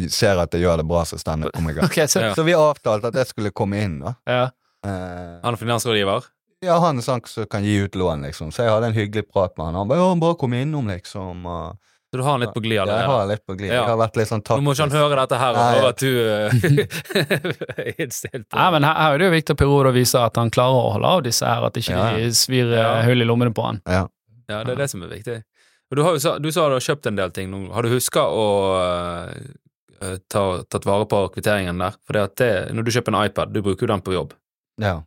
ser 0.10 0.40
at 0.42 0.52
jeg 0.52 0.62
gjør 0.64 0.78
det 0.78 0.88
bra 0.88 1.04
som 1.06 1.20
standup-komiker. 1.20 1.84
okay, 1.90 2.08
så, 2.08 2.20
Ja. 2.22 2.34
Så 2.34 2.44
vi 2.44 2.54
avtalte 2.54 3.08
at 3.08 3.14
jeg 3.16 3.28
skulle 3.28 3.52
komme 3.52 3.82
inn, 3.84 4.00
da. 4.00 4.14
ja. 4.28 4.50
Eh, 4.86 5.40
Han 5.44 5.54
er 5.54 5.58
finansrådgiver. 5.58 6.26
Ja, 6.64 6.78
han 6.80 7.00
er 7.00 7.06
sånn 7.06 7.24
som 7.28 7.48
kan 7.52 7.66
gi 7.66 7.76
ut 7.84 7.96
lån, 8.00 8.24
liksom. 8.30 8.52
Så 8.56 8.64
jeg 8.66 8.72
hadde 8.74 8.92
en 8.92 8.98
hyggelig 8.98 9.26
prat 9.32 9.58
med 9.58 9.68
han. 9.70 9.76
Han 9.82 9.90
bare 9.90 10.00
'ja, 10.00 10.16
bare 10.22 10.38
kom 10.40 10.54
innom', 10.54 10.88
liksom. 10.90 11.46
Og, 11.46 11.78
Så 12.14 12.18
du 12.18 12.24
har 12.24 12.32
han 12.32 12.42
litt 12.42 12.54
på 12.54 12.62
glid 12.62 12.78
ja, 12.78 12.86
jeg 12.86 13.08
har 13.10 13.20
har 13.20 13.28
litt 13.28 13.46
på 13.46 13.56
glid. 13.58 13.72
Ja. 13.72 13.82
Jeg 13.82 13.90
har 13.90 13.98
vært 13.98 14.18
litt 14.20 14.28
sånn 14.30 14.44
Nå 14.46 14.62
må 14.62 14.74
ikke 14.76 14.86
han 14.86 14.92
høre 14.92 15.16
dette 15.18 15.38
her 15.42 15.56
og 15.58 15.64
høre 15.74 15.88
at 15.90 15.98
du 15.98 16.12
eh, 16.30 17.78
er 17.82 18.02
innstilt 18.04 18.46
på 18.50 18.60
Nei, 18.60 18.68
men 18.76 18.84
her, 18.84 18.94
her 18.94 19.14
er 19.14 19.18
det 19.18 19.26
jo 19.26 19.32
Victor 19.34 19.56
å 19.90 19.94
viser 19.96 20.20
at 20.22 20.38
han 20.38 20.52
klarer 20.54 20.78
å 20.78 20.92
holde 20.94 21.08
av 21.10 21.24
disse 21.26 21.46
her, 21.46 21.66
at 21.66 21.74
ikke 21.74 21.96
Ja. 21.98 22.12
de 22.18 22.30
svir 22.38 22.70
eh, 22.70 22.78
Ja. 22.78 23.02
hull 23.08 23.22
i 23.22 23.26
lommene 23.26 23.54
på 23.54 23.66
han. 23.66 23.82
Ja. 23.88 24.08
Ja, 24.48 24.64
det 24.64 24.76
er 24.76 24.84
det 24.84 24.90
som 24.92 25.02
er 25.02 25.10
viktig. 25.10 25.42
Og 25.90 25.98
du, 25.98 26.04
har 26.04 26.16
jo, 26.18 26.40
du 26.40 26.52
sa 26.52 26.68
du 26.70 26.78
har 26.78 26.86
kjøpt 26.86 27.08
en 27.08 27.16
del 27.18 27.32
ting 27.32 27.50
nå. 27.50 27.72
Har 27.74 27.82
du 27.86 27.90
huska 27.90 28.22
å 28.26 28.46
uh, 28.78 30.18
ta, 30.30 30.44
tatt 30.70 30.86
vare 30.86 31.06
på 31.10 31.20
kvitteringen 31.34 31.78
der? 31.82 31.98
For 32.06 32.18
det 32.18 32.24
at 32.24 32.36
det, 32.42 32.52
når 32.74 32.84
du 32.88 32.92
kjøper 32.92 33.14
en 33.14 33.26
iPad, 33.26 33.54
du 33.54 33.62
bruker 33.62 33.86
jo 33.88 33.92
den 33.94 34.06
på 34.06 34.14
jobb. 34.14 34.34
ja. 34.82 35.02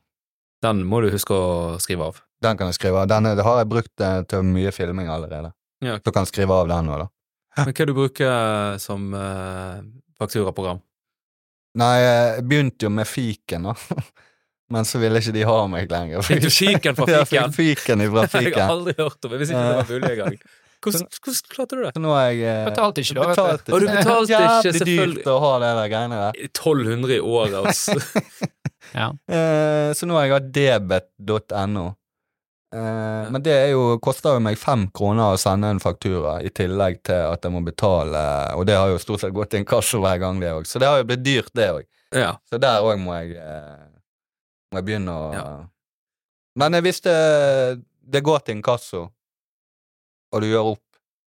Den 0.65 0.85
må 0.89 1.03
du 1.05 1.11
huske 1.13 1.37
å 1.37 1.77
skrive 1.83 2.09
av. 2.11 2.23
Den 2.43 2.57
kan 2.59 2.71
jeg 2.71 2.79
skrive 2.79 3.03
av. 3.03 3.09
Den 3.11 3.27
er- 3.27 3.37
det 3.37 3.45
har 3.45 3.59
jeg 3.61 3.69
brukt 3.69 4.01
eh, 4.01 4.23
til 4.29 4.43
mye 4.43 4.73
filming 4.73 5.09
allerede. 5.13 5.53
Ja. 5.85 5.99
Så 6.01 6.13
kan 6.13 6.25
jeg 6.25 6.33
skrive 6.33 6.57
av 6.57 6.69
den 6.69 6.87
nå, 6.89 6.99
da. 7.05 7.09
Men 7.57 7.73
hva 7.73 7.87
du 7.89 7.95
bruker 7.97 8.77
som 8.83 9.15
uh, 9.17 9.81
fakturaprogram? 10.21 10.83
Nei, 11.77 11.95
jeg 12.01 12.45
begynte 12.49 12.85
jo 12.89 12.91
med 12.93 13.09
fiken, 13.09 13.71
da. 13.71 13.75
Men 14.73 14.85
så 14.89 14.99
ville 14.99 15.21
ikke 15.23 15.33
de 15.37 15.45
ha 15.47 15.57
meg 15.71 15.91
lenger. 15.93 16.25
Fikk 16.27 16.43
du 16.43 16.51
fiken 16.51 16.97
fra 16.99 17.07
Ja, 17.13 17.23
jeg 17.23 17.29
fiken? 17.31 17.57
fikk 17.57 17.83
fiken 17.87 18.05
Jeg 18.51 18.55
har 18.59 18.73
aldri 18.75 18.97
hørt 18.99 19.25
om 19.25 19.33
det, 19.33 19.41
hvis 19.43 19.53
ikke 19.53 19.65
det 19.67 19.77
var 19.77 19.93
mulig 19.93 20.13
engang. 20.17 20.39
Hvordan, 20.87 21.07
hvordan 21.09 21.51
klarte 21.51 21.77
du 21.77 21.83
det? 21.83 21.91
Så 21.97 22.01
nå 22.03 22.11
har 22.13 22.27
jeg 22.31 22.43
eh, 22.47 22.65
Betalte 22.69 23.03
ikke, 23.03 23.15
da, 23.17 23.23
du. 23.33 23.73
Og 23.75 23.81
du 23.81 23.87
betalte 23.91 24.27
ikke, 24.37 24.51
Jævlig 24.69 24.89
dyrt 24.91 25.31
å 25.33 25.37
ha 25.43 25.53
det 25.63 25.71
der 25.79 25.89
greiene 25.93 26.19
der. 26.21 26.41
1200 26.51 27.17
i 27.17 27.23
året, 27.25 27.57
altså. 27.63 27.97
Ja. 28.97 29.11
Eh, 29.29 29.93
så 29.95 30.07
nå 30.09 30.17
har 30.17 30.25
jeg 30.27 30.35
hatt 30.37 30.51
debet.no. 30.57 31.87
Eh, 32.75 33.27
men 33.31 33.43
det 33.45 33.53
er 33.55 33.69
jo, 33.75 33.83
koster 34.03 34.35
jo 34.37 34.43
meg 34.43 34.57
fem 34.59 34.87
kroner 34.97 35.35
å 35.35 35.41
sende 35.41 35.69
en 35.71 35.81
faktura, 35.83 36.39
i 36.43 36.51
tillegg 36.51 37.03
til 37.07 37.21
at 37.31 37.45
jeg 37.47 37.53
må 37.55 37.61
betale, 37.65 38.23
og 38.57 38.65
det 38.69 38.75
har 38.77 38.91
jo 38.91 38.99
stort 39.03 39.23
sett 39.23 39.35
gått 39.37 39.53
til 39.55 39.63
inkasso 39.63 40.01
hver 40.03 40.19
gang, 40.23 40.41
det 40.43 40.51
òg. 40.57 40.67
Så 40.69 40.81
det 40.83 40.89
har 40.91 40.99
jo 41.03 41.07
blitt 41.13 41.23
dyrt, 41.27 41.53
det 41.57 41.69
òg. 41.77 41.85
Ja. 42.17 42.33
Så 42.49 42.59
der 42.63 42.83
òg 42.87 42.99
må 43.03 43.15
eh, 43.19 43.85
Må 44.73 44.81
jeg 44.81 44.87
begynne 44.89 45.13
å 45.15 45.25
Ja. 45.35 45.47
Men 46.57 46.73
hvis 46.83 47.01
det, 47.05 47.15
det 48.03 48.23
går 48.25 48.41
til 48.47 48.57
inkasso, 48.57 49.03
og 50.33 50.41
du 50.43 50.47
gjør 50.51 50.73
opp, 50.75 50.83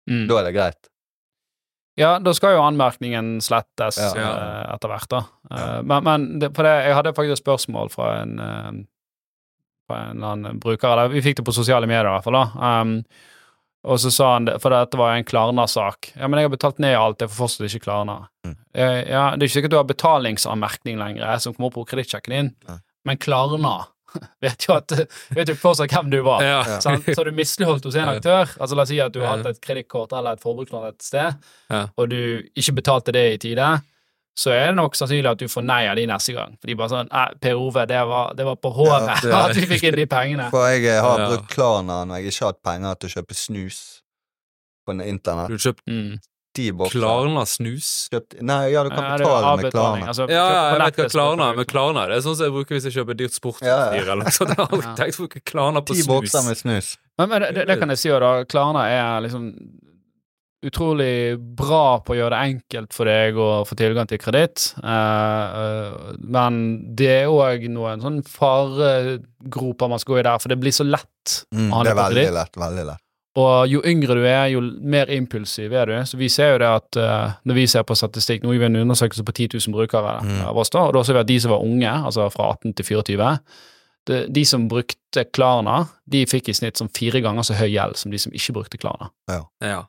Mm. 0.05 0.27
da 0.29 0.35
er 0.37 0.43
det 0.45 0.53
greit. 0.53 0.87
Ja, 1.97 2.17
da 2.19 2.33
skal 2.35 2.57
jo 2.57 2.63
anmerkningen 2.65 3.37
slettes 3.41 3.97
Ja. 3.97 4.09
eh, 4.11 4.73
etter 4.75 4.91
hvert, 4.91 5.07
da. 5.09 5.21
Eh, 5.51 5.81
men 5.87 6.03
men 6.03 6.25
det, 6.39 6.49
på 6.53 6.63
det, 6.65 6.73
jeg 6.89 6.95
hadde 6.97 7.13
faktisk 7.15 7.37
et 7.39 7.43
spørsmål 7.45 7.91
fra 7.93 8.09
en, 8.21 8.39
eh, 8.39 8.71
fra 9.87 10.01
en 10.09 10.17
eller 10.17 10.27
annen 10.33 10.59
bruker, 10.59 10.89
eller 10.91 11.07
vi 11.13 11.21
fikk 11.21 11.37
det 11.37 11.45
på 11.45 11.53
sosiale 11.55 11.87
medier 11.87 12.09
i 12.09 12.17
hvert 12.17 12.23
fall, 12.27 12.33
da. 12.41 12.81
Um, 12.81 12.97
Og 13.85 13.99
så 14.01 14.09
sa 14.11 14.31
han 14.33 14.45
det, 14.45 14.55
for 14.63 14.73
dette 14.73 14.97
var 14.97 15.13
en 15.13 15.23
Klarna-sak. 15.23 16.07
Ja, 16.17 16.25
men 16.27 16.39
jeg 16.39 16.49
har 16.49 16.57
betalt 16.57 16.79
ned 16.81 16.95
alt, 16.97 17.19
jeg 17.21 17.29
får 17.29 17.37
fortsatt 17.37 17.67
ikke 17.69 17.83
Klarna. 17.85 18.27
Mm. 18.43 18.55
Eh, 18.73 19.03
Ja, 19.11 19.29
det 19.35 19.43
er 19.43 19.47
ikke 19.47 19.61
sikkert 19.61 19.69
du 19.69 19.77
har 19.77 19.83
betalingsanmerkning 19.85 20.97
lenger, 20.97 21.37
som 21.37 21.53
kommer 21.53 21.67
opp 21.69 21.75
på 21.75 21.85
kredittsjekken 21.91 22.33
din, 22.33 22.55
Nei. 22.67 22.79
men 23.05 23.17
Klarna 23.17 23.85
vet 24.45 24.67
jo, 24.67 24.75
at, 24.77 24.93
vet 25.35 25.49
jo 25.51 25.55
fortsatt 25.59 25.91
hvem 25.91 26.11
du 26.13 26.19
var. 26.25 26.43
Ja. 26.45 26.61
Så 26.83 26.93
har 26.95 27.25
du 27.29 27.31
misligholdt 27.35 27.85
hos 27.87 27.95
en 27.99 28.11
aktør, 28.13 28.49
altså 28.59 28.75
la 28.77 28.85
oss 28.85 28.91
si 28.93 28.99
at 29.03 29.13
du 29.15 29.21
har 29.23 29.37
hatt 29.37 29.49
et 29.51 29.61
kredittkort 29.63 30.13
eller 30.15 30.37
et 30.37 30.43
forbrukslån 30.43 30.87
et 30.91 31.01
sted, 31.05 31.35
Ja. 31.73 31.87
og 31.97 32.09
du 32.13 32.19
ikke 32.55 32.75
betalte 32.81 33.13
det 33.15 33.25
i 33.33 33.37
tide, 33.49 33.69
så 34.35 34.51
er 34.51 34.65
det 34.67 34.75
nok 34.75 34.97
sannsynlig 34.99 35.29
at 35.31 35.39
du 35.39 35.47
får 35.47 35.63
nei 35.63 35.85
av 35.87 35.95
de 35.95 36.03
neste 36.11 36.33
gang. 36.35 36.57
For 36.59 36.67
de 36.67 36.75
bare 36.75 36.91
sånn 36.91 37.11
Per 37.39 37.55
Ove, 37.55 37.85
det 37.87 38.01
var, 38.09 38.33
det 38.35 38.43
var 38.45 38.57
på 38.59 38.71
håret 38.75 39.23
Ja, 39.23 39.43
at 39.47 39.55
vi 39.55 39.63
fikk 39.69 39.85
inn 39.87 39.95
de 39.95 40.05
pengene. 40.11 40.49
For 40.51 40.67
jeg 40.73 40.83
eh, 40.91 40.99
har 41.01 41.21
brukt 41.29 41.47
Klarna 41.53 42.01
når 42.03 42.19
jeg 42.19 42.33
ikke 42.33 42.43
har 42.43 42.51
hatt 42.51 42.63
penger 42.67 42.99
til 42.99 43.07
å 43.07 43.13
kjøpe 43.15 43.37
snus 43.39 43.79
på 44.85 44.97
internett. 45.01 45.49
Du 45.53 45.55
kjøpt 45.57 45.85
Mm. 45.87 46.17
Ti 46.55 46.69
bokser. 46.71 46.97
Klarna 47.01 47.43
snus? 47.49 47.89
Kjøpt, 48.13 48.37
nei, 48.47 48.59
ja, 48.71 48.83
du 48.87 48.89
kan 48.93 49.03
Ja, 49.03 49.17
betale 49.19 49.53
med 49.61 49.71
Klarna. 49.75 50.07
altså, 50.13 50.27
Ja, 50.31 50.43
ja, 50.47 50.61
jeg 50.71 50.81
vet 50.85 50.99
hva 51.03 51.07
Klarna 51.11 51.49
er, 51.51 51.55
men 51.59 51.65
Klarna 51.71 52.05
det 52.07 52.17
er 52.17 52.25
sånn 52.25 52.37
som 52.39 52.45
jeg 52.47 52.55
bruker 52.55 52.75
hvis 52.79 52.87
jeg 52.89 52.95
kjøper 52.99 53.17
dyrt 53.19 53.35
sportsutstyr 53.35 53.71
Ja, 53.73 53.89
ja. 53.91 54.01
eller 54.05 54.21
noe 54.23 54.31
sånt. 54.35 54.49
Jeg 54.55 54.61
har 54.63 54.71
aldri 54.71 54.93
tenkt 55.01 55.19
å 55.19 55.25
bruke 55.25 55.41
Klarna 55.51 55.81
på 55.83 55.93
Ti 55.97 56.01
snus. 56.05 56.11
bokser 56.13 56.45
med 56.47 56.61
snus. 56.63 56.93
Men, 57.19 57.29
men 57.35 57.45
det, 57.55 57.65
det 57.67 57.75
kan 57.79 57.89
jeg 57.91 57.99
si 58.01 58.09
jo 58.09 58.19
da, 58.23 58.31
Klarna 58.47 58.87
er 58.91 59.21
liksom 59.27 59.51
utrolig 60.65 61.37
bra 61.59 61.99
på 62.01 62.15
å 62.15 62.17
gjøre 62.17 62.33
det 62.33 62.45
enkelt 62.55 62.95
for 62.95 63.05
deg 63.05 63.35
å 63.37 63.49
få 63.69 63.75
tilgang 63.77 64.07
til 64.09 64.17
kreditt, 64.17 64.71
eh, 64.81 65.57
eh, 65.61 66.15
men 66.25 66.55
det 66.97 67.09
er 67.19 67.29
òg 67.29 67.67
noen 67.69 68.01
sånn 68.01 68.17
faregroper 68.25 69.91
man 69.91 70.01
skal 70.01 70.15
gå 70.15 70.19
i 70.23 70.25
der, 70.25 70.39
for 70.41 70.49
det 70.55 70.57
blir 70.63 70.73
så 70.73 70.87
lett 70.87 71.11
Mm, 71.53 71.71
å 71.73 71.79
det 71.83 71.89
er 71.91 71.97
veldig 71.97 72.23
lett. 72.35 72.57
Veldig 72.61 72.83
lett. 72.85 73.01
Og 73.35 73.67
jo 73.67 73.81
yngre 73.83 74.15
du 74.15 74.21
er, 74.23 74.45
jo 74.53 74.61
mer 74.79 75.09
impulsiv 75.11 75.73
er 75.75 75.89
du. 75.91 75.95
Så 76.07 76.15
vi 76.17 76.29
ser 76.31 76.53
jo 76.53 76.59
det 76.61 76.69
at 76.71 76.99
uh, 77.01 77.33
når 77.43 77.57
vi 77.57 77.65
ser 77.67 77.83
på 77.83 77.95
statistikk 77.99 78.43
Nå 78.45 78.53
gjør 78.53 78.61
vi 78.63 78.69
en 78.69 78.81
undersøkelse 78.85 79.25
på 79.27 79.33
10 79.35 79.49
000 79.67 79.75
brukere 79.75 80.13
Mm. 80.23 80.41
av 80.47 80.57
oss, 80.57 80.69
da, 80.71 80.85
og 80.87 80.93
da 80.95 81.03
ser 81.03 81.13
vi 81.17 81.19
at 81.25 81.27
de 81.27 81.39
som 81.43 81.51
var 81.51 81.63
unge, 81.65 81.89
altså 82.07 82.29
fra 82.31 82.51
18 82.53 82.73
til 82.79 82.85
24 82.85 83.31
det, 84.07 84.19
De 84.33 84.45
som 84.45 84.67
brukte 84.69 85.25
Klarna, 85.33 85.87
de 86.05 86.25
fikk 86.29 86.49
i 86.49 86.53
snitt 86.53 86.77
som 86.77 86.87
fire 86.89 87.19
ganger 87.21 87.43
så 87.43 87.53
høy 87.57 87.71
gjeld 87.73 87.97
som 87.97 88.11
de 88.11 88.19
som 88.21 88.31
ikke 88.31 88.53
brukte 88.53 88.77
Klarna. 88.77 89.09
Ja. 89.61 89.81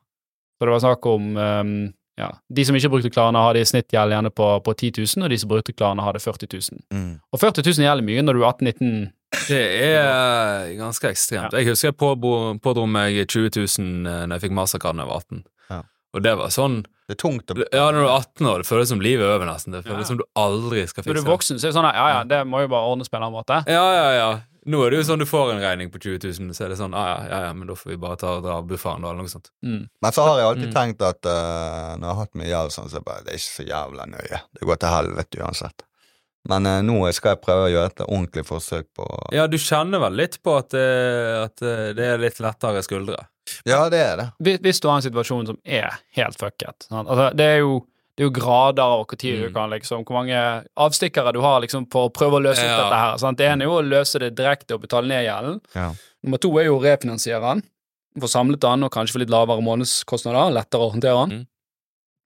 Så 0.57 0.65
det 0.65 0.73
var 0.73 0.79
snakk 0.83 1.05
om 1.05 1.37
um, 1.37 1.93
ja, 2.17 2.31
De 2.49 2.65
som 2.65 2.75
ikke 2.75 2.89
brukte 2.89 3.11
Klarna, 3.13 3.43
hadde 3.45 3.61
i 3.61 3.65
snitt 3.69 3.93
gjeld 3.93 4.11
gjerne 4.11 4.31
på, 4.33 4.47
på 4.65 4.73
10 4.73 4.91
000, 4.97 5.23
og 5.23 5.29
de 5.29 5.37
som 5.37 5.49
brukte 5.51 5.73
Klarna, 5.77 6.03
hadde 6.03 6.19
40 6.19 6.49
000. 6.51 6.81
Mm. 6.91 7.11
Og 7.31 7.39
40 7.39 7.61
000 7.63 7.85
gjelder 7.85 8.03
mye 8.09 8.23
når 8.25 8.33
du 8.33 8.41
er 8.41 8.49
18-19 8.49 9.11
Det 9.47 9.61
er 9.91 10.69
ganske 10.79 11.09
ekstremt. 11.11 11.53
Jeg 11.57 11.67
husker 11.67 11.89
jeg 11.91 11.97
pådro 11.99 12.85
meg 12.87 13.17
20 13.27 13.49
000 13.57 14.07
eh, 14.07 14.25
når 14.27 14.37
jeg 14.37 14.45
fikk 14.47 14.55
mastercard 14.55 14.95
da 14.97 15.03
jeg 15.03 15.11
var 15.11 15.23
18. 15.25 15.41
Ja. 15.73 15.81
Og 16.15 16.23
det 16.23 16.35
var 16.39 16.53
sånn 16.55 16.77
Det 17.07 17.15
er 17.17 17.21
tungt 17.21 17.51
å 17.51 17.55
Ja, 17.71 17.85
når 17.91 18.01
du 18.03 18.07
er 18.07 18.15
18 18.17 18.47
år, 18.51 18.57
det 18.63 18.67
føles 18.67 18.89
som 18.91 18.99
livet 19.03 19.23
er 19.27 19.35
over, 19.37 19.45
nesten. 19.47 19.71
Det 19.75 19.83
føles 19.85 20.05
Ja. 20.07 20.11
som 20.11 20.17
du 20.19 20.25
aldri 20.35 20.85
skal 20.87 21.03
fikse 21.03 21.13
Når 21.13 21.19
du 21.21 21.23
er 21.27 21.31
voksen, 21.33 21.59
så 21.59 21.67
er 21.67 21.71
det 21.71 21.77
sånn 21.79 21.87
at 21.89 21.95
ja, 21.95 22.07
ja, 22.17 22.23
det 22.27 22.39
må 22.47 22.61
jo 22.63 22.67
bare 22.71 22.87
ordnes 22.93 23.09
på 23.11 23.15
en 23.19 23.23
annen 23.27 23.35
måte. 23.39 23.59
Ja, 23.67 23.85
ja, 23.95 24.07
ja. 24.17 24.29
Nå 24.67 24.81
er 24.83 24.91
det 24.91 24.97
jo 24.99 25.03
sånn 25.07 25.19
du 25.23 25.25
får 25.25 25.53
en 25.53 25.61
regning 25.63 25.87
på 25.93 25.99
20 26.03 26.19
000, 26.27 26.51
så 26.55 26.65
er 26.65 26.73
det 26.73 26.77
sånn 26.81 26.91
ja, 26.91 27.03
ja, 27.07 27.19
ja, 27.31 27.37
ja 27.47 27.53
men 27.55 27.69
da 27.69 27.75
får 27.79 27.93
vi 27.93 27.99
bare 28.03 28.17
ta 28.19 28.33
og 28.35 28.43
dra 28.43 28.57
bufferen, 28.67 28.99
da, 29.05 29.13
eller 29.13 29.23
noe 29.23 29.31
sånt. 29.31 29.47
Mm. 29.63 29.85
Men 30.03 30.11
så 30.11 30.25
har 30.27 30.41
jeg 30.41 30.47
alltid 30.49 30.67
Mm. 30.67 30.75
tenkt 30.75 31.01
at 31.07 31.23
uh, 31.31 31.95
når 31.95 32.03
jeg 32.03 32.11
har 32.11 32.19
hatt 32.19 32.35
mye 32.35 32.49
gjeld, 32.51 32.75
sånn, 32.75 32.89
så 32.91 32.99
er 32.99 32.99
det 32.99 33.07
bare, 33.07 33.23
det 33.23 33.31
er 33.31 33.39
ikke 33.39 33.55
så 33.55 33.67
jævla 33.71 34.07
nøye. 34.11 34.41
Det 34.59 34.67
går 34.67 34.81
til 34.83 34.89
helvete 34.97 35.39
uansett. 35.47 35.86
Men 36.47 36.65
eh, 36.69 36.81
nå 36.85 36.99
skal 37.15 37.33
jeg 37.35 37.41
prøve 37.43 37.65
å 37.67 37.71
gjøre 37.73 37.89
et 37.91 38.03
ordentlig 38.07 38.45
forsøk 38.47 38.85
på 38.95 39.07
Ja, 39.35 39.47
du 39.51 39.57
kjenner 39.59 39.99
vel 40.05 40.15
litt 40.21 40.37
på 40.43 40.53
at, 40.59 40.73
eh, 40.77 41.43
at 41.43 41.61
eh, 41.65 41.89
det 41.97 42.05
er 42.13 42.21
litt 42.23 42.39
lettere 42.43 42.83
skuldre. 42.85 43.25
Ja, 43.67 43.85
det 43.91 43.99
er 44.03 44.15
det. 44.19 44.25
Hvis, 44.43 44.57
hvis 44.63 44.81
du 44.83 44.87
har 44.89 44.97
en 45.01 45.05
situasjon 45.05 45.45
som 45.51 45.59
er 45.63 45.99
helt 46.17 46.39
fucket 46.39 46.87
sant? 46.89 47.07
Altså, 47.07 47.29
det, 47.39 47.45
er 47.57 47.61
jo, 47.63 47.77
det 48.17 48.23
er 48.25 48.27
jo 48.29 48.33
grader 48.35 48.83
av 48.83 49.03
hvor 49.05 49.19
tid 49.19 49.39
du 49.41 49.45
Mm. 49.49 49.53
kan 49.55 49.69
liksom 49.71 50.03
Hvor 50.07 50.17
mange 50.19 50.39
avstikkere 50.75 51.31
du 51.35 51.39
har 51.43 51.61
liksom 51.63 51.85
for 51.91 52.07
å 52.09 52.13
prøve 52.15 52.39
å 52.39 52.43
løse 52.43 52.63
ut 52.63 52.67
dette 52.73 52.99
her. 53.03 53.17
Sant? 53.21 53.37
Det 53.39 53.47
ene 53.47 53.63
er 53.63 53.71
jo 53.71 53.77
å 53.79 53.85
løse 53.87 54.19
det 54.19 54.33
direkte 54.35 54.75
og 54.75 54.81
betale 54.87 55.07
ned 55.07 55.23
gjelden. 55.27 55.59
Ja. 55.75 55.91
Nummer 56.23 56.41
to 56.43 56.51
er 56.59 56.67
jo 56.67 56.79
å 56.79 56.83
refinansiere 56.83 57.43
den. 57.43 57.63
Få 58.19 58.27
samlet 58.31 58.59
den 58.63 58.83
og 58.87 58.91
kanskje 58.91 59.13
få 59.15 59.19
litt 59.23 59.29
lavere 59.31 59.61
månedskostnader. 59.63 60.51
Lettere 60.55 60.87
å 60.87 60.91
håndtere 60.95 61.19
den. 61.27 61.37
Mm. 61.43 61.47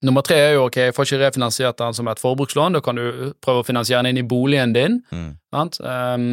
Nummer 0.02 0.24
tre 0.26 0.38
er 0.42 0.56
jo 0.56 0.64
ok, 0.66 0.78
jeg 0.88 0.94
får 0.98 1.06
ikke 1.06 1.18
refinansiert 1.22 1.78
den 1.78 1.94
som 1.94 2.08
et 2.10 2.22
forbrukslån. 2.22 2.74
Da 2.74 2.80
kan 2.82 2.98
du 2.98 3.34
prøve 3.44 3.62
å 3.62 3.66
finansiere 3.66 4.02
den 4.02 4.16
inn 4.16 4.24
i 4.24 4.28
boligen 4.28 4.74
din. 4.74 4.98
Mm. 5.14 5.28
Um, 5.54 6.24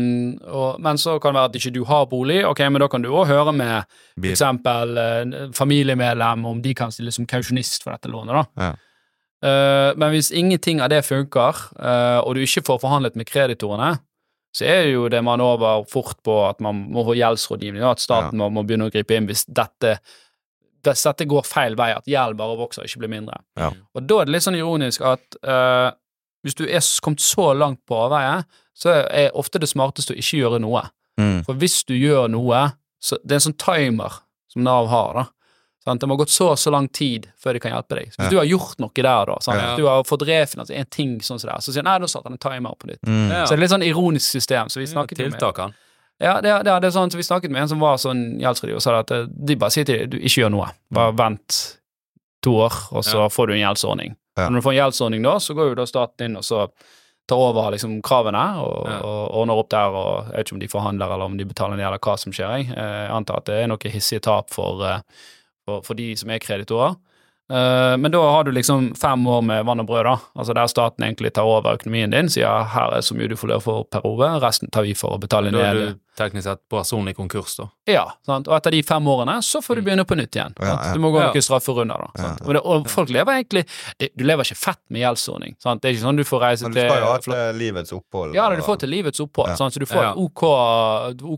og, 0.48 0.78
men 0.80 1.00
så 1.00 1.18
kan 1.20 1.34
det 1.34 1.42
være 1.42 1.50
at 1.50 1.58
ikke 1.60 1.74
du 1.74 1.82
har 1.88 2.06
bolig. 2.08 2.38
Ok, 2.48 2.62
men 2.64 2.80
da 2.80 2.88
kan 2.88 3.04
du 3.04 3.10
òg 3.12 3.28
høre 3.28 3.52
med 3.52 3.98
for 4.16 4.92
Uh, 4.96 5.04
eh, 5.04 5.50
familiemedlem 5.56 6.46
om 6.48 6.62
de 6.64 6.72
kan 6.74 6.94
stille 6.94 7.12
som 7.12 7.28
kausjonist 7.28 7.84
for 7.84 7.92
dette 7.92 8.08
lånet, 8.08 8.38
da. 8.40 8.68
Ja. 8.70 8.74
Uh, 9.38 9.90
men 10.00 10.14
hvis 10.14 10.32
ingenting 10.34 10.80
av 10.82 10.88
det 10.90 11.04
funker, 11.06 11.60
uh, 11.78 12.24
og 12.24 12.34
du 12.34 12.42
ikke 12.42 12.64
får 12.66 12.80
forhandlet 12.82 13.20
med 13.20 13.28
kreditorene, 13.28 13.98
så 14.56 14.64
er 14.64 14.88
jo 14.94 15.10
det 15.12 15.20
man 15.22 15.42
over 15.44 15.84
fort 15.90 16.16
på 16.24 16.40
at 16.48 16.62
man 16.64 16.86
må 16.90 17.04
få 17.06 17.18
gjeldsrådgivning, 17.18 17.84
at 17.84 18.00
staten 18.02 18.40
må, 18.40 18.48
må 18.48 18.64
begynne 18.66 18.88
å 18.88 18.94
gripe 18.94 19.14
inn 19.14 19.28
hvis 19.28 19.44
dette, 19.44 19.98
hvis 20.95 21.07
dette 21.07 21.26
går 21.28 21.47
feil 21.47 21.76
vei, 21.78 21.91
at 21.97 22.09
gjeld 22.09 22.36
bare 22.39 22.59
vokser, 22.59 22.86
ikke 22.89 23.03
blir 23.05 23.12
mindre. 23.12 23.41
Ja. 23.59 23.70
Og 23.95 24.07
da 24.09 24.20
er 24.20 24.28
det 24.28 24.36
litt 24.36 24.47
sånn 24.47 24.59
ironisk 24.59 25.05
at 25.07 25.39
uh, 25.47 25.91
hvis 26.47 26.55
du 26.59 26.64
er 26.66 26.84
kommet 27.05 27.24
så 27.24 27.51
langt 27.57 27.80
på 27.89 27.97
avveie, 28.07 28.43
så 28.78 28.95
er 29.11 29.34
ofte 29.39 29.59
det 29.59 29.68
smarteste 29.70 30.14
å 30.14 30.18
ikke 30.20 30.39
gjøre 30.45 30.61
noe. 30.62 30.84
Mm. 31.18 31.41
For 31.47 31.59
hvis 31.59 31.80
du 31.89 31.97
gjør 31.99 32.28
noe, 32.30 32.68
så 33.03 33.18
det 33.24 33.34
er 33.34 33.41
en 33.41 33.49
sånn 33.51 33.59
timer 33.59 34.20
som 34.53 34.62
Nav 34.64 34.86
har, 34.93 35.18
da. 35.18 35.24
Sant? 35.84 36.01
Det 36.03 36.09
må 36.11 36.16
ha 36.16 36.22
gått 36.22 36.32
så 36.34 36.51
og 36.53 36.59
så 36.61 36.70
lang 36.74 36.89
tid 36.95 37.28
før 37.41 37.57
de 37.57 37.62
kan 37.62 37.72
hjelpe 37.72 37.97
deg. 37.99 38.12
Så 38.12 38.20
hvis 38.20 38.26
Ja. 38.28 38.30
du 38.30 38.39
har 38.39 38.49
gjort 38.51 38.78
noe 38.82 38.91
der, 38.95 39.26
da, 39.30 39.36
sant? 39.41 39.61
Ja. 39.62 39.76
du 39.76 39.86
har 39.86 40.05
fått 40.05 40.22
refinansiert 40.28 40.78
en 40.78 40.91
ting 40.95 41.18
sånn 41.20 41.41
som 41.41 41.49
det 41.49 41.55
er, 41.57 41.61
så 41.64 41.72
sier 41.72 41.82
han 41.84 41.91
nei, 41.91 41.99
da 42.05 42.11
satte 42.11 42.28
han 42.28 42.39
en 42.39 42.43
timer 42.45 42.74
på 42.78 42.91
nytt. 42.91 43.03
Mm. 43.07 43.30
Ja. 43.30 43.45
Så 43.47 43.55
det 43.55 43.59
er 43.59 43.62
litt 43.62 43.74
sånn 43.74 43.86
ironisk 43.86 44.28
system. 44.30 44.68
Så 44.68 44.80
vi 44.82 44.86
snakket 44.91 45.18
jo 45.18 45.28
med 45.28 45.39
Tiltak, 45.39 45.59
han. 45.59 45.74
Ja, 46.20 46.40
det, 46.40 46.64
det, 46.64 46.74
det 46.82 46.88
er 46.88 46.94
sånn, 46.94 47.10
så 47.10 47.16
vi 47.16 47.22
snakket 47.26 47.50
med 47.54 47.62
en 47.62 47.68
som 47.68 47.80
var 47.80 47.96
sånn 48.02 48.38
gjeldsrådgiver, 48.40 48.76
og 48.80 48.82
sa 48.82 48.98
at 49.00 49.10
eh, 49.14 49.26
de 49.30 49.56
bare 49.56 49.70
sier 49.74 49.84
til 49.88 49.98
deg 50.04 50.10
du 50.10 50.18
ikke 50.18 50.42
gjør 50.44 50.50
noe, 50.56 50.68
bare 50.90 51.12
vent 51.18 51.58
to 52.42 52.54
år, 52.64 52.72
og 52.92 53.04
så 53.04 53.24
Ja. 53.24 53.28
får 53.28 53.46
du 53.48 53.52
en 53.54 53.62
gjeldsordning. 53.64 54.16
Ja. 54.38 54.48
Når 54.48 54.60
du 54.60 54.64
får 54.68 54.72
en 54.74 54.80
gjeldsordning 54.82 55.22
da, 55.26 55.36
så 55.42 55.54
går 55.54 55.68
jo 55.72 55.74
da 55.74 55.86
staten 55.86 56.24
inn 56.28 56.36
og 56.36 56.44
så 56.46 56.68
tar 57.28 57.36
over 57.36 57.70
liksom 57.74 58.00
kravene 58.02 58.44
og, 58.62 58.86
Ja. 58.88 58.98
og 59.04 59.34
ordner 59.42 59.58
opp 59.58 59.68
der, 59.68 59.88
og 59.90 60.26
jeg 60.30 60.36
vet 60.36 60.46
ikke 60.46 60.54
om 60.54 60.60
de 60.60 60.68
forhandler 60.68 61.12
eller 61.12 61.24
om 61.26 61.36
de 61.36 61.44
betaler 61.44 61.76
ned, 61.76 61.84
eller 61.86 61.98
hva 61.98 62.14
som 62.18 62.32
skjer. 62.32 62.54
Jeg, 62.56 62.70
Eh, 62.76 63.02
jeg 63.06 63.10
antar 63.10 63.36
at 63.42 63.44
det 63.46 63.58
er 63.64 63.66
noe 63.68 63.78
hissige 63.92 64.20
tap 64.22 64.48
for, 64.50 64.82
eh, 64.82 65.00
for, 65.66 65.82
for 65.82 65.94
de 65.94 66.14
som 66.16 66.30
er 66.30 66.38
kreditorer. 66.38 66.96
Eh, 67.50 67.96
men 67.96 68.10
da 68.12 68.20
har 68.30 68.44
du 68.44 68.50
liksom 68.52 68.94
fem 68.96 69.26
år 69.26 69.42
med 69.44 69.64
vann 69.66 69.80
og 69.80 69.86
brød, 69.88 70.04
da. 70.04 70.16
Altså 70.36 70.54
der 70.54 70.66
staten 70.68 71.04
egentlig 71.04 71.32
tar 71.34 71.44
over 71.44 71.76
økonomien 71.76 72.10
din, 72.10 72.28
sier 72.28 72.64
her 72.68 72.92
er 72.96 73.00
så 73.04 73.14
mye 73.16 73.28
du 73.28 73.36
får 73.36 73.48
lov 73.48 73.62
for 73.62 73.84
per 73.84 74.00
år, 74.04 74.40
resten 74.40 74.70
tar 74.70 74.82
vi 74.84 74.94
for 74.94 75.16
å 75.16 75.20
betale 75.20 75.50
Da 75.52 75.58
er 75.58 75.74
ned. 75.74 75.94
du 75.96 76.00
teknisk 76.18 76.44
sett 76.48 76.60
personlig 76.70 77.14
konkurs, 77.16 77.54
da. 77.58 77.68
Ja, 77.88 78.04
sant? 78.26 78.48
og 78.50 78.56
etter 78.58 78.74
de 78.74 78.82
fem 78.84 79.06
årene 79.08 79.38
så 79.46 79.62
får 79.64 79.78
du 79.78 79.82
begynne 79.86 80.04
på 80.04 80.16
nytt 80.18 80.34
igjen. 80.36 80.52
Mm. 80.58 80.66
Ja, 80.66 80.74
ja. 80.88 80.92
Du 80.94 81.00
må 81.00 81.10
gå 81.14 81.22
noen 81.22 81.44
strafferunder, 81.46 82.04
da. 82.04 82.10
Sant? 82.22 82.42
Ja. 82.42 82.46
Og, 82.48 82.54
det, 82.58 82.62
og 82.74 82.88
folk 82.92 83.08
lever 83.14 83.38
egentlig 83.38 83.64
det, 83.98 84.10
Du 84.18 84.24
lever 84.28 84.44
ikke 84.44 84.58
fett 84.58 84.80
med 84.90 85.00
gjeldsordning. 85.06 85.54
Sant? 85.62 85.80
Det 85.82 85.88
er 85.88 85.96
ikke 85.96 86.04
sånn 86.04 86.18
du 86.20 86.24
får 86.28 86.42
reise 86.44 86.66
Men 86.68 86.74
du 86.74 86.80
til 86.80 86.90
skal 86.90 87.00
jo 87.04 87.08
ha 87.12 87.18
til 87.24 87.58
livets 87.62 87.92
opphold. 87.96 88.34
ja, 88.36 88.48
da, 88.50 88.56
du 88.56 88.62
får 88.66 88.80
til 88.84 88.92
livets 88.92 89.20
opphold, 89.24 89.48
Ja. 89.48 89.56
sant? 89.56 89.74
så 89.74 89.80
du 89.80 89.86
får 89.86 90.02
Ja. 90.02 90.10
et 90.12 90.16
OK, 90.18 90.42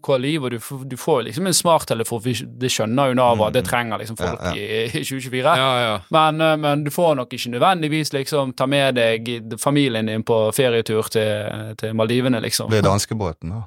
OK 0.00 0.08
liv, 0.18 0.44
og 0.44 0.50
du, 0.50 0.58
får- 0.58 0.84
du 0.88 0.96
får 0.96 1.22
liksom 1.28 1.46
en 1.46 1.52
smarttelefon, 1.54 2.22
det 2.58 2.70
skjønner 2.72 3.08
jo 3.12 3.14
Nav 3.20 3.42
at 3.46 3.52
det 3.56 3.64
trenger 3.68 3.98
liksom 4.02 4.16
folk 4.18 4.40
Ja, 4.40 4.52
I, 4.54 4.86
i 4.86 5.04
2024. 5.04 5.56
Ja, 5.56 5.70
ja. 5.84 6.00
Men, 6.10 6.40
eh, 6.40 6.56
men 6.56 6.84
du 6.84 6.90
får 6.90 7.14
nok 7.16 7.32
ikke 7.36 7.50
nødvendigvis 7.54 8.12
liksom 8.12 8.52
ta 8.56 8.66
med 8.66 8.94
deg 8.94 9.28
familien 9.60 10.06
din 10.06 10.22
på 10.26 10.40
ferietur 10.54 11.08
til, 11.10 11.74
til 11.76 11.94
Maldivene, 11.94 12.40
liksom. 12.42 12.68
Blir 12.70 12.82
danskebåten, 12.82 13.50
da. 13.50 13.62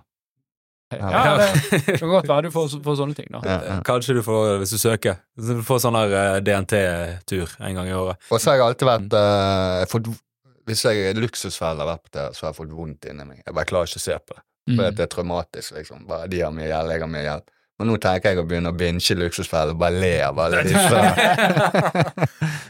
Ja, 1.00 1.36
det, 1.40 1.98
kan 2.00 2.10
godt 2.12 2.28
være 2.30 2.48
du 2.48 2.52
får, 2.54 2.76
får 2.86 2.98
sånne 3.00 3.16
ting, 3.18 3.30
da. 3.34 3.42
Ja, 3.48 3.58
ja. 3.70 3.78
Kanskje 3.88 4.16
du 4.18 4.22
får, 4.26 4.58
hvis 4.62 4.74
du 4.76 4.80
søker, 4.82 5.18
du 5.40 5.62
får 5.66 5.82
sånn 5.86 5.98
her 5.98 6.14
eh, 6.20 6.38
DNT-tur 6.46 7.56
en 7.60 7.80
gang 7.80 7.90
i 7.90 7.96
året. 7.98 8.20
Og 8.30 8.40
så 8.42 8.52
har 8.54 8.60
jeg 8.62 8.66
alltid 8.70 8.90
vært 8.92 9.18
eh, 9.20 9.84
fått, 9.92 10.10
Hvis 10.70 10.86
jeg 10.88 11.06
er 11.10 11.18
luksusfelle 11.20 11.84
har 11.84 11.90
vært 11.96 12.06
på 12.08 12.14
det, 12.18 12.28
så 12.38 12.46
har 12.46 12.54
jeg 12.54 12.60
fått 12.62 12.76
vondt 12.78 13.10
inni 13.12 13.26
meg. 13.28 13.42
Jeg 13.46 13.56
bare 13.58 13.68
klarer 13.68 13.90
ikke 13.92 14.00
å 14.04 14.08
se 14.10 14.20
på 14.20 14.38
det. 14.38 14.44
For 14.44 14.80
Mm. 14.80 14.96
det 14.96 15.04
er 15.04 15.10
traumatisk, 15.12 15.74
liksom. 15.76 16.06
Bare 16.08 16.30
de 16.32 16.38
har 16.40 16.52
mye 16.56 16.70
gjeld, 16.70 16.92
jeg 16.94 17.02
har 17.04 17.10
mye 17.12 17.24
gjeld. 17.26 17.50
Men 17.80 17.90
nå 17.90 17.98
tenker 18.00 18.32
jeg 18.32 18.40
å 18.40 18.46
begynne 18.48 18.72
å 18.72 18.78
binche 18.80 19.16
luksusfeller 19.18 19.74
og 19.74 19.80
bare 19.82 20.00
le 20.00 20.12
av 20.24 20.38
alle 20.40 20.62
disse. 20.70 21.02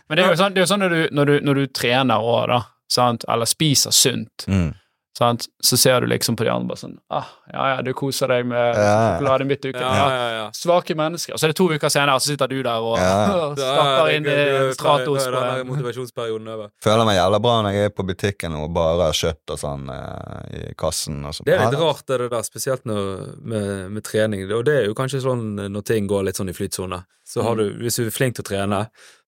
Men 0.08 0.18
det 0.18 0.24
er 0.24 0.30
jo 0.32 0.38
sånn, 0.40 0.56
det 0.56 0.62
er 0.62 0.66
jo 0.66 0.70
sånn 0.72 0.82
når, 0.84 0.96
du, 0.96 1.02
når, 1.20 1.26
du, 1.30 1.36
når 1.50 1.60
du 1.60 1.66
trener 1.76 2.24
òg, 2.26 2.48
da, 2.50 2.60
sant, 2.92 3.26
eller 3.30 3.50
spiser 3.50 3.94
sunt, 3.96 4.46
mm. 4.50 4.72
Sant? 5.18 5.46
så 5.64 5.78
ser 5.78 6.02
du 6.02 6.08
liksom 6.08 6.36
på 6.36 6.46
de 6.46 6.50
andre 6.52 6.72
bare 6.72 6.82
sånn 6.82 6.96
ah, 7.14 7.28
Ja, 7.52 7.66
ja, 7.76 7.82
du 7.86 7.92
koser 7.98 8.32
deg 8.32 8.48
med 8.50 8.76
sjokoladen 8.78 9.52
i 9.52 9.58
uken. 9.58 9.80
Ja, 9.82 9.94
Ja. 9.94 10.30
ja. 10.38 10.46
Svake 10.58 10.96
mennesker. 10.98 11.38
Så 11.38 11.48
er 11.48 11.54
det 11.54 11.58
to 11.60 11.68
uker 11.70 11.90
senere, 11.94 12.20
så 12.20 12.32
sitter 12.34 12.50
du 12.50 12.62
der 12.66 12.82
og 12.82 12.98
Ja. 12.98 13.54
stapper 13.58 14.12
inn 14.16 14.26
i 14.26 14.34
eh, 14.34 14.72
Stratos 14.74 15.28
da 15.28 15.44
er 15.44 15.58
den 15.62 15.70
motivasjonsperioden 15.72 16.48
over. 16.56 16.72
Føler 16.84 17.06
meg 17.10 17.18
jævla 17.20 17.42
bra 17.46 17.56
når 17.66 17.78
jeg 17.78 17.92
er 17.92 17.96
på 17.98 18.08
butikken 18.10 18.58
og 18.60 18.74
bare 18.74 19.10
har 19.10 19.18
kjøtt 19.18 19.56
og 19.56 19.62
sånn 19.62 19.90
eh, 19.94 20.70
i 20.72 20.76
kassen. 20.80 21.22
Og 21.26 21.38
sånn. 21.38 21.48
Det 21.50 21.58
er 21.58 21.66
litt 21.68 21.80
rart, 21.80 22.06
det 22.10 22.22
der, 22.24 22.48
spesielt 22.48 22.86
når, 22.90 23.12
med, 23.42 23.92
med 23.94 24.06
trening. 24.08 24.46
Og 24.52 24.66
det 24.66 24.80
er 24.82 24.88
jo 24.90 24.98
kanskje 24.98 25.24
sånn 25.26 25.46
når 25.70 25.86
ting 25.88 26.08
går 26.10 26.30
litt 26.30 26.40
sånn 26.42 26.50
i 26.52 26.58
flytsone. 26.58 27.04
Så 27.28 27.44
har 27.46 27.56
du, 27.58 27.68
hvis 27.82 27.98
du 28.00 28.08
er 28.08 28.14
flink 28.14 28.36
til 28.38 28.44
å 28.44 28.50
trene, 28.50 28.80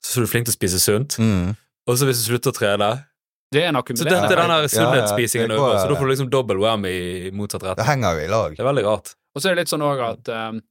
så 0.03 0.19
er 0.19 0.25
du 0.25 0.31
flink 0.31 0.49
til 0.49 0.53
å 0.53 0.57
spise 0.57 0.81
sunt. 0.83 1.15
Mm. 1.21 1.53
Og 1.85 1.97
så 1.97 2.07
hvis 2.09 2.23
du 2.23 2.31
slutter 2.31 2.51
å 2.51 2.57
trene, 2.57 2.89
Det 3.53 3.61
er 3.63 3.69
en 3.69 3.77
så 3.77 4.03
dette 4.03 4.15
er 4.25 4.39
den 4.41 4.49
Ja, 4.49 4.61
ja, 4.61 4.67
sunnhetsspisingen 4.67 5.51
går, 5.53 5.59
over. 5.59 5.77
Så 5.79 5.89
da 5.89 5.95
får 5.99 6.07
du 6.07 6.11
liksom 6.13 6.29
dobbel 6.33 6.57
wham 6.59 6.85
i 6.89 7.31
motsatt 7.31 7.61
Det 7.77 7.85
henger 7.85 8.17
jo 8.17 8.23
i 8.25 8.31
lag. 8.31 8.55
Det 8.55 8.63
er 8.63 8.69
veldig 8.71 8.85
rart. 8.87 9.13
Og 9.35 9.41
så 9.41 9.49
er 9.51 9.55
det 9.55 9.65
litt 9.65 9.73
sånn 9.73 9.83
òg 9.85 10.01
at 10.01 10.31
um, 10.33 10.61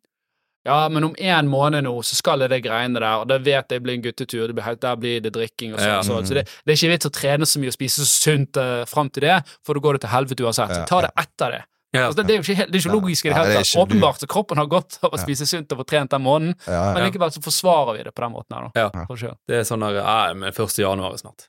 ja, 0.64 0.89
men 0.89 1.05
om 1.05 1.14
en 1.20 1.49
måned 1.53 1.85
nå 1.85 1.93
så 2.09 2.16
skal 2.16 2.41
jeg 2.41 2.49
det 2.51 2.62
greiene 2.64 2.97
der, 2.97 3.20
og 3.20 3.29
da 3.29 3.37
vet 3.37 3.68
jeg 3.75 3.83
blir 3.85 3.99
en 3.99 4.05
guttetur, 4.07 4.47
det 4.49 4.55
blir, 4.57 4.64
helt- 4.64 4.81
der 4.81 4.97
blir 4.97 5.20
det 5.20 5.35
drikking 5.37 5.75
og 5.75 5.79
sånn. 5.83 5.91
Ja. 5.91 5.99
og 6.01 6.09
sånn. 6.09 6.25
Så 6.31 6.39
det, 6.39 6.47
det 6.64 6.72
er 6.72 6.79
ikke 6.81 6.93
vits 6.95 7.09
å 7.11 7.12
trene 7.12 7.49
så 7.49 7.61
mye 7.61 7.68
og 7.72 7.77
spise 7.77 8.01
så 8.01 8.09
sunt 8.09 8.57
uh, 8.57 8.83
fram 8.89 9.11
til 9.12 9.27
det, 9.29 9.39
for 9.64 9.77
da 9.77 9.85
går 9.85 9.99
det 9.99 10.05
til 10.07 10.12
helvete 10.14 10.47
uansett. 10.49 10.72
Ja, 10.72 10.87
Ta 10.89 11.03
det 11.05 11.12
etter 11.20 11.59
det. 11.59 11.62
Ja. 11.95 12.07
Altså, 12.09 12.16
det, 12.16 12.27
det 12.27 12.33
er 12.35 12.39
jo 12.41 12.43
ikke, 12.49 12.57
helt- 12.59 12.72
det 12.72 12.79
er 12.81 12.83
ikke 12.83 12.97
logisk 12.97 13.25
i 13.25 13.29
det 13.29 13.37
hele 13.39 13.59
tatt. 13.61 13.75
Åpenbart 13.85 14.25
så 14.25 14.27
kroppen 14.33 14.59
har 14.59 14.66
godt 14.72 14.97
av 15.05 15.12
å 15.14 15.20
spise 15.20 15.47
sunt 15.47 15.70
og 15.77 15.85
få 15.85 15.87
trent 15.93 16.11
den 16.16 16.25
måneden, 16.25 16.57
Ja, 16.66 16.81
men 16.97 17.05
likevel 17.07 17.31
så 17.37 17.45
forsvarer 17.45 17.99
vi 18.01 18.07
det 18.09 18.14
på 18.16 18.25
den 18.25 18.33
måten 18.35 18.57
her, 18.57 18.70
da. 18.72 18.89
Ja. 18.89 19.35
Det 19.47 19.61
er 19.61 19.68
sånn 19.68 19.85
der 19.85 20.35
men 20.35 20.49
1. 20.51 20.79
januar 20.81 21.12
er 21.12 21.20
snart. 21.20 21.47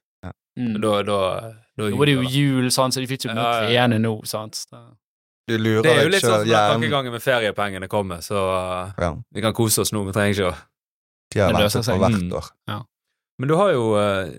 Mm. 0.55 0.75
Da, 0.79 0.91
da, 1.03 1.15
da 1.75 1.87
Nå 1.91 1.97
er 2.01 2.07
det 2.07 2.13
jo 2.15 2.21
jul, 2.31 2.69
sant, 2.71 2.95
så 2.95 3.01
de 3.03 3.07
fikk 3.09 3.25
ikke 3.25 3.33
Ja, 3.33 3.41
noe 3.41 3.65
trene 3.67 3.97
nå, 3.99 4.13
sant. 4.29 4.61
Da. 4.71 4.85
Du 5.49 5.57
lurer 5.59 5.83
Det 5.83 5.91
er 5.91 6.03
jo 6.05 6.11
litt 6.13 6.23
sånn 6.23 6.37
at 6.39 6.47
som 6.47 6.77
tankegangen 6.79 7.11
med 7.13 7.21
feriepengene 7.21 7.89
kommer, 7.91 8.21
så 8.23 8.39
uh, 8.39 8.93
Ja, 8.97 9.11
vi 9.35 9.43
kan 9.43 9.53
kose 9.53 9.83
oss 9.83 9.91
nå. 9.93 10.05
Vi 10.07 10.15
trenger 10.15 10.31
ikke 10.37 10.51
å 10.53 10.55
de 11.35 11.41
har 11.41 11.51
ventet 11.51 11.85
på 11.91 11.97
hvert 11.99 12.21
Mm. 12.21 12.31
år. 12.39 12.85
Men 13.37 13.49
du 13.51 13.55
har 13.59 13.71
jo 13.75 13.83
uh, 13.99 14.31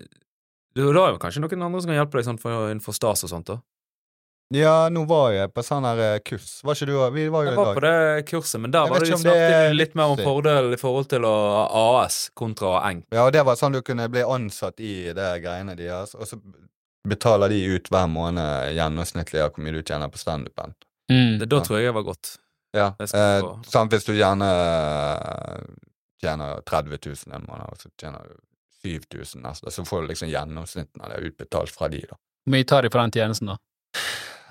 du, 0.73 0.81
du 0.93 0.97
har 0.99 1.11
jo 1.13 1.19
kanskje 1.21 1.41
noen 1.43 1.63
andre 1.67 1.81
som 1.81 1.89
kan 1.91 1.99
hjelpe 1.99 2.17
deg 2.17 2.25
sånn 2.25 2.39
for, 2.41 2.71
innenfor 2.71 2.93
stas 2.97 3.23
og 3.27 3.29
sånt, 3.29 3.45
da? 3.53 3.59
Ja, 4.55 4.87
nå 4.87 5.03
var 5.03 5.33
jeg 5.35 5.51
på 5.51 5.63
sånn 5.65 5.83
her 5.83 5.99
eh, 5.99 6.19
kurs. 6.23 6.61
Var 6.63 6.77
ikke 6.77 6.87
du 6.87 6.93
Vi 7.17 7.25
var 7.33 7.43
jo 7.43 7.51
Jeg 7.51 7.57
var 7.59 7.73
på 7.75 7.83
det 7.83 8.27
kurset, 8.29 8.61
men 8.63 8.71
der 8.71 8.87
var 8.87 9.03
det 9.03 9.09
de 9.09 9.17
det 9.17 9.19
snakket 9.25 9.75
litt 9.75 9.97
mer 9.99 10.13
om 10.13 10.21
fordel 10.23 10.71
i 10.71 10.79
forhold 10.79 11.09
til 11.11 11.27
å 11.27 11.35
AS 11.81 12.29
kontra 12.37 12.77
eng. 12.87 13.03
Ja, 13.11 13.25
og 13.25 13.33
det 13.35 13.43
var 13.43 13.59
sånn 13.59 13.75
du 13.75 13.81
kunne 13.83 14.07
bli 14.11 14.23
ansatt 14.23 14.79
i 14.79 15.11
det 15.17 15.31
greiene 15.43 15.75
deres, 15.75 16.15
og 16.15 16.29
så 16.29 16.39
betaler 17.07 17.51
de 17.51 17.59
ut 17.75 17.91
hver 17.91 18.07
måned 18.11 18.71
gjennomsnittlig 18.77 19.43
av 19.43 19.51
hvor 19.51 19.65
mye 19.65 19.75
du 19.75 19.81
tjener 19.83 20.11
på 20.11 20.21
standupen. 20.21 20.75
Mm. 21.11 21.39
Det, 21.41 21.49
da 21.51 21.61
tror 21.63 21.79
jeg 21.79 21.89
jeg 21.89 21.97
var 21.99 22.07
godt. 22.07 22.33
Ja, 22.75 22.87
eh, 23.03 23.51
sånn 23.67 23.91
hvis 23.91 24.07
du 24.07 24.15
gjerne 24.15 24.47
eh, 24.47 25.61
tjener 26.23 26.63
30 26.67 26.99
000 27.03 27.35
en 27.35 27.47
måned, 27.47 27.67
og 27.67 27.83
så 27.83 27.91
tjener 27.99 28.31
du 28.31 28.39
7000 28.87 29.43
neste, 29.43 29.71
så 29.75 29.83
får 29.87 30.05
du 30.05 30.13
liksom 30.13 30.31
gjennomsnitten 30.31 31.03
av 31.03 31.11
det 31.11 31.23
utbetalt 31.31 31.73
fra 31.73 31.91
de, 31.91 32.05
da. 32.07 32.19
Hvor 32.47 32.55
mye 32.55 32.67
tar 32.67 32.85
de 32.85 32.91
for 32.93 33.03
den 33.03 33.11
tjenesten, 33.11 33.51
da? 33.51 33.59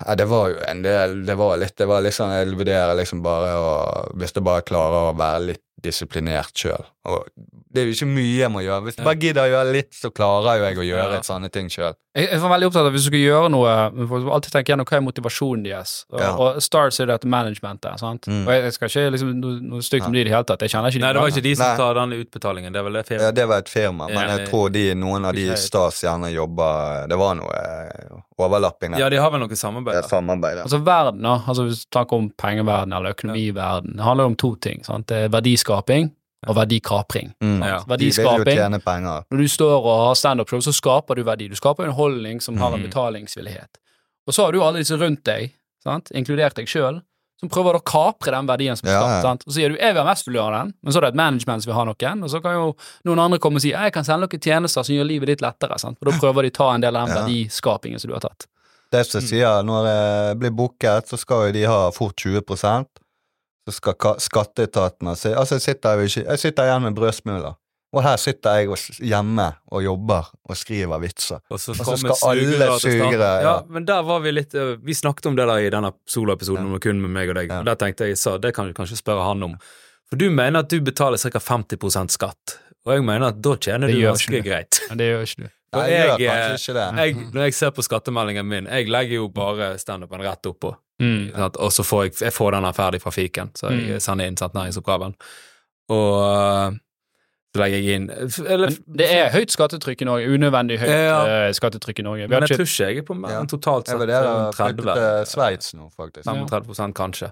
Ja, 0.05 0.15
det 0.15 0.25
var 0.29 0.49
jo 0.49 0.57
en 0.67 0.81
del 0.85 1.25
Det 1.25 1.35
var 1.35 1.57
litt 1.57 1.77
Det 1.77 1.87
var 1.89 2.03
liksom 2.05 2.31
Jeg 2.33 2.57
vurderer 2.59 2.97
liksom 2.99 3.23
bare 3.25 3.53
å 3.57 3.71
Hvis 4.17 4.35
jeg 4.35 4.45
bare 4.45 4.65
klarer 4.67 5.09
å 5.11 5.15
være 5.17 5.45
litt 5.51 5.63
disiplinert 5.83 6.53
sjøl. 6.57 6.85
Og 7.07 7.23
det 7.71 7.83
er 7.83 7.85
jo 7.87 7.93
ikke 7.95 8.07
mye 8.09 8.33
jeg 8.41 8.51
må 8.51 8.61
gjøre. 8.65 8.81
Hvis 8.87 8.97
jeg 8.97 9.05
bare 9.05 9.19
gidder 9.21 9.45
å 9.45 9.51
gjøre 9.51 9.71
litt, 9.75 9.93
så 9.95 10.09
klarer 10.11 10.57
jo 10.59 10.65
jeg 10.67 10.77
å 10.81 10.85
gjøre 10.87 11.13
Ja. 11.13 11.21
sånne 11.23 11.49
ting 11.53 11.69
sjøl. 11.69 11.93
Jeg 12.17 12.31
jeg 12.31 12.39
er 12.41 12.49
veldig 12.49 12.65
opptatt 12.67 12.81
av 12.81 12.87
at 12.87 12.93
hvis 12.95 13.03
du 13.05 13.09
skal 13.11 13.19
gjøre 13.21 13.49
noe 13.53 13.73
Du 13.93 14.07
får 14.09 14.23
alltid 14.33 14.51
tenke 14.55 14.71
gjennom 14.73 14.85
hva 14.89 14.97
er 14.97 15.03
motivasjonen 15.05 15.63
deres. 15.63 16.05
Og, 16.11 16.19
Ja. 16.19 16.31
og 16.35 16.61
Stars 16.65 16.99
er 16.99 17.05
det 17.05 17.13
dette 17.21 17.29
managementet. 17.29 17.99
sant? 17.99 18.25
Mm. 18.25 18.47
Og 18.47 18.51
jeg, 18.53 18.63
jeg 18.63 18.73
skal 18.73 18.87
ikke 18.89 19.11
liksom 19.13 19.29
noe, 19.39 19.59
noe 19.61 19.81
stygt 19.85 20.07
om 20.07 20.13
de 20.13 20.19
i 20.19 20.23
det 20.23 20.33
hele 20.33 20.43
tatt. 20.43 20.59
Jeg 20.65 20.69
kjenner 20.73 20.89
ikke 20.89 20.97
de 20.99 21.05
Nei, 21.05 21.13
det 21.13 21.21
var 21.21 21.29
ikke 21.29 21.43
de 21.43 21.55
som 21.55 21.67
Nei. 21.67 21.77
tar 21.77 21.93
den 21.93 22.11
utbetalingen, 22.25 22.73
det 22.73 22.79
er 22.79 22.83
vel 22.89 22.93
det 22.97 23.21
Ja, 23.21 23.31
det 23.31 23.47
var 23.47 23.57
et 23.59 23.69
firma, 23.69 24.07
men 24.09 24.29
jeg 24.37 24.47
tror 24.49 24.71
de, 24.71 24.85
noen 24.95 25.25
av 25.25 25.33
de 25.35 25.45
i 25.47 25.55
Stars. 25.55 26.01
Gjerne 26.01 26.33
jobber 26.33 27.07
Det 27.07 27.17
var 27.17 27.35
noe 27.35 27.53
eh, 27.53 28.17
overlapping 28.39 28.91
der. 28.93 28.99
Ja, 28.99 29.09
de 29.09 29.17
har 29.17 29.29
vel 29.31 29.39
noe 29.39 29.55
samarbeid. 29.55 29.95
Ja, 29.95 30.01
samarbeid 30.01 30.57
ja. 30.57 30.63
Altså 30.63 30.81
verden, 30.83 31.21
altså 31.25 31.63
hvis 31.69 31.85
du 31.85 31.89
snakker 31.93 32.13
om 32.17 32.29
pengeverden 32.31 32.93
eller 32.97 33.13
økonomiverden, 33.13 33.95
det 33.97 34.03
handler 34.03 34.23
jo 34.23 34.33
om 34.33 34.35
to 34.35 34.55
ting. 34.55 34.83
sant? 34.83 35.07
Det 35.07 35.23
er 35.25 35.29
verdiskaping 35.67 36.11
og 36.47 36.55
verdikapring. 36.55 37.33
Mm. 37.43 37.59
Ja. 37.63 37.79
De 37.79 37.97
vil 37.97 38.11
jo 38.11 38.21
Verdiskaping 38.21 38.57
tjene 38.57 38.79
penger. 38.79 39.23
Når 39.31 39.37
du 39.37 39.47
står 39.47 39.77
og 39.83 40.07
har 40.07 40.15
standup-show, 40.15 40.61
så 40.61 40.73
skaper 40.73 41.15
du 41.15 41.23
verdi. 41.23 41.49
Du 41.49 41.55
skaper 41.55 41.85
en 41.85 41.91
holdning 41.97 42.41
som 42.41 42.57
har 42.57 42.73
en 42.73 42.79
Mhm. 42.81 42.89
betalingsvillighet. 42.89 43.77
Og 44.27 44.33
så 44.33 44.43
har 44.45 44.51
du 44.51 44.61
alle 44.61 44.79
disse 44.79 44.97
rundt 44.97 45.23
deg, 45.23 45.51
sant? 45.83 46.11
inkludert 46.13 46.53
deg 46.55 46.67
sjøl, 46.67 47.01
som 47.39 47.49
prøver 47.49 47.75
å 47.75 47.83
kapre 47.83 48.31
den 48.31 48.47
verdien 48.47 48.75
som 48.75 48.87
er 48.89 48.93
skapt. 48.93 49.09
ja. 49.09 49.21
sant? 49.21 49.43
Og 49.47 49.53
så 49.53 49.55
sier 49.55 49.69
du 49.69 49.75
'jeg 49.77 49.93
vil 49.93 50.03
ha 50.03 50.09
mest 50.09 50.25
vil 50.27 50.35
gjøre 50.35 50.63
den', 50.63 50.73
men 50.83 50.93
så 50.93 50.97
er 50.97 51.01
det 51.01 51.07
et 51.09 51.15
management 51.15 51.63
som 51.63 51.71
vil 51.71 51.75
ha 51.79 51.83
noen, 51.85 52.23
og 52.23 52.29
så 52.29 52.41
kan 52.41 52.53
jo 52.53 52.75
noen 53.05 53.19
andre 53.19 53.39
komme 53.39 53.55
og 53.55 53.61
si 53.61 53.71
'jeg 53.71 53.93
kan 53.93 54.03
selge 54.03 54.19
noen 54.27 54.39
tjenester 54.41 54.83
som 54.83 54.95
gjør 54.95 55.07
livet 55.07 55.27
ditt 55.27 55.41
lettere', 55.41 55.79
sant? 55.79 55.97
og 56.01 56.11
da 56.11 56.17
prøver 56.19 56.41
de 56.43 56.49
å 56.49 56.53
ta 56.53 56.73
en 56.73 56.81
del 56.81 56.95
av 56.95 57.07
den 57.07 57.15
verdiskapingen 57.17 57.99
som 57.99 58.09
du 58.09 58.13
har 58.15 58.21
tatt. 58.21 58.45
Det 58.91 59.05
som 59.05 59.21
sier 59.21 59.63
når 59.63 59.85
jeg 59.85 60.39
blir 60.39 60.51
booket, 60.51 61.07
så 61.07 61.17
skal 61.17 61.47
jo 61.47 61.51
de 61.53 61.63
ha 61.65 61.89
fort 61.91 62.15
20 62.15 62.41
Så 63.67 63.73
skal 63.75 63.93
ka- 63.99 64.17
skatteetaten 64.23 65.09
si 65.19 65.29
Altså, 65.35 65.57
jeg 65.57 65.61
sitter 65.65 66.03
ikke 66.05 66.23
Jeg 66.29 66.39
sitter 66.39 66.63
igjen 66.69 66.85
med 66.87 66.95
brødsmuler. 66.95 67.55
Og 67.95 68.03
her 68.03 68.17
sitter 68.19 68.57
jeg 68.61 68.69
og 68.69 68.77
hjemme 68.99 69.45
og 69.71 69.83
jobber 69.83 70.25
og 70.49 70.57
skriver 70.59 70.99
vitser. 70.99 71.39
Og 71.49 71.59
så 71.59 71.73
så 71.75 71.95
skal 71.97 72.15
alle 72.29 72.67
sugere, 72.79 73.29
Ja, 73.41 73.41
ja. 73.47 73.53
men 73.69 73.85
der 73.87 74.01
var 74.03 74.19
vi 74.23 74.31
litt 74.31 74.53
øh, 74.55 74.77
Vi 74.85 74.93
snakket 74.93 75.25
om 75.25 75.35
det 75.35 75.47
der 75.47 75.57
i 75.65 75.69
denne 75.69 75.91
soloepisoden, 76.07 76.67
Ja. 76.67 76.73
om 76.73 76.79
kun 76.83 77.01
med 77.01 77.09
meg 77.15 77.29
og 77.29 77.35
deg. 77.35 77.49
Ja. 77.49 77.59
Og 77.59 77.65
Der 77.65 77.75
tenkte 77.75 78.07
jeg 78.07 78.17
sa, 78.17 78.37
det 78.37 78.53
kan 78.55 78.67
du 78.67 78.73
kanskje 78.73 78.97
spørre 78.99 79.23
han 79.23 79.43
om. 79.43 79.55
For 80.09 80.15
du 80.19 80.29
mener 80.29 80.59
at 80.59 80.69
du 80.69 80.79
betaler 80.81 81.17
ca. 81.17 81.39
50% 81.39 82.11
skatt, 82.11 82.57
og 82.85 82.93
jeg 82.93 83.03
mener 83.03 83.27
at 83.27 83.41
da 83.41 83.55
tjener 83.55 83.87
Det 83.87 83.95
du 83.95 84.01
ganske 84.07 84.43
greit. 84.43 84.81
Men 84.89 84.97
det 84.97 85.07
gjør 85.11 85.23
ikke 85.27 85.41
du. 85.43 85.49
Nei, 85.75 85.87
jeg 85.91 86.07
gjør 86.07 86.19
jeg, 86.19 86.29
kanskje 86.29 86.51
eh, 86.51 86.59
ikke 86.63 86.73
det. 86.77 86.85
Jeg, 86.97 87.31
når 87.33 87.41
jeg 87.43 87.53
ser 87.53 87.71
på 87.75 87.83
skattemeldingen 87.83 88.45
min, 88.47 88.67
jeg 88.71 88.87
legger 88.87 89.15
jo 89.19 89.27
bare 89.27 89.77
standupen 89.79 90.21
rett 90.23 90.45
oppå. 90.47 90.75
Mm. 90.99 91.29
Og 91.59 91.71
så 91.71 91.83
får 91.85 92.03
jeg, 92.03 92.13
jeg 92.21 92.33
får 92.33 92.51
den 92.51 92.63
her 92.63 92.71
ferdig 92.73 93.01
fra 93.01 93.11
fiken, 93.11 93.51
så 93.55 93.69
jeg 93.69 93.93
Mm. 93.93 93.99
sender 93.99 94.25
inn 94.25 94.35
næringsoppgaven. 94.35 95.13
Og 95.89 96.13
øh, 96.23 96.77
så 97.55 97.61
legger 97.61 97.77
jeg 97.77 97.95
inn 97.95 98.09
Eller 98.09 98.67
Men 98.71 98.97
det 98.97 99.07
er 99.13 99.29
høyt 99.31 99.51
skattetrykk 99.53 100.01
i 100.01 100.05
Norge. 100.05 100.27
Unødvendig 100.27 100.79
høyt 100.79 100.89
Ja. 100.89 101.47
eh, 101.47 101.53
skattetrykk 101.53 101.99
i 101.99 102.03
Norge. 102.03 102.21
Vi 102.23 102.27
Men 102.27 102.41
jeg 102.41 102.49
ikke, 102.49 102.57
tror 102.57 102.65
ikke 102.65 102.87
jeg 102.89 102.97
er 102.97 103.07
på 103.07 103.15
mer 103.17 103.29
enn 103.39 103.47
totalt 103.47 103.87
sett 103.87 104.01
å 104.01 104.51
30. 104.57 104.81
til 104.83 105.25
Sveits 105.25 105.73
nå, 105.77 105.89
faktisk. 105.95 106.25
35 106.25 106.93
kanskje. 106.93 107.31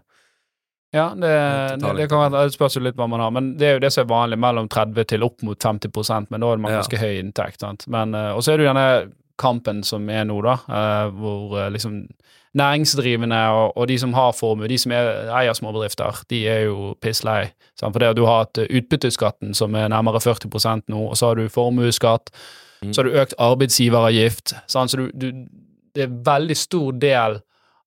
Ja, 0.94 1.10
det, 1.10 1.82
det, 1.82 1.96
det 1.98 2.10
kan 2.10 2.32
være, 2.32 2.46
det 2.48 2.54
spørs 2.56 2.76
jo 2.78 2.82
litt 2.86 2.96
hva 2.96 3.10
man 3.10 3.20
har, 3.20 3.32
men 3.32 3.58
det 3.58 3.68
er 3.68 3.74
jo 3.74 3.80
det 3.84 3.92
som 3.92 4.06
er 4.06 4.14
vanlig, 4.14 4.38
mellom 4.40 4.70
30 4.70 5.04
til 5.12 5.24
opp 5.24 5.42
mot 5.44 5.60
50% 5.60 6.30
men 6.32 6.40
da 6.40 6.48
er 6.48 6.56
det 6.56 6.62
man 6.62 6.72
Ja. 6.72 6.78
ganske 6.80 6.98
høy 7.02 7.20
inntekt. 7.20 7.60
sant? 7.60 7.88
Men, 7.88 8.16
eh, 8.16 8.32
Og 8.32 8.44
så 8.44 8.54
er 8.54 8.58
det 8.58 8.68
jo 8.68 8.74
denne 8.74 9.12
kampen 9.38 9.84
som 9.84 10.10
er 10.10 10.24
nå, 10.24 10.42
da, 10.42 10.54
eh, 10.70 11.10
hvor 11.12 11.58
eh, 11.60 11.70
liksom 11.72 12.08
næringsdrivende 12.56 13.38
og, 13.52 13.78
og 13.78 13.88
de 13.88 14.00
som 14.00 14.14
har 14.14 14.32
formue, 14.32 14.68
de 14.72 14.78
som 14.78 14.92
er, 14.96 15.30
eier 15.42 15.54
småbedrifter, 15.54 16.22
de 16.30 16.44
er 16.48 16.60
jo 16.70 16.94
pisslei. 17.02 17.50
For 17.80 18.00
det 18.00 18.14
du 18.18 18.26
har 18.26 18.46
hatt 18.46 18.62
utbytteskatten 18.66 19.54
som 19.54 19.76
er 19.76 19.88
nærmere 19.92 20.22
40% 20.24 20.88
nå, 20.88 21.02
og 21.10 21.18
så 21.18 21.32
har 21.32 21.36
du 21.42 21.50
formuesskatt, 21.50 22.32
Mm. 22.84 22.94
så 22.94 23.02
har 23.02 23.10
du 23.10 23.16
økt 23.22 23.34
arbeidsgiveravgift, 23.40 24.54
sant? 24.68 24.92
så 24.92 24.98
du, 24.98 25.06
du, 25.16 25.32
det 25.96 26.04
er 26.04 26.08
en 26.10 26.26
veldig 26.26 26.58
stor 26.58 26.92
del 26.92 27.40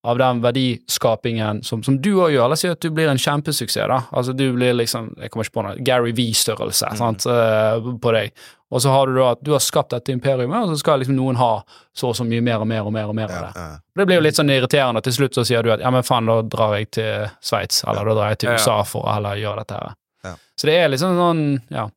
av 0.07 0.19
den 0.21 0.39
verdiskapingen 0.45 1.63
som, 1.67 1.83
som 1.83 1.97
du 2.03 2.13
òg 2.23 2.31
gjør. 2.33 2.49
La 2.51 2.55
oss 2.57 2.63
si 2.63 2.69
at 2.71 2.81
du 2.81 2.91
blir 2.95 3.09
en 3.11 3.19
kjempesuksess, 3.19 3.89
da. 3.91 3.99
Altså 4.15 4.33
du 4.37 4.45
blir 4.55 4.77
liksom, 4.79 5.11
jeg 5.19 5.33
kommer 5.35 5.49
ikke 5.49 5.57
på 5.59 5.65
noe, 5.67 5.75
Gary 5.85 6.13
V-størrelse 6.15 6.93
sant, 7.01 7.27
eh, 7.27 7.89
på 7.99 8.15
deg. 8.15 8.31
Og 8.71 8.83
så 8.85 8.93
har 8.93 9.09
du 9.09 9.17
da 9.17 9.31
at 9.33 9.43
du 9.43 9.51
har 9.57 9.63
skapt 9.65 9.95
dette 9.97 10.13
imperiumet, 10.13 10.61
og 10.69 10.71
så 10.75 10.79
skal 10.83 11.01
liksom 11.03 11.17
noen 11.17 11.39
ha 11.41 11.51
så 11.97 12.11
og 12.13 12.17
så 12.19 12.27
mye 12.29 12.45
mer 12.45 12.63
og 12.63 12.69
mer 12.71 12.87
og 12.87 12.93
mer 12.95 13.11
og 13.11 13.17
mer 13.17 13.33
av 13.33 13.47
det. 13.49 13.53
ja. 13.65 13.69
Det 13.99 14.07
blir 14.07 14.21
jo 14.21 14.25
litt 14.29 14.39
sånn 14.39 14.53
irriterende, 14.55 15.03
til 15.03 15.17
slutt 15.17 15.35
så 15.41 15.43
sier 15.49 15.65
du 15.67 15.73
at 15.75 15.83
ja, 15.83 15.91
men 15.91 16.05
faen, 16.07 16.29
da 16.31 16.41
drar 16.47 16.77
jeg 16.79 16.91
til 16.95 17.31
Sveits, 17.43 17.81
eller 17.89 18.13
da 18.13 18.19
drar 18.21 18.35
jeg 18.35 18.43
til 18.45 18.53
Ja, 18.53 18.59
ja. 18.59 18.61
USA 18.63 18.77
for 18.87 19.09
å 19.09 19.15
heller 19.17 19.41
gjøre 19.41 19.65
dette 19.65 19.81
her. 19.81 19.97
Ja. 20.29 20.35
Så 20.55 20.69
det 20.71 20.77
er 20.79 20.93
liksom 20.93 21.17
sånn, 21.19 21.43
ja 21.75 21.89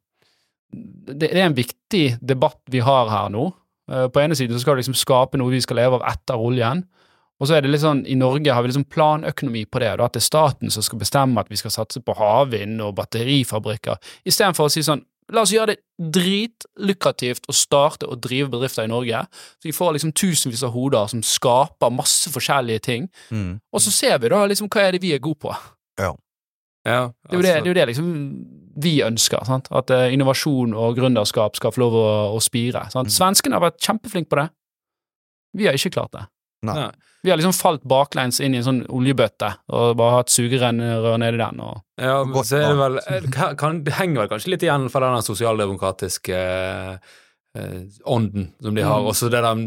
det, 0.71 1.17
det 1.19 1.31
er 1.35 1.49
en 1.49 1.57
viktig 1.57 2.05
debatt 2.23 2.61
vi 2.71 2.79
har 2.79 3.09
her 3.11 3.29
nå. 3.33 3.49
Eh, 3.91 4.07
På 4.07 4.21
ene 4.23 4.37
siden 4.39 4.55
så 4.55 4.63
skal 4.63 4.77
du 4.77 4.81
liksom 4.83 4.97
skape 4.97 5.39
noe 5.41 5.51
vi 5.53 5.61
skal 5.63 5.81
leve 5.81 5.99
av 5.99 6.05
etter 6.13 6.39
oljen, 6.39 6.85
og 7.41 7.47
så 7.49 7.55
er 7.57 7.63
det 7.65 7.71
litt 7.73 7.81
sånn, 7.81 8.03
i 8.05 8.13
Norge 8.19 8.53
har 8.53 8.61
vi 8.61 8.69
liksom 8.69 8.85
planøkonomi 8.93 9.63
på 9.65 9.81
det, 9.81 9.95
da, 9.97 10.05
at 10.05 10.13
det 10.13 10.21
er 10.21 10.27
staten 10.29 10.69
som 10.73 10.85
skal 10.85 10.99
bestemme 11.01 11.41
at 11.41 11.49
vi 11.49 11.57
skal 11.57 11.73
satse 11.73 11.99
på 12.05 12.13
havvind 12.19 12.77
og 12.85 12.93
batterifabrikker, 12.99 13.97
istedenfor 14.29 14.69
å 14.69 14.73
si 14.73 14.83
sånn, 14.85 15.01
la 15.31 15.41
oss 15.45 15.53
gjøre 15.55 15.73
det 15.73 15.79
dritlukrativt 16.13 17.45
å 17.49 17.55
starte 17.55 18.07
og 18.09 18.19
drive 18.23 18.49
bedrifter 18.51 18.85
i 18.85 18.91
Norge, 18.91 19.23
så 19.57 19.69
vi 19.69 19.73
får 19.75 19.95
liksom 19.97 20.11
tusenvis 20.17 20.63
av 20.67 20.73
hoder 20.75 21.07
som 21.11 21.21
skaper 21.25 21.93
masse 21.93 22.29
forskjellige 22.33 22.83
ting, 22.87 23.09
Mm. 23.31 23.59
og 23.73 23.79
så 23.81 23.91
ser 23.91 24.17
vi 24.19 24.29
da 24.29 24.45
liksom 24.45 24.69
hva 24.69 24.81
er 24.87 24.91
det 24.91 25.01
vi 25.01 25.13
er 25.13 25.19
gode 25.19 25.39
på. 25.39 25.55
Ja, 26.85 27.11
Det 27.29 27.31
er 27.31 27.37
jo 27.37 27.41
det, 27.41 27.53
det, 27.53 27.61
er 27.61 27.67
jo 27.67 27.73
det 27.73 27.87
liksom 27.87 28.11
vi 28.81 29.01
ønsker, 29.03 29.45
sant? 29.45 29.67
at 29.71 29.91
uh, 29.91 30.07
innovasjon 30.13 30.73
og 30.73 30.95
gründerskap 30.97 31.55
skal 31.55 31.71
få 31.71 31.81
lov 31.83 31.93
å, 31.93 32.07
å 32.35 32.39
spire. 32.41 32.87
Sant? 32.89 33.11
Mm. 33.11 33.13
Svenskene 33.13 33.53
har 33.57 33.61
vært 33.61 33.81
kjempeflinke 33.83 34.29
på 34.31 34.39
det. 34.39 34.47
Vi 35.53 35.67
har 35.67 35.77
ikke 35.77 35.91
klart 35.93 36.11
det. 36.15 36.23
Nei. 36.67 36.75
Nei. 36.77 36.91
Vi 37.23 37.29
har 37.29 37.37
liksom 37.37 37.53
falt 37.53 37.83
baklengs 37.85 38.39
inn 38.41 38.55
i 38.55 38.57
en 38.57 38.65
sånn 38.65 38.79
oljebøtte 38.89 39.51
og 39.77 39.91
bare 39.99 40.15
hatt 40.19 40.31
sugerør 40.33 40.73
nedi 41.21 41.37
den. 41.37 41.59
og 41.61 41.83
Ja, 42.01 42.23
men 42.25 42.43
så 42.47 42.57
er 42.57 42.71
det 42.71 42.79
vel 42.79 42.97
eh, 43.03 43.53
kan, 43.61 43.83
Det 43.85 43.93
henger 43.99 44.23
vel 44.23 44.31
kanskje 44.31 44.55
litt 44.55 44.63
igjen 44.65 44.87
fra 44.89 45.11
den 45.13 45.21
sosialdemokratiske 45.27 46.39
eh, 46.41 46.97
eh, 47.57 47.79
ånden 48.09 48.49
som 48.61 48.73
de 48.75 48.81
har. 48.87 49.03
Mm. 49.05 49.11
Også 49.13 49.29
det, 49.29 49.41
der, 49.45 49.61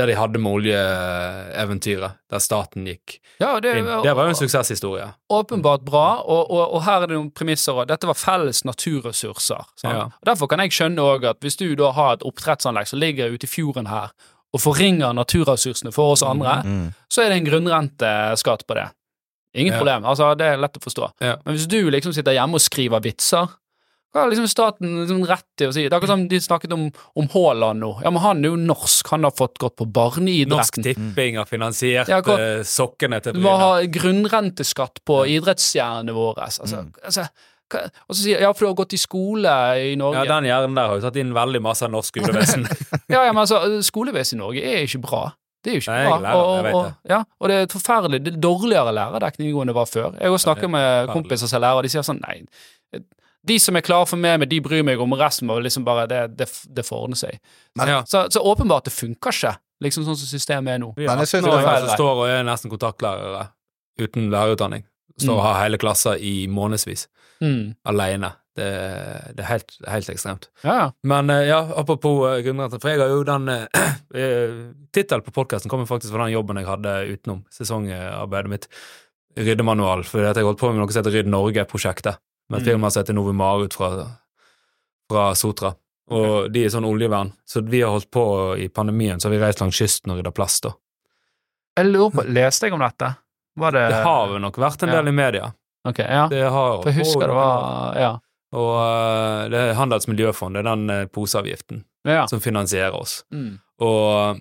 det 0.00 0.06
de 0.08 0.16
hadde 0.16 0.40
med 0.40 0.52
oljeeventyret, 0.62 2.16
der 2.32 2.42
staten 2.42 2.88
gikk 2.88 3.18
Ja, 3.40 3.58
det, 3.60 3.74
inn. 3.82 3.88
Det 4.04 4.14
var 4.16 4.28
jo 4.28 4.32
en 4.34 4.38
suksesshistorie. 4.40 5.08
åpenbart 5.32 5.84
bra, 5.84 6.06
og, 6.22 6.50
og, 6.50 6.74
og 6.78 6.82
her 6.86 7.02
er 7.04 7.10
det 7.12 7.16
noen 7.18 7.30
premisser. 7.34 7.74
òg. 7.76 7.88
Dette 7.90 8.08
var 8.08 8.16
felles 8.18 8.64
naturressurser. 8.64 9.64
sant? 9.76 9.90
Ja. 9.92 10.04
Og 10.08 10.28
Derfor 10.28 10.48
kan 10.50 10.62
jeg 10.64 10.72
skjønne 10.72 11.02
også 11.04 11.34
at 11.34 11.40
hvis 11.44 11.58
du 11.60 11.66
da 11.78 11.92
har 11.96 12.16
et 12.16 12.24
oppdrettsanlegg 12.26 12.88
som 12.90 13.00
ligger 13.02 13.34
ute 13.34 13.44
i 13.48 13.50
fjorden 13.50 13.90
her, 13.92 14.12
og 14.54 14.60
forringer 14.62 15.12
naturressursene 15.18 15.90
for 15.92 16.12
oss 16.14 16.22
andre, 16.22 16.60
Mm. 16.64 16.94
så 17.10 17.22
er 17.24 17.28
det 17.30 17.38
en 17.42 17.46
grunnrenteskatt 17.50 18.64
på 18.66 18.74
det. 18.78 18.88
Ingen 19.56 19.72
Ja. 19.72 19.78
problem. 19.78 20.04
altså 20.04 20.36
Det 20.36 20.46
er 20.46 20.56
lett 20.56 20.78
å 20.78 20.82
forstå. 20.82 21.10
Ja. 21.20 21.36
Men 21.44 21.54
hvis 21.56 21.66
du 21.68 21.90
liksom 21.90 22.12
sitter 22.14 22.32
hjemme 22.32 22.54
og 22.54 22.60
skriver 22.60 23.00
vitser, 23.02 23.48
hva 24.14 24.22
har 24.22 24.30
liksom 24.30 24.46
staten 24.48 24.94
liksom 25.06 25.26
rett 25.26 25.44
til 25.56 25.68
å 25.68 25.72
si? 25.74 25.82
Det 25.88 25.92
er 25.92 25.98
akkurat 26.00 26.08
som 26.14 26.28
de 26.28 26.36
snakket 26.38 26.72
om, 26.72 26.92
om 27.16 27.28
Haaland 27.28 27.80
nå. 27.80 28.00
Ja, 28.02 28.10
men 28.10 28.22
han 28.22 28.44
er 28.44 28.48
jo 28.50 28.56
norsk, 28.56 29.08
han 29.10 29.24
har 29.24 29.32
fått 29.32 29.58
gått 29.58 29.76
på 29.76 29.90
barneidretten. 29.90 30.48
Norsk. 30.48 30.82
Tipping 30.84 31.36
har 31.36 31.46
finansiert 31.46 32.06
Ja, 32.08 32.20
hva- 32.22 32.38
eh, 32.38 32.62
sokkene 32.62 33.20
til 33.22 33.32
Du 33.34 33.40
må 33.40 33.50
har 33.58 33.82
ha 33.82 33.82
grunnrenteskatt 33.86 35.02
på 35.04 35.24
idrettsstjernene 35.26 36.14
våre. 36.14 36.44
Altså, 36.46 36.62
Mm. 36.78 36.92
altså, 37.04 37.28
og 37.82 38.14
så 38.14 38.18
sier 38.20 38.42
ja, 38.44 38.50
for 38.54 38.66
du 38.66 38.70
har 38.70 38.76
gått 38.82 38.96
i 38.96 39.00
skole 39.00 39.54
i 39.82 39.94
Norge. 40.00 40.22
Ja, 40.22 40.36
den 40.36 40.48
hjernen 40.50 40.76
der 40.78 40.90
har 40.90 41.00
jo 41.00 41.04
tatt 41.04 41.18
inn 41.20 41.32
veldig 41.36 41.62
masse 41.64 41.86
av 41.86 41.94
norsk 41.94 42.14
skolevesen. 42.20 42.66
Ja, 43.08 43.24
ja, 43.24 43.32
men 43.32 43.42
altså, 43.44 43.62
skolevesenet 43.84 44.38
i 44.38 44.42
Norge 44.42 44.68
er 44.74 44.84
ikke 44.86 45.02
bra. 45.04 45.24
Det 45.64 45.72
er 45.72 45.78
jo 45.78 45.84
ikke 45.84 45.96
Nei, 45.96 46.04
bra. 46.08 46.16
lærer, 46.20 46.36
og, 46.36 46.50
og, 46.50 46.74
og, 46.76 46.84
det. 46.84 47.12
ja, 47.14 47.20
og 47.40 47.48
det 47.50 47.56
er 47.56 47.70
forferdelig. 47.72 48.20
Det 48.24 48.34
er 48.34 48.40
dårligere 48.44 48.92
lærerdekning 48.92 49.54
enn 49.56 49.72
det 49.72 49.76
var 49.76 49.88
før. 49.88 50.10
Jeg 50.20 50.34
har 50.34 50.42
snakket 50.44 50.66
det 50.66 50.70
er 50.70 50.74
med 50.76 51.12
kompiser 51.14 51.48
som 51.48 51.58
er 51.58 51.64
lærere, 51.64 51.80
og 51.80 51.86
de 51.86 51.92
sier 51.94 52.04
sånn 52.04 52.20
Nei, 52.20 52.42
de 53.44 53.58
som 53.60 53.76
er 53.76 53.84
klare 53.84 54.08
for 54.08 54.20
meg, 54.20 54.38
men 54.40 54.48
de 54.48 54.60
bryr 54.64 54.84
meg 54.86 55.00
om 55.00 55.12
resten 55.20 55.50
Og 55.52 55.60
liksom 55.64 55.84
bare 55.84 56.06
Det, 56.08 56.20
det, 56.38 56.48
det 56.76 56.84
får 56.86 57.06
ordne 57.06 57.18
seg. 57.18 57.36
Ja. 57.80 58.02
Så, 58.08 58.26
så 58.32 58.40
åpenbart, 58.40 58.88
det 58.88 58.94
funker 58.96 59.36
ikke, 59.36 59.54
liksom 59.84 60.06
sånn 60.06 60.18
som 60.20 60.30
systemet 60.30 60.76
er 60.76 60.82
nå. 60.84 60.92
Vi 60.96 61.08
Men 61.08 61.24
jeg 61.24 61.32
synes 61.34 61.48
det 61.48 61.58
er 61.58 61.68
feil 61.68 61.86
som 61.88 61.98
står 61.98 62.22
og 62.22 62.26
er 62.30 62.46
nesten 62.48 62.72
kontaktlærere 62.72 63.46
uten 64.00 64.30
lærerutdanning. 64.32 64.86
Står 65.20 65.30
Mm. 65.34 65.38
og 65.38 65.44
ha 65.44 65.62
hele 65.62 65.78
klasser 65.78 66.16
i 66.18 66.46
månedsvis 66.48 67.06
Mm. 67.40 67.74
alene. 67.86 68.32
Det, 68.56 68.66
det 69.34 69.42
er 69.42 69.48
helt, 69.48 69.72
helt 69.88 70.08
ekstremt. 70.10 70.48
Ja. 70.62 70.92
Men 71.02 71.28
eh, 71.30 71.48
ja, 71.48 71.58
apropos 71.76 72.20
uh, 72.22 72.40
grunnrente, 72.42 72.78
for 72.80 72.88
jeg 72.90 73.00
har 73.00 73.08
jo 73.10 73.24
den 73.26 73.48
uh, 73.48 73.66
Tittelen 74.94 75.24
på 75.26 75.32
podkasten 75.34 75.68
kommer 75.70 75.86
faktisk 75.90 76.12
fra 76.14 76.24
den 76.24 76.34
jobben 76.36 76.56
jeg 76.60 76.66
hadde 76.68 76.92
utenom 77.10 77.44
sesongarbeidet 77.50 78.50
mitt, 78.50 78.68
Ryddemanual, 79.36 80.04
fordi 80.06 80.28
jeg 80.38 80.46
holdt 80.46 80.60
på 80.60 80.68
med 80.70 80.78
noe 80.78 80.92
som 80.94 81.00
heter 81.02 81.16
Rydd 81.16 81.26
Norge-prosjektet, 81.32 82.20
med 82.50 82.60
et 82.60 82.66
Mm. 82.66 82.70
firma 82.74 82.90
som 82.90 83.02
heter 83.02 83.14
Novimarut 83.16 83.74
fra, 83.74 83.88
fra 85.10 85.24
Sotra. 85.34 85.74
Og 86.14 86.52
de 86.52 86.62
er 86.64 86.68
sånn 86.70 86.84
oljevern, 86.86 87.32
så 87.48 87.62
vi 87.66 87.80
har 87.80 87.90
holdt 87.90 88.10
på 88.12 88.24
i 88.60 88.68
pandemien, 88.68 89.18
så 89.18 89.26
har 89.28 89.34
vi 89.34 89.42
reist 89.42 89.58
langs 89.60 89.74
kysten 89.80 90.12
og 90.12 90.18
rydda 90.20 90.30
plast. 90.36 90.62
da. 90.62 90.74
Jeg 91.76 91.86
lurer 91.90 92.10
på, 92.14 92.24
Leste 92.30 92.66
jeg 92.68 92.72
om 92.76 92.80
dette? 92.84 93.16
Var 93.56 93.72
det 93.72 93.88
Det 93.88 94.02
har 94.04 94.28
jo 94.32 94.38
nok 94.42 94.56
vært 94.58 94.82
en 94.82 94.88
del 94.90 95.04
ja. 95.04 95.08
i 95.08 95.12
media. 95.14 95.52
Ok, 95.88 95.98
ja. 95.98 96.26
Det 96.30 96.42
har, 96.50 96.82
For 96.82 96.90
jeg 96.90 96.98
husker 97.04 97.22
og- 97.22 97.28
det 97.28 97.34
var 97.38 97.98
Ja. 98.00 98.12
Og 98.54 98.70
uh, 98.78 99.48
det 99.50 99.58
er 99.58 99.74
Handels 99.74 100.06
miljøfond, 100.06 100.54
det 100.54 100.60
er 100.62 100.68
den 100.76 100.90
uh, 100.90 101.06
poseavgiften 101.10 101.84
ja. 102.06 102.26
som 102.30 102.40
finansierer 102.40 102.94
oss. 102.94 103.24
Mm. 103.34 103.58
Og 103.82 104.40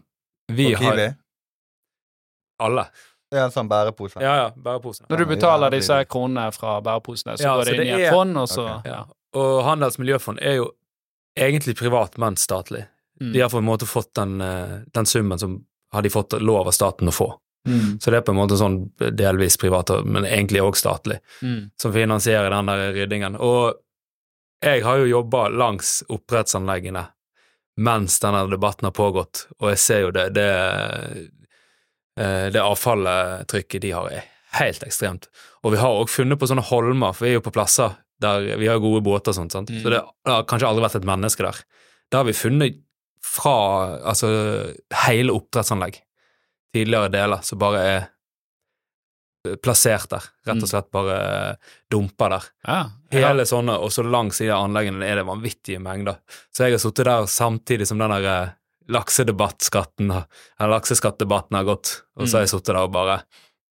vi 0.53 0.75
Og 0.75 0.81
har. 0.83 1.15
Alle. 2.61 2.85
Det 3.31 3.41
en 3.41 3.49
sånn 3.53 3.69
bærepose. 3.69 4.21
Ja, 4.21 4.35
ja, 4.37 4.49
bæreposene. 4.55 5.07
Når 5.09 5.17
du 5.23 5.25
betaler 5.31 5.73
disse 5.73 5.97
kronene 6.05 6.51
fra 6.53 6.75
bæreposene, 6.85 7.33
så 7.37 7.43
Ja, 7.47 7.55
går 7.57 7.63
så 7.63 7.65
det 7.65 7.73
inn 7.73 7.81
det 7.81 7.87
i 7.87 8.03
et 8.03 8.07
er- 8.07 8.13
fond, 8.13 8.37
og 8.37 8.47
så 8.47 8.65
okay. 8.79 8.91
ja. 8.91 9.03
Og 9.33 9.63
Handels 9.65 9.97
miljøfond 9.97 10.37
er 10.41 10.59
jo 10.59 10.71
egentlig 11.35 11.75
privat, 11.79 12.17
men 12.21 12.35
statlig. 12.37 12.85
Mm. 13.19 13.33
De 13.33 13.39
har 13.41 13.49
på 13.49 13.57
en 13.57 13.65
måte 13.65 13.87
fått 13.89 14.13
den, 14.13 14.39
eh, 14.41 14.79
den 14.93 15.05
summen 15.05 15.39
som 15.39 15.65
har 15.91 16.01
de 16.01 16.09
fått 16.09 16.33
lov 16.41 16.67
av 16.67 16.71
staten 16.71 17.07
å 17.07 17.11
få. 17.13 17.31
Mm. 17.67 17.99
Så 18.01 18.11
det 18.11 18.17
er 18.17 18.25
på 18.27 18.33
en 18.33 18.39
måte 18.41 18.57
sånn 18.59 18.77
delvis 19.15 19.55
privat, 19.57 19.89
men 20.05 20.25
egentlig 20.27 20.61
òg 20.61 20.75
statlig, 20.75 21.19
Mm. 21.41 21.71
som 21.79 21.93
finansierer 21.93 22.49
den 22.51 22.65
der 22.65 22.93
ryddingen. 22.93 23.37
Og 23.39 23.75
jeg 24.63 24.83
har 24.83 24.97
jo 24.97 25.05
jobba 25.05 25.47
langs 25.49 26.03
oppdrettsanleggene 26.09 27.07
mens 27.77 28.19
denne 28.19 28.43
debatten 28.51 28.85
har 28.85 28.91
pågått, 28.93 29.47
og 29.59 29.69
jeg 29.71 29.77
ser 29.79 30.01
jo 30.01 30.11
det 30.11 30.33
Det, 30.33 30.49
eh, 32.19 32.49
det 32.49 32.61
avfalltrykket 32.61 33.81
de 33.81 33.91
har, 33.91 34.11
er 34.11 34.23
helt 34.59 34.83
ekstremt. 34.85 35.27
Og 35.63 35.71
vi 35.73 35.77
har 35.81 35.89
òg 35.89 36.09
funnet 36.09 36.39
på 36.39 36.47
sånne 36.49 36.63
holmer, 36.69 37.13
for 37.13 37.25
vi 37.25 37.31
er 37.31 37.39
jo 37.39 37.45
på 37.47 37.53
plasser 37.55 37.95
der 38.21 38.55
vi 38.59 38.67
har 38.69 38.79
gode 38.79 39.01
båter 39.03 39.33
og 39.33 39.35
sånt, 39.35 39.51
sant? 39.51 39.69
Mm. 39.69 39.81
så 39.83 39.89
det 39.89 40.01
har 40.27 40.43
kanskje 40.47 40.67
aldri 40.69 40.83
vært 40.85 40.95
et 41.01 41.07
menneske 41.09 41.43
der. 41.43 41.57
Der 42.11 42.17
har 42.21 42.25
vi 42.25 42.33
funnet 42.37 42.77
fra 43.23 43.99
altså 44.03 44.29
hele 45.07 45.33
oppdrettsanlegg, 45.33 45.97
tidligere 46.73 47.11
deler, 47.13 47.41
som 47.45 47.59
bare 47.61 47.83
er 47.93 48.09
plassert 49.59 50.07
der, 50.13 50.23
rett 50.47 50.63
og 50.63 50.69
slett 50.71 50.87
bare 50.95 51.15
dumpa 51.91 52.29
der. 52.31 52.45
Ja. 52.63 52.75
ja. 53.11 53.23
Hele 53.27 53.43
sånne, 53.47 53.75
og 53.83 53.91
så 53.91 54.05
langs 54.07 54.39
de 54.39 54.47
anleggene 54.55 55.03
er 55.03 55.19
det 55.19 55.25
vanvittige 55.27 55.81
mengder. 55.83 56.21
Så 56.55 56.63
jeg 56.67 56.77
har 56.77 56.83
sittet 56.83 57.09
der 57.09 57.25
samtidig 57.27 57.87
som 57.89 57.99
den 57.99 58.13
der 58.15 58.27
eh, 58.31 58.53
laksedebattskatten, 58.93 60.13
eller 60.15 60.71
lakseskattdebatten 60.77 61.57
har 61.59 61.67
gått, 61.67 61.91
og 62.15 62.27
så 62.29 62.39
har 62.39 62.45
jeg 62.47 62.53
sittet 62.55 62.71
der 62.75 62.85
og 62.85 62.93
bare 62.95 63.19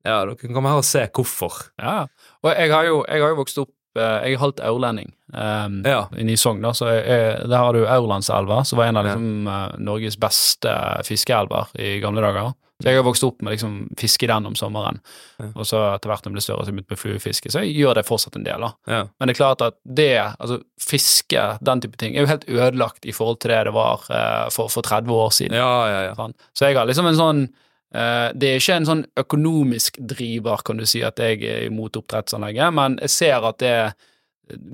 Ja, 0.04 0.18
dere 0.26 0.36
kan 0.36 0.52
komme 0.52 0.68
her 0.68 0.82
og 0.82 0.84
se 0.84 1.06
hvorfor. 1.08 1.62
ja. 1.80 2.02
Og 2.44 2.50
jeg 2.52 2.68
har 2.74 2.84
jo, 2.90 2.98
jeg 3.08 3.22
har 3.24 3.32
jo 3.32 3.38
vokst 3.40 3.60
opp 3.62 3.72
eh, 3.96 4.26
Jeg 4.28 4.34
er 4.36 4.42
halvt 4.42 4.60
aurlending 4.68 5.14
um, 5.32 5.78
Ja. 5.86 6.02
inne 6.20 6.34
i 6.34 6.36
Sogn, 6.36 6.60
så 6.76 6.90
jeg, 6.92 7.38
der 7.48 7.56
har 7.56 7.72
du 7.72 7.86
Aurlandselva, 7.88 8.60
som 8.68 8.76
var 8.82 8.90
en 8.92 9.00
av 9.00 9.08
liksom, 9.08 9.48
eh, 9.48 9.78
Norges 9.80 10.20
beste 10.20 10.74
fiskeelver 11.08 11.72
i 11.80 11.94
gamle 12.04 12.20
dager. 12.20 12.52
Så 12.84 12.92
jeg 12.92 13.00
har 13.00 13.06
vokst 13.06 13.24
opp 13.24 13.40
med 13.40 13.54
liksom 13.54 13.76
fiske 13.96 14.26
den 14.28 14.46
om 14.50 14.54
sommeren, 14.54 14.98
Ja. 15.40 15.46
og 15.54 15.64
så 15.64 15.78
etter 15.94 16.10
hvert 16.10 16.26
når 16.26 16.30
jeg 16.30 16.36
ble 16.36 16.42
større, 16.44 16.66
så 16.66 16.72
begynte 16.74 16.92
jeg 16.92 16.98
på 16.98 17.00
fluefiske, 17.00 17.50
så 17.50 17.62
jeg 17.64 17.78
gjør 17.78 17.94
det 17.96 18.04
fortsatt 18.04 18.36
en 18.36 18.44
del, 18.44 18.60
da. 18.60 18.70
Ja. 18.86 19.00
Men 19.18 19.30
det 19.30 19.34
er 19.34 19.38
klart 19.40 19.64
at 19.64 19.78
det, 19.88 20.10
altså 20.20 20.60
fiske, 20.76 21.44
den 21.64 21.80
type 21.80 21.96
ting, 21.96 22.14
er 22.14 22.26
jo 22.26 22.30
helt 22.34 22.44
ødelagt 22.44 23.08
i 23.08 23.14
forhold 23.16 23.40
til 23.40 23.54
det 23.54 23.62
det 23.70 23.72
var 23.72 24.04
uh, 24.10 24.50
for, 24.52 24.68
for 24.68 24.84
30 24.84 25.08
år 25.16 25.32
siden. 25.32 25.56
Ja, 25.56 25.88
ja, 25.88 26.00
ja. 26.10 26.14
Sant? 26.18 26.36
Så 26.52 26.68
jeg 26.68 26.76
har 26.76 26.84
liksom 26.86 27.08
en 27.08 27.16
sånn 27.16 27.42
uh, 27.48 28.28
Det 28.36 28.50
er 28.50 28.60
ikke 28.60 28.76
en 28.76 28.90
sånn 28.92 29.04
økonomisk 29.16 29.96
driver, 30.04 30.60
kan 30.66 30.76
du 30.76 30.84
si, 30.84 31.00
at 31.02 31.18
jeg 31.18 31.40
er 31.40 31.66
imot 31.70 31.96
oppdrettsanlegget, 31.96 32.74
men 32.76 32.98
jeg 33.00 33.16
ser 33.16 33.48
at 33.48 33.64
det 33.64 33.94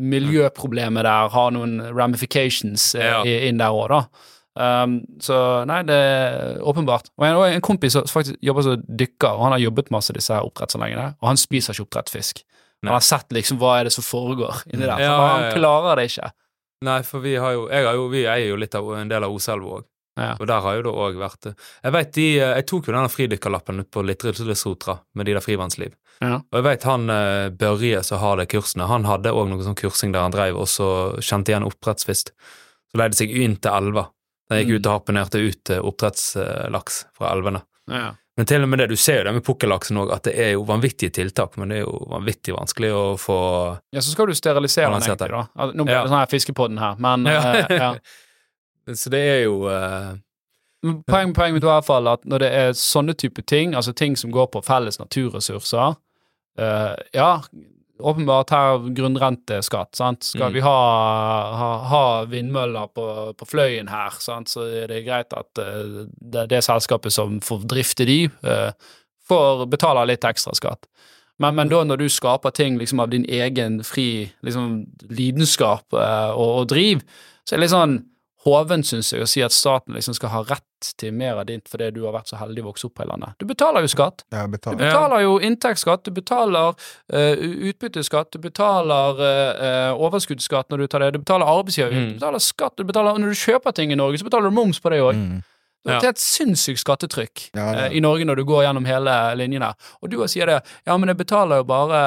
miljøproblemet 0.00 1.06
der 1.06 1.30
har 1.30 1.50
noen 1.54 1.78
ramifications 1.94 2.90
uh, 2.98 3.22
inn 3.24 3.60
der 3.62 3.70
òg, 3.70 3.88
da. 3.92 4.02
Um, 4.58 4.98
så 5.22 5.36
nei, 5.70 5.80
det 5.86 5.94
er 5.94 6.62
åpenbart. 6.66 7.12
Og 7.20 7.26
en, 7.26 7.38
og 7.38 7.46
en 7.46 7.64
kompis 7.64 7.94
som 7.96 8.08
faktisk 8.10 8.40
jobber 8.44 8.66
som 8.66 8.82
dykker, 8.88 9.30
og 9.30 9.46
han 9.46 9.54
har 9.56 9.62
jobbet 9.62 9.92
masse 9.94 10.14
disse 10.16 10.34
her 10.34 10.46
oppdrettsanleggene, 10.48 11.12
og 11.20 11.30
han 11.30 11.40
spiser 11.40 11.76
ikke 11.76 11.86
oppdrettsfisk. 11.88 12.42
Han 12.82 12.94
har 12.96 13.04
sett 13.04 13.32
liksom 13.36 13.60
hva 13.60 13.76
er 13.78 13.88
det 13.88 13.94
som 13.94 14.04
foregår 14.04 14.62
inni 14.72 14.86
der, 14.86 14.96
for 14.96 15.26
han 15.26 15.44
ja, 15.44 15.48
ja. 15.50 15.56
klarer 15.56 16.00
det 16.00 16.08
ikke. 16.10 16.30
Nei, 16.88 17.00
for 17.04 17.20
vi 17.20 17.36
har 17.36 17.52
jo 17.52 17.66
har 17.68 17.96
jo, 17.96 18.06
vi 18.08 18.24
eier 18.24 18.48
jo 18.48 18.60
litt 18.60 18.74
av 18.74 18.86
en 18.96 19.10
del 19.10 19.26
av 19.26 19.34
Oselva 19.34 19.80
òg. 19.80 19.88
Ja. 20.18 20.34
Og 20.40 20.48
der 20.50 20.62
har 20.64 20.76
jo 20.76 20.84
det 20.84 20.92
òg 20.92 21.18
vært 21.20 21.46
eh, 21.48 21.66
Jeg 21.84 21.94
vet 21.94 22.08
de 22.16 22.24
eh, 22.34 22.54
Jeg 22.58 22.66
tok 22.68 22.88
jo 22.88 22.92
denne 22.92 23.08
fridykkerlappen 23.12 23.78
ut 23.80 23.88
på 23.94 24.02
Litterudsotra 24.04 24.96
med 25.16 25.28
de 25.28 25.36
der 25.36 25.44
frivannsliv. 25.44 25.94
Ja. 26.18 26.40
Og 26.42 26.58
jeg 26.58 26.66
vet 26.66 26.86
han 26.88 27.12
eh, 27.14 27.46
Børje 27.60 28.02
som 28.04 28.20
har 28.20 28.40
de 28.40 28.48
kursene, 28.50 28.88
han 28.90 29.06
hadde 29.08 29.32
òg 29.32 29.48
noe 29.48 29.64
sånn 29.64 29.78
kursing 29.78 30.12
der 30.12 30.26
han 30.26 30.34
dreiv, 30.34 30.58
og 30.60 30.68
så 30.68 30.88
kjente 31.22 31.54
igjen 31.54 31.68
oppdrettsfisk. 31.68 32.34
Så 32.90 33.00
leide 33.00 33.16
seg 33.16 33.32
inn 33.32 33.54
til 33.62 33.70
elva. 33.70 34.08
Den 34.50 34.58
gikk 34.64 34.68
Mm. 34.72 34.76
ut 34.80 34.86
og 34.86 34.92
harponerte 34.98 35.38
ut 35.46 35.70
eh, 35.70 35.78
oppdrettslaks 35.86 37.04
fra 37.16 37.30
elvene. 37.32 37.62
Ja. 37.90 38.08
Men 38.36 38.46
til 38.46 38.62
og 38.64 38.68
med 38.72 38.78
det, 38.80 38.86
du 38.88 38.96
ser 38.96 39.18
jo 39.20 39.24
det 39.28 39.32
med 39.36 39.44
pukkellaksen 39.44 39.98
òg, 40.00 40.10
at 40.14 40.22
det 40.24 40.32
er 40.38 40.52
jo 40.54 40.62
vanvittige 40.64 41.12
tiltak, 41.12 41.56
men 41.60 41.68
det 41.68 41.76
er 41.80 41.84
jo 41.84 41.98
vanvittig 42.08 42.54
vanskelig 42.56 42.90
å 42.94 43.02
få 43.20 43.36
Ja, 43.92 44.00
så 44.00 44.10
skal 44.14 44.26
du 44.26 44.32
sterilisere 44.34 44.88
den 44.90 45.02
egentlig, 45.02 45.28
da. 45.30 45.46
Altså, 45.56 45.76
Nå 45.76 45.86
Ja. 45.88 46.02
det 46.02 46.10
sånn 46.10 46.18
her 46.18 46.26
fiskepodden 46.32 46.78
her, 46.78 46.96
men 46.98 47.24
Ja. 47.26 47.52
eh, 47.52 47.76
ja. 47.78 47.94
Så 48.94 49.10
det 49.10 49.20
er 49.20 49.42
jo 49.44 49.66
uh, 49.68 50.14
Poenget 50.82 51.34
Poeng, 51.36 51.52
mitt 51.54 51.62
var 51.62 51.76
i 51.76 51.80
hvert 51.82 51.86
fall 51.86 52.08
at 52.08 52.24
når 52.24 52.38
det 52.38 52.48
er 52.52 52.70
sånne 52.72 53.14
type 53.14 53.42
ting, 53.46 53.74
altså 53.74 53.92
ting 53.94 54.16
som 54.16 54.30
går 54.32 54.46
på 54.50 54.62
felles 54.64 54.98
naturressurser 54.98 55.94
uh, 56.58 56.96
Ja, 57.14 57.42
åpenbart 58.00 58.50
her 58.50 58.88
grunnrenteskatt, 58.96 59.94
sant. 59.96 60.24
Skal 60.24 60.48
Mm. 60.50 60.54
vi 60.54 60.60
ha, 60.64 60.76
ha, 61.56 61.70
ha 61.90 62.24
vindmøller 62.30 62.88
på, 62.94 63.06
på 63.38 63.46
Fløyen 63.48 63.88
her, 63.88 64.10
sant, 64.18 64.48
så 64.48 64.64
er 64.66 64.88
det 64.88 65.04
greit 65.06 65.32
at 65.32 65.60
uh, 65.60 66.06
det, 66.20 66.48
det 66.50 66.62
selskapet 66.64 67.12
som 67.12 67.40
får 67.40 67.66
drifte 67.70 68.06
de, 68.08 68.24
uh, 68.44 68.70
får 69.28 69.66
betale 69.70 70.06
litt 70.10 70.24
ekstra 70.24 70.54
skatt. 70.54 70.86
Men, 71.40 71.54
men 71.56 71.68
da 71.72 71.84
når 71.84 71.96
du 72.02 72.08
skaper 72.12 72.50
ting 72.52 72.78
liksom 72.78 73.00
av 73.00 73.08
din 73.10 73.24
egen 73.24 73.80
fri 73.86 74.30
liksom, 74.44 74.86
lidenskap 75.08 75.86
uh, 75.96 76.30
og, 76.34 76.50
og 76.60 76.68
driv, 76.74 77.04
så 77.44 77.54
er 77.54 77.58
det 77.58 77.64
litt 77.64 77.72
sånn 77.76 77.98
hoven, 78.46 78.80
syns 78.86 79.10
jeg, 79.12 79.20
å 79.20 79.28
si 79.28 79.42
at 79.44 79.52
staten 79.52 79.92
liksom 79.94 80.14
skal 80.16 80.30
ha 80.32 80.38
rett 80.48 80.88
til 80.96 81.12
mer 81.12 81.36
av 81.42 81.44
ditt 81.50 81.68
fordi 81.68 81.90
du 81.92 81.98
har 82.06 82.14
vært 82.14 82.30
så 82.32 82.38
heldig 82.40 82.62
å 82.64 82.68
vokse 82.70 82.86
opp 82.88 82.98
her 83.02 83.04
i 83.04 83.10
landet. 83.10 83.34
Du 83.38 83.44
betaler 83.44 83.84
jo 83.84 83.90
skatt. 83.92 84.24
Ja, 84.32 84.46
Du 84.46 84.54
betaler. 84.54 84.78
betaler 84.80 85.20
jo 85.26 85.34
inntektsskatt, 85.44 86.04
du 86.08 86.10
betaler 86.16 86.72
uh, 87.12 87.34
utbytteskatt, 87.68 88.30
du 88.32 88.38
betaler 88.38 89.20
uh, 89.20 89.92
overskuddsskatt 90.06 90.70
når 90.72 90.78
du 90.78 90.86
tar 90.88 91.04
det, 91.04 91.12
du 91.18 91.22
betaler 91.24 91.46
arbeidsgiveravgift, 91.52 92.00
Mm. 92.00 92.12
du 92.14 92.18
betaler 92.22 92.38
skatt, 92.40 92.76
du 92.80 92.84
betaler 92.84 93.18
Når 93.20 93.28
du 93.34 93.40
kjøper 93.44 93.72
ting 93.76 93.92
i 93.92 93.98
Norge, 94.00 94.18
så 94.18 94.24
betaler 94.24 94.48
du 94.48 94.56
moms 94.56 94.80
på 94.80 94.90
det 94.90 95.00
òg. 95.04 95.14
Mm. 95.20 95.42
Det 95.84 95.94
er 96.04 96.08
et 96.10 96.18
sinnssykt 96.20 96.80
skattetrykk 96.82 97.50
Ja, 97.56 97.66
ja. 97.72 97.84
i 97.88 98.00
Norge 98.00 98.24
når 98.28 98.36
du 98.36 98.44
går 98.44 98.64
gjennom 98.66 98.84
hele 98.84 99.14
linjen 99.36 99.62
her. 99.64 99.74
Og 100.02 100.10
du 100.12 100.18
sier 100.28 100.46
det, 100.46 100.58
ja, 100.86 100.96
men 100.96 101.08
jeg 101.08 101.16
betaler 101.16 101.62
jo 101.62 101.64
bare 101.64 102.00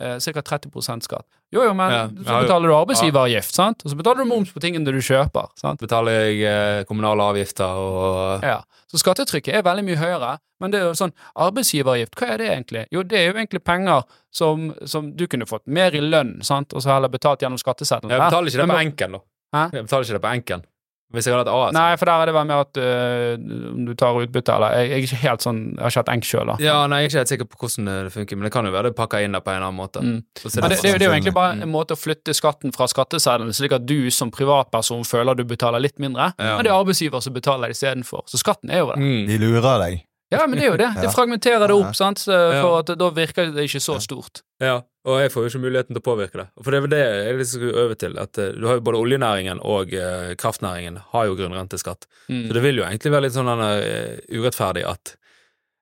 eh, 0.00 0.16
ca. 0.18 0.42
30% 0.42 1.06
skatt. 1.06 1.26
Jo, 1.52 1.64
jo, 1.66 1.74
men 1.74 1.92
Ja, 1.92 2.02
så 2.08 2.40
betaler 2.44 2.70
du 2.70 2.74
arbeidsgiveravgift, 2.76 3.54
sant? 3.54 3.84
Og 3.84 3.90
så 3.92 3.98
betaler 3.98 4.24
du 4.24 4.30
moms 4.30 4.52
på 4.54 4.62
tingene 4.62 4.86
du 4.86 5.00
kjøper, 5.02 5.50
sant? 5.60 5.80
Betaler 5.82 6.18
jeg 6.30 6.42
eh, 6.46 6.84
kommunale 6.88 7.22
avgifter 7.32 7.80
og 7.84 8.44
Ja. 8.46 8.60
Så 8.90 8.98
skattetrykket 8.98 9.54
er 9.54 9.62
veldig 9.62 9.84
mye 9.86 9.98
høyere, 10.00 10.30
men 10.60 10.72
det 10.72 10.80
er 10.80 10.88
jo 10.88 10.94
sånn 10.98 11.12
arbeidsgiveravgift, 11.38 12.16
hva 12.18 12.32
er 12.34 12.38
det 12.42 12.48
egentlig? 12.50 12.86
Jo, 12.90 13.04
det 13.06 13.18
er 13.20 13.28
jo 13.28 13.36
egentlig 13.38 13.62
penger 13.62 14.02
som, 14.34 14.72
som 14.84 15.12
du 15.14 15.26
kunne 15.30 15.46
fått 15.46 15.62
mer 15.70 15.94
i 15.94 16.00
lønn, 16.02 16.40
sant, 16.42 16.74
og 16.74 16.82
så 16.82 16.96
heller 16.96 17.08
betalt 17.12 17.44
gjennom 17.44 17.60
skatteseddelen. 17.60 18.10
Jeg 18.10 18.24
betaler 18.24 18.50
ikke 18.50 18.64
det 18.64 18.68
på 18.72 18.80
enken, 18.82 19.14
da. 19.14 19.22
Hæ? 19.54 19.62
Jeg 19.76 19.86
betaler 19.86 20.08
ikke 20.08 20.18
det 20.18 20.24
på 20.26 20.32
enken. 20.34 20.64
Hvis 21.10 21.26
jeg 21.26 21.34
hadde 21.34 21.50
hatt 21.50 21.70
AS. 21.70 21.74
Nei, 21.74 21.96
for 21.98 22.06
der 22.06 22.22
er 22.22 22.26
det 22.30 22.34
vel 22.36 22.44
med 22.46 22.56
at 22.62 22.78
øh, 22.78 23.72
om 23.74 23.86
du 23.88 23.94
tar 23.98 24.14
utbytte, 24.20 24.54
eller 24.54 24.74
jeg, 24.78 24.90
jeg 24.90 24.96
er 25.00 25.06
ikke 25.08 25.18
helt 25.24 25.42
sånn, 25.42 25.58
jeg 25.74 25.82
har 25.82 25.90
ikke 25.90 26.02
hatt 26.04 26.12
enk 26.14 26.28
sjøl, 26.28 26.46
da. 26.52 26.54
Ja, 26.62 26.76
nei, 26.86 27.00
Jeg 27.00 27.08
er 27.08 27.10
ikke 27.10 27.18
helt 27.20 27.32
sikker 27.32 27.48
på 27.50 27.58
hvordan 27.64 27.88
det 27.90 28.12
funker, 28.14 28.38
men 28.38 28.46
det 28.46 28.52
kan 28.54 28.68
jo 28.68 28.72
være 28.76 28.92
det 28.92 28.96
pakker 29.00 29.24
inn 29.26 29.34
det 29.34 29.40
på 29.42 29.50
en 29.50 29.56
eller 29.58 29.66
annen 29.72 29.80
måte. 29.80 30.02
Mm. 30.06 30.20
Det, 30.38 30.52
Men 30.54 30.70
det, 30.70 30.78
det, 30.82 30.92
det 30.94 31.02
er 31.02 31.08
jo 31.08 31.16
egentlig 31.16 31.34
bare 31.34 31.56
Mm. 31.56 31.62
en 31.66 31.72
måte 31.72 31.96
å 31.96 31.98
flytte 31.98 32.34
skatten 32.36 32.70
fra 32.76 32.86
skatteseddelen, 32.86 33.50
slik 33.56 33.72
at 33.74 33.86
du 33.90 34.10
som 34.14 34.30
privatperson 34.30 35.02
føler 35.04 35.34
du 35.34 35.42
betaler 35.44 35.82
litt 35.82 35.98
mindre, 35.98 36.30
Ja. 36.38 36.54
men 36.56 36.64
det 36.64 36.70
er 36.70 36.78
arbeidsgiver 36.78 37.20
som 37.20 37.34
betaler 37.34 37.70
istedenfor. 37.74 38.22
Så 38.30 38.38
skatten 38.38 38.70
er 38.70 38.78
jo 38.84 38.92
det. 38.92 39.00
Mm. 39.02 39.26
De 39.26 39.38
lurer 39.42 39.78
deg. 39.82 40.04
Ja, 40.30 40.46
men 40.46 40.60
det 40.60 40.68
er 40.68 40.70
jo 40.70 40.76
det. 40.78 40.92
Det 41.02 41.10
fragmenterer 41.10 41.66
det 41.66 41.74
opp, 41.74 41.90
sant, 41.98 42.20
for 42.22 42.78
at 42.84 42.92
da 42.94 43.08
virker 43.10 43.50
det 43.50 43.64
ikke 43.66 43.80
så 43.82 43.98
stort. 43.98 44.44
Ja, 44.62 44.76
og 45.08 45.20
jeg 45.22 45.30
får 45.32 45.42
jo 45.44 45.48
ikke 45.50 45.62
muligheten 45.62 45.96
til 45.96 46.02
å 46.02 46.04
påvirke 46.10 46.38
det. 46.42 46.46
For 46.60 46.70
det 46.74 46.80
er 46.82 46.90
det 46.92 46.98
jeg 47.04 47.36
liksom 47.38 47.60
skulle 47.62 47.84
øve 47.84 47.94
til. 47.96 48.18
At 48.20 48.38
eh, 48.38 48.50
du 48.52 48.66
har 48.68 48.76
jo 48.76 48.84
både 48.84 49.00
oljenæringen 49.00 49.62
og 49.64 49.94
eh, 49.96 50.34
kraftnæringen 50.36 50.98
har 51.14 51.26
jo 51.30 51.38
grunnrenteskatt. 51.38 52.04
Mm. 52.28 52.42
Så 52.48 52.56
det 52.58 52.62
vil 52.66 52.76
jo 52.82 52.84
egentlig 52.84 53.12
være 53.14 53.24
litt 53.28 53.36
sånn 53.38 53.48
eh, 53.64 54.18
urettferdig 54.36 54.84
at 54.90 55.16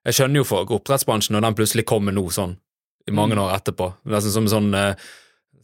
Jeg 0.07 0.15
skjønner 0.15 0.39
jo 0.39 0.45
for 0.47 0.71
oppdrettsbransjen 0.71 1.35
når 1.35 1.43
den 1.43 1.55
plutselig 1.59 1.83
kommer 1.85 2.15
nå 2.15 2.23
sånn 2.31 2.55
i 3.07 3.11
mange 3.11 3.35
Mm. 3.35 3.41
år 3.43 3.51
etterpå. 3.57 3.89
Nesten 4.07 4.31
som 4.31 4.47
sånn 4.47 4.73
eh, 4.73 4.95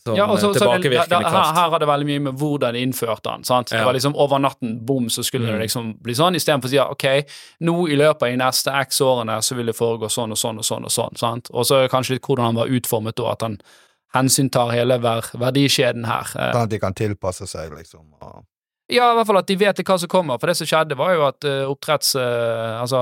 sånn 0.05 0.15
Ja, 0.17 0.25
og 0.27 0.37
så, 0.39 0.49
eh, 0.53 0.59
tilbakevirkende 0.59 1.21
kraft. 1.21 1.35
her, 1.35 1.53
her 1.61 1.69
har 1.69 1.79
det 1.79 1.87
veldig 1.87 2.05
mye 2.05 2.21
med 2.21 2.33
hvordan 2.39 2.73
de 2.73 2.79
innførte 2.85 3.23
den. 3.31 3.43
sant? 3.43 3.69
Det 3.69 3.83
var 3.85 3.93
liksom 3.93 4.15
Over 4.15 4.37
natten, 4.39 4.79
bom, 4.85 5.07
så 5.09 5.23
skulle 5.23 5.47
Mm. 5.47 5.53
det 5.59 5.61
liksom 5.67 5.93
bli 6.01 6.13
sånn, 6.13 6.35
istedenfor 6.35 6.65
å 6.65 6.69
si 6.69 6.75
ja, 6.75 6.87
ok, 6.89 7.25
nå 7.61 7.87
i 7.89 7.95
løpet 7.95 8.21
av 8.23 8.29
de 8.29 8.37
neste 8.37 8.71
x 8.81 8.99
årene 9.01 9.37
så 9.41 9.55
vil 9.55 9.65
det 9.65 9.75
foregå 9.75 10.07
sånn 10.09 10.31
og 10.31 10.37
sånn 10.37 10.57
og 10.57 10.63
sånn. 10.63 10.83
Og 10.85 10.91
sånn, 10.91 11.17
sant? 11.17 11.49
Og 11.53 11.65
så 11.65 11.87
kanskje 11.89 12.11
litt 12.11 12.21
hvordan 12.23 12.45
han 12.45 12.55
var 12.55 12.67
utformet 12.67 13.15
da, 13.15 13.31
at 13.31 13.41
han 13.41 13.57
hensyntar 14.13 14.71
hele 14.71 14.97
ver 15.01 15.21
verdikjeden 15.35 16.05
her. 16.05 16.27
Eh, 16.35 16.53
Sånn 16.53 16.63
at 16.63 16.69
de 16.69 16.79
kan 16.79 16.93
tilpasse 16.93 17.47
seg, 17.47 17.71
liksom. 17.75 18.01
Og, 18.21 18.43
Ja, 18.91 19.07
i 19.09 19.15
hvert 19.17 19.25
fall 19.25 19.39
at 19.39 19.47
de 19.49 19.55
vet 19.57 19.79
hva 19.81 19.95
som 19.97 20.09
kommer. 20.11 20.37
For 20.37 20.51
det 20.51 20.57
som 20.59 20.67
skjedde, 20.69 20.97
var 20.99 21.15
jo 21.15 21.23
at 21.25 21.45
uh, 21.49 21.71
oppdretts... 21.71 22.11
Uh, 22.19 22.81
altså 22.83 22.99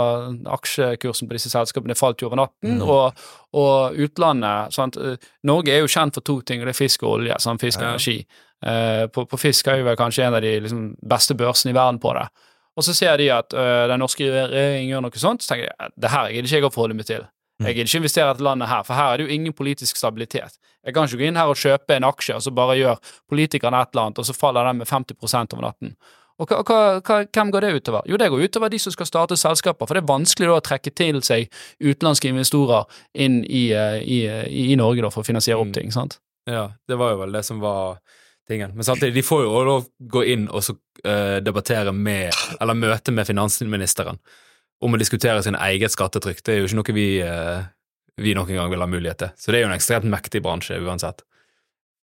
aksjekursen 0.53 1.27
på 1.27 1.35
disse 1.35 1.51
selskapene 1.51 1.97
falt 1.99 2.23
jo 2.23 2.29
over 2.29 2.39
natten, 2.39 2.77
Mm. 2.79 2.85
og, 2.87 3.19
og 3.59 3.99
utlandet 3.99 4.71
sant? 4.73 4.95
eh, 4.97 5.17
Norge 5.43 5.73
er 5.73 5.83
jo 5.83 5.91
kjent 5.91 6.15
for 6.15 6.23
to 6.23 6.37
ting, 6.41 6.61
og 6.63 6.69
det 6.69 6.73
er 6.75 6.79
fisk 6.79 7.03
og 7.03 7.17
olje. 7.17 7.35
Sant? 7.43 7.59
Fisk 7.61 7.81
og 7.83 7.89
energi. 7.91 8.15
Uh, 8.63 9.05
på, 9.11 9.25
på 9.27 9.37
fisk 9.41 9.67
er 9.67 9.81
jo 9.81 9.89
vel 9.89 9.99
kanskje 9.99 10.23
en 10.29 10.37
av 10.39 10.41
de 10.45 10.53
liksom, 10.63 10.85
beste 11.03 11.35
børsene 11.35 11.73
i 11.73 11.77
verden 11.77 11.99
på 11.99 12.15
det. 12.15 12.29
Og 12.79 12.87
så 12.87 12.95
ser 12.97 13.19
de 13.21 13.27
at 13.29 13.51
den 13.53 13.99
norske 14.01 14.25
regjeringen 14.25 14.87
gjør 14.89 15.03
noe 15.05 15.19
sånt, 15.21 15.43
så 15.43 15.51
tenker 15.51 15.67
de 15.69 15.91
det 16.01 16.09
her 16.09 16.31
gidder 16.33 16.47
ikke 16.47 16.57
jeg 16.57 16.65
å 16.65 16.71
forholde 16.73 16.95
meg 16.97 17.05
til. 17.05 17.27
Mm. 17.61 17.67
Jeg 17.67 17.75
gidder 17.75 17.89
ikke 17.91 18.01
investere 18.01 18.25
i 18.25 18.33
dette 18.33 18.45
landet 18.47 18.69
her, 18.71 18.83
for 18.87 18.97
her 18.97 19.13
er 19.13 19.21
det 19.21 19.27
jo 19.27 19.35
ingen 19.35 19.53
politisk 19.53 19.99
stabilitet. 19.99 20.57
Jeg 20.83 20.95
kan 20.95 21.05
ikke 21.07 21.19
gå 21.21 21.27
inn 21.29 21.37
her 21.39 21.51
og 21.51 21.59
kjøpe 21.59 21.95
en 21.95 22.07
aksje, 22.07 22.35
og 22.35 22.43
så 22.43 22.51
bare 22.55 22.79
gjør 22.79 23.13
politikerne 23.29 23.81
et 23.81 23.93
eller 23.93 24.07
annet, 24.07 24.19
og 24.19 24.27
så 24.27 24.35
faller 24.35 24.67
den 24.67 24.81
med 24.81 24.89
50 24.89 25.53
over 25.53 25.61
natten. 25.67 25.93
Og 26.41 26.49
hva, 26.49 26.63
hva, 27.05 27.19
hvem 27.29 27.51
går 27.53 27.61
det 27.61 27.71
utover? 27.77 28.07
Jo, 28.09 28.17
det 28.17 28.31
går 28.33 28.47
utover 28.47 28.71
de 28.73 28.79
som 28.81 28.91
skal 28.95 29.05
starte 29.05 29.37
selskaper, 29.37 29.85
for 29.85 29.93
det 29.93 30.01
er 30.01 30.09
vanskelig 30.09 30.49
da 30.49 30.57
å 30.57 30.65
trekke 30.65 30.91
til 30.97 31.21
seg 31.21 31.45
utenlandske 31.77 32.31
investorer 32.33 32.89
inn 33.13 33.43
i, 33.45 33.67
eh, 33.77 33.99
i, 34.01 34.19
i, 34.49 34.65
i 34.73 34.79
Norge 34.79 35.05
da, 35.05 35.11
for 35.13 35.21
å 35.21 35.29
finansiere 35.29 35.61
opp 35.61 35.69
Mm. 35.69 35.73
ting, 35.77 35.91
sant? 35.93 36.17
Ja, 36.49 36.71
det 36.89 36.97
var 36.99 37.13
jo 37.13 37.21
vel 37.21 37.31
det 37.37 37.45
som 37.45 37.61
var 37.61 37.99
tingen. 38.49 38.73
Men 38.75 38.83
samtidig, 38.83 39.13
de 39.13 39.21
får 39.23 39.45
jo 39.45 39.61
lov 39.63 39.85
gå 39.99 40.25
inn 40.33 40.49
og 40.49 40.65
så 40.65 40.73
uh, 41.05 41.37
debattere 41.39 41.93
med, 41.95 42.33
eller 42.59 42.75
møte 42.75 43.13
med 43.15 43.29
finansministeren 43.29 44.19
om 44.83 44.95
å 44.95 44.99
diskutere 44.99 45.43
sin 45.45 45.55
eget 45.55 45.93
skattetrykk. 45.93 46.41
Det 46.43 46.53
er 46.53 46.61
jo 46.61 46.69
ikke 46.69 46.79
noe 46.81 46.95
vi, 46.97 47.07
eh, 47.23 47.63
vi 48.21 48.35
noen 48.37 48.51
gang 48.57 48.71
vil 48.73 48.83
ha 48.83 48.89
mulighet 48.89 49.21
til. 49.23 49.31
Så 49.39 49.51
det 49.51 49.59
er 49.59 49.65
jo 49.65 49.71
en 49.71 49.77
ekstremt 49.77 50.09
mektig 50.11 50.43
bransje 50.45 50.79
uansett. 50.83 51.23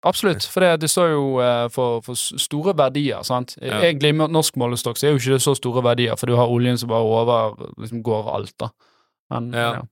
Absolutt, 0.08 0.46
for 0.48 0.64
det, 0.64 0.78
det 0.80 0.88
står 0.88 1.10
jo 1.12 1.24
eh, 1.44 1.66
for, 1.74 2.00
for 2.06 2.16
store 2.16 2.72
verdier, 2.78 3.20
sant? 3.26 3.58
Ja. 3.60 3.82
Egentlig 3.84 4.14
at 4.24 4.32
norsk 4.32 4.56
målestokk 4.60 4.96
så 4.96 5.10
er 5.10 5.12
jo 5.12 5.20
ikke 5.20 5.36
det 5.36 5.44
så 5.44 5.52
store 5.58 5.84
verdier, 5.84 6.16
for 6.16 6.30
du 6.30 6.38
har 6.40 6.48
oljen 6.48 6.80
som 6.80 6.88
bare 6.88 7.04
over, 7.04 7.58
liksom 7.76 8.00
går 8.06 8.30
alt, 8.32 8.54
da. 8.64 8.70
Men, 9.34 9.52
Ja. 9.54 9.72
ja. 9.80 9.88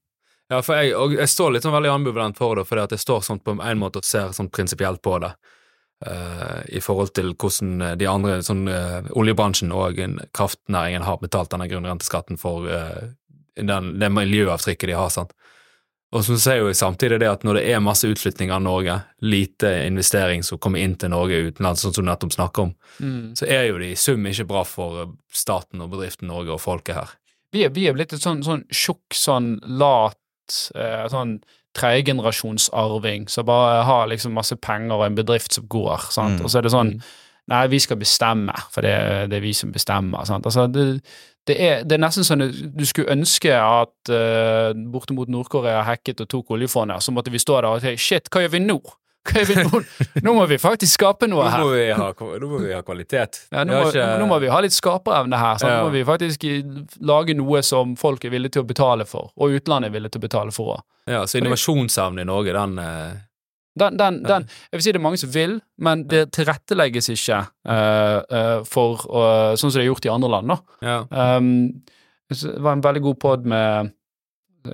Ja, 0.49 0.63
for 0.65 0.81
jeg, 0.81 0.95
jeg 1.13 1.29
står 1.29 1.51
litt 1.53 1.65
sånn 1.67 1.75
veldig 1.75 1.91
ambivalent 1.93 2.39
for 2.39 2.57
det, 2.57 2.63
fordi 2.65 2.81
at 2.87 2.93
jeg 2.95 3.03
står 3.03 3.25
sånn 3.27 3.41
på 3.45 3.53
en 3.61 3.81
måte 3.81 4.01
og 4.01 4.07
ser 4.09 4.31
sånn 4.33 4.49
prinsipielt 4.49 5.03
på 5.05 5.19
det. 5.21 5.35
Eh, 6.07 6.77
I 6.79 6.81
forhold 6.85 7.15
til 7.15 7.33
hvordan 7.35 7.99
de 7.99 8.07
andre, 8.11 8.39
sånn 8.43 8.67
eh, 8.69 9.09
oljebransjen 9.19 9.73
og 9.73 9.99
kraftnæringen 10.37 11.03
har 11.07 11.19
betalt 11.23 11.51
denne 11.55 11.69
grunnrenteskatten 11.71 12.39
for 12.39 12.69
eh, 12.71 13.09
den, 13.59 13.95
det 13.99 14.11
miljøavtrykket 14.15 14.89
de 14.93 14.95
har, 14.99 15.11
sant. 15.11 15.33
Og 16.15 16.23
så 16.25 16.39
ser 16.41 16.63
jo 16.63 16.71
samtidig 16.73 17.19
det 17.21 17.29
at 17.29 17.43
når 17.45 17.59
det 17.59 17.63
er 17.69 17.83
masse 17.85 18.09
utflytting 18.09 18.49
av 18.55 18.63
Norge, 18.65 18.95
lite 19.21 19.69
investering 19.85 20.41
som 20.47 20.57
kommer 20.57 20.81
inn 20.81 20.95
til 20.97 21.11
Norge 21.13 21.37
utenlands, 21.51 21.83
sånn 21.85 21.93
som 21.93 22.07
du 22.07 22.09
nettopp 22.09 22.33
snakker 22.33 22.63
om, 22.69 22.75
Mm. 22.99 23.37
så 23.37 23.47
er 23.47 23.67
jo 23.69 23.79
det 23.79 23.93
i 23.93 23.95
sum 24.01 24.25
ikke 24.27 24.47
bra 24.49 24.65
for 24.65 25.03
eh, 25.03 25.11
staten 25.31 25.81
og 25.85 25.91
bedriften 25.93 26.27
Norge 26.29 26.51
og 26.55 26.61
folket 26.61 26.95
her. 26.97 27.11
Vi 27.53 27.63
er, 27.65 27.71
vi 27.71 27.87
er 27.89 27.95
blitt 27.95 28.13
et 28.13 28.21
sånn, 28.25 28.41
sånn 28.43 28.65
tjukk, 28.73 29.15
sånn 29.15 29.59
lat, 29.65 30.17
eh, 30.17 30.28
sånn 31.13 31.39
tredjegenerasjonsarving 31.79 33.29
som 33.31 33.47
bare 33.47 33.83
har 33.87 34.09
liksom 34.11 34.35
masse 34.35 34.57
penger 34.57 34.97
og 34.97 35.07
en 35.07 35.19
bedrift 35.19 35.55
som 35.55 35.67
går, 35.71 36.09
sant. 36.15 36.41
Mm. 36.41 36.45
Og 36.45 36.53
så 36.53 36.61
er 36.61 36.69
det 36.69 36.75
sånn 36.75 36.95
Mm. 36.99 37.09
Nei, 37.49 37.67
vi 37.73 37.79
skal 37.81 37.97
bestemme, 37.97 38.53
for 38.69 38.85
det, 38.85 38.93
det 39.33 39.39
er 39.39 39.41
vi 39.41 39.55
som 39.57 39.73
bestemmer. 39.73 40.25
Sant? 40.29 40.45
Altså, 40.45 40.67
det, 40.69 41.01
det, 41.49 41.57
er, 41.57 41.79
det 41.81 41.97
er 41.97 42.03
nesten 42.03 42.27
sånn 42.27 42.45
at 42.45 42.59
du 42.77 42.85
skulle 42.85 43.15
ønske 43.15 43.55
at 43.57 44.13
uh, 44.13 44.77
bortimot 44.93 45.31
Nord-Korea 45.33 45.81
hacket 45.87 46.21
og 46.21 46.29
tok 46.29 46.53
oljefondet, 46.59 47.01
så 47.01 47.15
måtte 47.17 47.33
vi 47.33 47.41
stå 47.41 47.57
der 47.63 47.71
og 47.71 47.81
si 47.81 47.95
shit, 47.97 48.29
hva 48.29 48.45
gjør 48.45 48.53
vi 48.53 48.61
nå? 48.67 48.77
Nå? 49.35 49.81
nå 50.25 50.35
må 50.35 50.47
vi 50.51 50.59
faktisk 50.59 50.99
skape 50.99 51.29
noe 51.31 51.45
her. 51.51 51.63
må 51.65 51.71
vi 51.75 51.87
ha, 51.95 52.09
nå 52.43 52.49
må 52.51 52.59
vi 52.65 52.73
ha 52.75 52.81
kvalitet. 52.87 53.41
Ja, 53.53 53.65
nå, 53.65 53.73
må, 53.79 53.91
ikke- 53.93 54.19
nå 54.21 54.27
må 54.31 54.39
vi 54.43 54.49
ha 54.53 54.61
litt 54.65 54.73
skaperevne 54.77 55.39
her. 55.39 55.57
Så 55.61 55.69
Ja. 55.69 55.79
Nå 55.83 55.89
må 55.89 55.93
vi 55.99 56.05
faktisk 56.09 56.45
lage 57.01 57.35
noe 57.37 57.63
som 57.63 57.95
folk 57.97 58.25
er 58.25 58.31
villige 58.35 58.53
til 58.59 58.63
å 58.65 58.69
betale 58.69 59.07
for, 59.07 59.31
og 59.37 59.51
utlandet 59.59 59.91
er 59.91 59.97
villig 59.99 60.11
til 60.15 60.21
å 60.23 60.27
betale 60.29 60.53
for 60.55 60.77
òg. 60.79 60.83
Ja, 61.09 61.23
så 61.25 61.39
innovasjonsevnen 61.41 62.21
i 62.21 62.29
Norge, 62.29 62.53
den 62.57 62.79
eh, 62.79 63.17
Den, 63.79 63.97
den, 63.97 64.23
den, 64.27 64.43
jeg 64.73 64.79
vil 64.79 64.83
si 64.83 64.91
det 64.93 64.99
er 64.99 65.05
mange 65.05 65.19
som 65.21 65.31
vil, 65.31 65.53
men 65.79 66.01
det 66.11 66.33
tilrettelegges 66.35 67.09
ikke 67.15 67.37
eh, 67.69 68.17
eh, 68.39 68.65
for 68.67 68.97
å- 69.07 69.55
sånn 69.55 69.71
som 69.71 69.79
det 69.79 69.85
er 69.87 69.93
gjort 69.93 70.07
i 70.09 70.11
andre 70.11 70.31
land. 70.35 70.49
da. 70.49 70.59
Ja. 70.83 71.37
Um, 71.37 71.83
det 72.29 72.43
var 72.59 72.73
en 72.75 72.83
veldig 72.83 73.03
god 73.03 73.21
pod 73.23 73.47
med 73.47 73.93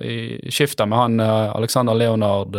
i 0.01 0.49
skiftet 0.51 0.89
med 0.89 0.97
han 0.97 1.19
eh, 1.19 1.51
Alexander 1.55 1.93
Leonard 1.93 2.57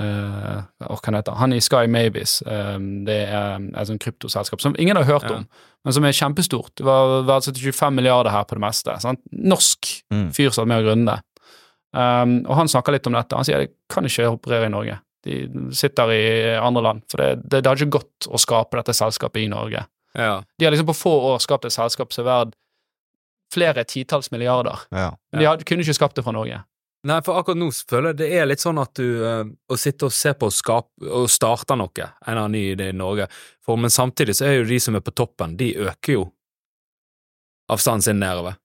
uh, 0.00 0.62
hva 0.80 1.14
heter 1.16 1.36
han 1.38 1.52
i 1.52 1.60
Sky 1.60 1.84
Maybes. 1.86 2.38
Um, 2.46 3.04
det 3.04 3.18
er 3.28 3.60
et 3.76 3.86
sånt 3.90 4.00
kryptoselskap 4.02 4.60
som 4.64 4.74
ingen 4.78 4.96
har 4.96 5.04
hørt 5.04 5.28
Ja. 5.28 5.36
om, 5.36 5.46
men 5.84 5.92
som 5.96 6.04
er 6.04 6.12
kjempestort. 6.16 6.72
Det 6.76 6.84
var 6.84 7.22
verdsatt 7.28 7.56
25 7.60 7.94
milliarder 7.94 8.30
her 8.34 8.44
på 8.44 8.56
det 8.58 8.64
meste. 8.64 8.96
Sant? 9.00 9.20
Norsk 9.32 10.02
Mm. 10.12 10.30
fyr 10.32 10.50
som 10.50 10.64
er 10.64 10.74
med 10.74 10.84
å 10.84 10.88
grunne 10.88 11.14
det. 11.14 11.22
Um, 11.92 12.46
og 12.46 12.54
han 12.56 12.68
snakker 12.68 12.92
litt 12.92 13.06
om 13.06 13.12
dette. 13.12 13.34
Han 13.36 13.44
sier 13.44 13.58
de 13.58 13.68
kan 13.88 14.04
ikke 14.04 14.28
operere 14.30 14.66
i 14.66 14.72
Norge. 14.72 14.98
De 15.24 15.48
sitter 15.72 16.08
i 16.14 16.56
andre 16.56 16.82
land. 16.82 17.02
For 17.10 17.18
det, 17.18 17.42
det, 17.48 17.62
det 17.62 17.66
har 17.66 17.76
ikke 17.76 17.98
gått 18.00 18.28
å 18.30 18.38
skape 18.40 18.76
dette 18.78 18.94
selskapet 18.96 19.42
i 19.44 19.48
Norge. 19.48 19.86
ja. 20.16 20.42
De 20.58 20.64
har 20.64 20.72
liksom 20.72 20.86
på 20.86 20.96
få 20.96 21.12
år 21.34 21.38
skapt 21.40 21.64
et 21.64 21.72
selskap 21.72 22.12
som 22.12 22.24
er 22.26 22.30
verdt 22.30 22.54
flere 23.52 23.84
titalls 23.84 24.30
milliarder. 24.30 24.78
Ja. 24.94 25.10
De 25.34 25.44
hadde, 25.44 25.64
kunne 25.66 25.82
ikke 25.82 25.94
skapt 25.98 26.14
det 26.16 26.22
fra 26.24 26.32
Norge. 26.32 26.62
Nei, 27.08 27.16
for 27.24 27.40
akkurat 27.40 27.56
nå 27.56 27.70
føler 27.72 28.12
jeg 28.12 28.18
det 28.18 28.26
er 28.36 28.48
litt 28.50 28.60
sånn 28.60 28.80
at 28.82 28.92
du 28.98 29.22
eh, 29.24 29.44
Å 29.48 29.76
sitte 29.80 30.10
og 30.10 30.12
se 30.12 30.34
på 30.36 30.50
og 30.50 30.52
skape 30.52 31.08
og 31.08 31.30
starte 31.32 31.78
noe, 31.78 31.88
en 31.96 32.12
eller 32.26 32.42
annen 32.42 32.58
ny 32.58 32.64
idé 32.74 32.90
i 32.92 32.96
Norge, 32.96 33.30
for 33.64 33.80
men 33.80 33.92
samtidig 33.92 34.36
så 34.36 34.50
er 34.50 34.58
jo 34.58 34.68
de 34.68 34.80
som 34.82 34.98
er 34.98 35.04
på 35.04 35.14
toppen, 35.16 35.56
de 35.56 35.72
øker 35.86 36.18
jo 36.18 36.26
avstanden 37.70 38.04
sin 38.04 38.20
nedover. 38.20 38.58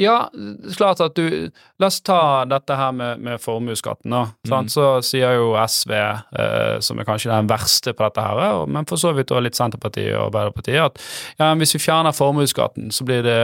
Ja, 0.00 0.30
klart 0.76 1.02
at 1.04 1.18
du 1.18 1.50
La 1.78 1.90
oss 1.90 1.98
ta 2.00 2.46
dette 2.48 2.76
her 2.78 2.94
med, 2.96 3.20
med 3.20 3.40
formuesskatten, 3.42 4.10
da. 4.14 4.22
sant? 4.48 4.72
Så 4.72 4.86
sier 5.04 5.36
jo 5.36 5.50
SV, 5.60 5.92
eh, 5.92 6.76
som 6.80 6.98
er 6.98 7.06
kanskje 7.06 7.30
den 7.30 7.50
verste 7.50 7.92
på 7.92 8.06
dette 8.06 8.24
her, 8.24 8.64
men 8.72 8.88
for 8.88 9.00
så 9.00 9.12
vidt 9.12 9.30
også 9.30 9.44
litt 9.44 9.58
Senterpartiet 9.58 10.14
og 10.16 10.30
Arbeiderpartiet, 10.30 10.80
at 10.80 11.02
ja, 11.36 11.52
hvis 11.60 11.76
vi 11.76 11.82
fjerner 11.84 12.16
formuesskatten, 12.16 12.88
så 12.94 13.04
blir 13.06 13.26
det 13.26 13.42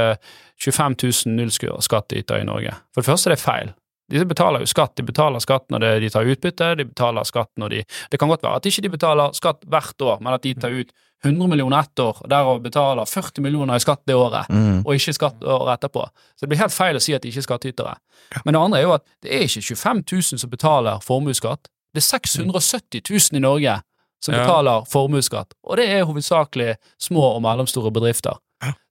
25 0.64 0.96
000 1.04 1.36
nullskattytere 1.36 2.40
i 2.40 2.48
Norge. 2.48 2.72
For 2.94 3.04
det 3.04 3.10
første 3.10 3.30
er 3.30 3.36
det 3.36 3.44
feil. 3.44 3.74
De 4.10 4.24
betaler 4.24 4.60
jo 4.60 4.66
skatt. 4.66 4.94
De 4.96 5.02
betaler 5.02 5.38
skatt 5.44 5.66
når 5.70 6.00
de 6.00 6.08
tar 6.10 6.24
utbytte, 6.24 6.76
de 6.78 6.84
betaler 6.84 7.24
skatt 7.28 7.50
når 7.60 7.68
de 7.74 7.82
Det 8.10 8.18
kan 8.18 8.28
godt 8.28 8.42
være 8.42 8.56
at 8.56 8.66
ikke 8.70 8.82
de 8.82 8.88
betaler 8.88 9.32
skatt 9.36 9.60
hvert 9.68 10.00
år, 10.00 10.20
men 10.22 10.32
at 10.32 10.42
de 10.42 10.54
tar 10.54 10.70
ut 10.70 10.90
100 11.24 11.48
millioner 11.50 11.80
ett 11.80 11.98
år, 11.98 12.16
og 12.22 12.28
derav 12.30 12.60
betaler 12.62 13.04
40 13.04 13.42
millioner 13.42 13.74
i 13.74 13.78
skatt 13.82 14.00
det 14.06 14.14
året 14.14 14.48
Mm. 14.48 14.86
og 14.86 14.94
ikke 14.94 15.12
skatt 15.14 15.42
året 15.42 15.80
etterpå. 15.80 16.06
Så 16.36 16.40
det 16.40 16.48
blir 16.48 16.58
helt 16.58 16.72
feil 16.72 16.96
å 16.96 17.00
si 17.02 17.12
at 17.14 17.22
de 17.22 17.28
ikke 17.28 17.38
er 17.42 17.48
skattytere. 17.48 17.96
Men 18.44 18.54
det 18.54 18.60
andre 18.62 18.78
er 18.78 18.82
jo 18.82 18.92
at 18.94 19.02
det 19.22 19.32
er 19.32 19.42
ikke 19.44 19.62
25 19.76 20.02
000 20.12 20.38
som 20.38 20.50
betaler 20.50 21.00
formuesskatt. 21.02 21.68
Det 21.92 21.98
er 22.02 22.18
670 22.18 23.02
000 23.10 23.36
i 23.36 23.40
Norge 23.40 23.80
som 24.22 24.34
Ja. 24.34 24.40
betaler 24.46 24.84
formuesskatt, 24.86 25.52
og 25.64 25.76
det 25.76 25.88
er 25.88 26.04
hovedsakelig 26.04 26.76
små 27.00 27.34
og 27.36 27.42
mellomstore 27.42 27.90
bedrifter. 27.92 28.38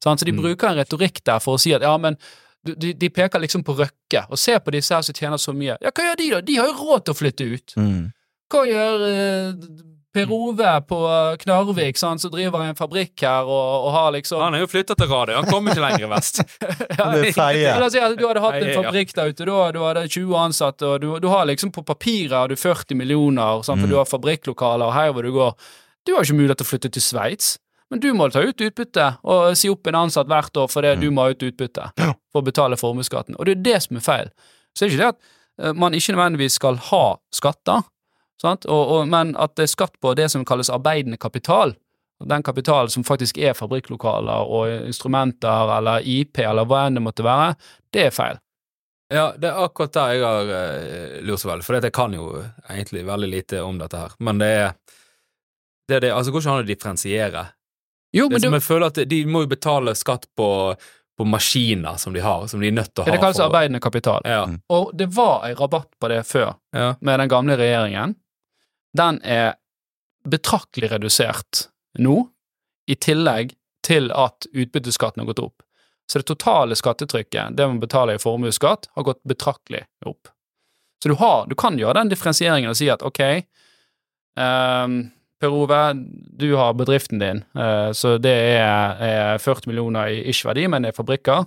Sant? 0.03 0.20
Så 0.20 0.26
de 0.26 0.32
Mm. 0.32 0.41
bruker 0.41 0.68
en 0.70 0.78
retorikk 0.78 1.24
der 1.24 1.39
for 1.39 1.55
å 1.55 1.59
si 1.59 1.74
at 1.74 1.82
ja, 1.82 1.97
men 1.97 2.18
de, 2.66 2.93
de 2.93 3.10
peker 3.10 3.39
liksom 3.39 3.64
på 3.64 3.76
Røkke, 3.78 4.26
og 4.30 4.38
ser 4.39 4.60
på 4.60 4.72
disse 4.76 4.93
her 4.95 5.01
som 5.05 5.14
tjener 5.16 5.38
så 5.39 5.53
mye. 5.55 5.78
Ja, 5.82 5.91
hva 5.93 6.03
gjør 6.10 6.18
de 6.20 6.30
da? 6.34 6.41
De 6.41 6.55
har 6.58 6.68
jo 6.68 6.74
råd 6.82 7.05
til 7.08 7.14
å 7.14 7.20
flytte 7.22 7.45
ut. 7.53 7.76
Mm. 7.78 8.10
Hva 8.51 8.64
gjør 8.68 9.05
eh, 9.08 9.70
Per 10.18 10.32
Ove 10.34 10.72
på 10.89 10.97
Knarvik, 11.43 11.97
sant, 11.99 12.22
som 12.24 12.32
driver 12.34 12.64
en 12.66 12.78
fabrikk 12.80 13.22
her 13.22 13.45
og, 13.45 13.86
og 13.86 13.91
har 13.93 14.08
liksom 14.16 14.39
Han 14.41 14.55
er 14.58 14.64
jo 14.64 14.70
flytta 14.72 14.95
til 14.97 15.10
radio, 15.12 15.36
han 15.38 15.45
kommer 15.51 15.76
ikke 15.76 15.84
lenger 15.84 16.10
vest. 16.10 16.39
Ja, 16.97 17.10
Det 17.14 17.28
er 17.28 17.36
feie. 17.36 17.76
La 17.78 17.86
oss 17.86 17.93
si 17.93 18.01
at 18.01 18.16
du 18.18 18.24
hadde 18.26 18.41
hatt 18.41 18.58
en 18.64 18.72
fabrikk 18.80 19.14
der 19.14 19.30
ute, 19.36 19.45
da, 19.45 19.60
du 19.76 19.80
hadde 19.84 20.05
20 20.08 20.34
ansatte, 20.41 20.88
og 20.89 21.03
du, 21.03 21.10
du 21.22 21.28
har 21.30 21.45
liksom 21.51 21.72
på 21.76 21.84
papiret 21.86 22.34
har 22.34 22.49
du 22.49 22.55
40 22.58 22.97
millioner, 22.97 23.62
sant, 23.68 23.78
for 23.80 23.86
Mm. 23.86 23.91
du 23.93 23.97
har 23.99 24.10
fabrikklokaler 24.10 24.95
her 24.95 25.12
hvor 25.14 25.28
du 25.28 25.32
går. 25.36 25.53
Du 26.08 26.16
har 26.16 26.24
ikke 26.26 26.39
mulighet 26.39 26.64
til 26.64 26.66
å 26.66 26.72
flytte 26.72 26.89
til 26.97 27.03
Sveits, 27.03 27.58
men 27.89 28.01
du 28.03 28.09
må 28.13 28.27
ta 28.31 28.43
ut 28.43 28.61
utbytte 28.61 29.07
og 29.23 29.55
si 29.57 29.69
opp 29.71 29.88
en 29.88 30.01
ansatt 30.03 30.27
hvert 30.27 30.59
år 30.59 30.69
fordi 30.71 30.93
du 30.99 31.07
må 31.13 31.27
ha 31.27 31.33
ut 31.35 31.47
utbytte 31.47 31.89
for 31.97 32.41
å 32.41 32.45
betale 32.45 32.79
formuesskatten. 32.79 33.38
Og 33.38 33.47
det 33.47 33.57
er 33.57 33.65
det 33.69 33.81
som 33.85 33.99
er 33.99 34.05
feil. 34.05 34.31
Så 34.75 34.83
det 34.83 34.88
er 34.88 34.93
ikke 34.93 35.03
det 35.03 35.11
at 35.13 35.29
eh, 35.63 35.77
man 35.83 35.97
ikke 35.97 36.15
nødvendigvis 36.15 36.57
skal 36.59 36.79
ha 36.89 37.03
skatter, 37.33 37.85
sant? 38.41 38.67
Og, 38.67 38.81
og, 38.95 39.11
men 39.11 39.35
at 39.39 39.55
det 39.57 39.67
er 39.67 39.75
skatt 39.75 39.95
på 40.03 40.13
det 40.19 40.29
som 40.33 40.45
kalles 40.47 40.71
arbeidende 40.73 41.19
kapital. 41.21 41.75
Den 42.25 42.43
kapitalen 42.43 42.89
som 42.89 43.05
faktisk 43.05 43.38
er 43.38 43.55
fabrikklokaler 43.57 44.51
og 44.51 44.89
instrumenter 44.89 45.77
eller 45.77 46.05
IP 46.05 46.41
eller 46.41 46.65
hva 46.67 46.88
enn 46.88 46.97
det 46.97 47.05
måtte 47.05 47.25
være, 47.25 47.53
det 47.93 48.07
er 48.09 48.13
feil. 48.13 48.41
Ja, 49.13 49.29
det 49.39 49.47
er 49.47 49.63
akkurat 49.63 49.93
der 49.95 50.13
jeg 50.17 50.23
har 50.25 50.49
uh, 50.51 51.19
lurt 51.23 51.39
så 51.39 51.47
veldig, 51.47 51.63
for 51.63 51.77
jeg 51.77 51.93
kan 51.95 52.15
jo 52.17 52.25
egentlig 52.67 53.05
veldig 53.07 53.29
lite 53.31 53.61
om 53.63 53.77
dette 53.79 54.01
her. 54.01 54.17
Men 54.19 54.41
det 54.41 54.49
er 54.57 54.73
det, 55.88 55.95
er 55.95 56.01
det 56.03 56.09
altså, 56.11 56.33
går 56.33 56.43
ikke 56.43 56.55
an 56.57 56.65
å 56.65 56.67
differensiere. 56.67 57.43
Jo, 58.18 58.28
Det 58.30 58.38
men 58.38 58.41
som 58.45 58.51
du... 58.53 58.57
jeg 58.59 58.65
føler 58.68 58.88
at 58.91 59.01
de 59.11 59.20
må 59.30 59.43
jo 59.45 59.49
betale 59.51 59.93
skatt 59.97 60.26
på, 60.38 60.47
på 61.18 61.26
maskiner 61.30 61.97
som 62.01 62.13
de 62.15 62.24
har, 62.26 62.47
som 62.51 62.61
de 62.63 62.70
er 62.72 62.76
nødt 62.78 62.91
til 62.93 63.03
å 63.03 63.07
ha. 63.07 63.13
det 63.15 63.22
kalles 63.24 63.38
for- 63.39 63.49
arbeidende 63.49 63.82
kapital. 63.84 64.22
Ja, 64.26 64.41
Og 64.74 64.91
det 64.97 65.07
var 65.18 65.45
en 65.49 65.55
rabatt 65.59 65.91
på 65.99 66.09
det 66.11 66.24
før, 66.30 66.55
ja. 66.76 66.93
med 67.01 67.20
den 67.24 67.30
gamle 67.32 67.57
regjeringen. 67.59 68.15
Den 68.97 69.22
er 69.24 69.55
betraktelig 70.28 70.89
redusert 70.91 71.68
nå, 71.99 72.18
i 72.88 72.95
tillegg 72.95 73.53
til 73.88 74.09
at 74.15 74.47
utbytteskatten 74.53 75.22
har 75.24 75.28
gått 75.34 75.39
opp. 75.43 75.63
Så 76.11 76.20
det 76.22 76.28
totale 76.30 76.76
skattetrykket, 76.80 77.55
det 77.57 77.65
man 77.68 77.80
betaler 77.84 78.15
i 78.15 78.22
formuesskatt, 78.24 78.88
har 78.95 79.03
gått 79.03 79.20
betraktelig 79.28 79.82
opp. 80.07 80.30
Så 81.03 81.11
du, 81.11 81.15
har, 81.20 81.45
du 81.51 81.55
kan 81.59 81.76
gjøre 81.80 81.97
den 81.99 82.09
differensieringen 82.13 82.72
og 82.72 82.78
si 82.80 82.88
at 82.89 83.03
ok, 83.05 83.20
ehm, 84.39 84.95
Per 85.41 85.53
Ove, 85.53 85.81
du 86.39 86.55
har 86.55 86.73
bedriften 86.73 87.21
din, 87.21 87.43
eh, 87.57 87.91
så 87.93 88.15
det 88.17 88.33
er, 88.57 89.01
er 89.03 89.41
40 89.41 89.69
millioner 89.69 90.13
i 90.13 90.23
ikke-verdi, 90.31 90.65
men 90.73 90.85
det 90.85 90.93
er 90.93 90.97
fabrikker. 90.97 91.45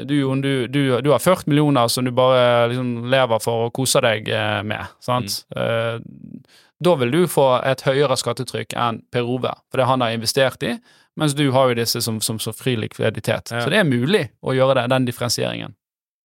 Du, 0.00 0.16
du, 0.40 0.66
du, 0.72 0.80
du 1.04 1.10
har 1.12 1.20
40 1.20 1.50
millioner 1.52 1.88
som 1.92 2.06
du 2.08 2.10
bare 2.16 2.70
liksom 2.72 3.10
lever 3.12 3.42
for 3.44 3.66
å 3.66 3.72
kose 3.74 4.00
deg 4.04 4.30
eh, 4.32 4.62
med, 4.64 4.96
sant? 5.04 5.42
Mm. 5.52 6.40
da 6.82 6.94
vil 6.98 7.12
du 7.12 7.20
få 7.30 7.46
et 7.68 7.84
høyere 7.86 8.16
skattetrykk 8.18 8.72
enn 8.74 9.02
Per 9.12 9.28
Ove, 9.28 9.52
for 9.70 9.82
det 9.82 9.90
han 9.90 10.02
har 10.02 10.16
investert 10.16 10.64
i, 10.66 10.72
mens 11.20 11.36
du 11.36 11.44
har 11.52 11.68
jo 11.68 11.76
disse 11.78 12.00
som, 12.00 12.20
som, 12.24 12.40
som 12.40 12.56
fri 12.56 12.74
likviditet. 12.80 13.52
Ja. 13.52 13.60
Så 13.60 13.70
det 13.70 13.82
er 13.82 13.86
mulig 13.86 14.24
å 14.40 14.56
gjøre 14.56 14.80
det, 14.80 14.88
den 14.94 15.06
differensieringen. 15.06 15.76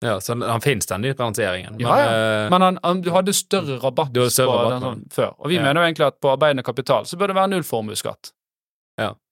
Ja 0.03 0.19
så 0.21 0.35
han 0.43 0.61
finnes 0.61 0.85
den 0.89 1.01
differensieringen. 1.05 1.79
Ja, 1.79 1.95
ja. 1.99 2.07
eh, 2.45 2.49
Men 2.51 2.61
han, 2.61 2.79
han, 2.83 3.01
du 3.01 3.09
hadde 3.15 3.33
større 3.33 3.79
rabatt, 3.81 4.11
Du 4.13 4.19
hadde 4.21 4.31
større 4.35 4.57
på 4.65 4.69
den 4.73 4.81
sånn, 4.87 5.03
før. 5.15 5.33
Og 5.39 5.49
vi 5.49 5.55
Ja. 5.55 5.63
mener 5.63 5.81
jo 5.81 5.87
egentlig 5.87 6.07
at 6.11 6.19
på 6.21 6.31
arbeidende 6.35 6.63
kapital 6.67 7.05
så 7.09 7.17
bør 7.17 7.27
det 7.33 7.35
være 7.39 7.53
null 7.55 7.63
formuesskatt. 7.67 8.33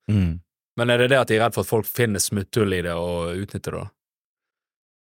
Mm. 0.10 0.40
men 0.78 0.90
er 0.90 0.98
det 0.98 1.10
det 1.12 1.18
at 1.20 1.28
de 1.30 1.36
er 1.38 1.44
redd 1.44 1.54
for 1.54 1.62
at 1.62 1.70
folk 1.70 1.86
finner 1.86 2.20
smutthull 2.20 2.74
i 2.74 2.82
det 2.82 2.92
og 2.98 3.36
utnytter 3.38 3.72
det? 3.72 3.82
da? 3.84 3.90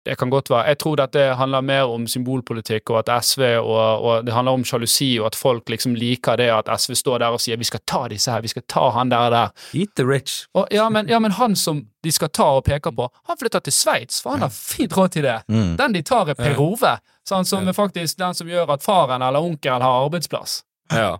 Det 0.09 0.15
kan 0.17 0.29
godt 0.29 0.49
være. 0.49 0.65
Jeg 0.71 0.77
tror 0.81 0.95
dette 0.97 1.23
handler 1.37 1.61
mer 1.61 1.91
om 1.93 2.07
symbolpolitikk, 2.09 2.89
og 2.89 3.03
at 3.03 3.25
SV 3.25 3.43
og, 3.59 4.05
og 4.05 4.25
det 4.25 4.33
handler 4.33 4.57
om 4.57 4.63
sjalusi, 4.65 5.11
og 5.21 5.27
at 5.27 5.35
folk 5.37 5.69
liksom 5.69 5.93
liker 5.95 6.39
det 6.39 6.47
at 6.49 6.71
SV 6.81 6.95
står 6.97 7.19
der 7.21 7.35
og 7.35 7.41
sier 7.43 7.57
'vi 7.57 7.67
skal 7.69 7.83
ta 7.85 8.07
disse 8.09 8.31
her, 8.31 8.41
vi 8.41 8.47
skal 8.47 8.63
ta 8.67 8.89
han 8.89 9.11
der 9.11 9.17
og 9.27 9.33
der'. 9.33 9.77
Eat 9.79 9.93
the 9.95 10.05
rich. 10.07 10.47
Og, 10.53 10.67
ja, 10.71 10.89
men, 10.89 11.07
ja, 11.09 11.19
men 11.19 11.31
han 11.31 11.55
som 11.55 11.85
de 12.03 12.11
skal 12.11 12.29
ta 12.29 12.43
og 12.57 12.63
peker 12.63 12.91
på, 12.91 13.09
han 13.27 13.37
flytter 13.37 13.59
til 13.59 13.73
Sveits, 13.73 14.21
for 14.21 14.29
han 14.29 14.41
har 14.41 14.49
fint 14.49 14.97
råd 14.97 15.09
til 15.09 15.23
det. 15.23 15.41
Mm. 15.47 15.77
Den 15.77 15.93
de 15.93 16.01
tar, 16.01 16.29
er 16.29 16.33
Per 16.33 16.59
Ove, 16.59 16.97
sånn, 17.29 17.45
som 17.45 17.67
er 17.67 17.73
faktisk 17.73 18.17
den 18.17 18.33
som 18.33 18.47
gjør 18.47 18.73
at 18.73 18.83
faren 18.83 19.21
eller 19.21 19.39
onkelen 19.39 19.81
har 19.81 20.05
arbeidsplass. 20.05 20.63
Ja. 20.91 21.19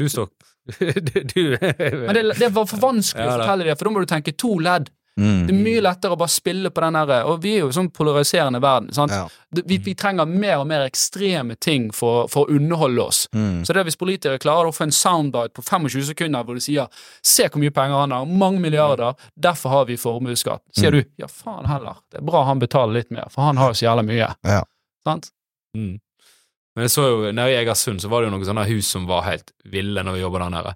Du 0.00 0.08
står 0.08 0.28
du, 0.78 1.22
du 1.34 1.58
Men 2.06 2.14
det, 2.14 2.38
det 2.38 2.48
var 2.48 2.66
for 2.66 2.78
vanskelig 2.82 3.24
Ja, 3.24 3.34
å 3.34 3.40
fortelle 3.40 3.64
det, 3.64 3.76
for 3.78 3.88
da 3.88 3.90
må 3.94 4.02
du 4.02 4.06
tenke 4.10 4.32
to 4.34 4.58
ledd. 4.58 4.90
Mm. 5.16 5.46
Det 5.46 5.54
er 5.54 5.60
mye 5.64 5.80
lettere 5.80 6.12
å 6.12 6.18
bare 6.20 6.28
spille 6.28 6.68
på 6.68 6.82
den 6.84 6.96
derre 6.98 7.22
Og 7.24 7.38
vi 7.40 7.54
er 7.56 7.62
jo 7.62 7.70
sånn 7.72 7.88
polariserende 7.88 8.60
verden. 8.60 8.90
sant? 8.92 9.14
Ja. 9.14 9.24
Vi, 9.64 9.78
vi 9.80 9.94
trenger 9.96 10.28
mer 10.28 10.58
og 10.60 10.66
mer 10.68 10.84
ekstreme 10.84 11.56
ting 11.56 11.88
for, 11.96 12.28
for 12.28 12.44
å 12.44 12.56
underholde 12.58 13.02
oss. 13.02 13.22
Mm. 13.32 13.64
Så 13.64 13.72
det 13.72 13.80
er 13.80 13.88
hvis 13.88 13.96
politikere 13.96 14.42
klarer 14.42 14.68
å 14.68 14.76
få 14.76 14.84
en 14.84 14.92
soundbite 14.92 15.56
på 15.56 15.64
25 15.64 16.10
sekunder 16.10 16.44
hvor 16.44 16.58
de 16.58 16.64
sier 16.64 16.88
'se 17.24 17.48
hvor 17.48 17.62
mye 17.62 17.72
penger 17.72 18.02
han 18.04 18.12
har, 18.12 18.26
mange 18.26 18.60
milliarder, 18.60 19.14
derfor 19.34 19.70
har 19.70 19.84
vi 19.88 19.96
formuesskatt', 19.96 20.66
sier 20.76 20.92
du 20.92 21.02
'ja, 21.16 21.28
faen 21.28 21.64
heller, 21.66 21.96
det 22.10 22.20
er 22.20 22.26
bra 22.26 22.44
han 22.44 22.60
betaler 22.60 22.92
litt 23.00 23.10
mer, 23.10 23.30
for 23.30 23.42
han 23.42 23.56
har 23.56 23.72
jo 23.72 23.80
så 23.80 23.86
jævla 23.88 24.04
mye'. 24.04 24.34
Ja. 24.44 24.62
Sant? 25.06 25.30
Mm. 25.76 25.98
Men 26.76 26.84
jeg 26.84 26.90
så 26.92 27.06
jo, 27.08 27.32
nede 27.32 27.54
i 27.54 27.56
Egersund 27.56 28.02
så 28.02 28.08
var 28.12 28.20
det 28.20 28.28
jo 28.28 28.36
noen 28.36 28.44
sånne 28.44 28.66
hus 28.68 28.88
som 28.92 29.06
var 29.08 29.24
helt 29.24 29.52
ville 29.64 30.02
når 30.04 30.18
vi 30.18 30.20
jobba 30.20 30.44
der 30.44 30.50
nede. 30.50 30.74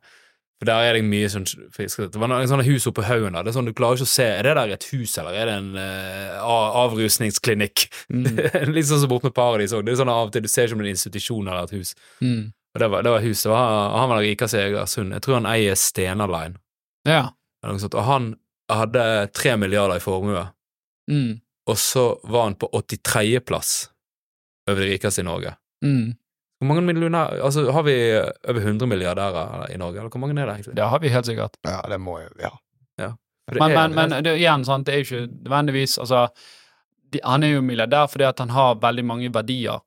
For 0.60 0.68
der 0.68 0.90
er 0.90 0.96
det 0.98 1.04
mye 1.08 1.28
sånn 1.32 1.46
Det 1.48 2.20
var 2.20 2.28
noen 2.28 2.48
sånne 2.50 2.66
hus 2.66 2.84
oppe 2.90 3.00
på 3.00 3.06
haugen 3.08 3.32
der. 3.32 3.46
Det 3.46 3.48
er 3.48 3.56
sånn 3.56 3.68
Du 3.70 3.72
klarer 3.72 3.96
ikke 3.96 4.04
å 4.04 4.10
se 4.12 4.26
Er 4.28 4.44
det 4.44 4.52
der 4.58 4.74
et 4.74 4.84
hus, 4.92 5.14
eller 5.16 5.32
er 5.40 5.48
det 5.48 5.54
en 5.56 5.70
uh, 5.72 6.42
avrusningsklinikk? 6.84 7.86
Mm. 8.12 8.26
Litt 8.76 8.88
sånn 8.90 9.00
som 9.00 9.08
borte 9.08 9.30
med 9.30 9.36
Paradis 9.38 9.72
òg. 9.72 9.86
Det 9.88 9.94
er 9.94 10.00
sånn 10.02 10.12
av 10.12 10.28
og 10.28 10.34
til 10.34 10.44
du 10.44 10.50
ser 10.52 10.68
ikke 10.68 10.76
om 10.76 10.82
det 10.84 10.90
er 10.90 10.92
en 10.92 10.98
institusjon 10.98 11.48
eller 11.48 11.64
et 11.64 11.74
hus. 11.78 11.94
Mm. 12.20 12.50
Og 12.74 12.82
det 12.84 12.88
var, 12.92 13.02
det 13.06 13.14
var 13.16 13.24
hus. 13.24 13.42
Det 13.46 13.50
var, 13.54 13.72
han 13.96 14.10
var 14.12 14.20
den 14.20 14.28
rikeste 14.28 14.60
i 14.60 14.66
Egersund. 14.68 15.16
Jeg 15.16 15.24
tror 15.24 15.38
han 15.40 15.48
eier 15.50 15.78
Stena 15.80 16.28
Line. 16.30 16.60
Ja. 17.08 17.22
Noe. 17.66 17.88
Og 17.90 18.04
han 18.06 18.28
hadde 18.70 19.04
tre 19.34 19.56
milliarder 19.58 19.96
i 19.98 20.04
formue, 20.04 20.46
Mm. 21.10 21.40
og 21.66 21.78
så 21.80 22.04
var 22.30 22.44
han 22.44 22.54
på 22.54 22.68
83.-plass 22.76 23.88
over 24.70 24.84
de 24.84 24.92
rikeste 24.92 25.24
i 25.24 25.26
Norge. 25.26 25.56
Mm. 25.82 26.12
Hvor 26.60 26.68
mange 26.68 26.82
millioner, 26.84 27.40
Altså, 27.40 27.62
har 27.72 27.82
vi 27.82 27.94
over 28.20 28.60
100 28.60 28.86
milliardærer 28.86 29.70
i 29.72 29.78
Norge, 29.80 29.98
eller 29.98 30.12
hvor 30.12 30.20
mange 30.20 30.36
er 30.36 30.46
det 30.46 30.54
egentlig? 30.58 30.74
Det 30.76 30.88
har 30.92 31.00
vi 31.00 31.08
helt 31.08 31.26
sikkert. 31.26 31.56
ja, 31.64 31.80
det 31.88 32.00
må 32.00 32.18
jo 32.20 32.28
Ja. 32.40 32.50
Det 33.50 33.58
Men, 33.58 33.72
men, 33.72 33.94
men 33.94 34.24
det, 34.24 34.36
igjen, 34.38 34.64
sant, 34.64 34.86
det 34.86 34.92
er 34.94 34.98
jo 35.00 35.06
ikke 35.08 35.32
nødvendigvis 35.42 35.98
Altså, 35.98 36.28
de, 37.10 37.18
han 37.24 37.42
er 37.42 37.56
jo 37.56 37.62
milliardær 37.66 38.06
fordi 38.06 38.24
at 38.28 38.38
han 38.38 38.52
har 38.54 38.76
veldig 38.78 39.04
mange 39.04 39.30
verdier 39.34 39.80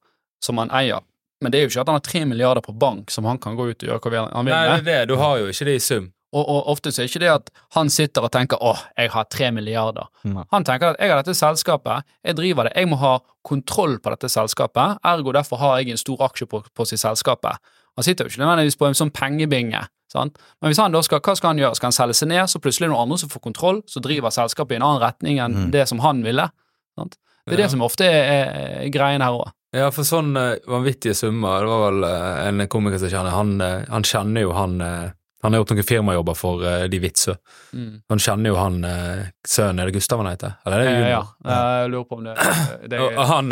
som 0.43 0.57
han 0.57 0.71
eier. 0.75 0.99
Men 1.41 1.51
det 1.51 1.59
er 1.59 1.63
jo 1.63 1.69
ikke 1.71 1.81
at 1.85 1.87
han 1.87 1.95
har 1.99 2.03
tre 2.03 2.25
milliarder 2.25 2.61
på 2.65 2.73
bank 2.75 3.11
som 3.11 3.25
han 3.25 3.39
kan 3.39 3.55
gå 3.55 3.69
ut 3.69 3.83
og 3.83 3.89
gjøre 3.89 3.99
hva 4.11 4.25
han 4.33 4.45
vil 4.45 4.51
med. 4.51 4.53
Nei, 4.53 4.81
det 4.81 4.93
er 4.97 5.05
det. 5.05 5.07
Du 5.13 5.15
har 5.21 5.37
jo 5.39 5.47
ikke 5.47 5.65
det 5.69 5.75
i 5.75 5.83
sum. 5.83 6.11
Og, 6.33 6.47
og 6.49 6.67
ofte 6.73 6.91
så 6.91 7.03
er 7.03 7.07
ikke 7.11 7.19
det 7.21 7.29
at 7.29 7.49
han 7.75 7.89
sitter 7.93 8.23
og 8.25 8.31
tenker 8.31 8.57
'åh, 8.57 8.79
jeg 8.97 9.11
har 9.11 9.23
tre 9.29 9.51
milliarder'. 9.51 10.07
Nei. 10.25 10.43
Han 10.51 10.63
tenker 10.63 10.89
at 10.89 10.97
'jeg 10.99 11.09
har 11.09 11.21
dette 11.23 11.35
selskapet, 11.37 12.03
jeg 12.25 12.35
driver 12.35 12.63
det, 12.63 12.73
jeg 12.75 12.87
må 12.89 12.95
ha 12.97 13.19
kontroll 13.45 13.99
på 13.99 14.09
dette 14.09 14.29
selskapet', 14.29 14.97
ergo 15.03 15.31
derfor 15.31 15.57
har 15.57 15.77
jeg 15.77 15.89
en 15.91 15.97
stor 15.97 16.17
aksje 16.25 16.45
på, 16.49 16.63
på 16.75 16.85
sitt 16.85 16.99
selskapet. 16.99 17.57
Han 17.95 18.03
sitter 18.03 18.25
jo 18.25 18.29
ikke 18.29 18.41
nødvendigvis 18.45 18.77
på 18.79 18.87
en 18.87 18.93
sånn 18.97 19.11
pengebinge. 19.11 19.85
Sant? 20.11 20.37
Men 20.61 20.69
hvis 20.71 20.77
han 20.81 20.91
da 20.91 21.01
skal, 21.01 21.19
hva 21.19 21.35
skal 21.35 21.47
han 21.49 21.57
gjøre? 21.57 21.75
Skal 21.75 21.87
han 21.87 21.91
selge 21.91 22.13
seg 22.13 22.27
ned, 22.29 22.45
så 22.49 22.59
plutselig 22.59 22.85
er 22.85 22.89
det 22.89 22.93
noen 22.95 23.01
andre 23.07 23.17
som 23.17 23.29
får 23.29 23.41
kontroll, 23.41 23.81
så 23.89 23.99
driver 24.01 24.29
selskapet 24.29 24.71
i 24.71 24.75
en 24.75 24.81
annen 24.85 25.01
retning 25.01 25.39
enn 25.39 25.53
Mm. 25.55 25.71
det 25.71 25.87
som 25.89 25.99
han 25.99 26.23
ville. 26.23 26.49
Sant? 26.97 27.17
Det 27.45 27.53
er 27.53 27.57
Ja. 27.59 27.63
det 27.65 27.71
som 27.71 27.81
ofte 27.81 28.01
er, 28.05 28.83
er 28.85 28.89
greien 28.89 29.21
her 29.21 29.31
òg. 29.31 29.51
Ja, 29.73 29.89
for 29.89 30.03
sånn 30.03 30.37
eh, 30.37 30.59
vanvittige 30.67 31.15
summer 31.15 31.59
Det 31.61 31.67
var 31.67 31.91
vel 31.91 32.03
eh, 32.03 32.47
en 32.47 32.67
komiker 32.67 32.99
som 32.99 33.09
kjenner 33.09 33.31
Han, 33.31 33.59
eh, 33.61 33.85
han 33.89 34.03
kjenner 34.03 34.41
jo 34.41 34.51
han, 34.53 34.81
eh, 34.81 35.11
Han 35.43 35.53
har 35.53 35.59
gjort 35.61 35.73
noen 35.75 35.83
firmajobber 35.87 36.37
for 36.39 36.61
uh, 36.63 36.85
de 36.87 36.99
Witzøe. 37.03 37.35
Mm. 37.75 37.89
Han 38.09 38.19
kjenner 38.23 38.53
jo 38.53 38.55
han 38.59 38.77
uh, 38.87 39.23
sønnen, 39.47 39.79
er 39.83 39.89
det 39.91 39.97
Gustav 39.97 40.21
han 40.23 40.29
heter? 40.31 40.53
Eller 40.65 40.79
er 40.79 40.83
det 40.83 40.91
Ja, 40.91 40.99
junior? 40.99 41.33
ja. 41.43 41.57
Jeg 41.83 41.89
lurer 41.91 42.07
på 42.09 42.17
om 42.17 42.23
det, 42.29 42.35
det 42.93 42.99
er 43.01 43.17
han, 43.33 43.51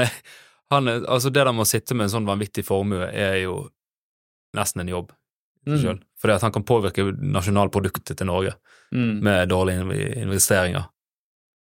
han 0.71 0.87
altså 1.05 1.29
det 1.29 1.43
der 1.43 1.51
med 1.51 1.65
å 1.65 1.71
sitte 1.71 1.95
med 1.97 2.07
en 2.07 2.13
sånn 2.15 2.29
vanvittig 2.29 2.63
formue 2.67 3.09
er 3.11 3.41
jo 3.43 3.57
nesten 4.57 4.81
en 4.85 4.93
jobb 4.97 5.11
Mm. 5.61 5.75
selv. 5.77 5.99
Fordi 6.17 6.33
at 6.33 6.41
han 6.41 6.51
kan 6.55 6.63
påvirke 6.65 7.03
nasjonalproduktet 7.21 8.17
til 8.17 8.25
Norge 8.25 8.55
mm. 8.95 9.19
med 9.21 9.49
dårlige 9.51 9.83
investeringer. 10.23 10.87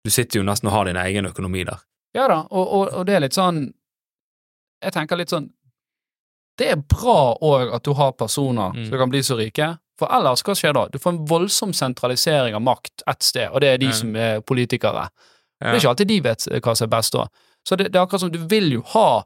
Du 0.05 0.09
sitter 0.09 0.39
jo 0.39 0.45
nesten 0.47 0.69
og 0.69 0.73
har 0.77 0.85
din 0.87 0.95
egen 1.01 1.27
økonomi 1.27 1.65
der. 1.67 1.81
Ja 2.15 2.29
da, 2.31 2.37
og, 2.47 2.63
og, 2.77 2.93
og 2.95 3.03
det 3.09 3.17
er 3.17 3.25
litt 3.25 3.35
sånn 3.35 3.59
Jeg 4.85 4.93
tenker 4.95 5.19
litt 5.19 5.33
sånn 5.35 5.49
Det 6.59 6.69
er 6.71 6.79
bra 6.79 7.33
òg 7.43 7.73
at 7.75 7.83
du 7.83 7.91
har 7.99 8.13
personer 8.15 8.71
Mm. 8.71 8.85
som 8.87 8.97
kan 9.03 9.09
bli 9.11 9.19
så 9.27 9.35
rike, 9.35 9.67
for 10.03 10.13
ellers, 10.13 10.43
hva 10.45 10.55
skjer 10.57 10.75
da? 10.75 10.87
Du 10.91 10.99
får 11.01 11.15
en 11.15 11.23
voldsom 11.29 11.73
sentralisering 11.75 12.57
av 12.57 12.63
makt 12.65 13.05
ett 13.09 13.23
sted, 13.25 13.47
og 13.49 13.63
det 13.63 13.71
er 13.71 13.81
de 13.81 13.89
mm. 13.91 13.97
som 13.99 14.19
er 14.19 14.43
politikere. 14.45 15.07
Det 15.63 15.71
er 15.71 15.79
ikke 15.79 15.93
alltid 15.93 16.11
de 16.11 16.19
vet 16.25 16.47
hva 16.59 16.75
som 16.75 16.87
er 16.89 16.91
best 16.91 17.15
da. 17.15 17.27
Så 17.63 17.77
det, 17.79 17.93
det 17.93 17.99
er 17.99 18.03
akkurat 18.03 18.25
som 18.25 18.31
du 18.33 18.41
vil 18.51 18.73
jo 18.75 18.83
ha 18.91 19.23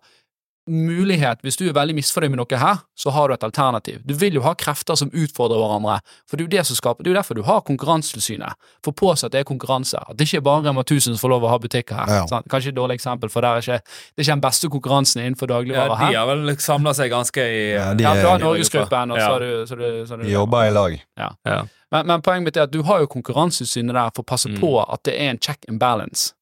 mulighet, 0.67 1.39
hvis 1.41 1.57
du 1.57 1.65
er 1.69 1.73
veldig 1.73 1.95
misfornøyd 1.97 2.29
med 2.33 2.39
noe 2.41 2.59
her, 2.59 2.77
så 2.97 3.11
har 3.15 3.27
du 3.27 3.33
et 3.33 3.43
alternativ. 3.47 4.01
Du 4.05 4.13
vil 4.13 4.33
jo 4.37 4.41
ha 4.45 4.53
krefter 4.53 4.95
som 4.99 5.09
utfordrer 5.09 5.57
hverandre, 5.61 5.99
for 6.27 6.37
det 6.37 6.43
er 6.43 6.47
jo 6.47 6.53
det 6.57 6.65
som 6.69 6.75
skaper, 6.79 7.03
det 7.03 7.09
er 7.11 7.15
jo 7.15 7.19
derfor 7.21 7.35
du 7.39 7.43
har 7.47 7.61
Konkurransetilsynet, 7.67 8.53
for 8.83 8.91
å 8.91 8.97
påse 8.99 9.25
at 9.25 9.31
det 9.35 9.41
er 9.41 9.47
konkurranse, 9.47 9.97
at 10.01 10.17
det 10.17 10.27
ikke 10.27 10.37
er 10.41 10.45
bare 10.47 10.63
Rema 10.67 10.83
1000 10.83 11.15
som 11.15 11.21
får 11.23 11.29
lov 11.35 11.43
å 11.47 11.51
ha 11.53 11.57
butikker 11.63 11.95
her. 11.95 12.13
Ja. 12.21 12.25
Sant? 12.27 12.47
Kanskje 12.51 12.69
et 12.73 12.77
dårlig 12.79 12.99
eksempel, 12.99 13.29
for 13.33 13.41
det 13.41 13.49
er 13.49 13.65
ikke, 13.65 13.79
det 13.87 14.21
er 14.21 14.27
ikke 14.27 14.35
den 14.37 14.45
beste 14.47 14.69
konkurransen 14.69 15.23
innenfor 15.25 15.47
Ja, 15.67 15.95
her. 15.95 16.11
de 16.11 16.15
har 16.19 16.27
vel 16.27 16.55
samla 16.57 16.93
seg 16.93 17.11
ganske 17.11 17.37
i 17.41 17.73
Ja, 17.73 17.91
eh, 17.91 17.95
de 17.95 18.03
Ja, 18.03 18.13
du 18.15 18.27
har 18.27 18.39
Norgesgruppen, 18.39 19.11
og 19.11 19.17
så 19.19 19.31
har 19.31 19.39
du, 19.39 19.65
så 19.67 19.75
du, 19.75 20.05
så 20.05 20.17
du 20.17 20.23
De 20.23 20.31
jobber 20.31 20.67
i 20.67 20.71
lag. 20.71 21.01
ja. 21.17 21.65
Men, 21.89 22.05
men 22.05 22.21
poenget 22.21 22.43
mitt 22.43 22.57
er 22.57 22.63
at 22.67 22.71
du 22.71 22.81
har 22.83 22.99
jo 22.99 23.07
Konkurransetilsynet 23.07 23.93
der 23.95 24.09
for 24.13 24.23
å 24.23 24.27
passe 24.27 24.49
Mm. 24.49 24.59
på 24.59 24.71
at 24.91 25.03
det 25.03 25.13
er 25.15 25.29
en 25.31 25.37
check 25.39 25.59
and 25.69 25.79
balance. 25.79 26.33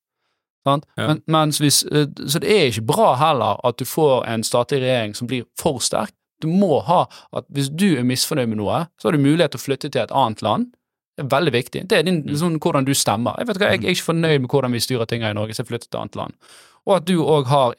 Men, 0.97 1.21
mens 1.31 1.59
hvis, 1.61 1.83
eh, 1.91 2.07
så 2.27 2.41
det 2.41 2.51
er 2.51 2.69
ikke 2.71 2.87
bra 2.89 3.11
heller 3.21 3.59
at 3.67 3.77
du 3.77 3.85
får 3.85 4.25
en 4.31 4.43
statlig 4.43 4.81
regjering 4.83 5.15
som 5.17 5.29
blir 5.29 5.45
for 5.59 5.81
sterk. 5.83 6.13
Du 6.43 6.49
må 6.51 6.81
ha 6.87 7.05
at 7.37 7.45
hvis 7.53 7.69
du 7.71 7.93
er 7.95 8.07
misfornøyd 8.07 8.49
med 8.51 8.59
noe, 8.59 8.85
så 8.99 9.07
har 9.07 9.15
du 9.15 9.23
mulighet 9.23 9.53
til 9.55 9.61
å 9.61 9.65
flytte 9.65 9.91
til 9.91 10.03
et 10.03 10.15
annet 10.15 10.43
land. 10.45 10.73
Det 11.15 11.23
er 11.23 11.31
veldig 11.31 11.53
viktig. 11.55 11.85
Det 11.89 11.97
er 11.97 12.03
din, 12.03 12.23
liksom, 12.27 12.57
hvordan 12.59 12.87
du 12.87 12.91
stemmer. 12.97 13.37
Jeg 13.39 13.47
vet 13.47 13.61
hva, 13.61 13.69
jeg 13.71 13.85
er 13.85 13.95
ikke 13.95 14.09
fornøyd 14.09 14.41
med 14.43 14.49
hvordan 14.51 14.75
vi 14.75 14.83
styrer 14.83 15.07
ting 15.07 15.23
her 15.23 15.31
i 15.31 15.37
Norge, 15.37 15.55
så 15.55 15.63
jeg 15.63 15.69
flytter 15.69 15.87
til 15.87 15.95
et 15.95 16.01
annet 16.01 16.19
land. 16.19 16.35
Og 16.85 16.97
at 16.97 17.07
du 17.07 17.15
òg 17.23 17.47
har 17.47 17.77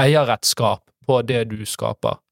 eierrettskap 0.00 0.86
på 1.06 1.20
det 1.28 1.44
du 1.50 1.60
skaper. 1.68 2.22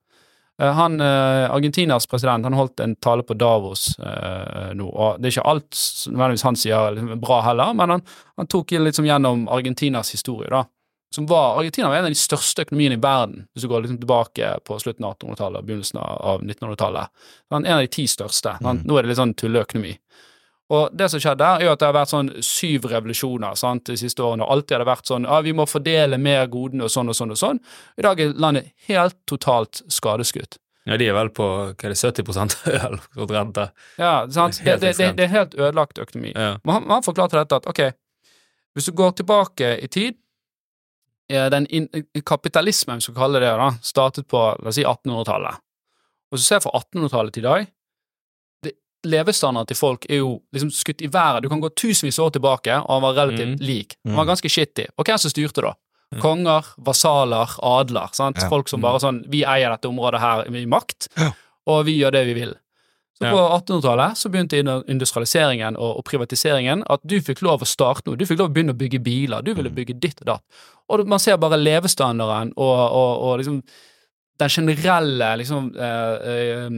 Eh, 0.63 0.73
Han, 0.73 1.01
eh, 1.01 1.51
Argentinas 1.51 2.07
president 2.07 2.45
han 2.45 2.53
holdt 2.53 2.81
en 2.81 2.97
tale 2.97 3.23
på 3.23 3.35
Davos 3.35 3.99
eh, 3.99 4.75
nå, 4.75 4.89
og 4.89 5.21
det 5.21 5.29
er 5.29 5.37
ikke 5.37 5.51
alt 5.53 5.83
nødvendigvis 6.11 6.47
han 6.49 6.59
sier 6.59 6.97
liksom, 6.97 7.13
er 7.15 7.23
bra 7.23 7.41
heller, 7.47 7.77
men 7.79 7.95
han, 7.97 8.03
han 8.37 8.51
tok 8.51 8.75
liksom 8.79 9.07
gjennom 9.07 9.47
Argentinas 9.49 10.13
historie, 10.13 10.51
da. 10.51 10.65
Som 11.15 11.27
var, 11.27 11.57
Argentina 11.57 11.89
var 11.89 11.97
en 11.97 12.05
av 12.05 12.13
de 12.13 12.21
største 12.21 12.67
økonomiene 12.67 12.99
i 12.99 13.01
verden, 13.01 13.47
hvis 13.55 13.65
du 13.65 13.69
går 13.71 13.87
liksom 13.87 14.01
tilbake 14.03 14.51
på 14.69 14.77
slutten 14.83 15.07
av 15.09 15.15
1800-tallet 15.15 15.63
og 15.63 15.69
begynnelsen 15.71 16.01
av 16.03 16.43
1900-tallet. 16.43 17.15
Han 17.55 17.65
er 17.65 17.71
En 17.71 17.79
av 17.79 17.87
de 17.87 17.93
ti 17.95 18.05
største. 18.11 18.59
Sant? 18.61 18.85
Nå 18.85 18.99
er 18.99 19.07
det 19.07 19.15
litt 19.15 19.21
sånn 19.23 19.33
tulleøkonomi. 19.33 19.95
Og 20.69 20.93
det 20.93 21.09
som 21.09 21.21
skjedde 21.23 21.47
er 21.49 21.65
jo 21.65 21.73
at 21.73 21.81
det 21.81 21.89
har 21.89 21.97
vært 21.97 22.13
sånn 22.13 22.31
syv 22.45 22.87
revolusjoner 22.91 23.57
sant, 23.57 23.87
de 23.89 23.97
siste 23.97 24.25
årene, 24.25 24.45
og 24.45 24.53
alltid 24.53 24.77
har 24.77 24.85
det 24.85 24.91
vært 24.91 25.09
sånn 25.09 25.25
ja, 25.25 25.41
vi 25.45 25.55
må 25.57 25.65
fordele 25.69 26.19
mer 26.21 26.49
godene 26.53 26.85
og 26.85 26.93
sånn 26.93 27.09
og 27.09 27.17
sånn 27.17 27.33
og 27.33 27.41
sånn. 27.41 27.61
I 27.97 28.05
dag 28.05 28.21
er 28.21 28.35
landet 28.37 28.73
helt 28.91 29.17
totalt 29.31 29.81
skadeskutt. 29.89 30.61
ja, 30.89 30.97
de 31.01 31.09
er 31.09 31.17
vel 31.17 31.31
på 31.33 31.47
hva 31.47 31.73
er 31.73 31.95
det, 31.95 32.01
70 32.01 32.59
øl 32.75 32.99
og 33.17 33.33
rente. 33.33 33.71
Ja, 33.97 34.13
sant? 34.33 34.61
Det, 34.65 34.77
det, 34.85 34.95
det, 35.01 35.11
det 35.17 35.25
er 35.25 35.33
helt 35.33 35.57
ødelagt 35.57 35.99
økonomi. 35.99 36.35
Ja. 36.37 36.59
Men 36.65 36.75
han, 36.75 36.91
han 36.99 37.07
forklarte 37.07 37.41
dette 37.41 37.63
at 37.63 37.69
ok, 37.69 37.83
hvis 38.77 38.89
du 38.89 38.93
går 38.97 39.17
tilbake 39.19 39.73
i 39.81 39.89
tid, 39.89 40.21
er 41.29 41.49
den 41.53 41.67
in, 41.73 41.89
kapitalismen, 42.25 43.01
hvis 43.01 43.09
vi 43.09 43.13
skal 43.13 43.23
kalle 43.25 43.41
det 43.43 43.57
det, 43.57 43.73
startet 43.85 44.29
på 44.29 44.45
la 44.61 44.69
oss 44.71 44.77
si 44.77 44.85
1800-tallet. 44.85 45.65
Og 46.29 46.41
du 46.41 46.45
ser 46.45 46.61
fra 46.65 46.73
1800-tallet 46.77 47.37
til 47.37 47.45
i 47.45 47.49
dag, 47.49 47.69
levestandarden 49.07 49.67
til 49.71 49.77
folk 49.77 50.07
er 50.11 50.17
jo 50.23 50.41
liksom 50.55 50.71
skutt 50.75 51.03
i 51.03 51.09
været. 51.09 51.43
Du 51.43 51.49
kan 51.49 51.61
gå 51.63 51.69
tusenvis 51.75 52.19
av 52.19 52.27
år 52.27 52.31
tilbake, 52.39 52.79
og 52.83 52.91
han 52.91 53.03
var 53.03 53.15
relativt 53.15 53.59
Mm. 53.61 53.67
lik. 53.67 53.97
Han 54.07 54.17
var 54.17 54.25
ganske 54.27 54.49
shitty. 54.51 54.87
Og 54.99 55.05
hvem 55.05 55.19
som 55.19 55.31
styrte 55.31 55.63
da? 55.63 55.75
Konger, 56.21 56.65
vasaler, 56.79 57.49
adler. 57.63 58.09
sant? 58.13 58.37
Ja. 58.41 58.49
Folk 58.49 58.69
som 58.69 58.81
bare 58.81 58.99
sånn 58.99 59.25
Vi 59.31 59.43
eier 59.45 59.71
dette 59.71 59.89
området 59.89 60.21
her 60.21 60.45
i 60.49 60.65
makt, 60.67 61.09
Ja. 61.17 61.33
og 61.67 61.85
vi 61.85 61.99
gjør 62.01 62.13
det 62.13 62.27
vi 62.27 62.35
vil. 62.35 62.55
Så 63.21 63.25
Ja. 63.27 63.33
på 63.33 63.39
1800-tallet 63.67 64.17
så 64.17 64.31
begynte 64.31 64.85
industrialiseringen 64.89 65.77
og, 65.77 65.97
og 65.99 66.05
privatiseringen 66.05 66.83
at 66.89 67.01
du 67.05 67.21
fikk 67.21 67.43
lov 67.43 67.61
å 67.61 67.67
starte 67.67 68.07
noe. 68.07 68.17
Du 68.17 68.25
fikk 68.25 68.39
lov 68.39 68.51
å 68.51 68.53
begynne 68.55 68.73
å 68.73 68.79
bygge 68.79 69.03
biler. 69.03 69.43
Du 69.43 69.55
ville 69.55 69.71
bygge 69.71 69.99
ditt 70.01 70.21
og 70.21 70.27
datt. 70.27 70.43
Og 70.89 71.07
man 71.07 71.19
ser 71.19 71.37
bare 71.37 71.59
levestandarden 71.59 72.53
og, 72.57 72.93
og, 72.93 73.23
og 73.23 73.39
liksom 73.39 73.63
den 74.39 74.49
generelle 74.49 75.37
liksom 75.39 75.73
eh, 75.77 76.15
eh, 76.31 76.71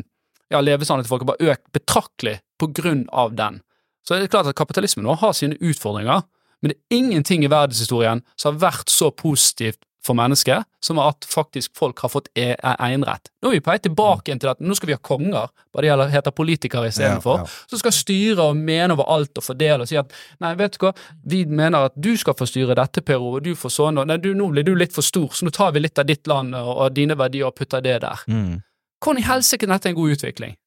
ja, 0.50 0.60
levestandarden 0.60 1.06
til 1.06 1.12
folk 1.14 1.22
har 1.26 1.32
bare 1.34 1.52
økt 1.54 1.66
betraktelig 1.76 2.38
på 2.60 2.70
grunn 2.76 3.06
av 3.12 3.34
den. 3.38 3.60
Så 4.06 4.16
det 4.16 4.24
er 4.28 4.32
klart 4.32 4.46
at 4.50 4.56
kapitalismen 4.58 5.04
nå 5.06 5.14
har 5.20 5.32
sine 5.36 5.58
utfordringer, 5.60 6.22
men 6.62 6.72
det 6.72 6.76
er 6.78 6.96
ingenting 6.98 7.44
i 7.44 7.48
verdenshistorien 7.52 8.24
som 8.36 8.54
har 8.56 8.70
vært 8.70 8.90
så 8.92 9.10
positivt 9.14 9.78
for 10.00 10.16
mennesket 10.16 10.64
som 10.80 10.96
at 10.98 11.26
faktisk 11.28 11.74
folk 11.76 11.98
har 12.00 12.08
fått 12.08 12.30
e 12.34 12.54
e- 12.54 12.76
eienrett. 12.80 13.28
Nå 13.44 13.50
er 13.50 13.58
vi 13.58 13.60
på 13.60 13.68
vei 13.68 13.78
tilbake 13.84 14.32
til 14.40 14.48
at 14.48 14.60
nå 14.64 14.72
skal 14.74 14.88
vi 14.88 14.94
ha 14.96 15.00
konger, 15.04 15.50
bare 15.74 15.82
det 15.84 15.90
gjelder- 15.90 16.08
heter 16.14 16.30
politikere 16.32 16.88
istedenfor, 16.88 17.36
Ja, 17.36 17.44
ja. 17.44 17.66
som 17.68 17.78
skal 17.78 17.92
styre 17.92 18.38
og 18.48 18.56
mene 18.56 18.92
over 18.96 19.04
alt 19.12 19.36
og 19.36 19.44
fordele 19.44 19.82
og 19.84 19.88
si 19.88 19.96
at 20.00 20.10
nei, 20.40 20.54
vet 20.54 20.72
du 20.78 20.86
hva, 20.86 20.94
vi 21.26 21.44
mener 21.44 21.84
at 21.90 22.00
du 22.00 22.16
skal 22.16 22.32
få 22.32 22.48
styre 22.48 22.74
dette, 22.74 23.02
Per 23.04 23.20
Ove, 23.20 23.42
du 23.42 23.52
får 23.54 23.70
sånn, 23.76 23.98
og 24.00 24.06
nei, 24.06 24.16
du, 24.16 24.32
nå 24.34 24.48
blir 24.50 24.64
du 24.64 24.74
litt 24.74 24.92
for 24.96 25.02
stor, 25.02 25.28
så 25.28 25.44
nå 25.44 25.52
tar 25.52 25.72
vi 25.72 25.80
litt 25.80 25.98
av 25.98 26.06
ditt 26.06 26.26
land 26.26 26.54
og, 26.54 26.76
og 26.78 26.94
dine 26.94 27.14
verdier 27.14 27.46
og 27.46 27.54
putter 27.56 27.82
det 27.82 28.00
der. 28.00 28.24
Mm. 28.26 28.62
Hvordan 29.00 29.22
i 29.22 29.26
helsike 29.26 29.66
er 29.66 29.72
dette 29.74 29.92
en 29.92 29.96
god 29.96 30.16
utvikling? 30.16 30.58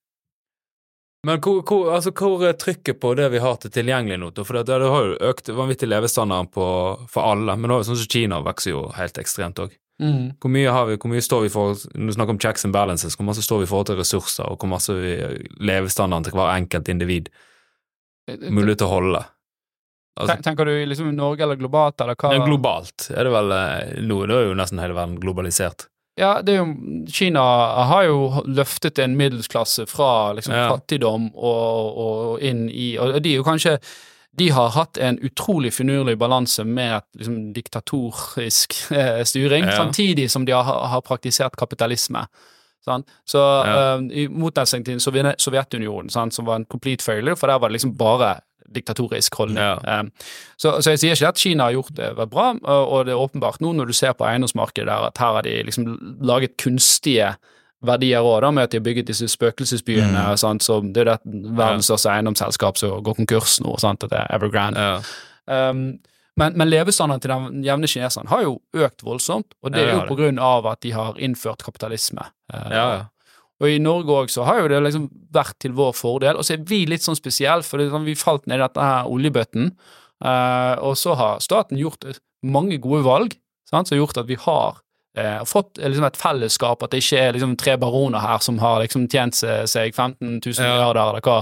Men 1.23 1.39
hvor, 1.39 1.61
hvor, 1.63 1.93
altså, 1.95 2.11
hvor 2.11 2.41
er 2.43 2.57
trykket 2.59 2.99
på 2.99 3.13
det 3.15 3.29
vi 3.31 3.39
har 3.39 3.55
til 3.61 3.71
tilgjengelig 3.71 4.17
nå? 4.19 4.31
For 4.41 4.57
det, 4.59 4.65
det 4.67 4.89
har 4.91 5.05
jo 5.07 5.19
økt 5.29 5.51
vanvittig 5.55 5.87
levestandarden 5.87 6.49
på, 6.51 6.65
for 7.13 7.29
alle, 7.29 7.55
men 7.55 7.71
nå, 7.71 7.77
er 7.77 7.85
det 7.85 7.89
sånn 7.91 8.01
som 8.01 8.11
Kina 8.11 8.41
vokser 8.43 8.73
jo 8.73 8.89
helt 8.97 9.21
ekstremt 9.21 9.61
òg. 9.63 9.77
Hvor 10.41 10.51
mye 10.51 10.71
har 10.73 10.87
vi, 10.89 10.97
hvor 10.99 11.11
mye 11.13 11.21
står 11.23 11.45
vi 11.45 11.49
for 11.53 11.77
Når 11.93 12.09
du 12.09 12.13
snakker 12.15 12.33
om 12.33 12.39
checks 12.41 12.65
and 12.65 12.73
balances, 12.73 13.15
hvor 13.15 13.27
mye 13.27 13.45
står 13.45 13.61
vi 13.61 13.67
i 13.67 13.69
forhold 13.69 13.91
til 13.91 13.99
ressurser, 14.01 14.49
og 14.49 14.59
hvor 14.59 14.71
mye 14.71 14.97
vi, 14.99 15.13
levestandarden 15.63 16.27
til 16.27 16.35
hver 16.35 16.51
enkelt 16.57 16.91
individ 16.91 17.29
mulig 18.49 18.75
til 18.81 18.89
å 18.89 18.93
holde? 18.97 19.23
Altså, 20.19 20.35
Tenker 20.45 20.69
du 20.69 20.73
liksom 20.85 21.13
Norge 21.15 21.45
eller 21.45 21.57
globalt, 21.57 22.01
eller 22.03 22.17
hva? 22.19 22.35
globalt 22.45 23.07
er 23.13 23.25
det 23.25 23.31
vel 23.33 23.55
eh, 23.55 23.95
nå, 24.05 24.19
Det 24.29 24.35
er 24.35 24.49
jo 24.51 24.57
nesten 24.59 24.81
hele 24.81 24.97
verden 24.97 25.15
globalisert. 25.21 25.87
Ja, 26.15 26.41
det 26.45 26.55
jo, 26.59 26.65
Kina 27.09 27.41
har 27.89 28.03
jo 28.05 28.43
løftet 28.45 28.99
en 29.01 29.15
middelsklasse 29.17 29.87
fra 29.89 30.33
liksom, 30.37 30.53
Ja. 30.53 30.67
fattigdom 30.69 31.31
og, 31.33 31.97
og 31.97 32.41
inn 32.45 32.67
i 32.69 32.97
Og 33.01 33.17
de 33.23 33.31
er 33.33 33.39
jo 33.39 33.43
kanskje 33.47 33.79
De 34.37 34.49
har 34.53 34.69
hatt 34.69 34.97
en 34.97 35.17
utrolig 35.25 35.71
finurlig 35.73 36.15
balanse 36.17 36.63
med 36.65 36.95
et 36.97 37.05
liksom, 37.19 37.53
diktatorisk 37.53 38.73
eh, 38.91 39.23
styring, 39.23 39.65
Ja. 39.65 39.75
samtidig 39.77 40.29
som 40.31 40.45
de 40.45 40.51
har, 40.53 40.63
har 40.87 41.01
praktisert 41.01 41.55
kapitalisme. 41.55 42.25
Sant? 42.85 43.05
Så 43.29 43.37
Ja. 43.65 43.97
uh, 43.97 44.01
i 44.11 44.27
motsetning 44.27 44.83
til 44.85 44.99
Sovjetunionen, 44.99 46.09
sant, 46.09 46.33
som 46.33 46.45
var 46.45 46.55
en 46.55 46.65
complete 46.65 47.03
failure, 47.03 47.35
for 47.35 47.47
der 47.47 47.59
var 47.59 47.69
det 47.69 47.73
liksom 47.79 47.95
bare 47.97 48.39
diktatorisk 48.71 49.35
holdning. 49.35 49.61
Ja. 49.63 49.99
Um, 49.99 50.11
så, 50.57 50.77
så 50.81 50.93
jeg 50.93 51.01
sier 51.01 51.17
ikke 51.17 51.31
at 51.33 51.41
Kina 51.41 51.67
har 51.67 51.75
gjort 51.77 51.95
det 51.97 52.29
bra, 52.31 52.51
og 52.63 53.07
det 53.07 53.15
er 53.15 53.23
åpenbart 53.23 53.61
nå 53.63 53.73
når 53.77 53.91
du 53.91 53.97
ser 53.97 54.15
på 54.17 54.27
eiendomsmarkedet 54.27 54.87
der, 54.87 55.09
at 55.09 55.19
her 55.21 55.39
har 55.39 55.47
de 55.47 55.57
liksom 55.67 55.89
laget 56.21 56.55
kunstige 56.61 57.33
verdier 57.83 58.23
òg, 58.23 58.47
med 58.55 58.63
at 58.63 58.71
de 58.71 58.79
har 58.79 58.85
bygget 58.85 59.09
disse 59.11 59.27
spøkelsesbyene. 59.27 60.15
Mm. 60.15 60.39
Sant, 60.39 60.63
så 60.63 60.79
det 60.81 61.03
er 61.03 61.11
det 61.13 61.19
verdens 61.57 61.89
største 61.91 62.13
eiendomsselskap 62.13 62.79
som 62.79 63.03
går 63.03 63.19
konkurs 63.19 63.59
nå, 63.63 63.75
sant, 63.81 64.05
det 64.07 64.17
er 64.17 64.31
Evergrande. 64.33 64.79
Ja. 64.79 65.69
Um, 65.69 65.99
men, 66.39 66.55
men 66.57 66.69
levestandarden 66.71 67.21
til 67.21 67.29
den 67.29 67.65
jevne 67.65 67.87
kineseren 67.89 68.29
har 68.31 68.41
jo 68.45 68.55
økt 68.73 69.03
voldsomt, 69.05 69.53
og 69.61 69.73
det 69.73 69.83
er 69.83 69.85
det 69.85 69.91
jo 69.93 69.99
har 69.99 70.09
på 70.09 70.17
grunn 70.17 70.39
av 70.41 70.65
at 70.71 70.81
de 70.81 70.93
har 70.95 71.19
innført 71.21 71.65
kapitalisme. 71.65 72.25
Uh, 72.49 72.69
Ja, 72.71 72.85
ja. 72.95 73.01
Og 73.63 73.69
i 73.71 73.79
Norge 73.79 74.11
òg 74.11 74.31
så 74.33 74.43
har 74.43 74.59
jo 74.59 74.69
det 74.73 74.81
liksom 74.83 75.07
vært 75.33 75.55
til 75.63 75.71
vår 75.77 75.93
fordel, 75.95 76.35
og 76.35 76.43
så 76.43 76.57
er 76.57 76.65
vi 76.67 76.81
litt 76.89 77.05
sånn 77.05 77.15
spesielle, 77.15 77.63
for 77.63 77.79
sånn, 77.79 78.03
vi 78.03 78.15
falt 78.19 78.43
ned 78.49 78.59
i 78.59 78.63
dette 78.65 78.83
her 78.83 79.07
oljebøtten, 79.07 79.69
eh, 80.25 80.75
og 80.83 80.97
så 80.99 81.15
har 81.19 81.39
staten 81.43 81.79
gjort 81.79 82.03
mange 82.43 82.75
gode 82.83 83.03
valg, 83.07 83.37
sant, 83.69 83.87
som 83.87 83.95
har 83.95 84.01
gjort 84.03 84.19
at 84.19 84.27
vi 84.27 84.35
har 84.43 84.81
eh, 85.15 85.43
fått 85.47 85.79
eh, 85.79 85.87
liksom 85.93 86.07
et 86.09 86.19
fellesskap, 86.19 86.83
at 86.83 86.91
det 86.91 86.99
ikke 87.05 87.21
er 87.21 87.37
liksom 87.37 87.53
tre 87.61 87.77
baroner 87.79 88.19
her 88.23 88.41
som 88.43 88.57
har 88.59 88.81
liksom 88.83 89.05
tjent 89.11 89.37
seg, 89.39 89.63
seg 89.71 89.93
15 89.95 90.41
000 90.43 90.57
Ja. 90.57 90.73
milliarder, 90.73 91.13
eller 91.13 91.23
hva 91.23 91.37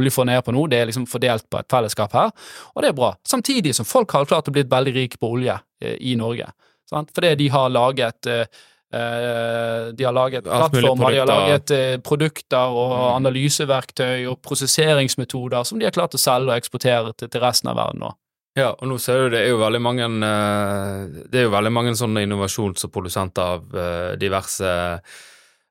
oljefondet 0.00 0.40
er 0.40 0.42
på 0.46 0.56
nå, 0.56 0.66
det 0.72 0.80
er 0.82 0.90
liksom 0.90 1.06
fordelt 1.10 1.46
på 1.52 1.60
et 1.62 1.70
fellesskap 1.70 2.16
her, 2.18 2.32
og 2.74 2.82
det 2.82 2.90
er 2.90 2.98
bra. 2.98 3.12
Samtidig 3.28 3.76
som 3.78 3.86
folk 3.88 4.10
har 4.16 4.26
klart 4.26 4.50
å 4.50 4.56
bli 4.56 4.66
veldig 4.66 4.96
rike 4.96 5.20
på 5.22 5.30
olje 5.36 5.54
eh, 5.84 5.94
i 6.00 6.16
Norge, 6.18 6.50
sant, 6.90 7.12
fordi 7.14 7.36
de 7.44 7.48
har 7.54 7.70
laget 7.70 8.26
Eh, 8.26 8.46
de 8.90 10.04
har 10.04 10.12
laget 10.12 10.44
plattformer, 10.44 11.10
de 11.14 11.18
har 11.22 11.26
laget 11.30 11.70
eh, 11.70 11.96
produkter 12.02 12.72
og 12.74 12.90
Mm. 12.90 13.04
analyseverktøy 13.20 14.26
og 14.30 14.40
prosesseringsmetoder 14.42 15.62
som 15.64 15.78
de 15.78 15.86
har 15.86 15.92
klart 15.94 16.14
å 16.14 16.18
selge 16.18 16.50
og 16.50 16.56
eksportere 16.58 17.12
til, 17.16 17.28
til 17.30 17.40
resten 17.40 17.70
av 17.70 17.76
verden 17.76 18.00
nå. 18.02 18.10
Ja, 18.58 18.72
og 18.72 18.88
nå 18.90 18.96
ser 18.98 19.28
du 19.28 19.36
det 19.36 19.44
er 19.44 19.52
jo 19.52 19.60
veldig 19.60 19.80
mange 19.80 20.02
eh, 20.04 21.04
Det 21.30 21.38
er 21.38 21.44
jo 21.46 21.52
veldig 21.54 21.70
mange 21.72 21.92
sånne 21.94 22.24
innovasjons- 22.26 22.84
og 22.88 22.90
produsenter 22.92 23.42
av 23.42 23.76
eh, 23.78 24.16
diverse 24.18 24.72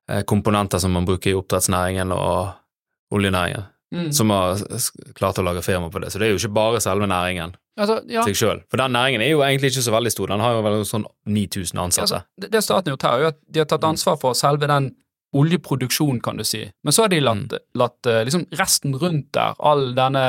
eh, 0.08 0.22
komponenter 0.24 0.80
som 0.80 0.90
man 0.96 1.04
bruker 1.04 1.30
i 1.30 1.36
oppdrettsnæringen 1.36 2.12
og 2.16 2.54
oljenæringen, 3.12 3.66
som 4.14 4.30
har 4.30 4.60
klart 5.18 5.40
å 5.40 5.44
lage 5.44 5.64
firma 5.66 5.90
på 5.90 6.02
det. 6.02 6.12
Så 6.12 6.20
det 6.20 6.28
er 6.28 6.34
jo 6.34 6.38
ikke 6.38 6.54
bare 6.60 6.80
selve 6.82 7.08
næringen 7.10 7.56
altså, 7.80 8.00
ja, 8.10 8.22
seg 8.26 8.38
sjøl. 8.38 8.62
For 8.70 8.80
den 8.80 8.94
næringen 8.94 9.24
er 9.24 9.32
jo 9.32 9.44
egentlig 9.46 9.72
ikke 9.72 9.86
så 9.86 9.94
veldig 9.94 10.12
stor. 10.14 10.30
Den 10.30 10.44
har 10.44 10.56
jo 10.56 10.64
vel 10.66 10.80
sånn 10.86 11.06
9000 11.26 11.84
ansatte. 11.84 12.02
altså, 12.06 12.20
det, 12.40 12.52
det 12.54 12.64
staten 12.66 12.90
har 12.90 12.96
gjort 12.96 13.08
her, 13.08 13.24
er 13.24 13.32
at 13.32 13.40
de 13.46 13.62
har 13.62 13.70
tatt 13.72 13.88
ansvar 13.90 14.20
for 14.22 14.38
selve 14.38 14.70
den 14.70 14.92
oljeproduksjonen, 15.36 16.20
kan 16.22 16.40
du 16.40 16.44
si. 16.46 16.64
Men 16.82 16.94
så 16.94 17.04
har 17.04 17.12
de 17.12 17.20
latt, 17.22 17.54
latt 17.78 18.10
eh, 18.10 18.22
liksom 18.26 18.48
resten 18.58 18.96
rundt 18.98 19.28
der, 19.36 19.58
all 19.58 19.92
denne 19.94 20.24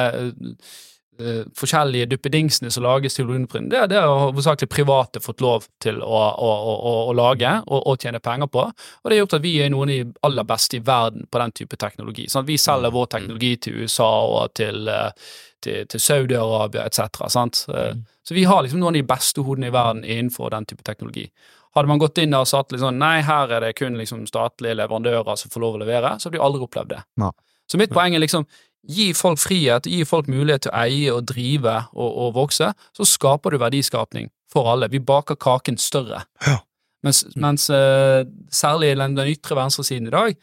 eh, 1.21 1.29
eh, 1.31 1.45
forskjellige 1.57 2.09
duppedingsene 2.11 2.71
som 2.71 2.83
lages 2.85 3.15
til 3.15 3.29
oljeprinen, 3.29 3.69
det, 3.71 3.83
det 3.93 3.99
har 4.01 4.25
hovedsakelig 4.27 4.69
private 4.71 5.21
fått 5.23 5.43
lov 5.43 5.67
til 5.83 6.01
å, 6.01 6.21
å, 6.31 6.49
å, 6.73 6.95
å, 7.11 7.13
lage 7.17 7.53
og, 7.67 7.79
og 7.79 8.01
tjene 8.01 8.21
penger 8.23 8.49
på. 8.51 8.65
Og 8.67 9.09
det 9.09 9.15
har 9.15 9.23
gjort 9.23 9.37
at 9.39 9.45
vi 9.45 9.53
er 9.61 9.71
noen 9.73 9.93
av 9.93 9.95
de 9.95 10.27
aller 10.29 10.49
beste 10.49 10.79
i 10.79 10.83
verden 10.85 11.29
på 11.31 11.43
den 11.43 11.55
type 11.61 11.79
teknologi. 11.81 12.27
Sånn 12.29 12.45
at 12.45 12.51
vi 12.51 12.59
selger 12.61 12.95
vår 12.95 13.11
teknologi 13.15 13.53
til 13.67 13.83
USA 13.83 14.11
og 14.25 14.55
til, 14.57 14.89
eh, 14.89 15.31
til, 15.61 15.85
til 15.91 16.03
Saudi-Arabia 16.09 16.87
etc. 16.89 17.25
Sant? 17.31 17.65
Mm. 17.69 18.05
Så 18.27 18.37
vi 18.37 18.45
har 18.49 18.63
liksom 18.63 18.81
noen 18.81 18.95
av 18.95 19.01
de 19.01 19.07
beste 19.13 19.45
hodene 19.45 19.71
i 19.71 19.75
verden 19.75 20.05
innenfor 20.05 20.53
den 20.53 20.67
type 20.69 20.85
teknologi. 20.87 21.27
Hadde 21.75 21.87
man 21.87 22.01
gått 22.01 22.19
inn 22.19 22.35
og 22.35 22.49
sagt 22.49 22.73
liksom, 22.73 22.97
nei, 22.99 23.21
her 23.23 23.51
er 23.55 23.63
det 23.63 23.77
kun 23.79 23.95
liksom 23.99 24.25
statlige 24.27 24.75
leverandører 24.75 25.39
som 25.39 25.51
får 25.53 25.63
lov 25.63 25.77
å 25.77 25.85
levere, 25.85 26.17
så 26.19 26.27
hadde 26.27 26.37
de 26.37 26.43
aldri 26.43 26.65
opplevd 26.65 26.91
det. 26.97 26.99
Nei. 27.21 27.31
Så 27.71 27.79
mitt 27.79 27.93
poeng 27.95 28.15
er 28.15 28.19
liksom, 28.19 28.43
gi 28.87 29.11
folk 29.13 29.39
frihet, 29.39 29.85
gi 29.85 30.05
folk 30.07 30.29
mulighet 30.31 30.65
til 30.65 30.73
å 30.73 30.81
eie 30.81 31.13
og 31.13 31.27
drive 31.29 31.75
og, 31.93 32.09
og 32.09 32.33
vokse, 32.37 32.71
så 32.97 33.07
skaper 33.07 33.53
du 33.53 33.61
verdiskapning 33.61 34.31
for 34.51 34.69
alle. 34.71 34.89
Vi 34.91 35.01
baker 35.03 35.37
kaken 35.39 35.77
større. 35.81 36.23
Ja. 36.45 36.59
Mens, 37.05 37.23
mens 37.35 37.69
uh, 37.73 38.21
særlig 38.53 38.95
den, 38.97 39.15
den 39.17 39.31
ytre 39.31 39.57
venstresiden 39.57 40.09
i 40.09 40.13
dag, 40.13 40.35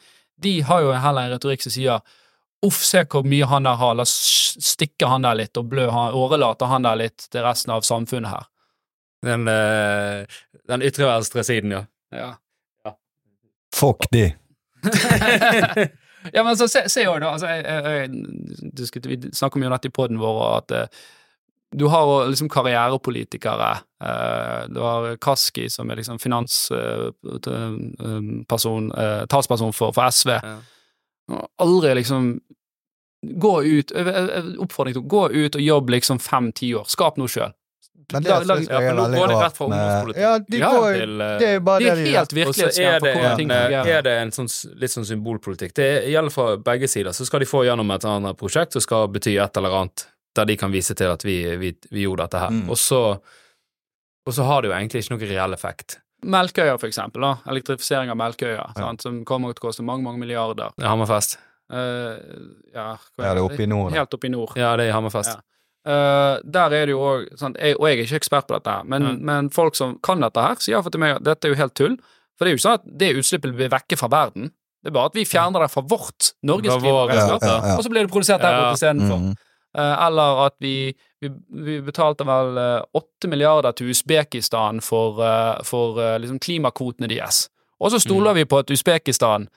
de 0.42 0.54
har 0.66 0.82
jo 0.82 0.94
heller 0.94 1.26
en 1.26 1.36
retorikk 1.36 1.62
som 1.64 1.74
sier 1.74 2.00
uff, 2.66 2.80
se 2.82 3.04
hvor 3.06 3.26
mye 3.26 3.46
han 3.46 3.66
der 3.66 3.78
har, 3.78 3.94
la 3.94 4.06
oss 4.06 4.16
stikke 4.58 5.06
han 5.10 5.26
der 5.26 5.38
litt 5.38 5.58
og 5.58 5.68
blø 5.70 5.86
han, 5.94 6.16
årelate 6.18 6.66
han 6.70 6.86
der 6.86 6.98
litt 6.98 7.28
til 7.30 7.46
resten 7.46 7.74
av 7.74 7.86
samfunnet 7.86 8.32
her. 8.32 8.50
Den, 9.26 9.46
uh, 9.50 10.40
den 10.70 10.84
ytre 10.86 11.10
venstre 11.10 11.46
siden, 11.46 11.74
ja. 11.74 11.86
Ja. 12.14 12.34
Fuck 13.74 14.08
de. 14.14 14.30
ja, 16.32 16.44
men 16.44 16.56
så 16.56 16.68
se, 16.70 16.80
se 16.92 17.02
jo 17.04 17.18
da, 17.20 17.26
altså, 17.36 17.46
jeg, 17.52 17.62
jeg, 17.64 17.74
jeg, 18.72 19.06
vi 19.06 19.16
snakker 19.32 19.58
mye 19.60 19.68
om 19.70 19.74
dette 19.76 19.88
i 19.90 19.94
poden 19.94 20.18
vår, 20.20 20.34
og 20.42 20.52
at 20.56 20.68
eh, 20.76 20.88
du 21.76 21.84
har 21.92 22.28
liksom 22.30 22.48
karrierepolitikere. 22.48 23.70
Eh, 24.04 24.68
du 24.72 24.80
har 24.80 25.16
Kaski, 25.20 25.68
som 25.70 25.90
er 25.90 25.96
liksom 26.00 26.18
finansperson, 26.18 28.92
eh, 28.92 29.26
talsperson 29.28 29.72
for, 29.76 29.92
for 29.92 30.08
SV. 30.08 30.30
Ja. 30.32 30.56
Aldri 31.60 31.94
liksom 31.94 32.40
Gå 33.18 33.62
ut 33.66 33.90
Oppfordring 34.62 34.94
til 34.94 35.02
gå 35.10 35.26
ut 35.34 35.56
og 35.58 35.62
jobbe 35.62 35.90
liksom 35.96 36.18
fem-ti 36.22 36.70
år. 36.78 36.86
Skap 36.86 37.16
noe 37.18 37.26
sjøl. 37.28 37.50
Men 38.12 38.24
det 38.24 38.30
ja, 38.30 38.36
jeg 38.40 38.68
er 38.72 38.94
veldig 38.96 39.24
rart 39.28 39.56
fra 39.58 39.66
med 39.68 39.78
ungdomspolitikk. 39.78 40.22
Ja, 40.22 40.30
de 40.38 40.60
Ja, 40.62 40.68
går, 40.72 40.94
til, 40.96 41.20
eh, 41.20 41.32
det 41.38 41.48
er 41.48 41.54
jo 41.58 41.64
bare 41.66 41.78
Det 41.82 41.88
det 41.88 42.04
de 42.04 42.12
helt 42.14 42.32
gjør. 42.32 42.48
Og 42.48 42.54
så 42.56 42.68
er 42.68 43.00
det, 43.04 43.12
en, 43.20 43.36
ting 43.36 43.50
eh, 43.52 43.90
er 43.96 44.02
det 44.06 44.14
en 44.22 44.32
sånn, 44.32 44.48
litt 44.80 44.94
sånn 44.94 45.08
symbolpolitikk. 45.10 45.74
Det 45.76 45.88
gjelder 46.08 46.32
fra 46.32 46.46
begge 46.56 46.88
sider. 46.88 47.12
Så 47.12 47.26
skal 47.28 47.44
de 47.44 47.48
få 47.50 47.64
gjennom 47.68 47.90
et 47.92 48.06
annet 48.08 48.38
prosjekt 48.40 48.72
som 48.72 48.84
skal 48.84 49.10
bety 49.12 49.36
et 49.36 49.60
eller 49.60 49.76
annet, 49.82 50.06
der 50.38 50.48
de 50.48 50.56
kan 50.56 50.72
vise 50.72 50.96
til 50.96 51.12
at 51.12 51.24
vi, 51.26 51.36
vi, 51.60 51.74
vi 51.90 52.06
gjorde 52.06 52.24
dette 52.24 52.44
her. 52.46 52.54
Mm. 52.54 52.70
Og, 52.72 52.78
så, 52.80 53.02
og 54.24 54.34
så 54.34 54.46
har 54.48 54.62
det 54.64 54.70
jo 54.72 54.76
egentlig 54.78 55.04
ikke 55.04 55.16
noen 55.16 55.28
reell 55.34 55.58
effekt. 55.58 55.98
Melkøya, 56.24 56.78
for 56.80 56.88
eksempel. 56.88 57.22
Da. 57.22 57.34
Elektrifisering 57.52 58.10
av 58.10 58.16
Melkøya, 58.18 58.70
sant, 58.74 59.04
som 59.04 59.20
kommer 59.28 59.52
til 59.52 59.62
å 59.62 59.68
koste 59.68 59.84
mange, 59.86 60.02
mange 60.06 60.18
milliarder. 60.24 60.72
Det 60.74 60.86
er 60.86 60.90
Hammerfest. 60.90 61.38
Uh, 61.68 62.16
ja, 62.72 62.96
Ja, 62.96 63.34
det 63.34 63.36
er 63.36 63.44
oppe 63.44 63.62
i 63.62 63.68
nord. 63.68 63.92
da. 63.92 64.00
Helt 64.00 64.14
oppe 64.16 64.26
i 64.26 64.32
nord. 64.32 64.56
Ja, 64.56 64.72
det 64.80 64.88
er 64.88 64.94
i 64.94 64.96
Hammerfest. 64.96 65.36
Ja. 65.36 65.44
Eh, 65.88 66.34
der 66.44 66.74
er 66.76 66.86
det 66.86 66.92
jo 66.92 67.00
òg 67.00 67.22
Og 67.40 67.56
jeg 67.56 67.76
er 67.80 68.02
ikke 68.04 68.18
ekspert 68.20 68.46
på 68.48 68.54
dette, 68.58 68.68
her, 68.70 68.84
men, 68.84 69.02
Mm. 69.02 69.20
men 69.24 69.50
folk 69.50 69.74
som 69.78 69.98
kan 70.04 70.20
dette 70.20 70.36
her, 70.40 70.54
sier 70.60 70.82
for 70.82 70.90
til 70.90 71.00
meg 71.00 71.16
at 71.16 71.22
dette 71.24 71.46
er 71.48 71.54
jo 71.54 71.60
helt 71.62 71.74
tull. 71.74 71.96
For 72.36 72.44
det 72.44 72.50
er 72.50 72.56
jo 72.56 72.58
ikke 72.58 72.66
sånn 72.68 72.78
at 72.80 72.98
det 72.98 73.16
utslippet 73.16 73.54
blir 73.56 73.70
vekke 73.72 73.96
fra 73.96 74.08
verden. 74.08 74.50
Det 74.84 74.90
er 74.90 74.94
bare 74.94 75.06
at 75.06 75.14
vi 75.14 75.24
fjerner 75.24 75.60
det 75.64 75.70
fra 75.72 75.82
vårt 75.82 76.32
Norges 76.44 76.76
klimaregnskap, 76.82 77.42
Ja, 77.42 77.48
ja, 77.48 77.66
ja. 77.66 77.76
og 77.78 77.82
så 77.84 77.88
blir 77.90 78.02
det 78.06 78.10
produsert 78.12 78.40
der 78.40 78.50
Ja. 78.52 78.60
borte 78.60 78.76
istedenfor. 78.78 79.18
Mm. 79.18 79.34
Uh, 79.78 80.06
eller 80.06 80.46
at 80.46 80.52
vi, 80.60 80.94
vi, 81.20 81.28
vi 81.52 81.80
betalte 81.80 82.24
vel 82.24 82.56
eh, 82.58 82.82
åtte 82.94 83.28
milliarder 83.28 83.72
til 83.76 83.90
Usbekistan 83.90 84.80
for, 84.80 85.20
uh, 85.20 85.62
for 85.62 86.18
liksom 86.18 86.38
klimakvotene 86.38 87.08
deres. 87.08 87.48
Og 87.80 87.90
så 87.92 87.98
stoler 88.00 88.34
vi 88.34 88.44
på 88.44 88.58
at 88.58 88.70
Usbekistan 88.70 89.48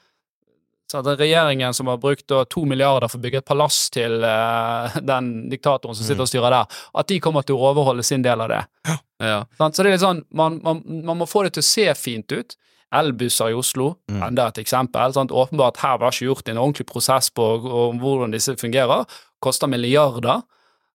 så 0.91 0.99
at 0.99 1.07
regjeringen 1.21 1.71
som 1.73 1.87
har 1.87 1.99
brukt 2.01 2.27
to 2.51 2.63
milliarder 2.67 3.07
for 3.07 3.21
å 3.21 3.23
bygge 3.23 3.39
et 3.39 3.47
palass 3.47 3.85
til 3.95 4.17
uh, 4.27 4.91
den 5.11 5.29
diktatoren 5.51 5.95
som 5.95 6.03
sitter 6.07 6.25
og 6.25 6.31
styrer 6.31 6.51
der, 6.51 6.81
at 6.99 7.07
de 7.07 7.19
kommer 7.23 7.45
til 7.47 7.55
å 7.55 7.69
overholde 7.71 8.03
sin 8.03 8.25
del 8.25 8.43
av 8.43 8.51
det. 8.51 8.59
Ja. 8.89 8.97
Ja. 9.21 9.37
Så 9.69 9.83
det 9.85 9.91
er 9.91 9.95
litt 9.95 10.03
sånn, 10.03 10.23
man, 10.35 10.59
man, 10.65 10.83
man 11.07 11.19
må 11.21 11.27
få 11.29 11.45
det 11.45 11.53
til 11.55 11.63
å 11.63 11.69
se 11.69 11.87
fint 11.95 12.33
ut. 12.35 12.57
Elbusser 12.91 13.53
i 13.53 13.55
Oslo, 13.55 13.93
Mm. 14.11 14.23
enda 14.27 14.49
et 14.51 14.57
eksempel. 14.65 15.13
Sant? 15.15 15.31
Åpenbart 15.31 15.77
her 15.79 15.97
var 16.01 16.11
ikke 16.11 16.25
gjort 16.27 16.49
en 16.51 16.57
ordentlig 16.59 16.87
prosess 16.89 17.29
på 17.31 17.45
og, 17.55 17.95
hvordan 18.01 18.33
disse 18.35 18.57
fungerer. 18.59 19.05
Koster 19.39 19.69
milliarder. 19.71 20.41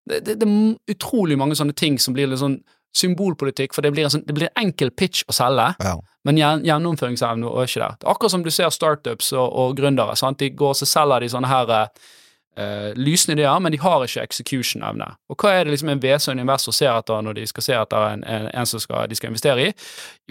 Det, 0.06 0.18
det, 0.26 0.34
det 0.42 0.46
er 0.46 0.92
utrolig 0.92 1.38
mange 1.40 1.56
sånne 1.56 1.72
ting 1.72 1.96
som 1.98 2.12
blir 2.14 2.28
litt 2.28 2.42
sånn 2.42 2.58
symbolpolitikk, 2.96 3.74
for 3.76 3.84
det 3.84 3.92
blir 3.92 4.06
en, 4.08 4.12
sånn, 4.14 4.24
det 4.26 4.34
blir 4.36 4.48
en 4.48 4.62
enkel 4.66 4.90
pitch 4.96 5.24
å 5.28 5.34
selge, 5.36 5.68
Ja. 5.84 5.94
men 6.24 6.38
gjennomføringsevne 6.40 7.46
er 7.50 7.68
ikke 7.68 7.82
der. 7.82 7.96
Er 8.00 8.12
akkurat 8.14 8.32
som 8.32 8.44
du 8.46 8.50
ser 8.50 8.70
startups 8.72 9.32
og, 9.36 9.48
og 9.52 9.76
gründere. 9.78 10.16
Sant? 10.16 10.38
De 10.40 10.48
går 10.50 10.72
og 10.74 10.78
så 10.80 10.88
selger 10.88 11.20
de 11.20 11.28
sånne 11.34 11.50
her 11.50 11.72
uh, 11.76 12.92
lysende 12.96 13.36
ideer, 13.40 13.58
men 13.60 13.72
de 13.74 13.80
har 13.82 14.04
ikke 14.06 14.24
execution-evne. 14.24 15.10
Og 15.28 15.36
hva 15.42 15.52
er 15.58 15.64
det 15.68 15.74
liksom 15.76 15.92
en 15.92 16.00
VC 16.02 16.28
og 16.30 16.34
en 16.38 16.44
investor 16.46 16.72
ser 16.76 16.94
etter 16.96 17.20
når 17.26 17.36
de 17.40 17.44
skal 17.52 17.66
se 17.68 17.76
etter 17.76 18.08
en, 18.14 18.24
en, 18.24 18.48
en 18.54 18.66
som 18.72 18.80
skal, 18.80 19.04
de 19.12 19.18
skal 19.18 19.32
investere 19.34 19.68
i? 19.68 19.74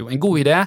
Jo, 0.01 0.09
en 0.09 0.19
god 0.25 0.41
idé 0.41 0.57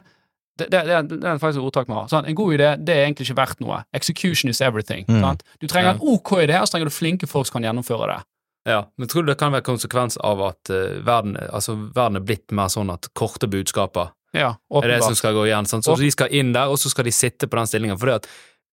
det, 0.59 0.66
det, 0.73 0.81
det, 0.89 0.95
er- 0.95 1.05
det 1.07 1.23
er 1.23 1.37
faktisk 1.39 1.61
et 1.61 1.66
ordtak 1.69 1.87
vi 1.91 1.95
har. 1.95 2.09
Sant? 2.11 2.27
En 2.27 2.35
god 2.35 2.55
idé 2.57 2.73
det 2.83 2.95
er 2.97 3.05
egentlig 3.07 3.29
ikke 3.29 3.37
verdt 3.39 3.61
noe. 3.62 3.77
Execution 3.95 4.51
is 4.51 4.59
everything. 4.61 5.05
Mm. 5.07 5.37
Du 5.62 5.69
trenger 5.70 5.93
en 5.95 6.01
OK 6.15 6.33
idé, 6.43 6.57
og 6.59 6.66
så 6.66 6.73
trenger 6.75 6.91
du 6.91 6.95
flinke 6.97 7.29
folk 7.31 7.47
som 7.47 7.59
kan 7.61 7.69
gjennomføre 7.69 8.09
det. 8.11 8.16
Ja, 8.69 8.82
men 9.01 9.09
tror 9.09 9.24
du 9.24 9.32
det 9.32 9.39
kan 9.40 9.55
være 9.55 9.65
konsekvens 9.66 10.19
av 10.20 10.43
at 10.45 10.70
uh, 10.70 10.99
verden, 11.07 11.36
altså, 11.49 11.74
verden 11.97 12.20
er 12.20 12.24
blitt 12.28 12.53
mer 12.53 12.69
sånn 12.73 12.90
at 12.93 13.09
korte 13.16 13.49
budskaper 13.51 14.11
Ja, 14.36 14.55
er 14.82 14.89
det 14.93 15.03
som 15.07 15.16
skal 15.16 15.32
gå 15.35 15.47
igjen? 15.49 15.66
Sant? 15.70 15.86
Så 15.89 15.97
de 15.97 16.11
skal 16.12 16.28
inn 16.36 16.53
der, 16.53 16.69
og 16.69 16.77
så 16.78 16.90
skal 16.93 17.09
de 17.09 17.12
sitte 17.16 17.49
på 17.49 17.57
den 17.57 17.66
stillingen. 17.70 17.97
For 17.99 18.11
det, 18.11 18.15
at, 18.20 18.27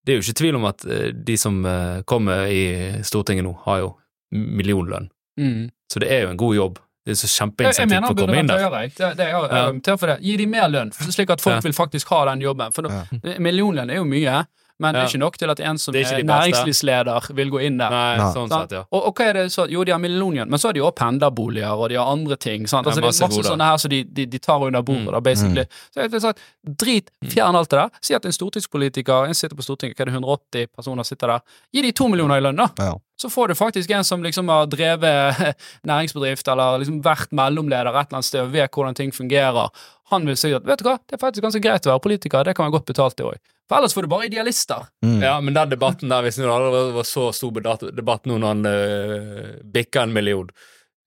det 0.06 0.14
er 0.14 0.20
jo 0.20 0.26
ikke 0.26 0.40
tvil 0.42 0.58
om 0.60 0.66
at 0.68 0.84
eh, 0.86 1.12
de 1.16 1.38
som 1.40 1.62
eh, 1.66 2.02
kommer 2.06 2.50
i 2.52 2.66
Stortinget 3.08 3.48
nå, 3.48 3.54
har 3.64 3.80
jo 3.86 3.94
millionlønn. 4.36 5.08
Mm. 5.40 5.70
Så 5.92 6.02
det 6.04 6.12
er 6.12 6.26
jo 6.26 6.34
en 6.34 6.42
god 6.42 6.56
jobb. 6.58 6.82
Det 7.06 7.14
er 7.14 7.18
så 7.22 7.28
Jeg, 7.28 7.32
jeg 7.32 7.38
kjempeinsentiv 7.40 8.06
for 8.08 8.14
å 8.16 8.20
komme 8.26 8.40
inn 8.42 8.48
der. 8.50 8.64
jeg. 8.66 8.94
Det, 8.98 9.10
det, 9.20 9.26
jeg 9.30 9.36
har 9.38 9.56
Ja. 9.56 9.96
for 10.02 10.08
det. 10.12 10.18
Gi 10.26 10.38
dem 10.42 10.50
mer 10.50 10.68
lønn, 10.74 10.92
slik 10.92 11.30
at 11.30 11.42
folk 11.42 11.56
Ja. 11.56 11.62
vil 11.62 11.74
faktisk 11.78 12.10
ha 12.10 12.26
den 12.32 12.42
jobben. 12.42 12.74
For 12.74 12.90
Ja. 12.90 13.04
millionlønn 13.40 13.92
er 13.92 13.96
jo 14.02 14.06
mye, 14.10 14.46
men 14.80 14.94
det 14.94 15.00
Ja. 15.02 15.06
er 15.06 15.10
ikke 15.10 15.20
nok 15.20 15.38
til 15.38 15.50
at 15.50 15.60
en 15.60 15.78
som 15.78 15.96
er, 15.96 16.00
er 16.04 16.24
næringslivsleder, 16.24 17.30
vil 17.36 17.50
gå 17.50 17.62
inn 17.64 17.78
der. 17.78 17.90
Nei, 17.90 18.18
Nei. 18.18 18.34
sånn 18.34 18.50
sett, 18.50 18.72
ja. 18.72 18.84
Og, 18.92 19.08
og 19.08 19.16
hva 19.16 19.26
er 19.30 19.34
det 19.34 19.46
så 19.54 19.70
Jo, 19.72 19.84
de 19.84 19.92
har 19.92 20.00
millionlønn, 20.00 20.50
men 20.50 20.60
så 20.60 20.68
har 20.70 20.74
de 20.74 20.82
også 20.82 20.96
pendlerboliger, 21.00 21.72
og 21.78 21.90
de 21.90 21.96
har 21.96 22.06
andre 22.12 22.36
ting. 22.36 22.68
Sant? 22.68 22.86
Ja, 22.86 22.92
Altså, 22.92 23.02
det 23.02 23.08
er 23.08 23.28
masse 23.28 23.50
sånne 23.50 23.70
her 23.72 23.78
som 23.78 23.90
de, 23.90 24.04
de, 24.04 24.26
de 24.26 24.38
tar 24.40 24.60
under 24.62 24.82
bordet, 24.82 25.06
Mm. 25.08 25.12
da, 25.12 25.20
basically. 25.20 25.66
Så 25.94 26.02
jeg 26.02 26.12
har 26.12 26.20
sagt, 26.20 26.40
drit, 26.66 27.10
fjern 27.32 27.56
alt 27.56 27.70
det 27.70 27.80
der. 27.80 27.90
Si 28.02 28.14
at 28.14 28.26
en 28.26 28.32
stortingspolitiker, 28.32 29.28
en 29.28 29.34
sitter 29.34 29.56
på 29.56 29.64
Stortinget, 29.64 29.96
hva 29.98 30.02
er 30.02 30.12
det, 30.12 30.14
180 30.20 30.68
personer 30.76 31.04
sitter 31.04 31.28
der. 31.28 31.40
Gi 31.74 31.82
de 31.82 31.92
to 31.92 32.08
millioner 32.08 32.38
i 32.38 32.42
lønn, 32.42 32.56
da. 32.58 32.68
Ja. 32.80 32.94
Så 33.18 33.30
får 33.32 33.48
du 33.48 33.54
faktisk 33.56 33.90
en 33.96 34.04
som 34.04 34.22
liksom 34.24 34.50
har 34.52 34.66
drevet 34.68 35.56
næringsbedrift, 35.88 36.48
eller 36.52 36.80
liksom 36.82 37.02
vært 37.06 37.32
mellomleder 37.32 37.88
et 37.96 38.08
eller 38.10 38.20
annet 38.20 38.26
sted 38.28 38.42
og 38.44 38.52
vet 38.52 38.72
hvordan 38.76 38.96
ting 38.98 39.12
fungerer. 39.16 39.70
Han 40.12 40.26
vil 40.30 40.38
si 40.38 40.52
at 40.54 40.66
vet 40.68 40.80
du 40.82 40.86
hva, 40.86 41.00
det 41.02 41.18
er 41.18 41.22
faktisk 41.22 41.44
ganske 41.48 41.62
greit 41.64 41.88
å 41.88 41.94
være 41.96 42.04
politiker, 42.06 42.44
det 42.46 42.54
kan 42.56 42.68
være 42.68 42.76
godt 42.78 42.86
betalt, 42.92 43.16
det 43.18 43.26
òg. 43.26 43.40
For 43.66 43.80
ellers 43.80 43.96
får 43.98 44.06
du 44.06 44.12
bare 44.12 44.28
idealister. 44.28 44.84
Mm. 45.02 45.18
Ja, 45.24 45.40
men 45.42 45.56
den 45.58 45.72
debatten 45.72 46.12
der, 46.14 46.22
hvis 46.22 46.38
det 46.38 46.46
var 46.46 47.04
så 47.10 47.32
stor 47.34 47.52
debatt, 47.58 48.26
nå 48.30 48.38
når 48.38 48.48
han 48.52 48.66
uh, 48.70 49.54
bikker 49.74 50.04
en 50.06 50.14
million 50.14 50.50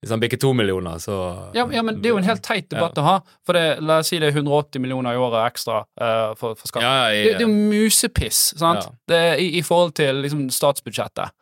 Hvis 0.01 0.11
han 0.11 0.19
bikker 0.19 0.39
to 0.39 0.53
millioner, 0.55 0.95
så 1.03 1.15
Ja, 1.55 1.65
ja, 1.71 1.81
men 1.83 2.01
det 2.01 2.07
er 2.07 2.13
jo 2.13 2.19
en 2.21 2.27
helt 2.27 2.43
teit 2.43 2.69
debatt 2.71 2.95
å 2.99 3.03
ha. 3.03 3.15
For 3.47 3.55
det, 3.55 3.63
la 3.83 3.97
oss 3.99 4.07
si 4.11 4.19
det 4.19 4.29
er 4.29 4.37
180 4.37 4.79
millioner 4.79 5.15
i 5.15 5.19
året 5.19 5.47
ekstra 5.53 5.81
uh, 5.83 6.35
for, 6.39 6.55
for 6.59 6.67
skatt. 6.71 6.83
Ja, 6.83 7.09
ja, 7.11 7.23
Det, 7.23 7.33
det 7.39 7.43
er 7.43 7.47
jo 7.47 7.71
musepiss, 7.71 8.39
sant? 8.59 8.83
Ja. 8.87 8.93
Det 9.11 9.19
i, 9.43 9.49
i 9.59 9.63
forhold 9.63 9.95
til 9.99 10.21
liksom 10.23 10.47
statsbudsjettet. 10.55 11.35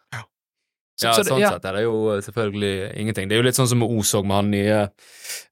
Så- 0.98 1.06
ja, 1.06 1.12
så 1.14 1.22
det- 1.22 1.30
sånn 1.30 1.42
ja. 1.44 1.50
sett 1.54 1.66
er 1.70 1.74
det 1.78 1.84
jo 1.84 1.98
selvfølgelig 2.26 2.72
ingenting. 2.98 3.30
Det 3.30 3.36
er 3.38 3.44
jo 3.44 3.46
litt 3.46 3.58
sånn 3.60 3.68
som 3.70 3.78
med 3.78 3.92
Os 4.00 4.16
òg, 4.18 4.26
med 4.26 4.36
han 4.40 4.50
nye 4.50 4.80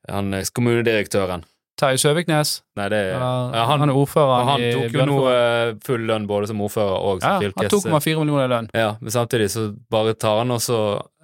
han 0.10 0.34
eh, 0.34 0.46
kommunedirektøren. 0.54 1.46
Terje 1.76 2.00
Søviknes. 2.00 2.52
Nei, 2.80 2.86
det 2.94 3.00
ja, 3.12 3.20
han, 3.68 3.82
han, 3.82 3.90
er 3.92 3.98
ordfører 4.00 4.46
han 4.48 4.62
i 4.64 4.70
tok 4.72 4.94
jo 4.96 5.06
nå 5.10 5.16
eh, 5.28 5.72
full 5.84 6.06
lønn 6.08 6.28
både 6.30 6.48
som 6.48 6.62
ordfører 6.64 6.94
og 6.96 7.20
som 7.20 7.28
Ja, 7.28 7.34
han 7.36 7.50
fylkes... 7.50 7.88
2,4 7.90 8.22
millioner 8.22 8.46
i 8.46 8.52
lønn. 8.54 8.70
Ja, 8.76 8.94
men 9.02 9.12
samtidig 9.12 9.50
så 9.52 9.66
bare 9.92 10.14
tar 10.16 10.40
han 10.44 10.54
også 10.56 10.78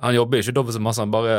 Han 0.04 0.18
jobber 0.18 0.42
ikke 0.42 0.56
dobbelt 0.58 0.76
så 0.76 0.82
masse, 0.84 1.00
han 1.06 1.14
bare 1.14 1.38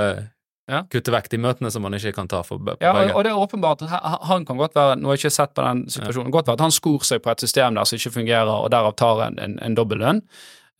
Ja. 0.70 0.84
kutter 0.88 1.12
vekk 1.12 1.28
de 1.28 1.38
møtene 1.42 1.70
som 1.74 1.84
han 1.84 1.96
ikke 1.98 2.14
kan 2.16 2.28
ta 2.30 2.40
for 2.46 2.56
begge. 2.62 2.80
Ja, 2.80 2.92
og, 2.94 3.10
og 3.18 3.24
det 3.26 3.32
er 3.34 3.40
åpenbart 3.42 3.82
at 3.82 3.90
han- 4.30 4.46
kan 4.48 4.56
godt 4.56 4.74
være 4.78 4.96
Nå 4.96 5.10
har 5.10 5.16
jeg 5.18 5.26
ikke 5.26 5.34
sett 5.36 5.54
på 5.58 5.64
den 5.66 5.84
situasjonen. 5.90 6.30
Godt 6.32 6.46
være 6.46 6.54
at 6.60 6.60
han 6.64 6.70
skor 6.72 7.04
seg 7.04 7.20
på 7.24 7.32
et 7.34 7.40
system 7.44 7.74
der 7.74 7.84
som 7.84 7.98
ikke 7.98 8.14
fungerer, 8.14 8.48
og 8.48 8.70
derav 8.72 8.94
tar 8.96 9.26
en, 9.26 9.38
en, 9.42 9.58
en 9.60 9.74
dobbel 9.74 9.98
lønn. 9.98 10.22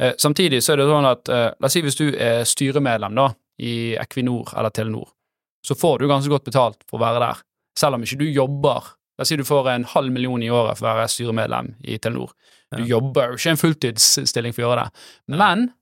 Eh, 0.01 0.15
samtidig 0.17 0.63
så 0.65 0.73
er 0.73 0.81
det 0.81 0.87
sånn 0.89 1.11
at 1.11 1.29
eh, 1.29 1.49
La 1.61 1.69
oss 1.69 1.75
si 1.77 1.83
hvis 1.85 1.99
du 1.99 2.07
er 2.15 2.47
styremedlem 2.49 3.19
da, 3.19 3.29
i 3.61 3.95
Equinor 4.01 4.55
eller 4.57 4.71
Telenor, 4.73 5.11
så 5.67 5.77
får 5.77 5.99
du 6.01 6.09
ganske 6.09 6.31
godt 6.33 6.47
betalt 6.49 6.79
for 6.89 6.97
å 6.97 7.03
være 7.03 7.21
der. 7.27 7.43
Selv 7.79 7.95
om 7.95 8.03
ikke 8.03 8.19
du 8.19 8.27
jobber 8.31 8.93
La 9.19 9.23
oss 9.23 9.29
si 9.29 9.37
du 9.37 9.45
får 9.45 9.67
en 9.69 9.85
halv 9.85 10.11
million 10.11 10.41
i 10.43 10.49
året 10.51 10.79
for 10.79 10.89
å 10.89 10.95
være 10.97 11.09
styremedlem 11.13 11.75
i 11.85 11.99
Telenor. 11.99 12.31
Du 12.75 12.81
Ja. 12.81 12.87
jobber 12.97 13.29
jo 13.29 13.35
ikke 13.37 13.51
en 13.51 13.61
fulltidsstilling 13.61 14.55
for 14.55 14.63
å 14.63 14.71
gjøre 14.71 14.85
det. 14.87 15.03
Men 15.29 15.73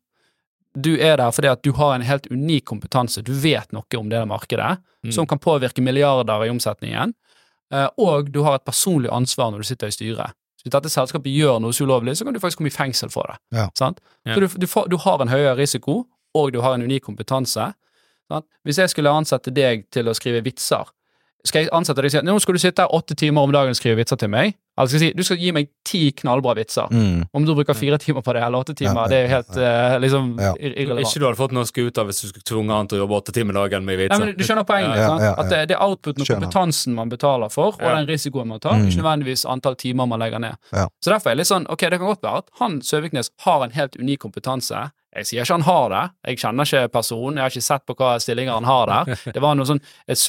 du 0.74 0.96
er 0.98 1.16
der 1.16 1.30
fordi 1.30 1.48
at 1.50 1.62
du 1.62 1.70
har 1.72 1.94
en 1.94 2.02
helt 2.02 2.26
unik 2.30 2.64
kompetanse. 2.64 3.22
Du 3.22 3.32
vet 3.32 3.70
noe 3.72 3.84
om 3.98 4.08
det 4.10 4.26
markedet 4.28 4.78
Mm. 5.04 5.12
som 5.12 5.26
kan 5.26 5.38
påvirke 5.38 5.80
milliarder 5.80 6.44
i 6.44 6.50
omsetningen, 6.50 7.14
eh, 7.72 7.88
og 7.96 8.32
du 8.32 8.42
har 8.42 8.56
et 8.56 8.64
personlig 8.64 9.08
ansvar 9.10 9.50
når 9.52 9.58
du 9.58 9.64
sitter 9.64 9.86
i 9.86 9.90
styret. 9.90 10.32
Så 10.58 10.64
Hvis 10.66 10.72
dette 10.72 10.90
selskapet 10.90 11.32
gjør 11.32 11.60
noe 11.62 11.70
så 11.72 11.86
ulovlig, 11.86 12.16
så 12.18 12.24
kan 12.24 12.34
du 12.34 12.40
faktisk 12.40 12.58
komme 12.58 12.66
i 12.66 12.70
fengsel 12.76 13.08
for 13.10 13.22
det. 13.30 13.38
Ja. 13.56 13.70
Sant? 13.74 14.00
Ja. 14.26 14.34
Så 14.34 14.40
du, 14.40 14.46
du, 14.58 14.66
du 14.90 14.96
har 14.98 15.20
en 15.22 15.28
høyere 15.28 15.56
risiko, 15.56 16.06
og 16.34 16.52
du 16.52 16.60
har 16.60 16.74
en 16.74 16.82
unik 16.82 17.04
kompetanse. 17.04 17.72
Sant? 18.28 18.44
Hvis 18.66 18.76
jeg 18.76 18.90
skulle 18.90 19.08
ansette 19.08 19.54
deg 19.54 19.88
til 19.90 20.04
å 20.06 20.14
skrive 20.14 20.42
vitser, 20.44 20.84
skal 21.44 21.62
jeg 21.64 21.70
ansette 21.72 21.96
deg 22.02 22.04
og 22.10 22.12
si 22.12 22.18
at 22.18 22.24
nå 22.24 22.38
skal 22.40 22.54
du 22.54 22.58
sitte 22.60 22.84
åtte 22.92 23.14
timer 23.16 23.42
om 23.42 23.52
dagen 23.52 23.70
og 23.72 23.76
skrive 23.78 23.96
vitser 23.96 24.18
til 24.20 24.28
meg? 24.28 24.54
Eller 24.78 24.88
skal 24.88 25.00
jeg 25.00 25.10
si 25.12 25.16
du 25.16 25.22
skal 25.26 25.36
gi 25.40 25.50
meg 25.52 25.68
ti 25.84 26.00
knallbra 26.12 26.54
vitser. 26.56 26.88
Mm. 26.92 27.24
Om 27.36 27.44
du 27.44 27.54
bruker 27.54 27.74
fire 27.76 27.98
timer 28.00 28.22
på 28.24 28.32
det, 28.32 28.42
eller 28.42 28.58
åtte 28.64 28.74
timer, 28.76 29.02
Ja, 29.02 29.08
det 29.08 29.16
er 29.18 29.22
jo 29.26 29.30
helt 29.34 29.56
ja. 29.56 29.98
liksom 29.98 30.28
Ja. 30.40 30.52
ir- 30.54 30.74
irrelevant. 30.76 31.06
Ikke 31.06 31.20
du 31.20 31.26
hadde 31.26 31.36
fått 31.40 31.52
noe 31.52 31.64
ut 31.86 31.98
av 31.98 32.06
hvis 32.06 32.20
du 32.22 32.28
skulle 32.28 32.44
tvunget 32.48 32.76
han 32.76 32.86
til 32.88 32.98
å 32.98 33.02
jobbe 33.04 33.16
åtte 33.20 33.32
timer 33.32 33.52
dagen 33.54 33.84
med 33.84 33.98
vitser. 33.98 34.18
Nei, 34.18 34.26
men 34.26 34.36
Du 34.36 34.44
skjønner 34.44 34.64
poenget? 34.64 34.96
Ja, 34.96 35.06
sant? 35.08 35.20
ja, 35.20 35.26
ja. 35.26 35.34
At 35.42 35.50
det, 35.50 35.68
det 35.68 35.76
er 35.76 35.82
outputen 35.84 36.20
og 36.22 36.26
kompetansen 36.28 36.94
man 36.94 37.08
betaler 37.10 37.50
for, 37.50 37.74
og 37.74 37.80
Ja. 37.82 37.94
den 37.96 38.06
risikoen 38.06 38.46
man 38.46 38.60
tar, 38.60 38.72
Mm. 38.74 38.86
ikke 38.88 39.02
nødvendigvis 39.02 39.44
antall 39.48 39.74
timer 39.76 40.06
man 40.06 40.18
legger 40.20 40.38
ned. 40.40 40.56
Ja. 40.72 40.86
Så 41.04 41.10
derfor 41.12 41.30
er 41.30 41.34
det 41.34 41.38
litt 41.44 41.52
sånn, 41.52 41.66
ok, 41.68 41.80
det 41.90 41.98
kan 41.98 42.08
godt 42.08 42.22
være 42.22 42.38
at 42.38 42.48
han 42.60 42.80
Søviknes 42.80 43.30
har 43.40 43.64
en 43.64 43.70
helt 43.72 43.96
unik 44.00 44.18
kompetanse. 44.20 44.92
Jeg 45.10 45.26
sier 45.26 45.42
ikke 45.42 45.56
han 45.56 45.64
har 45.66 45.86
det, 45.90 46.02
jeg 46.30 46.38
kjenner 46.38 46.68
ikke 46.68 46.92
personen, 46.94 47.38
jeg 47.40 47.42
har 47.42 47.50
ikke 47.50 47.66
sett 47.66 47.84
på 47.88 47.96
hva 47.98 48.10
stillinger 48.22 48.54
han 48.60 48.68
har 48.68 48.90
der. 48.90 49.22
Det 49.34 49.42
var 49.42 49.56
noe 49.58 49.66
sånn, 49.66 49.80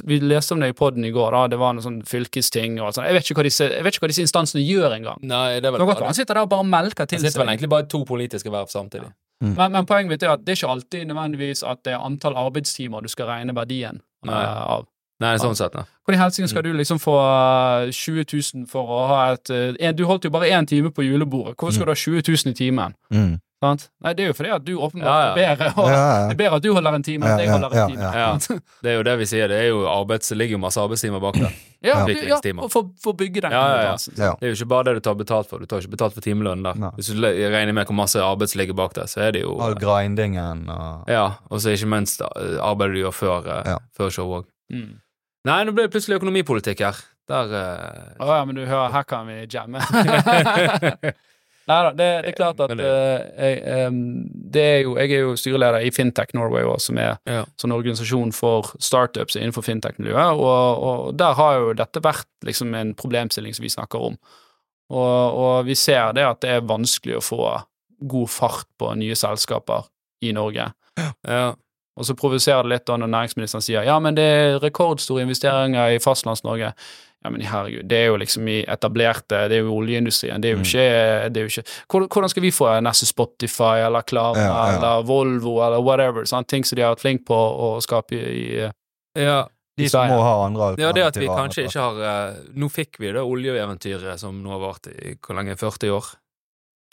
Vi 0.09 0.17
leste 0.25 0.55
om 0.55 0.63
det 0.63 0.71
i 0.71 0.77
poden 0.77 1.05
i 1.05 1.11
går, 1.13 1.35
da, 1.37 1.41
det 1.53 1.59
var 1.61 1.75
noe 1.77 1.85
sånn 1.85 1.99
fylkesting 2.07 2.79
og 2.81 2.95
sånn. 2.95 3.05
Jeg 3.05 3.19
vet 3.19 3.29
ikke 3.29 3.37
hva 3.41 3.45
disse, 3.45 3.67
ikke 3.69 4.01
hva 4.01 4.09
disse 4.09 4.25
instansene 4.25 4.63
gjør 4.65 4.97
engang. 4.97 5.21
Det 5.21 5.61
Det 5.61 5.99
han 6.01 6.17
sitter 6.17 6.39
der 6.39 6.47
og 6.47 6.53
bare 6.53 6.65
melker 6.65 7.05
til 7.05 7.21
Han 7.21 7.27
sitter 7.27 7.43
vel 7.43 7.53
egentlig 7.53 7.69
bare 7.69 7.85
i 7.85 7.91
to 7.93 8.01
politiske 8.09 8.53
verv 8.53 8.73
samtidig. 8.73 9.11
Men, 9.41 9.71
men 9.73 9.85
poenget 9.89 10.09
mitt 10.09 10.23
er 10.23 10.35
at 10.35 10.43
det 10.45 10.53
er 10.53 10.59
ikke 10.59 10.73
alltid 10.75 11.05
nødvendigvis 11.09 11.63
at 11.65 11.81
det 11.85 11.95
er 11.95 12.03
antall 12.05 12.37
arbeidstimer 12.37 13.01
du 13.01 13.09
skal 13.09 13.29
regne 13.31 13.55
verdien 13.57 14.01
Nei. 14.25 14.37
Uh, 14.37 14.65
av. 14.77 14.89
Nei, 15.21 15.35
sånn 15.41 15.57
sett, 15.57 15.75
ja. 15.77 15.85
Hvor 16.01 16.15
i 16.15 16.17
helsike 16.17 16.49
skal 16.49 16.65
du 16.65 16.71
liksom 16.73 16.97
få 17.01 17.13
eh, 17.21 17.91
20 17.93 18.25
000 18.25 18.67
for 18.69 18.89
å 18.89 19.01
ha 19.11 19.19
et 19.35 19.51
eh, 19.53 19.91
Du 19.93 20.07
holdt 20.09 20.25
jo 20.25 20.31
bare 20.33 20.49
én 20.49 20.65
time 20.65 20.89
på 20.89 21.05
julebordet. 21.05 21.53
Hvorfor 21.59 21.75
skal 21.75 21.89
du 21.89 21.93
ha 21.93 21.99
20 21.99 22.25
000 22.25 22.53
i 22.53 22.57
timen? 22.57 22.95
Mm. 23.13 23.35
Sant? 23.61 23.83
Nei, 24.01 24.11
det 24.17 24.23
er 24.23 24.31
jo 24.31 24.33
fordi 24.33 24.49
at 24.55 24.63
du 24.65 24.71
åpenbart 24.81 25.05
Ja, 25.05 25.17
ja. 25.27 25.33
bedre. 25.55 25.65
Og, 25.77 25.89
Ja, 25.91 25.97
ja. 26.01 26.21
Det 26.31 26.33
er 26.33 26.37
bedre 26.39 26.57
at 26.57 26.63
du 26.65 26.71
holder 26.73 26.95
en 26.97 27.03
time 27.05 27.27
enn 27.27 27.33
at 27.35 27.41
jeg 27.43 27.51
holder 27.51 27.69
en 27.69 27.77
ja, 27.77 27.83
time. 27.91 28.01
ja. 28.01 28.11
Ja. 28.17 28.55
Det 28.81 28.89
er 28.89 28.95
jo 28.97 29.03
det 29.05 29.13
vi 29.19 29.27
sier, 29.29 29.51
det 29.51 29.59
er 29.61 29.67
jo 29.69 29.83
arbeids, 29.91 30.31
det 30.33 30.37
ligger 30.41 30.57
jo 30.57 30.61
masse 30.63 30.81
arbeidstimer 30.81 31.21
bak 31.21 31.37
der. 31.37 31.53
Ja, 31.81 31.95
Ja. 32.05 32.13
ja, 32.29 32.37
og 32.61 32.67
for, 32.69 32.89
for 33.01 33.13
å 33.13 33.17
bygge 33.17 33.41
den 33.41 33.53
Ja, 33.53 33.61
ja, 33.61 33.69
ja. 33.69 33.77
kompetansen. 33.93 34.13
Ja. 34.21 34.31
Det 34.37 34.45
er 34.45 34.51
jo 34.51 34.57
ikke 34.59 34.67
bare 34.73 34.83
det 34.89 34.93
du 34.97 34.99
tar 35.07 35.15
betalt 35.17 35.47
for, 35.49 35.57
du 35.61 35.65
tar 35.69 35.81
ikke 35.81 35.93
betalt 35.95 36.13
for 36.13 36.21
timelønnen 36.25 36.65
der. 36.67 36.91
Hvis 36.97 37.09
du 37.13 37.21
regner 37.25 37.73
med 37.73 37.89
hvor 37.89 37.97
masse 37.97 38.21
arbeid 38.21 38.49
som 38.51 38.61
ligger 38.61 38.77
bak 38.77 38.93
der, 38.97 39.09
så 39.09 39.23
er 39.25 39.31
det 39.37 39.41
jo 39.45 39.55
All 39.65 39.73
grindingen 39.81 40.67
og 40.69 41.09
Ja, 41.09 41.23
og 41.49 41.61
så 41.63 41.73
ikke 41.73 41.89
minst 41.89 42.21
arbeidet 42.21 42.97
du 42.97 43.01
gjør 43.05 43.15
før, 43.17 43.49
eh, 43.49 43.71
Ja. 43.73 43.77
før 43.97 44.13
show 44.13 44.29
òg. 44.41 44.45
Mm. 44.73 44.99
Nei, 45.49 45.57
nå 45.65 45.73
ble 45.73 45.87
det 45.87 45.93
plutselig 45.95 46.19
økonomipolitikk 46.21 46.85
her. 46.85 47.01
Der 47.31 47.49
Å 47.49 47.63
uh... 47.63 48.25
oh, 48.27 48.33
ja, 48.35 48.45
men 48.45 48.55
du 48.57 48.65
hører, 48.65 48.91
her 48.93 49.03
kan 49.09 49.25
vi 49.29 49.39
jamme. 49.49 49.81
Nei 51.71 51.79
da, 51.87 51.91
det, 51.95 52.09
det 52.25 52.31
er 52.33 52.35
klart 52.35 52.59
at 52.65 52.73
eh, 52.75 53.23
jeg, 53.47 53.91
det 54.51 54.63
er 54.67 54.79
jo, 54.83 54.97
jeg 54.99 55.13
er 55.15 55.23
jo 55.23 55.33
styreleder 55.39 55.87
i 55.87 55.91
Fintech 55.95 56.33
Norway 56.35 56.67
òg, 56.67 56.77
som 56.83 56.99
er 56.99 57.15
Ja. 57.29 57.45
sånn 57.61 57.71
organisasjon 57.75 58.33
for 58.35 58.73
startups 58.83 59.37
innenfor 59.39 59.63
fintech-miljøet, 59.63 60.35
og, 60.35 60.83
og 60.91 61.15
der 61.19 61.37
har 61.39 61.57
jo 61.61 61.73
dette 61.79 62.03
vært 62.03 62.27
liksom 62.47 62.75
en 62.75 62.91
problemstilling 62.99 63.55
som 63.55 63.63
vi 63.63 63.71
snakker 63.71 64.03
om. 64.11 64.19
Og, 64.91 65.39
og 65.39 65.65
vi 65.69 65.75
ser 65.79 66.11
det 66.17 66.27
at 66.27 66.41
det 66.43 66.49
er 66.57 66.67
vanskelig 66.67 67.21
å 67.21 67.23
få 67.23 67.41
god 68.11 68.29
fart 68.33 68.67
på 68.81 68.91
nye 68.99 69.15
selskaper 69.15 69.87
i 70.25 70.33
Norge. 70.35 70.65
Ja. 71.23 71.53
Og 71.99 72.07
så 72.07 72.15
provoserer 72.17 72.63
det 72.65 72.71
litt 72.73 72.85
da 72.89 72.95
når 72.99 73.09
næringsministeren 73.13 73.63
sier 73.63 73.85
ja, 73.87 73.97
men 74.03 74.15
det 74.17 74.23
er 74.25 74.59
rekordstore 74.63 75.23
investeringer 75.25 75.95
i 75.95 75.99
Fastlands-Norge. 76.03 76.73
Ja, 77.23 77.29
men 77.29 77.41
herregud, 77.45 77.85
det 77.85 77.97
er 78.01 78.07
jo 78.09 78.15
liksom 78.17 78.47
i 78.49 78.63
etablerte 78.65 79.43
Det 79.51 79.59
er 79.59 79.61
jo 79.67 79.75
oljeindustrien. 79.77 80.41
Det 80.41 80.49
er 80.49 80.55
jo 80.55 80.57
Mm. 80.57 80.65
ikke, 80.65 81.29
det 81.33 81.37
er 81.37 81.45
jo 81.45 81.51
ikke 81.51 82.09
hvordan, 82.09 82.29
skal 82.29 82.41
vi 82.41 82.49
få 82.51 82.69
neste 82.81 83.05
Spotify 83.05 83.83
eller 83.85 84.01
Klara 84.01 84.37
Ja, 84.37 84.47
ja. 84.71 84.77
eller 84.77 85.03
Volvo 85.05 85.59
eller 85.61 85.81
whatever? 85.85 86.23
Sånn, 86.25 86.47
Ting 86.47 86.63
som 86.65 86.75
de 86.75 86.81
har 86.81 86.95
vært 86.95 87.03
flinke 87.05 87.25
på 87.29 87.35
å 87.37 87.81
skape 87.81 88.13
i, 88.17 88.65
i 88.65 88.71
ja. 89.21 89.43
De 89.77 89.87
som 89.87 90.07
må 90.09 90.17
ha 90.21 90.45
andre 90.47 90.75
Ja, 90.81 90.91
det 90.91 91.03
at 91.05 91.15
vi 91.17 91.27
kanskje 91.27 91.67
ikke 91.69 91.79
har 91.79 92.01
eh, 92.31 92.35
Nå 92.57 92.67
fikk 92.73 92.97
vi 92.99 93.11
det 93.13 93.21
oljeeventyret 93.21 94.19
som 94.19 94.41
nå 94.43 94.49
har 94.49 94.59
vart 94.59 94.87
i 94.91 95.13
hvor 95.21 95.35
lenge? 95.37 95.55
40 95.55 95.89
år? 95.93 96.05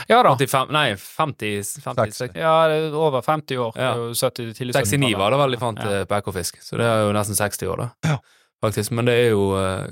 Ja 0.08 0.22
da. 0.22 0.36
85, 0.36 0.68
nei, 0.70 0.92
50, 0.94 1.80
50 1.82 2.12
Seks. 2.14 2.36
Ja, 2.38 2.68
det 2.68 2.76
er 2.84 2.94
over 2.94 3.20
50 3.24 3.56
år. 3.58 3.72
Ja. 3.74 3.94
Det 3.94 3.98
er 3.98 4.04
jo 4.04 4.12
70, 4.14 4.52
69 4.76 5.16
var 5.18 5.30
det 5.34 5.38
vel 5.40 5.50
de 5.50 5.56
fant 5.58 5.78
Ja. 5.82 5.90
eh, 6.00 6.04
på 6.04 6.14
Ekofisk, 6.20 6.60
så 6.62 6.76
det 6.78 6.86
er 6.86 7.00
jo 7.08 7.12
nesten 7.16 7.34
60 7.34 7.66
år, 7.72 7.76
da. 7.82 7.88
Ja. 8.12 8.18
Faktisk. 8.62 8.90
Men 8.94 9.06
det 9.06 9.14
er 9.24 9.30
jo 9.30 9.56
eh, 9.58 9.88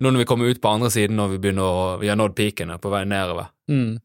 Nå 0.00 0.10
når 0.10 0.18
vi 0.18 0.24
kommer 0.24 0.48
ut 0.50 0.60
på 0.60 0.68
andre 0.72 0.88
siden, 0.90 1.16
når 1.16 1.28
vi 1.34 1.38
begynner 1.38 1.62
å 1.62 1.98
Vi 2.00 2.08
har 2.08 2.16
nådd 2.16 2.34
peakene 2.34 2.78
på 2.80 2.90
vei 2.90 3.04
nedover, 3.04 3.48
Mm. 3.68 3.98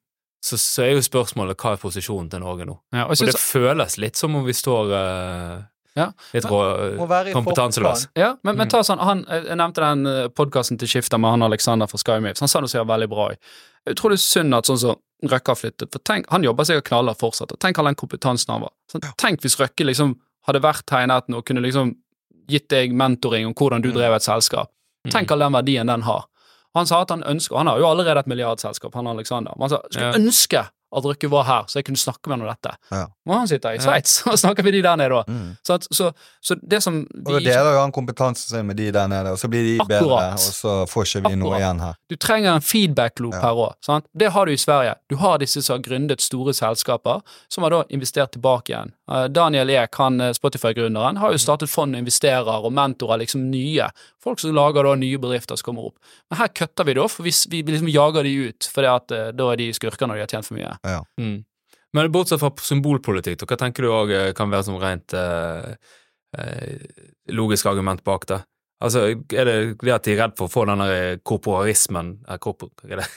så, 0.44 0.58
så 0.58 0.84
er 0.84 0.92
jo 0.96 1.00
spørsmålet 1.02 1.56
hva 1.58 1.72
er 1.74 1.78
posisjonen 1.78 2.30
til 2.30 2.40
Norge 2.40 2.66
nå? 2.66 2.80
Ja, 2.94 3.06
og 3.06 3.12
Og 3.12 3.18
det 3.26 3.36
føles 3.40 3.98
litt 3.98 4.16
som 4.18 4.36
om 4.36 4.44
vi 4.46 4.52
står 4.54 4.92
uh, 4.92 5.64
Ja. 5.96 6.12
litt 6.34 6.44
rå, 6.44 6.62
kompetanseløs. 7.34 8.08
ja, 8.16 8.36
men, 8.44 8.58
men 8.58 8.68
Mm. 8.68 8.70
ta 8.70 8.80
sånn, 8.84 9.00
han, 9.00 9.26
Jeg 9.30 9.58
nevnte 9.58 9.76
den 9.82 10.32
podkasten 10.36 10.78
til 10.78 10.88
Skifter 10.88 11.18
med 11.18 11.32
han 11.32 11.44
Alexander 11.44 11.88
fra 11.88 11.98
SkyMaves. 11.98 12.40
Han 12.40 12.48
sa 12.50 12.60
noe 12.60 12.68
som 12.68 12.82
er 12.88 12.92
veldig 12.94 13.10
bra. 13.10 13.30
i. 13.32 13.36
Det 13.86 13.96
Utrolig 13.98 14.20
synd 14.20 14.54
at 14.56 14.66
sånn 14.66 14.78
som 14.80 14.96
Røkke 15.24 15.48
har 15.48 15.56
flyttet. 15.56 15.92
For 15.92 16.00
tenk, 16.00 16.26
Han 16.30 16.44
jobber 16.44 16.64
sikkert 16.66 16.84
knallhardt 16.90 17.18
fortsatt. 17.20 17.52
og 17.54 17.60
Tenk 17.60 17.80
all 17.80 17.86
den 17.86 17.96
kompetansen 17.96 18.52
han 18.52 18.62
var. 18.62 18.72
Sånn, 18.92 19.02
tenk 19.18 19.40
hvis 19.42 19.56
Røkke 19.58 19.86
liksom 19.86 20.18
hadde 20.48 20.62
vært 20.62 20.90
her 20.92 21.04
i 21.04 21.08
nærheten 21.08 21.36
og 21.36 21.46
kunne 21.46 21.62
liksom 21.64 21.96
gitt 22.50 22.68
deg 22.70 22.92
mentoring 22.94 23.48
om 23.48 23.54
hvordan 23.54 23.82
du 23.82 23.90
Mm. 23.92 23.96
drev 23.96 24.14
et 24.16 24.22
selskap. 24.22 24.70
Tenk 25.12 25.32
all 25.32 25.40
den 25.40 25.54
verdien 25.54 25.88
den 25.88 26.02
har. 26.04 26.26
Han 26.76 26.86
sa 26.88 27.02
at 27.02 27.10
han 27.10 27.24
ønsker, 27.24 27.56
han 27.58 27.68
har 27.68 27.80
jo 27.80 27.88
allerede 27.88 28.20
et 28.20 28.28
milliardselskap, 28.28 28.94
han 28.96 29.08
Alexander. 29.08 29.54
Men 29.56 29.62
han 29.62 29.70
sa 29.70 29.82
skulle 29.90 30.06
Ja. 30.12 30.14
ønske 30.20 30.66
at 30.96 31.06
Røkke 31.06 31.30
var 31.32 31.44
her, 31.48 31.64
så 31.68 31.80
jeg 31.80 31.86
kunne 31.90 32.00
snakke 32.02 32.30
med 32.30 32.38
ham 32.38 32.46
om 32.48 32.52
dette. 32.54 32.74
Ja. 32.92 33.06
Men 33.26 33.38
han 33.42 33.48
sitter 33.52 33.76
i 33.76 33.80
Ja. 33.80 33.82
Sveits 33.86 34.22
og 34.32 34.38
snakker 34.40 34.64
med 34.64 34.74
de 34.74 34.82
der 34.86 34.96
nede, 34.96 35.10
da. 35.10 35.24
Mm. 35.28 35.58
Så, 35.66 35.74
at, 35.80 35.88
så, 35.92 36.12
så 36.42 36.56
det 36.62 36.82
som 36.84 37.02
vi 37.14 37.22
Og 37.26 37.40
da 37.40 37.40
deler 37.50 37.72
jo 37.76 37.82
han 37.84 37.92
kompetansen 37.96 38.50
sin 38.58 38.66
med 38.66 38.78
de 38.80 38.92
der 38.96 39.08
nede, 39.12 39.32
og 39.36 39.40
så 39.40 39.48
blir 39.52 39.64
de 39.64 39.86
bedre, 39.90 40.20
og 40.34 40.40
så 40.40 40.76
får 40.90 41.10
ikke 41.10 41.30
vi 41.30 41.36
noe 41.42 41.58
igjen 41.60 41.82
her. 41.84 41.98
Du 42.10 42.16
trenger 42.16 42.56
en 42.56 42.62
feedback-loop 42.66 43.34
Ja. 43.36 43.42
her 43.42 43.64
òg. 43.66 44.04
Det 44.18 44.32
har 44.32 44.46
du 44.46 44.52
i 44.52 44.58
Sverige. 44.58 44.96
Du 45.10 45.16
har 45.22 45.38
disse 45.40 45.62
som 45.62 45.78
har 45.78 45.84
gründet 45.84 46.22
store 46.22 46.54
selskaper, 46.54 47.22
som 47.50 47.64
har 47.64 47.70
da 47.76 47.84
investert 47.90 48.32
tilbake 48.32 48.72
igjen. 48.74 48.92
Eh, 49.12 49.28
Daniel 49.28 49.70
Ek, 49.70 49.96
han 50.02 50.22
eh, 50.22 50.34
Spotify-gründeren, 50.34 51.18
har 51.22 51.32
jo 51.32 51.38
startet 51.42 51.70
fond 51.70 51.96
og 51.96 52.00
investerer 52.02 52.66
og 52.66 52.72
mentorer 52.74 53.22
liksom 53.22 53.50
nye. 53.52 53.90
Folk 54.24 54.40
som 54.42 54.56
lager 54.56 54.84
da 54.88 54.96
nye 54.98 55.18
bedrifter 55.22 55.58
som 55.60 55.68
kommer 55.70 55.90
opp. 55.92 55.98
Men 56.32 56.40
her 56.40 56.48
kutter 56.48 56.88
vi 56.88 56.96
da, 56.98 57.06
for 57.12 57.24
vi, 57.28 57.34
vi 57.52 57.62
liksom 57.68 57.90
jager 57.92 58.24
de 58.26 58.34
ut, 58.50 58.70
for 58.74 58.82
da 58.86 59.52
er 59.52 59.60
de 59.62 59.68
skurker 59.74 60.10
når 60.10 60.16
de 60.16 60.24
har 60.26 60.32
tjent 60.34 60.48
for 60.48 60.58
mye. 60.58 60.72
Mm. 61.22 61.38
Men 61.96 62.12
bortsett 62.12 62.42
fra 62.42 62.52
symbolpolitikk, 62.60 63.46
hva 63.48 63.58
tenker 63.62 63.86
du 63.86 63.92
òg 63.96 64.10
kan 64.36 64.50
være 64.52 64.66
som 64.68 64.76
rent 64.82 65.14
eh, 65.16 65.76
eh, 66.38 66.76
logisk 67.32 67.66
argument 67.72 68.04
bak 68.04 68.26
det? 68.28 68.42
Altså, 68.84 69.06
er 69.32 69.48
det 69.48 69.56
det 69.80 69.94
at 69.96 70.04
de 70.04 70.12
er 70.18 70.20
redd 70.26 70.34
for 70.38 70.50
å 70.50 70.52
få 70.52 70.66
den 70.68 70.84
der 70.84 71.18
korporarismen 71.24 72.18
eh, 72.28 72.38
korpor, 72.44 72.74
er 72.90 73.00
det? 73.00 73.08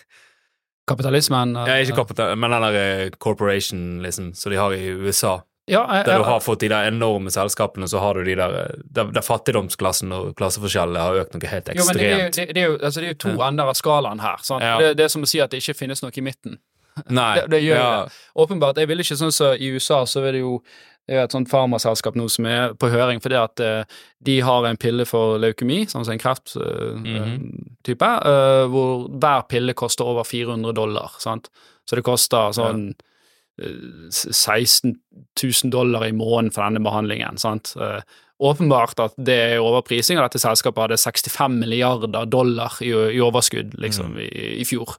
Kapitalismen 0.89 1.57
eh, 1.57 1.67
Ja, 1.69 1.77
ikke 1.85 1.97
kapital, 2.05 2.37
men 2.39 2.55
den 2.55 2.63
der 2.69 2.79
eh, 2.81 3.11
corporation, 3.21 3.99
liksom, 4.05 4.31
som 4.39 4.53
de 4.55 4.61
har 4.61 4.73
i 4.73 4.87
USA. 4.95 5.41
ja, 5.69 5.83
jeg, 5.99 6.07
Der 6.07 6.15
eh, 6.15 6.19
du 6.23 6.25
har 6.31 6.41
fått 6.41 6.61
de 6.63 6.71
der 6.73 6.89
enorme 6.89 7.31
selskapene, 7.35 7.89
så 7.91 7.99
har 8.01 8.15
du 8.15 8.25
de 8.25 8.39
der 8.39 8.55
eh, 8.63 8.79
Der, 8.85 9.11
der 9.13 9.21
fattigdomsklassen 9.27 10.13
og 10.17 10.31
klasseforskjellene 10.39 11.03
har 11.03 11.21
økt 11.25 11.35
noe 11.37 11.51
helt 11.51 11.69
Jo, 11.75 11.85
men 11.91 11.99
det 11.99 12.07
er, 12.07 12.15
jo- 12.23 12.25
ekstremt. 12.31 12.35
det, 12.49 12.55
det, 12.55 12.63
er 12.63 12.71
jo, 12.71 12.79
altså 12.79 13.01
det 13.03 13.07
er 13.11 13.13
jo 13.13 13.21
to 13.27 13.35
ender 13.51 13.69
av 13.69 13.77
skalaen 13.77 14.21
her. 14.25 14.39
Sant? 14.43 14.63
Ja. 14.65 14.79
Det, 14.81 14.95
det 14.97 15.05
er 15.05 15.13
som 15.13 15.27
å 15.27 15.29
si 15.29 15.43
at 15.45 15.51
det 15.53 15.61
ikke 15.67 15.75
finnes 15.83 16.03
noe 16.07 16.15
i 16.15 16.25
midten. 16.25 16.61
Nei. 17.07 17.33
Det, 17.41 17.49
det 17.55 17.65
gjør 17.65 17.81
ja. 17.81 17.89
det. 18.05 18.21
Åpenbart. 18.45 18.79
Jeg 18.81 18.91
vil 18.91 19.05
ikke 19.05 19.19
sånn 19.19 19.35
som 19.35 19.59
i 19.59 19.73
USA, 19.75 20.05
så 20.09 20.23
er 20.25 20.39
det 20.39 20.45
jo 20.45 20.59
det 21.09 21.17
er 21.17 21.25
et 21.25 21.33
sånt 21.33 21.49
farmaselskap 21.49 22.19
nå 22.21 22.27
som 22.29 22.47
er 22.51 22.75
på 22.77 22.91
høring 22.93 23.23
fordi 23.25 23.39
at 23.41 23.61
eh, 23.65 24.01
de 24.29 24.35
har 24.45 24.67
en 24.69 24.77
pille 24.77 25.07
for 25.09 25.39
leukemi, 25.41 25.87
sånn 25.89 26.05
som 26.05 26.13
en 26.13 26.21
krefttype, 26.21 28.11
eh, 28.29 28.65
hvor 28.69 29.07
hver 29.09 29.47
pille 29.49 29.77
koster 29.79 30.11
over 30.11 30.29
400 30.29 30.77
dollar. 30.77 31.17
sant? 31.23 31.49
Så 31.89 31.97
det 31.97 32.05
koster 32.05 32.53
sånn 32.53 32.91
eh, 33.57 34.13
16 34.13 34.99
000 35.41 35.73
dollar 35.73 36.05
i 36.05 36.13
måneden 36.13 36.53
for 36.53 36.67
denne 36.67 36.85
behandlingen. 36.85 37.41
sant? 37.41 37.73
Eh, 37.81 38.05
åpenbart 38.45 39.01
at 39.01 39.17
det 39.17 39.39
er 39.55 39.65
overprising, 39.65 40.21
og 40.21 40.29
dette 40.29 40.45
selskapet 40.45 40.85
hadde 40.85 41.01
65 41.01 41.57
milliarder 41.65 42.29
dollar 42.29 42.77
i, 42.85 42.93
i 42.93 43.25
overskudd 43.25 43.79
liksom, 43.81 44.21
i, 44.21 44.29
i 44.61 44.69
fjor. 44.69 44.99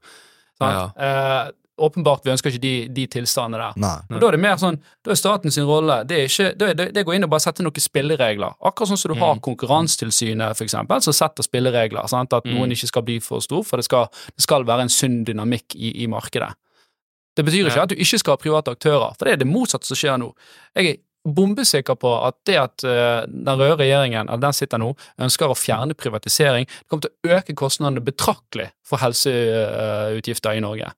Sant? 0.58 0.98
Eh, 0.98 1.54
åpenbart 1.80 2.26
vi 2.28 2.32
ønsker 2.34 2.52
ikke 2.54 2.62
de, 2.64 2.74
de 2.94 3.06
tilstandene 3.16 3.62
der. 3.70 3.80
Nei. 3.82 3.96
Og 4.16 4.22
Da 4.22 4.28
er 4.28 4.38
det 4.38 4.42
mer 4.44 4.58
sånn, 4.62 4.78
da 5.06 5.12
er 5.16 5.20
staten 5.20 5.52
sin 5.56 5.66
rolle 5.70 6.00
det 6.10 6.18
er 6.20 6.30
ikke, 6.30 6.48
det, 6.60 6.70
det, 6.80 6.88
det 6.98 7.06
går 7.08 7.18
inn 7.18 7.28
og 7.28 7.32
bare 7.34 7.46
setter 7.48 7.64
noen 7.66 7.84
spilleregler. 7.84 8.56
Akkurat 8.70 8.92
sånn 8.92 9.02
som 9.02 9.14
du 9.14 9.20
har 9.22 9.40
Konkurransetilsynet, 9.50 10.58
for 10.60 10.68
eksempel, 10.68 11.02
som 11.06 11.16
setter 11.16 11.44
spilleregler. 11.48 12.08
Sant? 12.12 12.34
At 12.38 12.48
noen 12.50 12.72
ikke 12.76 12.90
skal 12.92 13.06
bli 13.08 13.20
for 13.24 13.42
stor, 13.46 13.64
for 13.68 13.80
det 13.82 13.88
skal, 13.90 14.08
det 14.36 14.46
skal 14.46 14.66
være 14.68 14.88
en 14.88 14.94
sunn 14.94 15.22
dynamikk 15.28 15.76
i, 15.76 15.94
i 16.04 16.08
markedet. 16.12 16.52
Det 17.38 17.46
betyr 17.48 17.68
ikke 17.70 17.78
Ja. 17.78 17.84
at 17.88 17.94
du 17.94 17.96
ikke 17.96 18.18
skal 18.20 18.36
ha 18.36 18.42
private 18.42 18.72
aktører, 18.76 19.14
for 19.16 19.26
det 19.30 19.34
er 19.38 19.44
det 19.46 19.48
motsatte 19.48 19.88
som 19.88 19.96
skjer 19.96 20.18
nå. 20.20 20.34
Jeg 20.76 20.90
er 20.90 20.98
bombesikker 21.30 21.96
på 22.00 22.10
at 22.26 22.36
det 22.48 22.56
at 22.58 22.84
eh, 22.88 23.26
den 23.30 23.60
røde 23.60 23.78
regjeringen, 23.80 24.28
eller 24.28 24.42
den 24.44 24.56
sitter 24.56 24.80
nå, 24.82 24.94
ønsker 25.22 25.52
å 25.52 25.56
fjerne 25.56 25.94
privatisering, 26.00 26.66
det 26.66 26.88
kommer 26.90 27.06
til 27.06 27.12
å 27.30 27.38
øke 27.38 27.56
kostnadene 27.60 28.04
betraktelig 28.04 28.70
for 28.88 29.00
helseutgifter 29.04 30.58
i 30.58 30.64
Norge. 30.64 30.92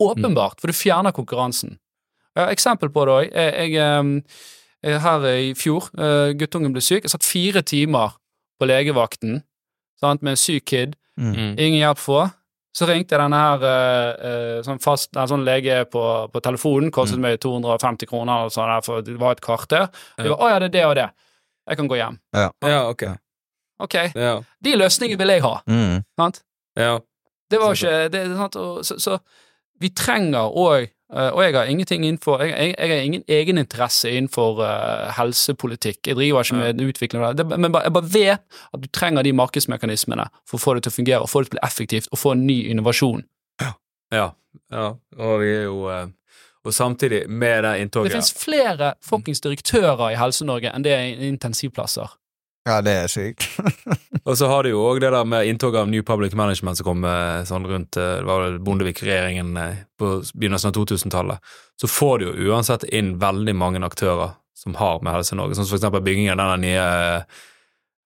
Åpenbart, 0.00 0.60
for 0.60 0.68
du 0.70 0.72
fjerner 0.76 1.12
konkurransen. 1.12 1.78
Eksempel 2.38 2.88
på 2.94 3.04
det 3.06 3.12
òg. 3.16 3.32
Jeg, 3.34 3.54
jeg, 3.54 3.74
eh, 3.82 4.22
jeg, 4.92 5.00
her 5.02 5.24
i 5.26 5.54
fjor, 5.58 5.88
eh, 5.98 6.32
guttungen 6.38 6.72
ble 6.72 6.80
syk, 6.84 7.02
jeg 7.02 7.10
satt 7.10 7.24
fire 7.26 7.62
timer 7.66 8.12
på 8.60 8.66
legevakten 8.70 9.40
sant, 10.00 10.22
med 10.22 10.32
en 10.36 10.36
syk 10.36 10.64
kid, 10.64 10.96
Mm. 11.18 11.56
ingen 11.58 11.80
hjelp 11.80 11.98
å 11.98 12.04
få. 12.04 12.32
Så 12.72 12.86
ringte 12.86 13.10
jeg 13.16 13.18
denne 13.18 13.34
her 13.34 13.64
eh, 13.66 14.26
eh, 14.28 14.62
sånn 14.62 14.78
fast, 14.80 15.16
en 15.16 15.26
sånn 15.26 15.42
lege 15.44 15.80
på, 15.90 16.30
på 16.30 16.40
telefonen, 16.40 16.92
kostet 16.94 17.18
meg 17.18 17.40
250 17.42 18.06
kroner, 18.06 18.44
og 18.46 18.52
sånn 18.54 18.70
der, 18.70 18.84
for 18.86 19.02
det 19.02 19.16
var 19.18 19.32
et 19.34 19.40
kvarter. 19.42 19.88
Jeg 20.16 20.26
Ja. 20.26 20.36
var, 20.36 20.38
'Å 20.38 20.50
ja, 20.52 20.58
det 20.60 20.66
er 20.66 20.70
det 20.78 20.84
og 20.86 20.94
det. 20.94 21.10
Jeg 21.68 21.76
kan 21.76 21.88
gå 21.88 21.96
hjem'. 21.98 22.18
Ja, 22.62 22.88
ok. 22.88 23.02
Ok, 23.80 23.94
Ja. 24.14 24.40
de 24.62 24.76
løsningene 24.76 25.18
vil 25.18 25.28
jeg 25.28 25.42
ha. 25.42 25.60
Mm. 25.66 26.04
Sant? 26.16 26.42
ja. 26.76 27.00
Det 27.50 27.58
var 27.58 27.72
ikke 27.74 28.10
det, 28.12 28.36
sant? 28.36 28.56
Og, 28.56 28.84
så, 28.84 28.94
så 29.00 29.18
vi 29.80 29.90
trenger 29.94 30.48
òg 30.48 30.88
og 31.08 31.40
jeg 31.40 31.54
har 31.56 31.64
ingenting 31.64 32.04
innenfor 32.04 32.42
Jeg, 32.42 32.74
jeg, 32.78 32.88
har 32.88 33.00
ingen 33.00 33.22
egeninteresse 33.28 34.10
innenfor 34.10 34.60
uh, 34.60 35.12
helsepolitikk. 35.16 36.06
Jeg 36.06 36.16
driver 36.16 36.44
ikke 36.44 36.54
med 36.54 36.82
utvikling 36.84 37.24
av 37.24 37.36
det. 37.36 37.46
Men 37.48 37.72
jeg 37.72 37.92
bare 37.92 38.12
vet 38.12 38.58
at 38.74 38.82
du 38.82 38.88
trenger 38.92 39.24
de 39.24 39.32
markedsmekanismene 39.32 40.28
for 40.44 40.58
å 40.58 40.60
få 40.60 40.74
det 40.76 40.84
til 40.84 40.92
å 40.92 40.96
fungere, 40.98 41.22
og 41.24 41.32
få 41.32 41.40
det 41.40 41.48
til 41.48 41.56
å 41.56 41.56
bli 41.56 41.64
effektivt, 41.64 42.10
og 42.12 42.20
få 42.20 42.34
en 42.36 42.44
ny 42.46 42.58
innovasjon. 42.68 43.24
Ja. 43.62 43.72
ja. 44.12 44.28
Og 45.16 45.40
vi 45.40 45.48
er 45.54 45.64
jo 45.64 45.88
uh, 45.88 46.04
Og 46.64 46.74
samtidig, 46.74 47.24
med 47.28 47.64
det 47.64 47.78
inntoget 47.80 48.10
Det 48.10 48.18
finnes 48.18 48.32
flere 48.36 48.92
fuckings 49.00 49.40
direktører 49.40 50.10
i 50.12 50.20
Helse-Norge 50.20 50.74
enn 50.74 50.84
det 50.84 50.92
er 50.92 51.28
intensivplasser. 51.30 52.18
Ja, 52.68 52.82
det 52.84 52.92
er 52.92 53.08
sykt. 53.08 53.46
Og 54.28 54.34
så 54.36 54.48
har 54.50 54.64
du 54.66 54.74
jo 54.74 54.82
òg 54.84 55.00
det 55.00 55.08
der 55.14 55.24
med 55.24 55.48
inntoget 55.48 55.80
av 55.80 55.88
New 55.88 56.02
Public 56.04 56.34
Management 56.36 56.76
som 56.76 56.88
kom 56.90 57.06
eh, 57.08 57.44
sånn 57.48 57.64
rundt 57.68 57.96
eh, 57.96 58.18
det 58.20 58.28
var 58.28 58.58
Bondevik-regjeringen 58.64 59.54
eh, 59.56 59.78
på 59.98 60.10
begynnelsen 60.34 60.68
av 60.68 60.76
2000-tallet. 60.76 61.54
Så 61.80 61.88
får 61.88 62.18
du 62.18 62.26
jo 62.26 62.52
uansett 62.52 62.84
inn 62.92 63.14
veldig 63.22 63.54
mange 63.56 63.80
aktører 63.86 64.36
som 64.58 64.76
har 64.76 65.00
med 65.00 65.14
Helse-Norge, 65.14 65.56
sånn 65.56 65.64
som 65.64 65.76
for 65.76 65.80
eksempel 65.80 66.04
byggingen 66.04 66.34
av 66.36 66.52
denne 66.52 66.66
nye 66.66 66.86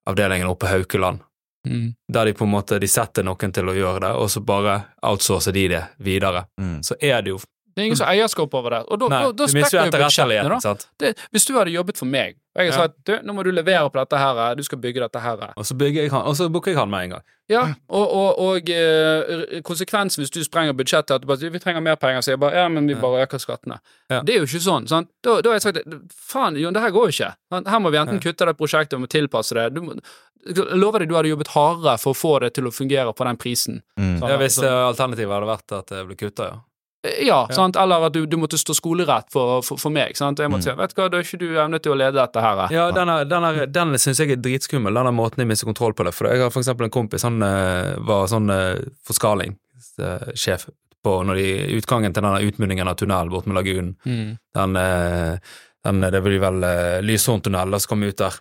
avdelingen 0.07 0.51
oppe 0.53 0.67
på 0.67 0.73
Haukeland. 0.77 1.25
Mm. 1.67 1.95
Der 2.13 2.29
de 2.29 2.35
på 2.39 2.45
en 2.45 2.55
måte 2.55 2.79
de 2.83 2.91
setter 2.91 3.27
noen 3.27 3.55
til 3.55 3.71
å 3.71 3.75
gjøre 3.75 4.05
det, 4.05 4.13
og 4.19 4.31
så 4.31 4.43
bare 4.47 4.79
outsourcer 5.09 5.55
de 5.57 5.69
det 5.75 5.83
videre. 6.03 6.45
Mm. 6.61 6.83
Så 6.87 6.99
er 7.01 7.23
det 7.23 7.35
jo 7.35 7.43
Det 7.73 7.83
er 7.83 7.87
ingen 7.89 7.97
som 7.97 8.07
har 8.07 8.15
eierskap 8.19 8.55
over 8.55 8.71
det. 8.77 8.81
Og 8.93 8.99
da, 9.01 9.09
Nei, 9.09 9.21
da, 9.25 9.33
da 9.33 9.47
du 9.49 9.57
mister 9.57 9.79
jo 9.79 9.85
etterretteligheten, 9.89 10.61
sant. 10.61 10.87
Det, 11.01 11.15
hvis 11.33 11.47
du 11.49 11.55
hadde 11.57 11.73
jobbet 11.73 11.97
for 11.97 12.11
meg, 12.11 12.37
og 12.53 12.61
jeg 12.61 12.69
Ja. 12.69 12.81
sagt 12.83 12.99
du, 13.09 13.13
nå 13.25 13.33
må 13.33 13.45
du 13.45 13.51
levere 13.51 13.89
på 13.89 13.97
dette 13.97 14.19
her, 14.21 14.55
du 14.55 14.63
skal 14.63 14.79
bygge 14.79 15.01
dette 15.01 15.21
her 15.25 15.53
Og 15.57 15.65
så 15.65 15.75
booker 15.75 16.03
jeg 16.03 16.11
han, 16.13 16.27
og 16.29 16.37
så 16.37 16.51
booker 16.53 16.71
jeg 16.73 16.79
han 16.79 16.91
med 16.91 17.05
en 17.05 17.11
gang. 17.17 17.23
Ja, 17.49 17.63
og, 17.89 18.13
og, 18.13 18.39
og 18.39 18.69
eh, 18.71 19.61
konsekvensen 19.65 20.23
hvis 20.23 20.31
du 20.31 20.43
sprenger 20.45 20.77
budsjettet 20.77 21.17
at 21.17 21.23
du 21.25 21.27
bare 21.27 21.51
vi 21.53 21.59
trenger 21.59 21.81
mer 21.85 21.97
penger, 21.97 22.21
så 22.21 22.35
jeg 22.35 22.41
bare 22.41 22.61
ja, 22.61 22.69
men 22.69 22.87
vi 22.89 22.95
bare 22.95 23.25
øker 23.25 23.41
skattene. 23.41 23.81
Ja. 24.13 24.21
Det 24.21 24.35
er 24.37 24.43
jo 24.45 24.49
ikke 24.49 24.61
sånn. 24.63 24.89
sant? 24.89 25.09
Da, 25.25 25.41
da 25.41 25.53
har 25.53 25.59
jeg 25.59 25.65
sagt 25.67 25.81
faen, 26.13 26.57
Jon, 26.61 26.77
det 26.77 26.83
her 26.85 26.93
går 26.95 27.09
jo 27.09 27.17
ikke. 27.17 27.33
Her 27.73 27.81
må 27.83 27.93
vi 27.93 28.01
enten 28.03 28.21
kutte 28.23 28.49
det 28.49 28.57
prosjektet, 28.61 28.99
vi 28.99 29.07
må 29.07 29.11
tilpasse 29.11 29.57
det. 29.57 29.71
Du, 29.75 30.63
lover 30.75 31.03
deg 31.05 31.09
du 31.13 31.17
hadde 31.17 31.31
jobbet 31.33 31.53
hardere 31.55 31.97
for 32.03 32.13
å 32.13 32.19
få 32.19 32.35
det 32.45 32.53
til 32.59 32.67
å 32.69 32.75
fungere 32.75 33.13
på 33.17 33.27
den 33.29 33.41
prisen. 33.41 33.81
Mm. 34.01 34.17
Ja, 34.21 34.37
Hvis 34.41 34.59
eh, 34.63 34.69
alternativet 34.91 35.33
hadde 35.37 35.51
vært 35.53 35.77
at 35.79 35.93
det 35.95 36.05
ble 36.09 36.19
kutta, 36.19 36.51
ja. 36.53 36.61
Eh, 37.05 37.25
Ja, 37.27 37.49
sant? 37.51 37.77
eller 37.77 38.05
at 38.07 38.13
du, 38.15 38.27
du 38.27 38.37
måtte 38.39 38.59
stå 38.59 38.75
skolerett 38.79 39.27
for, 39.33 39.63
for, 39.67 39.77
for 39.81 39.91
meg. 39.91 40.17
sant? 40.17 40.39
Jeg 40.39 40.51
måtte 40.53 40.69
si 40.71 40.75
vet 40.79 40.95
du 40.95 41.01
hva, 41.01 41.09
da 41.11 41.19
er 41.19 41.25
ikke 41.27 41.39
du 41.41 41.49
evnet 41.59 41.83
til 41.83 41.93
å 41.95 41.99
lede 41.99 42.15
dette 42.21 42.41
her. 42.45 42.61
Ja, 42.71 42.85
den, 42.95 43.09
er- 43.11 43.25
den, 43.27 43.47
den 43.75 43.99
syns 43.99 44.21
jeg 44.23 44.31
er 44.37 44.43
dritskummel, 44.43 44.95
den 44.95 45.15
måten 45.19 45.43
jeg 45.43 45.51
mister 45.51 45.67
kontroll 45.67 45.95
på 45.99 46.07
det. 46.07 46.15
For 46.15 46.31
jeg 46.31 46.45
har 46.45 46.53
for 46.55 46.63
eksempel 46.63 46.87
en 46.87 46.95
kompis, 46.95 47.25
han 47.27 47.43
eh, 47.43 47.97
var 48.07 48.29
sånn 48.31 48.51
uh, 48.53 48.79
forskalingssjef 49.09 50.69
på 51.03 51.17
når 51.27 51.35
de, 51.41 51.47
utgangen 51.81 52.15
til 52.15 52.23
denne 52.23 52.45
utmunningen 52.47 52.87
av 52.87 52.95
tunnelen 53.01 53.33
bort 53.33 53.49
med 53.51 53.59
lagunen. 53.59 53.97
Mm. 54.07 54.37
Den, 54.55 54.77
eh, 54.79 55.57
den 55.83 56.01
Det 56.15 56.21
blir 56.23 56.39
vel 56.39 56.63
Lyshorntunnel 57.03 57.75
som 57.83 57.97
kommer 57.97 58.13
ut 58.13 58.21
der. 58.23 58.37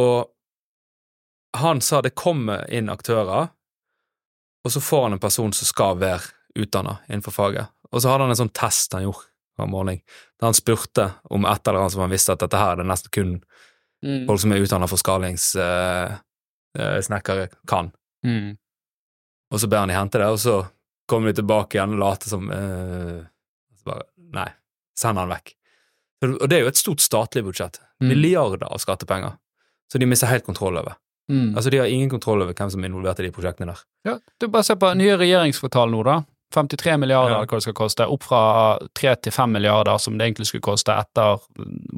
Og 0.00 0.30
han 1.60 1.80
sa 1.84 2.00
det 2.02 2.14
kommer 2.16 2.64
inn 2.72 2.88
aktører, 2.88 3.50
og 4.64 4.72
så 4.72 4.80
får 4.80 5.02
han 5.04 5.12
en 5.18 5.20
person 5.22 5.52
som 5.52 5.68
skal 5.68 6.00
være 6.00 6.32
utdanna 6.56 6.96
innenfor 7.10 7.34
faget. 7.36 7.68
Og 7.94 8.02
så 8.02 8.10
hadde 8.10 8.26
han 8.26 8.34
en 8.34 8.42
sånn 8.42 8.56
test 8.56 8.96
han 8.96 9.06
gjorde 9.06 9.28
hver 9.54 9.68
morgen, 9.70 10.00
der 10.40 10.48
han 10.48 10.56
spurte 10.58 11.04
om 11.30 11.46
et 11.46 11.68
eller 11.68 11.84
annet 11.84 11.94
som 11.94 12.02
han 12.02 12.10
visste 12.10 12.34
at 12.34 12.42
dette 12.42 12.58
her 12.58 12.74
er 12.74 12.82
det 12.82 12.88
nesten 12.90 13.12
kun 13.14 13.36
Mm. 14.04 14.26
folk 14.28 14.40
som 14.40 14.52
er 14.52 14.60
utdanna 14.60 14.86
for 14.90 14.98
skalingssnekkere 15.00 17.46
kan. 17.66 17.92
Mm. 18.26 18.56
Og 19.52 19.60
så 19.60 19.66
ber 19.70 19.78
han 19.84 19.88
de 19.88 19.94
hente 19.96 20.18
det, 20.20 20.28
og 20.28 20.38
så 20.42 20.54
kommer 21.08 21.26
de 21.30 21.34
tilbake 21.40 21.74
igjen 21.78 21.94
og 21.96 22.00
later 22.02 22.28
som 22.28 22.50
uh, 22.50 23.20
bare, 23.86 24.02
Nei, 24.34 24.50
send 24.98 25.18
han 25.20 25.30
vekk. 25.30 25.48
Og 26.24 26.48
det 26.50 26.56
er 26.56 26.62
jo 26.64 26.72
et 26.72 26.80
stort 26.80 27.02
statlig 27.04 27.42
budsjett. 27.46 27.76
Mm. 28.02 28.08
Milliarder 28.10 28.66
av 28.66 28.78
skattepenger. 28.82 29.32
Så 29.92 29.98
de 30.00 30.06
mister 30.10 30.26
helt 30.26 30.46
kontroll 30.46 30.76
over. 30.80 30.94
Mm. 31.30 31.54
Altså, 31.54 31.70
de 31.70 31.78
har 31.78 31.86
ingen 31.92 32.10
kontroll 32.10 32.42
over 32.42 32.54
hvem 32.56 32.70
som 32.72 32.82
er 32.82 32.88
involvert 32.90 33.20
i 33.20 33.22
de 33.28 33.32
prosjektene 33.32 33.72
der. 33.72 33.80
Ja, 34.08 34.14
du 34.40 34.44
bare 34.48 34.64
se 34.66 34.74
på 34.80 34.94
nye 34.98 35.16
regjeringskvartal 35.20 35.88
nå, 35.92 36.00
da. 36.08 36.16
53 36.54 36.96
milliarder 37.00 37.30
Ja. 37.38 37.44
hva 37.44 37.56
det 37.58 37.62
skal 37.62 37.74
koste, 37.74 38.06
opp 38.06 38.22
fra 38.22 38.78
3 38.94 39.14
til 39.22 39.32
5 39.32 39.52
milliarder 39.52 39.98
som 39.98 40.18
det 40.18 40.26
egentlig 40.28 40.46
skulle 40.46 40.62
koste 40.62 40.92
etter 40.92 41.38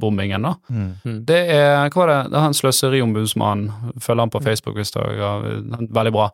bombingen. 0.00 0.42
da. 0.42 0.54
Mm. 0.70 1.24
Det 1.26 1.40
er 1.50 1.88
hva 1.90 1.94
var 1.96 2.06
det, 2.12 2.30
det 2.30 2.38
er 2.38 2.46
han 2.46 2.54
sløseriombudsmannen, 2.54 3.72
følger 4.00 4.20
han 4.20 4.30
på 4.30 4.42
Facebook 4.42 4.76
hvis 4.76 4.92
det 4.94 5.02
er 5.02 5.18
ja, 5.18 5.32
veldig 5.90 6.12
bra. 6.12 6.30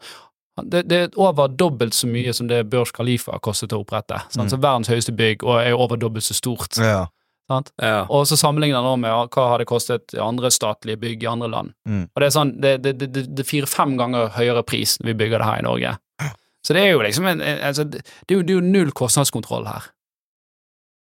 Det, 0.63 0.83
det 0.89 0.99
er 1.01 1.09
over 1.17 1.49
dobbelt 1.49 1.95
så 1.97 2.07
mye 2.07 2.33
som 2.37 2.47
det 2.49 2.67
Børs 2.71 2.93
Khalifa 2.93 3.39
kostet 3.41 3.73
å 3.73 3.81
opprette. 3.81 4.21
Sant? 4.29 4.51
Så 4.53 4.59
verdens 4.61 4.89
høyeste 4.93 5.15
bygg, 5.17 5.43
og 5.49 5.63
er 5.63 5.73
over 5.73 5.97
dobbelt 5.97 6.25
så 6.25 6.35
stort. 6.37 6.77
Ja. 6.77 7.07
Sant? 7.49 7.73
Ja. 7.81 8.05
Og 8.13 8.27
så 8.29 8.37
sammenligner 8.37 8.85
han 8.85 9.01
med 9.01 9.11
ja, 9.11 9.25
hva 9.33 9.47
har 9.49 9.59
det 9.59 9.67
kostet 9.67 10.13
i 10.15 10.21
andre 10.23 10.51
statlige 10.53 11.01
bygg 11.01 11.25
i 11.25 11.27
andre 11.27 11.49
land. 11.49 11.73
Mm. 11.89 12.05
Og 12.13 12.21
det 12.21 12.29
er 12.29 12.37
sånn, 12.37 12.53
det, 12.61 12.77
det, 12.85 12.93
det, 13.01 13.09
det, 13.17 13.25
det 13.37 13.47
fire-fem 13.49 13.97
ganger 13.99 14.29
høyere 14.37 14.63
pris 14.63 14.99
når 15.01 15.11
vi 15.11 15.19
bygger 15.25 15.39
det 15.43 15.49
her 15.49 15.65
i 15.65 15.67
Norge. 15.67 15.97
Så 16.63 16.75
det 16.77 16.83
er 16.87 16.93
jo 16.93 17.03
liksom 17.03 17.27
en, 17.27 17.41
altså, 17.43 17.85
det, 17.91 18.03
er 18.29 18.35
jo, 18.37 18.43
det 18.47 18.55
er 18.55 18.61
jo 18.61 18.65
null 18.65 18.93
kostnadskontroll 18.95 19.67
her. 19.67 19.89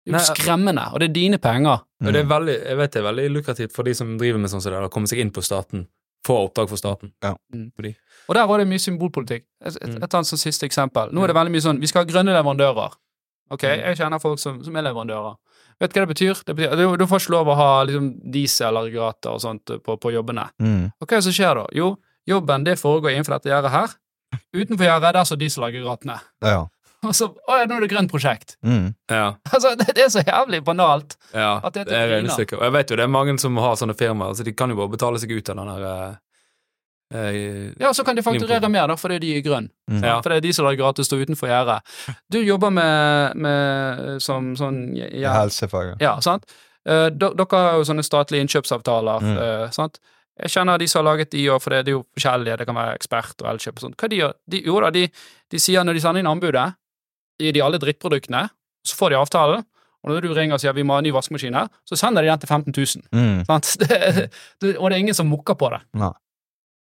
Det 0.01 0.15
er 0.15 0.15
jo 0.15 0.17
Nei, 0.17 0.27
skremmende, 0.33 0.85
og 0.95 1.01
det 1.03 1.11
er 1.11 1.13
dine 1.13 1.39
penger. 1.39 1.83
Og 2.01 2.13
det 2.17 2.23
er 2.23 2.29
veldig, 2.31 2.55
jeg 2.71 2.77
vet 2.81 2.93
det 2.95 3.01
er 3.03 3.05
veldig 3.11 3.25
lukrativt 3.35 3.75
for 3.77 3.85
de 3.85 3.93
som 3.95 4.15
driver 4.19 4.41
med 4.41 4.49
sånn 4.53 4.63
som 4.65 4.73
det, 4.73 4.81
å 4.89 4.93
komme 4.93 5.11
seg 5.11 5.21
inn 5.21 5.33
på 5.37 5.43
staten. 5.45 5.85
Få 6.27 6.39
oppdrag 6.47 6.69
for 6.73 6.81
staten. 6.81 7.13
Mm. 7.53 7.69
Og 8.29 8.35
der 8.37 8.47
var 8.49 8.61
det 8.61 8.67
mye 8.69 8.81
symbolpolitikk. 8.81 9.45
Et, 9.65 9.77
et, 9.77 9.89
Mm. 9.89 10.03
et 10.05 10.15
annet 10.15 10.27
som 10.29 10.39
siste 10.41 10.65
eksempel. 10.67 11.13
Nå 11.13 11.23
er 11.25 11.29
det 11.33 11.37
veldig 11.37 11.53
mye 11.53 11.65
sånn, 11.65 11.81
vi 11.81 11.87
skal 11.89 12.05
ha 12.05 12.09
grønne 12.11 12.33
leverandører. 12.37 12.97
Ok, 13.51 13.63
Mm. 13.65 13.81
jeg 13.85 13.97
kjenner 13.99 14.21
folk 14.21 14.39
som, 14.39 14.63
som 14.65 14.77
er 14.77 14.83
leverandører. 14.83 15.37
Vet 15.81 15.93
du 15.93 16.01
hva 16.01 16.07
det 16.07 16.15
betyr? 16.15 16.45
Det 16.45 16.57
betyr 16.57 16.77
du, 16.77 16.97
du 16.97 17.07
får 17.07 17.21
ikke 17.21 17.33
lov 17.37 17.49
å 17.49 17.57
ha 17.57 17.85
liksom, 17.85 18.11
dieselaggregater 18.33 19.33
og 19.33 19.41
sånt 19.41 19.65
på, 19.85 19.97
på 20.01 20.13
jobbene. 20.13 20.49
Mm. 20.61 20.93
Og 21.01 21.07
hva 21.09 21.17
er 21.17 21.21
det 21.21 21.25
som 21.29 21.33
skjer 21.37 21.55
da? 21.61 21.67
Jo, 21.77 21.97
jobben 22.29 22.65
det 22.65 22.77
foregår 22.81 23.13
innenfor 23.15 23.37
dette 23.39 23.49
gjerdet 23.53 23.71
her. 23.73 23.89
Utenfor 24.55 24.85
gjerdet, 24.87 25.13
der 25.15 25.25
står 25.29 25.41
dieselaggregatene. 25.41 26.17
Ja. 26.45 26.61
Og 27.03 27.15
så, 27.17 27.31
å 27.49 27.57
ja, 27.57 27.65
nå 27.65 27.79
er 27.79 27.87
det 27.87 27.91
grønt 27.95 28.11
prosjekt. 28.13 28.57
Mm. 28.67 28.91
ja, 29.09 29.35
Altså, 29.53 29.71
det, 29.81 29.87
det 29.97 30.03
er 30.05 30.11
så 30.13 30.21
jævlig 30.27 30.61
banalt. 30.67 31.17
ja, 31.33 31.55
At 31.65 31.73
det 31.75 31.87
er 31.87 31.89
det 31.89 31.97
er 32.01 32.11
regnestykket. 32.17 32.59
Og 32.59 32.65
jeg 32.69 32.73
vet 32.77 32.91
jo 32.93 32.97
det 33.01 33.07
er 33.07 33.13
mange 33.15 33.39
som 33.41 33.57
har 33.57 33.79
sånne 33.81 33.97
firmaer, 33.97 34.35
så 34.37 34.45
de 34.45 34.53
kan 34.53 34.69
jo 34.71 34.77
bare 34.77 34.93
betale 34.93 35.19
seg 35.23 35.33
ut 35.33 35.49
av 35.55 35.57
den 35.63 35.71
der 35.75 35.87
eh, 35.93 36.19
Eh, 37.13 37.73
Ja, 37.81 37.89
så 37.95 38.05
kan 38.07 38.15
de 38.15 38.23
fakturere 38.23 38.69
mer, 38.71 38.87
da, 38.87 38.95
fordi 38.95 39.17
de 39.19 39.31
er 39.37 39.43
grønn. 39.43 39.65
Mm. 39.91 40.03
Ja. 40.05 40.21
For 40.23 40.31
det 40.31 40.37
er 40.37 40.45
de 40.45 40.53
som 40.55 40.65
lar 40.69 40.77
gratis 40.79 41.09
stå 41.11 41.19
utenfor 41.19 41.49
gjerdet. 41.51 41.81
Du 42.31 42.39
jobber 42.39 42.71
med, 42.71 43.35
med 43.35 44.23
som 44.23 44.53
sånn 44.55 44.95
ja, 44.97 45.33
Helsefag. 45.41 45.97
ja, 46.01 46.13
sant? 46.23 46.47
Eh, 46.87 47.09
dere 47.11 47.49
har 47.51 47.81
jo 47.81 47.89
sånne 47.89 48.05
statlige 48.07 48.45
innkjøpsavtaler, 48.47 49.27
Mm. 49.27 49.39
eh, 49.43 49.71
sant? 49.75 49.99
Jeg 50.41 50.55
kjenner 50.55 50.81
de 50.81 50.87
som 50.89 51.01
har 51.01 51.11
laget 51.11 51.33
de 51.35 51.43
for 51.61 51.75
det, 51.75 51.83
det 51.87 51.93
er 51.93 51.99
jo 51.99 52.05
forskjellige, 52.17 52.57
det 52.61 52.67
kan 52.69 52.79
være 52.79 52.95
ekspert 52.97 53.43
og 53.45 53.51
Elkjøp 53.53 53.77
og 53.77 53.85
sånt. 53.85 53.97
Hva 54.01 54.09
de 54.09 54.21
gjør? 54.23 54.37
De, 54.51 54.63
jo 54.67 54.79
da, 54.81 54.91
de, 54.95 55.03
de 55.53 55.61
sier 55.61 55.85
når 55.85 55.99
de 55.99 56.03
sender 56.05 56.25
inn 56.25 56.31
anbudet, 56.31 56.67
gir 57.41 57.57
de 57.57 57.63
alle 57.65 57.81
drittproduktene, 57.83 58.47
så 58.87 58.97
får 58.97 59.13
de 59.13 59.21
avtalen, 59.21 59.67
og 60.01 60.11
når 60.11 60.25
du 60.25 60.33
ringer 60.33 60.57
og 60.57 60.63
sier 60.63 60.73
vi 60.77 60.85
må 60.87 60.97
ha 60.97 61.03
en 61.03 61.09
ny 61.09 61.13
vaskemaskin 61.13 61.57
her, 61.59 61.69
så 61.89 61.99
sender 61.99 62.25
de 62.25 62.33
den 62.33 62.41
til 62.41 62.49
15 62.49 62.73
000. 62.73 63.07
Mm. 63.13 63.45
Sant? 63.49 63.75
Det, 63.85 64.31
det, 64.63 64.77
og 64.79 64.89
det 64.89 64.97
er 64.97 65.03
ingen 65.05 65.17
som 65.17 65.29
mukker 65.29 65.59
på 65.61 65.69
det. 65.75 65.83
Nei. 66.01 66.13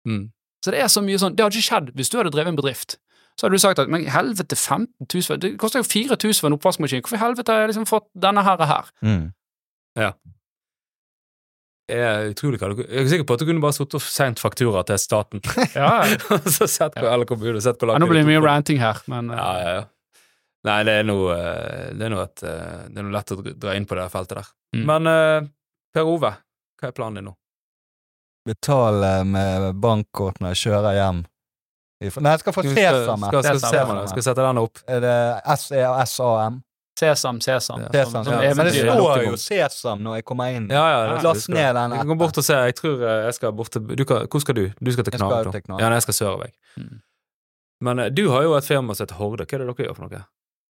mm. 0.06 0.26
Så 0.66 0.74
det 0.76 0.82
er 0.84 0.90
så 0.92 1.00
mye 1.00 1.16
sånn 1.16 1.38
Det 1.38 1.46
hadde 1.46 1.56
ikke 1.56 1.70
skjedd 1.70 1.92
hvis 1.96 2.10
du 2.12 2.18
hadde 2.20 2.34
drevet 2.36 2.52
en 2.52 2.58
bedrift. 2.60 2.98
Så 3.40 3.46
hadde 3.48 3.56
du 3.56 3.64
sagt 3.64 3.80
at 3.80 3.90
men 3.90 4.04
helvete, 4.12 4.58
15 4.58 5.08
000 5.08 5.40
Det 5.40 5.54
koster 5.62 5.80
jo 5.80 5.88
4000 5.88 6.42
for 6.42 6.50
en 6.50 6.58
oppvaskmaskin. 6.58 7.02
Hvorfor 7.06 7.16
i 7.16 7.22
helvete 7.22 7.54
har 7.56 7.64
jeg 7.64 7.72
liksom 7.72 7.88
fått 7.88 8.10
denne 8.14 8.44
her? 8.44 8.66
her? 8.68 8.92
Mm. 9.02 9.30
Jeg 9.96 10.14
er 11.96 12.30
utrolig 12.32 12.60
hva 12.62 12.70
du 12.74 12.82
Jeg 12.84 13.04
er 13.04 13.08
sikker 13.12 13.26
på 13.30 13.36
at 13.38 13.42
du 13.42 13.46
kunne 13.50 13.64
bare 13.64 13.76
sittet 13.76 13.96
og 14.00 14.04
sendt 14.06 14.42
faktura 14.42 14.84
til 14.88 15.00
staten. 15.02 15.42
Ja, 15.76 16.06
ja. 16.06 16.18
så 16.58 16.68
sett 16.70 16.98
hvor, 16.98 17.10
eller 17.12 17.30
kommunen, 17.30 17.62
sett 17.64 17.80
hvor 17.82 17.94
ja, 17.94 18.00
Nå 18.02 18.10
blir 18.10 18.22
det 18.22 18.30
mye 18.30 18.44
ranting 18.46 18.82
her, 18.82 19.02
men 19.12 19.32
eh, 19.34 19.40
Ja, 19.40 19.50
ja, 19.64 19.74
ja. 19.80 19.88
Nei, 20.68 20.78
det 20.84 20.94
er 21.00 21.06
noe 21.08 21.36
eh, 21.38 21.90
Det 21.96 22.08
er 22.10 22.14
noe, 22.14 22.28
et, 22.28 22.44
eh, 22.44 22.86
det 22.92 23.00
er 23.00 23.08
noe 23.08 23.16
lett 23.16 23.34
å 23.36 23.40
dra- 23.50 23.76
inn 23.80 23.88
på 23.90 23.96
det 24.00 24.08
feltet 24.14 24.42
der. 24.42 24.50
Mm. 24.76 24.86
Men 24.90 25.12
Per 25.96 26.06
Ove, 26.14 26.34
hva 26.80 26.90
er 26.92 26.96
planen 26.96 27.22
din 27.22 27.30
nå? 27.32 27.36
Betale 28.50 29.12
med 29.28 29.70
bankkort 29.82 30.40
når 30.42 30.54
jeg 30.56 30.62
kjører 30.68 30.98
hjem. 30.98 31.22
Nei, 32.00 32.32
jeg 32.32 32.40
skal 32.46 32.56
få 32.56 32.64
Skal, 32.64 32.76
skal, 32.80 33.44
skal, 33.44 33.60
skal, 33.60 34.04
skal 34.14 34.24
sette 34.30 34.44
den 34.46 34.62
opp. 34.62 34.80
Er 34.88 35.02
det 35.04 35.16
SE 35.60 35.82
og 35.90 35.98
SAM? 36.08 36.62
Sesam, 37.00 37.38
sesam. 37.42 37.84
Ja. 37.86 37.90
Sesam. 37.94 38.26
som 38.26 38.34
ja. 38.34 38.54
Men 38.56 38.68
det 38.68 38.74
står 38.76 39.24
jo 39.24 39.36
Sesam 39.40 40.02
når 40.04 40.20
jeg 40.20 40.26
kommer 40.28 40.56
inn. 40.56 40.66
Ja, 40.74 40.86
ja, 40.92 41.20
Last 41.24 41.52
ned 41.52 41.78
den 41.78 41.96
Jeg 41.96 42.10
kan 42.10 42.20
bort 42.20 42.40
og 42.42 42.46
se. 42.46 42.58
Jeg 42.70 42.76
tror 42.80 43.06
eh, 43.06 43.20
jeg 43.30 43.38
skal 43.38 43.54
bort 43.56 43.72
til 43.76 43.86
du 43.88 44.04
kan, 44.08 44.28
Hvor 44.28 44.44
skal 44.44 44.58
du? 44.58 44.66
Du 44.80 44.92
skal 44.96 45.08
til 45.08 45.16
Knarvik 45.16 45.70
nå? 45.72 45.80
Ja, 45.80 45.88
nei, 45.88 46.02
jeg 46.02 46.10
skal 46.10 46.18
sørover. 46.20 46.52
Mm. 46.76 47.00
Men 47.88 48.04
eh, 48.04 48.12
du 48.12 48.26
har 48.34 48.44
jo 48.44 48.58
et 48.58 48.68
firma 48.68 48.96
som 48.96 49.08
heter 49.08 49.22
Horde. 49.22 49.48
Hva 49.48 49.56
er 49.60 49.64
det 49.64 49.70
dere 49.72 49.88
gjør 49.88 49.96
for 49.96 50.08
noe? 50.08 50.24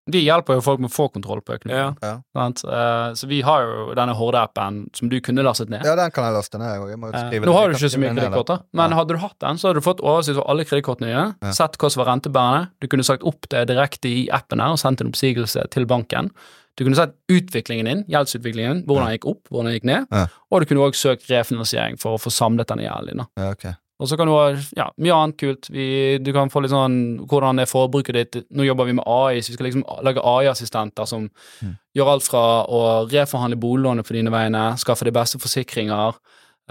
De 0.09 0.21
hjelper 0.23 0.55
jo 0.57 0.61
folk 0.65 0.79
med 0.83 0.89
å 0.89 0.93
få 0.95 1.05
kontroll 1.13 1.41
på 1.45 1.55
økonomien. 1.57 1.95
Ja. 2.01 2.13
sant? 2.33 2.63
Eh, 2.65 3.13
så 3.19 3.27
vi 3.29 3.41
har 3.45 3.61
jo 3.65 3.93
denne 3.97 4.15
Horde-appen 4.17 4.87
som 4.97 5.09
du 5.11 5.19
kunne 5.21 5.43
lastet 5.45 5.69
ned. 5.69 5.83
Ja, 5.85 5.95
den 5.95 6.11
kan 6.11 6.25
jeg 6.25 6.33
laste 6.33 6.57
ned. 6.61 6.87
Jeg 6.89 6.97
må 7.01 7.11
skrive 7.13 7.45
Nå 7.45 7.53
har 7.53 7.67
du 7.69 7.75
ikke 7.77 7.91
så 7.93 7.99
mye 8.01 8.13
det 8.15 8.23
kredittkort, 8.23 8.47
da. 8.47 8.55
da. 8.57 8.63
men 8.73 8.89
Ja. 8.91 8.97
hadde 8.97 9.13
du 9.15 9.19
hatt 9.21 9.39
den, 9.39 9.57
så 9.57 9.67
hadde 9.69 9.79
du 9.81 9.85
fått 9.85 10.01
oversikt 10.01 10.37
over 10.37 10.49
alle 10.49 10.65
kredittkortene 10.65 11.07
dine, 11.11 11.35
Ja. 11.43 11.51
sett 11.51 11.77
hva 11.77 11.89
som 11.91 12.03
var 12.05 12.09
rentebærende, 12.13 12.69
du 12.81 12.87
kunne 12.87 13.03
sagt 13.03 13.23
opp 13.23 13.47
det 13.49 13.67
direkte 13.67 14.05
i 14.09 14.27
appen 14.31 14.59
her 14.59 14.71
og 14.71 14.79
sendt 14.79 15.01
en 15.01 15.11
oppsigelse 15.11 15.69
til 15.69 15.85
banken. 15.85 16.31
Du 16.77 16.85
kunne 16.85 16.95
sett 16.95 17.13
utviklingen 17.27 17.85
din, 17.85 18.03
gjeldsutviklingen, 18.07 18.85
hvordan 18.87 19.05
den 19.09 19.17
gikk 19.17 19.25
opp, 19.27 19.41
hvordan 19.51 19.65
den 19.65 19.73
gikk 19.79 19.83
ned, 19.85 20.07
Ja. 20.11 20.27
og 20.51 20.61
du 20.61 20.65
kunne 20.65 20.85
også 20.87 21.15
søkt 21.17 21.27
refinansiering 21.29 21.99
for 21.99 22.15
å 22.15 22.21
få 22.21 22.31
samlet 22.31 22.67
denne 22.67 22.83
gjelden 22.87 23.17
din. 23.17 23.27
Ja, 23.37 23.51
ok. 23.51 23.75
Og 23.99 24.07
så 24.07 24.15
kan 24.15 24.27
du 24.27 24.31
ha 24.31 24.45
ja, 24.77 24.85
mye 24.97 25.11
annet 25.15 25.37
kult. 25.37 25.67
Vi, 25.69 26.17
du 26.23 26.31
kan 26.31 26.47
få 26.49 26.61
litt 26.63 26.71
sånn 26.71 26.97
hvordan 27.27 27.59
er 27.59 27.67
forbruket 27.67 28.15
ditt 28.15 28.45
Nå 28.55 28.63
jobber 28.63 28.85
vi 28.87 28.93
med 28.95 29.03
AI, 29.05 29.41
så 29.43 29.51
vi 29.51 29.57
skal 29.57 29.67
liksom 29.67 29.83
lage 30.07 30.23
AI-assistenter 30.23 31.05
som 31.05 31.29
Mm. 31.61 31.73
gjør 31.97 32.11
alt 32.13 32.23
fra 32.23 32.43
å 32.71 32.79
reforhandle 33.11 33.59
boliglånet 33.59 34.07
på 34.07 34.13
dine 34.15 34.31
vegne, 34.31 34.77
skaffe 34.79 35.03
de 35.03 35.11
beste 35.11 35.37
forsikringer, 35.43 36.15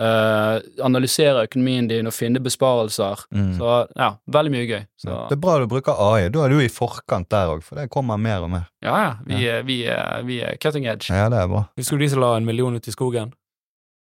øh, 0.01 0.61
analysere 0.85 1.43
økonomien 1.49 1.89
din 1.91 2.07
og 2.07 2.15
finne 2.17 2.41
besparelser. 2.41 3.25
Mm. 3.35 3.59
Så 3.59 3.73
ja, 3.99 4.11
veldig 4.31 4.51
mye 4.55 4.67
gøy. 4.71 4.83
Så 4.97 5.29
Det 5.29 5.37
er 5.37 5.43
bra 5.43 5.59
du 5.59 5.67
bruker 5.67 5.93
AI. 6.01 6.29
Da 6.31 6.45
er 6.47 6.49
du 6.55 6.59
i 6.61 6.69
forkant 6.73 7.29
der 7.29 7.49
òg, 7.53 7.63
for 7.63 7.77
det 7.77 7.91
kommer 7.91 8.17
mer 8.19 8.41
og 8.47 8.51
mer. 8.51 8.69
ja, 8.83 8.97
ja, 9.05 9.15
vi, 9.27 9.45
er- 9.47 9.63
vi, 9.69 9.83
er- 9.85 10.23
vi 10.25 10.41
er 10.41 10.57
cutting 10.57 10.87
edge. 10.87 11.11
Ja, 11.11 11.29
det 11.29 11.39
er 11.43 11.49
bra. 11.49 11.67
Husker 11.77 11.99
du 11.99 12.05
de 12.05 12.09
som 12.09 12.21
la 12.21 12.37
en 12.37 12.47
million 12.47 12.75
ut 12.75 12.89
i 12.89 12.91
skogen? 12.91 13.33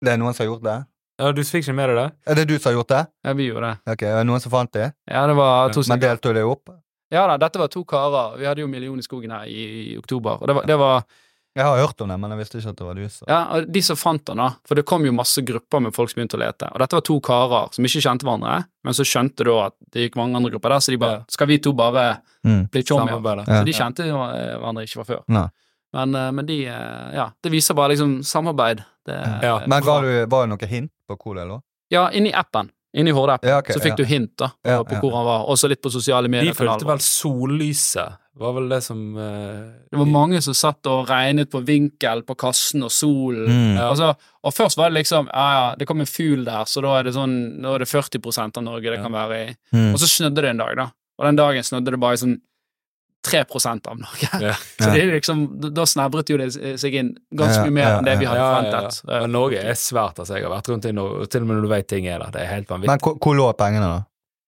Det 0.01 0.13
er 0.13 0.17
noen 0.17 0.33
som 0.33 0.45
har 0.47 0.53
gjort 0.55 0.63
det? 0.63 0.85
Ja, 1.17 1.31
Du 1.33 1.43
fikk 1.43 1.65
ikke 1.65 1.73
med 1.77 1.89
deg 1.89 1.97
det? 1.97 2.09
Er 2.29 2.35
det 2.37 2.47
du 2.49 2.57
som 2.57 2.69
har 2.69 2.79
gjort 2.79 2.91
det? 2.93 3.05
Ja, 3.25 3.33
vi 3.33 3.47
gjorde 3.49 3.71
det. 3.71 3.93
Ok, 3.93 4.03
er 4.05 4.19
det 4.19 4.25
noen 4.29 4.43
som 4.43 4.53
fant 4.53 4.73
det? 4.73 4.91
Ja, 5.09 5.25
det 5.27 5.37
var 5.37 5.73
to 5.73 5.83
Men 5.89 6.03
delte 6.03 6.29
du 6.29 6.37
det 6.37 6.43
opp? 6.45 6.69
Ja 7.09 7.23
da, 7.29 7.37
dette 7.39 7.59
var 7.59 7.71
to 7.71 7.85
karer. 7.87 8.35
Vi 8.37 8.45
hadde 8.45 8.61
jo 8.61 8.67
Million 8.67 8.99
i 8.99 9.05
skogen 9.05 9.31
her 9.31 9.47
i, 9.47 9.63
i 9.93 9.97
oktober. 9.97 10.41
Og 10.41 10.47
det 10.49 10.55
var, 10.57 10.67
det 10.67 10.77
var 10.77 11.03
Jeg 11.57 11.65
har 11.65 11.77
hørt 11.79 12.01
om 12.03 12.11
det, 12.11 12.17
men 12.21 12.33
jeg 12.35 12.41
visste 12.43 12.59
ikke 12.59 12.73
at 12.75 12.79
det 12.81 12.85
var 12.85 12.97
du 12.99 13.09
Så. 13.09 13.27
Ja, 13.31 13.39
og 13.55 13.69
de 13.73 13.81
som 13.81 13.97
fant 13.97 14.25
den, 14.27 14.41
da, 14.43 14.49
for 14.67 14.77
det 14.77 14.85
kom 14.85 15.05
jo 15.07 15.13
masse 15.15 15.41
grupper 15.41 15.81
med 15.81 15.95
folk 15.95 16.11
som 16.11 16.19
begynte 16.19 16.37
å 16.37 16.41
lete, 16.43 16.69
og 16.69 16.83
dette 16.83 16.99
var 16.99 17.05
to 17.07 17.15
karer 17.23 17.71
som 17.73 17.87
ikke 17.87 18.03
kjente 18.03 18.27
hverandre, 18.27 18.57
men 18.85 18.97
så 18.97 19.05
skjønte 19.07 19.47
da 19.47 19.55
at 19.63 19.77
det 19.95 20.05
gikk 20.05 20.19
mange 20.19 20.37
andre 20.37 20.51
grupper 20.53 20.75
der, 20.75 20.83
så 20.83 20.93
de 20.93 20.99
bare 21.01 21.23
Skal 21.33 21.49
vi 21.49 21.57
to 21.63 21.73
bare 21.73 22.09
mm. 22.45 22.67
bli 22.73 22.83
chommier? 22.83 23.23
Ja. 23.47 23.47
Så 23.55 23.63
de 23.65 23.77
kjente 23.79 24.11
hverandre 24.11 24.85
ikke 24.85 24.99
fra 24.99 25.07
før. 25.15 25.49
Men, 25.95 26.15
eh, 26.19 26.31
men 26.35 26.45
de 26.45 26.59
eh, 26.67 27.15
Ja, 27.15 27.31
det 27.43 27.53
viser 27.53 27.77
bare 27.77 27.95
liksom 27.95 28.19
samarbeid. 28.27 28.83
Det, 29.07 29.19
Ja. 29.43 29.61
Men 29.67 29.85
var, 29.85 30.03
du, 30.03 30.25
var 30.29 30.45
det 30.45 30.53
noe 30.55 30.71
hint 30.71 30.91
på 31.07 31.15
hvor 31.17 31.37
det 31.39 31.47
lå? 31.47 31.61
Ja, 31.93 32.09
inni 32.11 32.33
appen. 32.35 32.71
Inni 32.97 33.11
Horde-appen. 33.11 33.49
Ja, 33.49 33.59
okay, 33.61 33.75
så 33.75 33.83
fikk 33.83 33.93
ja. 33.93 34.03
du 34.03 34.05
hint 34.09 34.31
da 34.39 34.47
på, 34.49 34.69
Ja, 34.71 34.83
på 34.83 34.95
ja. 34.95 35.01
hvor 35.03 35.15
han 35.17 35.25
var, 35.27 35.43
også 35.51 35.69
litt 35.69 35.81
på 35.83 35.91
sosiale 35.93 36.31
medier. 36.31 36.53
De 36.53 36.57
fulgte 36.57 36.87
vel 36.87 37.01
sollyset, 37.03 38.15
var 38.37 38.53
vel 38.53 38.69
det 38.69 38.79
som 38.85 38.99
uh, 39.17 39.67
Det 39.89 39.97
var 39.97 40.09
mange 40.09 40.39
som 40.45 40.55
satt 40.57 40.87
og 40.89 41.07
regnet 41.09 41.49
på 41.51 41.61
vinkel 41.65 42.23
på 42.25 42.35
kassen 42.37 42.85
og 42.85 42.91
solen. 42.93 43.47
Mm. 43.49 43.79
Altså, 43.81 44.11
og 44.17 44.53
først 44.55 44.77
var 44.77 44.91
det 44.91 45.01
liksom 45.01 45.29
Ja, 45.31 45.45
ja, 45.57 45.67
det 45.77 45.87
kom 45.89 46.01
en 46.03 46.09
fugl 46.09 46.45
der, 46.45 46.67
så 46.69 46.83
da 46.85 46.99
er 46.99 47.07
det 47.07 47.15
sånn 47.17 47.33
Nå 47.63 47.73
er 47.75 47.83
det 47.83 47.89
40 47.89 48.21
av 48.45 48.63
Norge 48.65 48.91
det 48.91 48.99
Ja. 48.99 49.03
kan 49.03 49.15
være 49.17 49.39
i. 49.41 49.55
Mm. 49.73 49.91
Og 49.93 49.99
så 50.01 50.09
snødde 50.09 50.45
det 50.45 50.53
en 50.53 50.63
dag, 50.63 50.75
da. 50.77 50.89
Og 51.17 51.25
den 51.25 51.39
dagen 51.39 51.65
snødde 51.65 51.91
det 51.95 52.01
bare 52.01 52.13
i 52.17 52.23
sånn 52.23 52.37
3% 53.27 53.87
av 53.87 53.99
Norge. 53.99 54.29
Ja. 54.41 54.53
Så 54.79 54.91
det 54.93 55.01
er 55.01 55.13
liksom, 55.15 55.45
da 55.73 55.85
snevret 55.89 56.29
jo 56.31 56.37
det 56.39 56.51
seg 56.53 56.95
inn 56.95 57.13
ganske 57.35 57.65
mye 57.65 57.75
mer 57.79 57.89
enn 57.97 58.07
det 58.07 58.17
vi 58.21 58.27
ja. 58.27 58.33
hadde 58.33 58.43
ja, 58.43 58.45
ja, 58.45 58.51
ja. 58.53 58.69
forventet. 58.71 59.01
Eh, 59.09 59.25
Men 59.25 59.35
Norge 59.35 59.63
er 59.73 59.79
svært, 59.79 60.21
altså. 60.21 60.37
Jeg 60.37 60.47
har 60.47 60.53
vært 60.53 60.71
rundt 60.71 60.87
i 60.87 60.93
Norge, 60.95 61.27
til 61.33 61.43
og 61.43 61.49
med 61.49 61.59
når 61.59 61.67
du 61.67 61.73
vet 61.73 61.89
ting 61.91 62.07
er 62.07 62.23
der. 62.23 62.31
Det 62.35 62.45
er 62.45 62.53
helt 62.53 62.71
vanvittig. 62.71 62.93
Men 62.93 63.03
hvor, 63.03 63.19
hvor 63.23 63.37
lå 63.39 63.49
pengene, 63.59 63.91
da? 63.95 63.99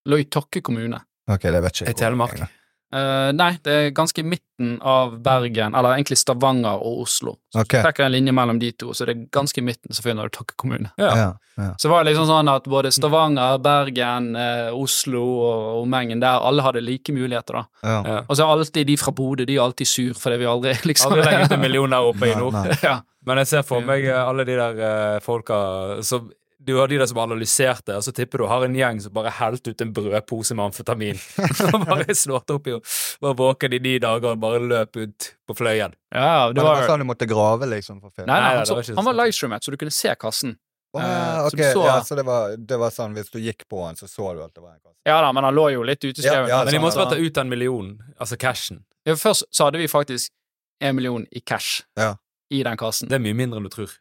Lå 0.09 0.21
i 0.21 0.29
Tokke 0.31 0.63
kommune. 0.65 1.01
Ok, 1.29 1.49
det 1.49 1.61
vet 1.65 1.75
ikke 1.75 1.89
jeg. 1.89 1.97
I 1.97 2.01
Telemark. 2.03 2.47
Eh, 2.89 3.31
nei, 3.37 3.51
det 3.63 3.73
er 3.73 3.91
ganske 3.93 4.21
i 4.21 4.25
midten 4.25 4.79
av 4.81 5.19
Bergen, 5.21 5.75
eller 5.77 5.93
egentlig 5.93 6.17
Stavanger 6.17 6.81
og 6.81 7.03
Oslo. 7.03 7.35
Så 7.53 7.61
okay. 7.61 7.83
trekker 7.85 8.03
jeg 8.03 8.09
en 8.09 8.15
linje 8.15 8.33
mellom 8.33 8.61
de 8.61 8.71
to, 8.73 8.93
så 8.97 9.05
det 9.05 9.13
er 9.13 9.27
ganske 9.35 9.61
i 9.61 9.65
midten, 9.65 9.93
så 9.93 10.05
finner 10.05 10.25
du 10.25 10.33
Tokke 10.33 10.57
kommune. 10.59 10.89
Ja. 10.97 11.11
Ja, 11.17 11.27
ja. 11.59 11.69
Så 11.77 11.91
var 11.91 12.03
det 12.03 12.11
liksom 12.11 12.25
sånn 12.31 12.49
at 12.49 12.65
både 12.69 12.91
Stavanger, 12.95 13.61
Bergen, 13.61 14.31
eh, 14.39 14.71
Oslo 14.73 15.23
og 15.45 15.83
omegnen 15.83 16.23
der, 16.23 16.41
alle 16.49 16.65
hadde 16.65 16.81
like 16.83 17.13
muligheter, 17.13 17.61
da. 17.61 17.63
Ja. 17.83 17.99
Ja. 18.09 18.17
Og 18.25 18.33
så 18.33 18.47
er 18.47 18.55
alltid 18.55 18.89
de 18.89 18.97
fra 18.97 19.13
Bodø, 19.13 19.45
de 19.45 19.59
er 19.59 19.67
alltid 19.67 19.89
sur 19.89 20.17
fordi 20.17 20.41
vi 20.41 20.49
aldri 20.49 20.73
liksom 20.89 21.13
Aldri 21.13 21.29
legger 21.29 21.45
ut 21.45 21.61
millioner 21.61 22.09
oppe 22.09 22.31
i 22.31 22.35
nord. 22.37 22.57
Men 23.27 23.41
jeg 23.43 23.49
ser 23.51 23.65
for 23.67 23.85
meg 23.85 24.07
eh, 24.07 24.17
alle 24.17 24.45
de 24.47 24.55
der 24.57 24.79
uh, 24.79 25.17
folka 25.23 25.59
som 26.05 26.29
du 26.69 26.77
har 26.79 26.87
de 26.91 26.97
der 27.01 27.09
som 27.09 27.17
analyserte, 27.23 27.95
og 27.97 28.03
så 28.05 28.13
tipper 28.15 28.43
du 28.43 28.45
har 28.51 28.63
en 28.65 28.75
gjeng 28.77 29.01
som 29.03 29.13
bare 29.15 29.31
helte 29.39 29.73
ut 29.73 29.81
en 29.85 29.91
brødpose 29.95 30.55
med 30.55 30.65
amfetamin. 30.69 31.19
og 31.73 31.85
bare 31.87 32.15
slått 32.15 32.53
opp 32.55 32.67
i 32.71 32.77
var 33.25 33.35
våken 33.39 33.73
i 33.75 33.79
ni 33.83 33.97
dager 33.99 34.33
og 34.35 34.39
bare 34.43 34.59
løp 34.63 34.97
ut 35.01 35.29
på 35.49 35.55
Fløyen. 35.57 35.93
ja, 36.13 36.47
Men 36.47 36.55
det 36.59 36.63
var 36.69 36.85
sånn 36.87 37.03
du 37.03 37.07
måtte 37.09 37.27
grave, 37.29 37.67
liksom? 37.73 37.99
For 38.01 38.11
film. 38.15 38.27
Nei, 38.29 38.39
nei, 38.39 38.49
Nei, 38.49 38.57
han, 38.61 38.65
så, 38.69 38.79
han 38.79 39.03
var 39.03 39.13
sånn. 39.13 39.21
livestreamet, 39.23 39.63
så 39.67 39.71
du 39.75 39.77
kunne 39.81 39.95
se 39.95 40.15
kassen. 40.19 40.55
Oh, 40.93 41.01
ja, 41.03 41.43
så 41.45 41.53
ok, 41.53 41.59
så- 41.73 41.85
ja, 41.85 41.95
så 42.01 42.15
det 42.17 42.23
var, 42.25 42.55
det 42.57 42.77
var 42.81 42.89
sånn 42.89 43.13
hvis 43.13 43.27
du 43.29 43.37
gikk 43.43 43.67
på 43.69 43.83
han, 43.85 43.95
så 43.99 44.07
så 44.09 44.31
du 44.33 44.39
at 44.41 44.53
det 44.55 44.61
var 44.63 44.71
en 44.73 44.79
kasse? 44.81 44.95
Ja 45.05 45.19
da, 45.21 45.31
men 45.37 45.43
han 45.45 45.53
lå 45.53 45.67
jo 45.75 45.83
litt 45.85 46.01
uteskrevet. 46.01 46.49
Ja, 46.49 46.59
ja, 46.59 46.63
Men 46.65 46.73
de 46.73 46.79
må 46.81 46.87
måtte 46.87 46.97
bare 47.03 47.11
ta 47.13 47.21
ut 47.21 47.33
den 47.37 47.49
millionen, 47.51 47.99
altså 48.19 48.37
cashen. 48.41 48.81
Ja, 49.05 49.13
først 49.13 49.45
så 49.53 49.67
hadde 49.69 49.77
vi 49.77 49.85
faktisk 49.87 50.31
en 50.81 50.95
million 50.97 51.27
i 51.31 51.39
cash 51.45 51.83
Ja. 51.97 52.15
i 52.49 52.63
den 52.65 52.77
kassen. 52.77 53.07
Det 53.09 53.19
er 53.19 53.23
mye 53.23 53.37
mindre 53.37 53.59
enn 53.61 53.69
du 53.69 53.69
tror. 53.69 53.93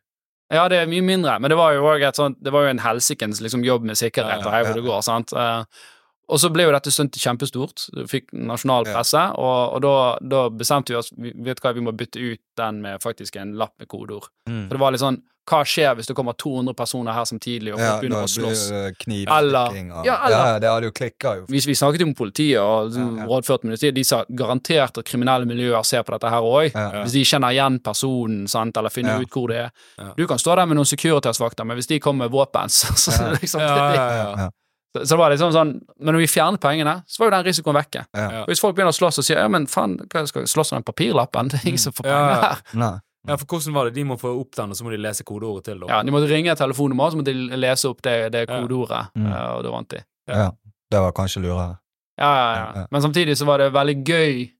Ja, 0.54 0.64
det 0.72 0.80
er 0.80 0.88
mye 0.88 1.04
mindre, 1.04 1.36
men 1.42 1.52
det 1.52 1.58
var 1.60 1.74
jo 1.76 1.90
et 1.92 2.16
sånt, 2.16 2.38
det 2.40 2.52
var 2.54 2.64
jo 2.64 2.72
en 2.72 2.80
helsikens 2.80 3.42
liksom, 3.44 3.64
jobb 3.66 3.84
med 3.84 3.98
sikkerhet 4.00 4.46
og 4.46 4.52
hei 4.54 4.62
hvor 4.64 4.78
det 4.78 4.84
går, 4.86 5.02
sant. 5.04 5.34
Eh, 5.36 5.86
og 6.28 6.40
så 6.40 6.50
ble 6.52 6.66
jo 6.66 6.72
dette 6.74 6.92
stuntet 6.92 7.20
kjempestort, 7.22 7.86
du 7.96 8.02
fikk 8.08 8.32
nasjonal 8.32 8.88
Ja. 8.88 9.30
og, 9.36 9.76
og 9.76 9.82
da, 9.84 9.94
da 10.20 10.42
bestemte 10.52 10.92
vi 10.92 10.98
oss, 11.00 11.12
vi 11.16 11.32
vet 11.46 11.60
hva, 11.64 11.72
vi 11.76 11.84
må 11.84 11.94
bytte 11.96 12.20
ut 12.20 12.42
den 12.60 12.82
med 12.84 13.00
faktisk 13.04 13.36
en 13.40 13.54
lapp 13.60 13.74
med 13.80 13.88
kodeord. 13.88 14.28
Mm. 14.48 14.66
For 14.68 14.76
det 14.76 14.82
var 14.82 14.92
litt 14.92 15.04
sånn, 15.04 15.22
hva 15.48 15.62
skjer 15.64 15.94
hvis 15.98 16.08
det 16.10 16.14
kommer 16.18 16.36
200 16.38 16.74
personer 16.76 17.16
her 17.16 17.24
samtidig, 17.28 17.72
og 17.74 17.80
Ja, 17.80 17.94
begynner 18.00 18.26
å 18.26 18.28
slåss? 18.28 18.66
Eller- 18.70 19.72
og 19.98 20.06
ja, 20.06 20.16
eller- 20.26 20.36
Ja, 20.36 20.58
det 20.58 20.68
hadde 20.68 20.84
jo 20.84 20.92
klikka 20.92 21.36
jo. 21.38 21.46
Vi, 21.48 21.58
vi 21.66 21.74
snakket 21.74 22.00
jo 22.00 22.06
med 22.06 22.16
politiet 22.16 22.60
og 22.60 22.90
liksom, 22.90 23.16
Ja, 23.16 23.22
ja. 23.22 23.28
rådførte 23.28 23.64
med 23.64 23.94
de 23.94 24.04
sa 24.04 24.24
garantert 24.30 24.98
at 24.98 25.04
kriminelle 25.04 25.46
miljøer 25.46 25.84
ser 25.84 26.02
på 26.02 26.12
dette 26.12 26.28
her 26.30 26.40
òg. 26.42 26.72
Ja. 26.74 27.02
Hvis 27.04 27.12
de 27.12 27.24
kjenner 27.24 27.50
igjen 27.56 27.80
personen, 27.82 28.46
sant, 28.48 28.76
eller 28.76 28.90
finner 28.90 29.16
Ja. 29.16 29.20
ut 29.20 29.30
hvor 29.30 29.48
det 29.48 29.56
er. 29.56 29.70
Du 30.16 30.26
kan 30.26 30.38
stå 30.38 30.54
der 30.56 30.66
med 30.66 30.76
noen 30.76 30.86
Securitas-vakter, 30.86 31.64
men 31.64 31.76
hvis 31.76 31.86
de 31.88 31.98
kommer 32.00 32.28
med 32.28 32.30
våpen, 32.30 32.68
så, 32.68 32.92
så, 32.94 33.10
Ja. 33.12 33.30
liksom, 33.40 33.60
Ja, 33.60 33.94
ja, 33.94 34.10
ja. 34.10 34.34
Ja. 34.36 34.50
Så, 34.96 35.02
så 35.04 35.08
det 35.08 35.18
var 35.18 35.30
liksom 35.30 35.52
sånn 35.52 35.80
Men 36.00 36.14
når 36.14 36.18
vi 36.20 36.26
fjernet 36.26 36.60
pengene, 36.60 37.02
så 37.06 37.18
var 37.18 37.26
jo 37.26 37.30
den 37.36 37.44
risikoen 37.44 37.74
vekke. 37.76 38.06
Ja. 38.14 38.44
Hvis 38.46 38.60
folk 38.60 38.74
begynner 38.74 38.94
å 38.94 38.96
slåss 38.96 39.18
og 39.18 39.24
sier 39.24 39.36
ja, 39.38 39.48
men 39.48 39.66
faen, 39.66 39.98
hva 40.08 40.26
skal 40.26 40.42
jeg 40.42 40.48
slåss 40.48 40.72
om 40.72 40.76
den 40.78 40.84
papirlappen? 40.84 41.48
Det 41.48 41.60
er 41.60 41.68
ingen 41.68 41.78
som 41.78 41.92
får 41.92 42.04
penger 42.04 42.42
ja. 42.42 42.54
her. 42.74 43.00
Ja, 43.28 43.36
for 43.36 43.46
hvordan 43.46 43.74
var 43.74 43.84
det? 43.88 43.94
De 43.94 44.04
må 44.04 44.16
få 44.18 44.32
opp 44.40 44.54
den, 44.56 44.70
og 44.70 44.76
så 44.78 44.84
må 44.86 44.90
de 44.90 44.98
lese 45.02 45.24
kodeordet 45.24 45.64
til, 45.68 45.80
da. 45.80 45.86
Ja, 45.92 46.02
De 46.02 46.10
måtte 46.14 46.28
ringe 46.30 46.50
et 46.52 46.58
telefonnummer, 46.58 47.10
så 47.12 47.16
måtte 47.20 47.34
de 47.34 47.56
lese 47.60 47.88
opp 47.90 48.00
det, 48.02 48.32
det 48.32 48.46
Ja. 48.48 48.60
kodeordet, 48.62 49.10
Mm. 49.16 49.26
eh, 49.32 49.50
og 49.56 49.62
da 49.64 49.70
vant 49.70 49.88
de. 49.88 50.00
Ja. 50.28 50.50
Det 50.90 51.00
var 51.00 51.12
kanskje 51.12 51.42
lurere. 51.44 51.78
Ja, 52.18 52.30
ja, 52.34 52.54
ja. 52.56 52.72
Ja. 52.80 52.86
Men 52.90 53.02
samtidig 53.02 53.36
så 53.36 53.44
var 53.46 53.58
det 53.58 53.72
veldig 53.72 54.04
gøy. 54.04 54.50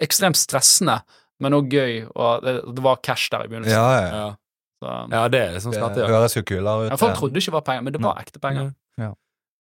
Ekstremt 0.00 0.36
stressende, 0.36 1.02
men 1.40 1.52
òg 1.52 1.68
gøy, 1.70 2.08
og 2.16 2.42
det, 2.42 2.54
det 2.74 2.82
var 2.82 2.96
cash 3.02 3.28
der 3.30 3.44
i 3.44 3.48
begynnelsen. 3.48 3.76
Ja, 3.76 4.00
ja. 4.00 4.10
Ja, 4.16 4.34
Så, 4.82 5.10
ja 5.12 5.28
det 5.28 5.40
er 5.40 5.58
sånn 5.60 5.72
Det 5.72 5.80
skatte, 5.80 5.94
Det 5.94 6.08
høres 6.08 6.34
jo 6.36 6.42
kulere 6.42 6.86
ut. 6.86 6.90
ja, 6.90 6.96
folk 6.96 7.14
trodde 7.16 7.36
ikke 7.36 7.52
det 7.52 7.52
var 7.52 7.60
penger, 7.62 7.82
men 7.82 7.92
det 7.92 8.02
var 8.02 8.16
ekte 8.20 8.40
penger. 8.40 8.74
Ja. 8.98 9.12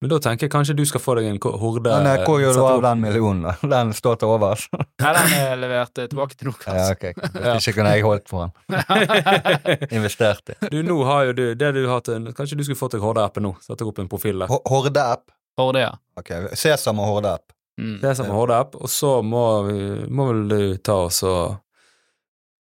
Men 0.04 0.10
da 0.12 0.18
tenker 0.20 0.44
jeg 0.44 0.52
kanskje 0.52 0.74
du 0.76 0.82
skal 0.84 1.00
få 1.00 1.14
deg 1.16 1.30
en 1.30 1.38
horde 1.40 1.80
Men 1.88 2.06
eh, 2.10 2.22
hvor 2.28 2.36
gjør 2.36 2.58
du 2.58 2.62
av 2.68 2.82
den 2.84 2.98
millionen? 3.00 3.46
da? 3.46 3.54
Den 3.72 3.94
står 3.96 4.18
til 4.20 4.32
overs? 4.34 4.66
Nei, 5.00 5.12
den 5.16 5.32
er 5.38 5.54
levert 5.62 5.96
eh, 5.96 6.10
tilbake 6.12 6.36
til 6.36 6.50
Nokas. 6.50 6.76
Ja, 6.76 6.90
ok. 6.92 7.30
Hvis 7.38 7.70
ikke 7.70 7.78
kunne 7.78 7.94
jeg 7.94 8.04
holdt 8.04 8.26
på 8.28 8.42
den. 8.42 8.52
Investert 9.96 10.52
i. 10.52 10.58
Du, 10.68 10.76
nå 10.84 10.98
har 11.08 11.30
jo 11.30 11.36
du 11.38 11.42
det 11.56 11.70
du 11.78 11.80
har 11.88 12.04
til 12.04 12.28
Kanskje 12.36 12.60
du 12.60 12.66
skulle 12.66 12.82
fått 12.82 12.98
deg 12.98 13.06
Horde-appen 13.06 13.48
nå? 13.48 13.54
Sette 13.64 13.88
opp 13.88 14.02
en 14.04 14.12
profil 14.12 14.44
der. 14.44 14.52
Horde-app. 14.52 15.32
Horde, 15.56 15.86
ja. 15.86 15.96
Ok, 16.20 16.34
Sesam 16.52 17.00
og 17.00 17.08
Horde-app. 17.14 17.56
Mm. 17.80 17.96
og 18.04 18.08
er 18.12 18.36
Horde-app, 18.36 18.76
og 18.76 18.92
så 18.92 19.16
må, 19.24 19.46
må 20.12 20.28
vel 20.34 20.44
du 20.52 20.60
ta 20.84 20.98
oss 21.06 21.24
og 21.24 21.62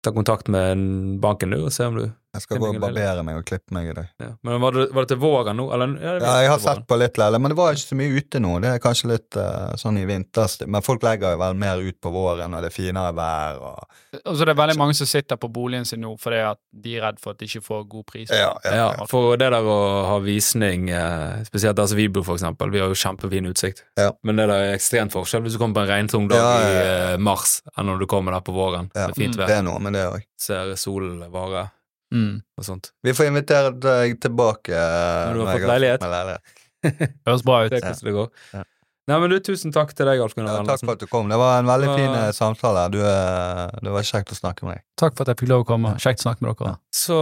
ta 0.02 0.10
kontakt 0.10 0.50
med 0.50 0.82
banken, 1.22 1.54
du, 1.54 1.62
og 1.68 1.70
se 1.70 1.86
om 1.86 2.02
du 2.02 2.08
Jeg 2.38 2.44
skal 2.46 2.60
gå 2.62 2.68
og 2.70 2.78
barbere 2.82 3.22
meg 3.26 3.40
og 3.40 3.44
klippe 3.48 3.74
meg 3.74 3.90
i 3.90 3.94
dag. 3.98 4.08
ja. 4.22 4.30
Men 4.46 4.60
var 4.62 4.76
det, 4.76 4.86
var 4.94 5.04
det 5.06 5.12
til 5.12 5.20
våren 5.22 5.58
nå, 5.58 5.68
eller? 5.74 5.94
Ja, 6.02 6.14
Ja, 6.22 6.34
jeg 6.44 6.50
har 6.54 6.60
sett 6.62 6.84
på 6.88 6.96
litt 7.00 7.18
leilighet, 7.18 7.42
men 7.42 7.52
det 7.54 7.58
var 7.58 7.74
ikke 7.76 7.88
så 7.90 7.98
mye 7.98 8.22
ute 8.22 8.40
nå. 8.42 8.52
Det 8.62 8.70
er 8.76 8.82
kanskje 8.82 9.10
litt 9.12 9.38
uh, 9.40 9.74
sånn 9.80 9.98
i 9.98 10.04
vinters, 10.08 10.58
Men 10.66 10.84
folk 10.86 11.02
legger 11.06 11.34
jo 11.34 11.40
vel 11.42 11.58
mer 11.58 11.82
ut 11.82 11.98
på 12.00 12.12
våren 12.14 12.50
når 12.54 12.66
det 12.66 12.70
er 12.72 12.76
finere 12.78 13.12
vær 13.16 13.58
og 13.58 14.24
Og 14.24 14.36
så 14.38 14.46
det 14.46 14.54
er 14.54 14.60
veldig 14.62 14.78
mange 14.78 14.94
som 14.96 15.06
sitter 15.10 15.36
på 15.36 15.50
boligen 15.52 15.84
sin 15.88 16.00
nå 16.04 16.14
fordi 16.20 16.38
at 16.46 16.58
de 16.72 16.94
er 16.96 17.04
redd 17.08 17.18
for 17.20 17.34
at 17.34 17.42
de 17.42 17.48
ikke 17.50 17.64
får 17.66 17.84
god 17.90 18.06
pris. 18.08 18.30
Ja, 18.32 18.54
ja, 18.64 18.74
Ja, 18.78 18.88
ja. 18.98 19.06
for 19.10 19.36
det 19.36 19.50
der 19.52 19.66
å 19.66 19.78
ha 20.08 20.18
visning, 20.24 20.88
eh, 20.94 21.42
spesielt 21.48 21.76
der 21.76 21.86
som 21.90 21.98
vi 21.98 22.08
bor, 22.08 22.24
for 22.24 22.38
eksempel, 22.38 22.70
vi 22.70 22.80
har 22.80 22.88
jo 22.88 22.94
kjempefin 22.98 23.48
utsikt. 23.50 23.82
Ja. 23.98 24.12
Men 24.22 24.36
det 24.40 24.46
der 24.48 24.64
er 24.68 24.76
ekstremt 24.76 25.12
forskjell 25.12 25.42
hvis 25.42 25.56
du 25.56 25.58
kommer 25.58 25.80
på 25.80 25.86
en 25.86 25.90
regntung 25.92 26.28
dag 26.30 26.38
Ja, 26.38 26.52
ja, 26.60 26.68
ja. 26.68 27.08
i 27.10 27.14
eh, 27.14 27.18
mars, 27.18 27.58
enn 27.76 27.86
når 27.90 27.98
du 28.04 28.06
kommer 28.06 28.32
der 28.36 28.40
på 28.46 28.54
våren. 28.56 28.90
Ja, 28.94 29.08
Det 29.08 29.16
er 29.16 29.20
fint 29.24 29.36
Det 29.40 29.50
er 29.58 29.62
noe 29.66 29.78
med 29.82 29.92
det 29.98 30.06
òg. 30.08 30.22
Ser 30.38 30.74
solen 30.78 31.20
vare 31.32 31.68
Mm. 32.14 32.40
og 32.56 32.64
sånt. 32.64 32.92
Vi 33.04 33.12
får 33.12 33.28
invitere 33.28 33.74
deg 33.76 34.16
tilbake 34.22 34.72
eh, 34.72 35.28
Når 35.28 35.34
du 35.34 35.42
har 35.42 35.46
når 35.46 35.52
fått 35.52 35.70
leilighet. 35.74 36.08
leilighet. 36.08 36.58
Høres 37.28 37.44
bra 37.44 37.62
ut. 37.66 37.72
Hvordan 37.74 38.04
det 38.08 38.16
går. 38.16 38.28
Ja. 38.54 38.64
Nei, 39.08 39.16
men 39.22 39.32
du, 39.32 39.38
tusen 39.40 39.72
takk 39.72 39.94
til 39.96 40.04
deg, 40.04 40.20
Alf 40.20 40.34
Gunnar 40.36 40.58
Ja, 40.58 40.64
takk 40.68 40.82
for 40.82 40.92
at 40.92 41.00
du 41.00 41.08
kom. 41.08 41.30
Det 41.32 41.36
var 41.40 41.62
en 41.62 41.68
veldig 41.70 41.92
fin 41.96 42.12
uh, 42.12 42.28
samtale. 42.36 42.82
Du, 42.92 42.98
eh, 43.00 43.78
det 43.80 43.92
var 43.94 44.04
kjekt 44.04 44.34
å 44.34 44.36
snakke 44.36 44.66
med 44.66 44.76
deg. 44.76 44.84
Takk 45.00 45.16
for 45.16 45.24
at 45.24 45.32
jeg 45.32 45.40
fikk 45.40 45.52
lov 45.54 45.64
å 45.64 45.68
komme. 45.70 45.94
Kjekt 45.96 46.20
å 46.20 46.26
snakke 46.26 46.44
med 46.44 46.52
dere. 46.58 46.74
Så 46.92 47.16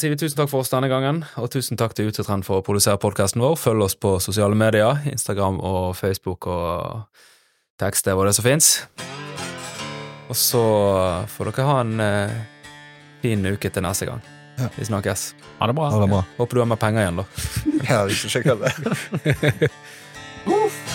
sier 0.00 0.14
vi 0.14 0.18
tusen 0.22 0.40
takk 0.40 0.48
for 0.48 0.64
oss 0.64 0.72
denne 0.72 0.88
gangen, 0.88 1.20
og 1.36 1.50
tusen 1.52 1.76
takk 1.76 1.92
til 1.98 2.08
Utetrend 2.08 2.48
for 2.48 2.62
å 2.62 2.64
produsere 2.64 2.96
podkasten 3.02 3.44
vår. 3.44 3.58
Følg 3.60 3.84
oss 3.84 3.98
på 4.00 4.14
sosiale 4.24 4.56
medier, 4.56 5.04
Instagram 5.12 5.60
og 5.60 5.92
Facebook 6.00 6.48
og 6.48 7.04
tekst, 7.84 8.08
det 8.08 8.16
var 8.16 8.30
det 8.30 8.36
som 8.38 8.48
fins. 8.48 8.72
Og 10.32 10.40
så 10.40 10.64
får 11.36 11.52
dere 11.52 11.68
ha 11.68 11.80
en 11.84 12.00
eh, 12.00 12.38
Fin 13.22 13.46
uke 13.46 13.70
til 13.72 13.84
neste 13.84 14.08
gang. 14.08 14.24
Ja. 14.56 14.68
Vi 14.76 14.84
snakkes. 14.88 15.28
Ha 15.58 15.68
det 15.68 15.76
bra. 15.76 15.90
Ha 15.92 16.00
det 16.00 16.10
bra. 16.12 16.22
Håper 16.38 16.56
du 16.58 16.62
har 16.64 16.70
mer 16.70 16.80
penger 16.80 17.04
igjen, 17.04 17.22
da. 17.22 17.26
ja, 17.90 18.02
hvis 18.08 18.22
du 18.24 18.32
sjekker 18.32 18.60
det. 18.62 18.72
Uff. 20.46 20.82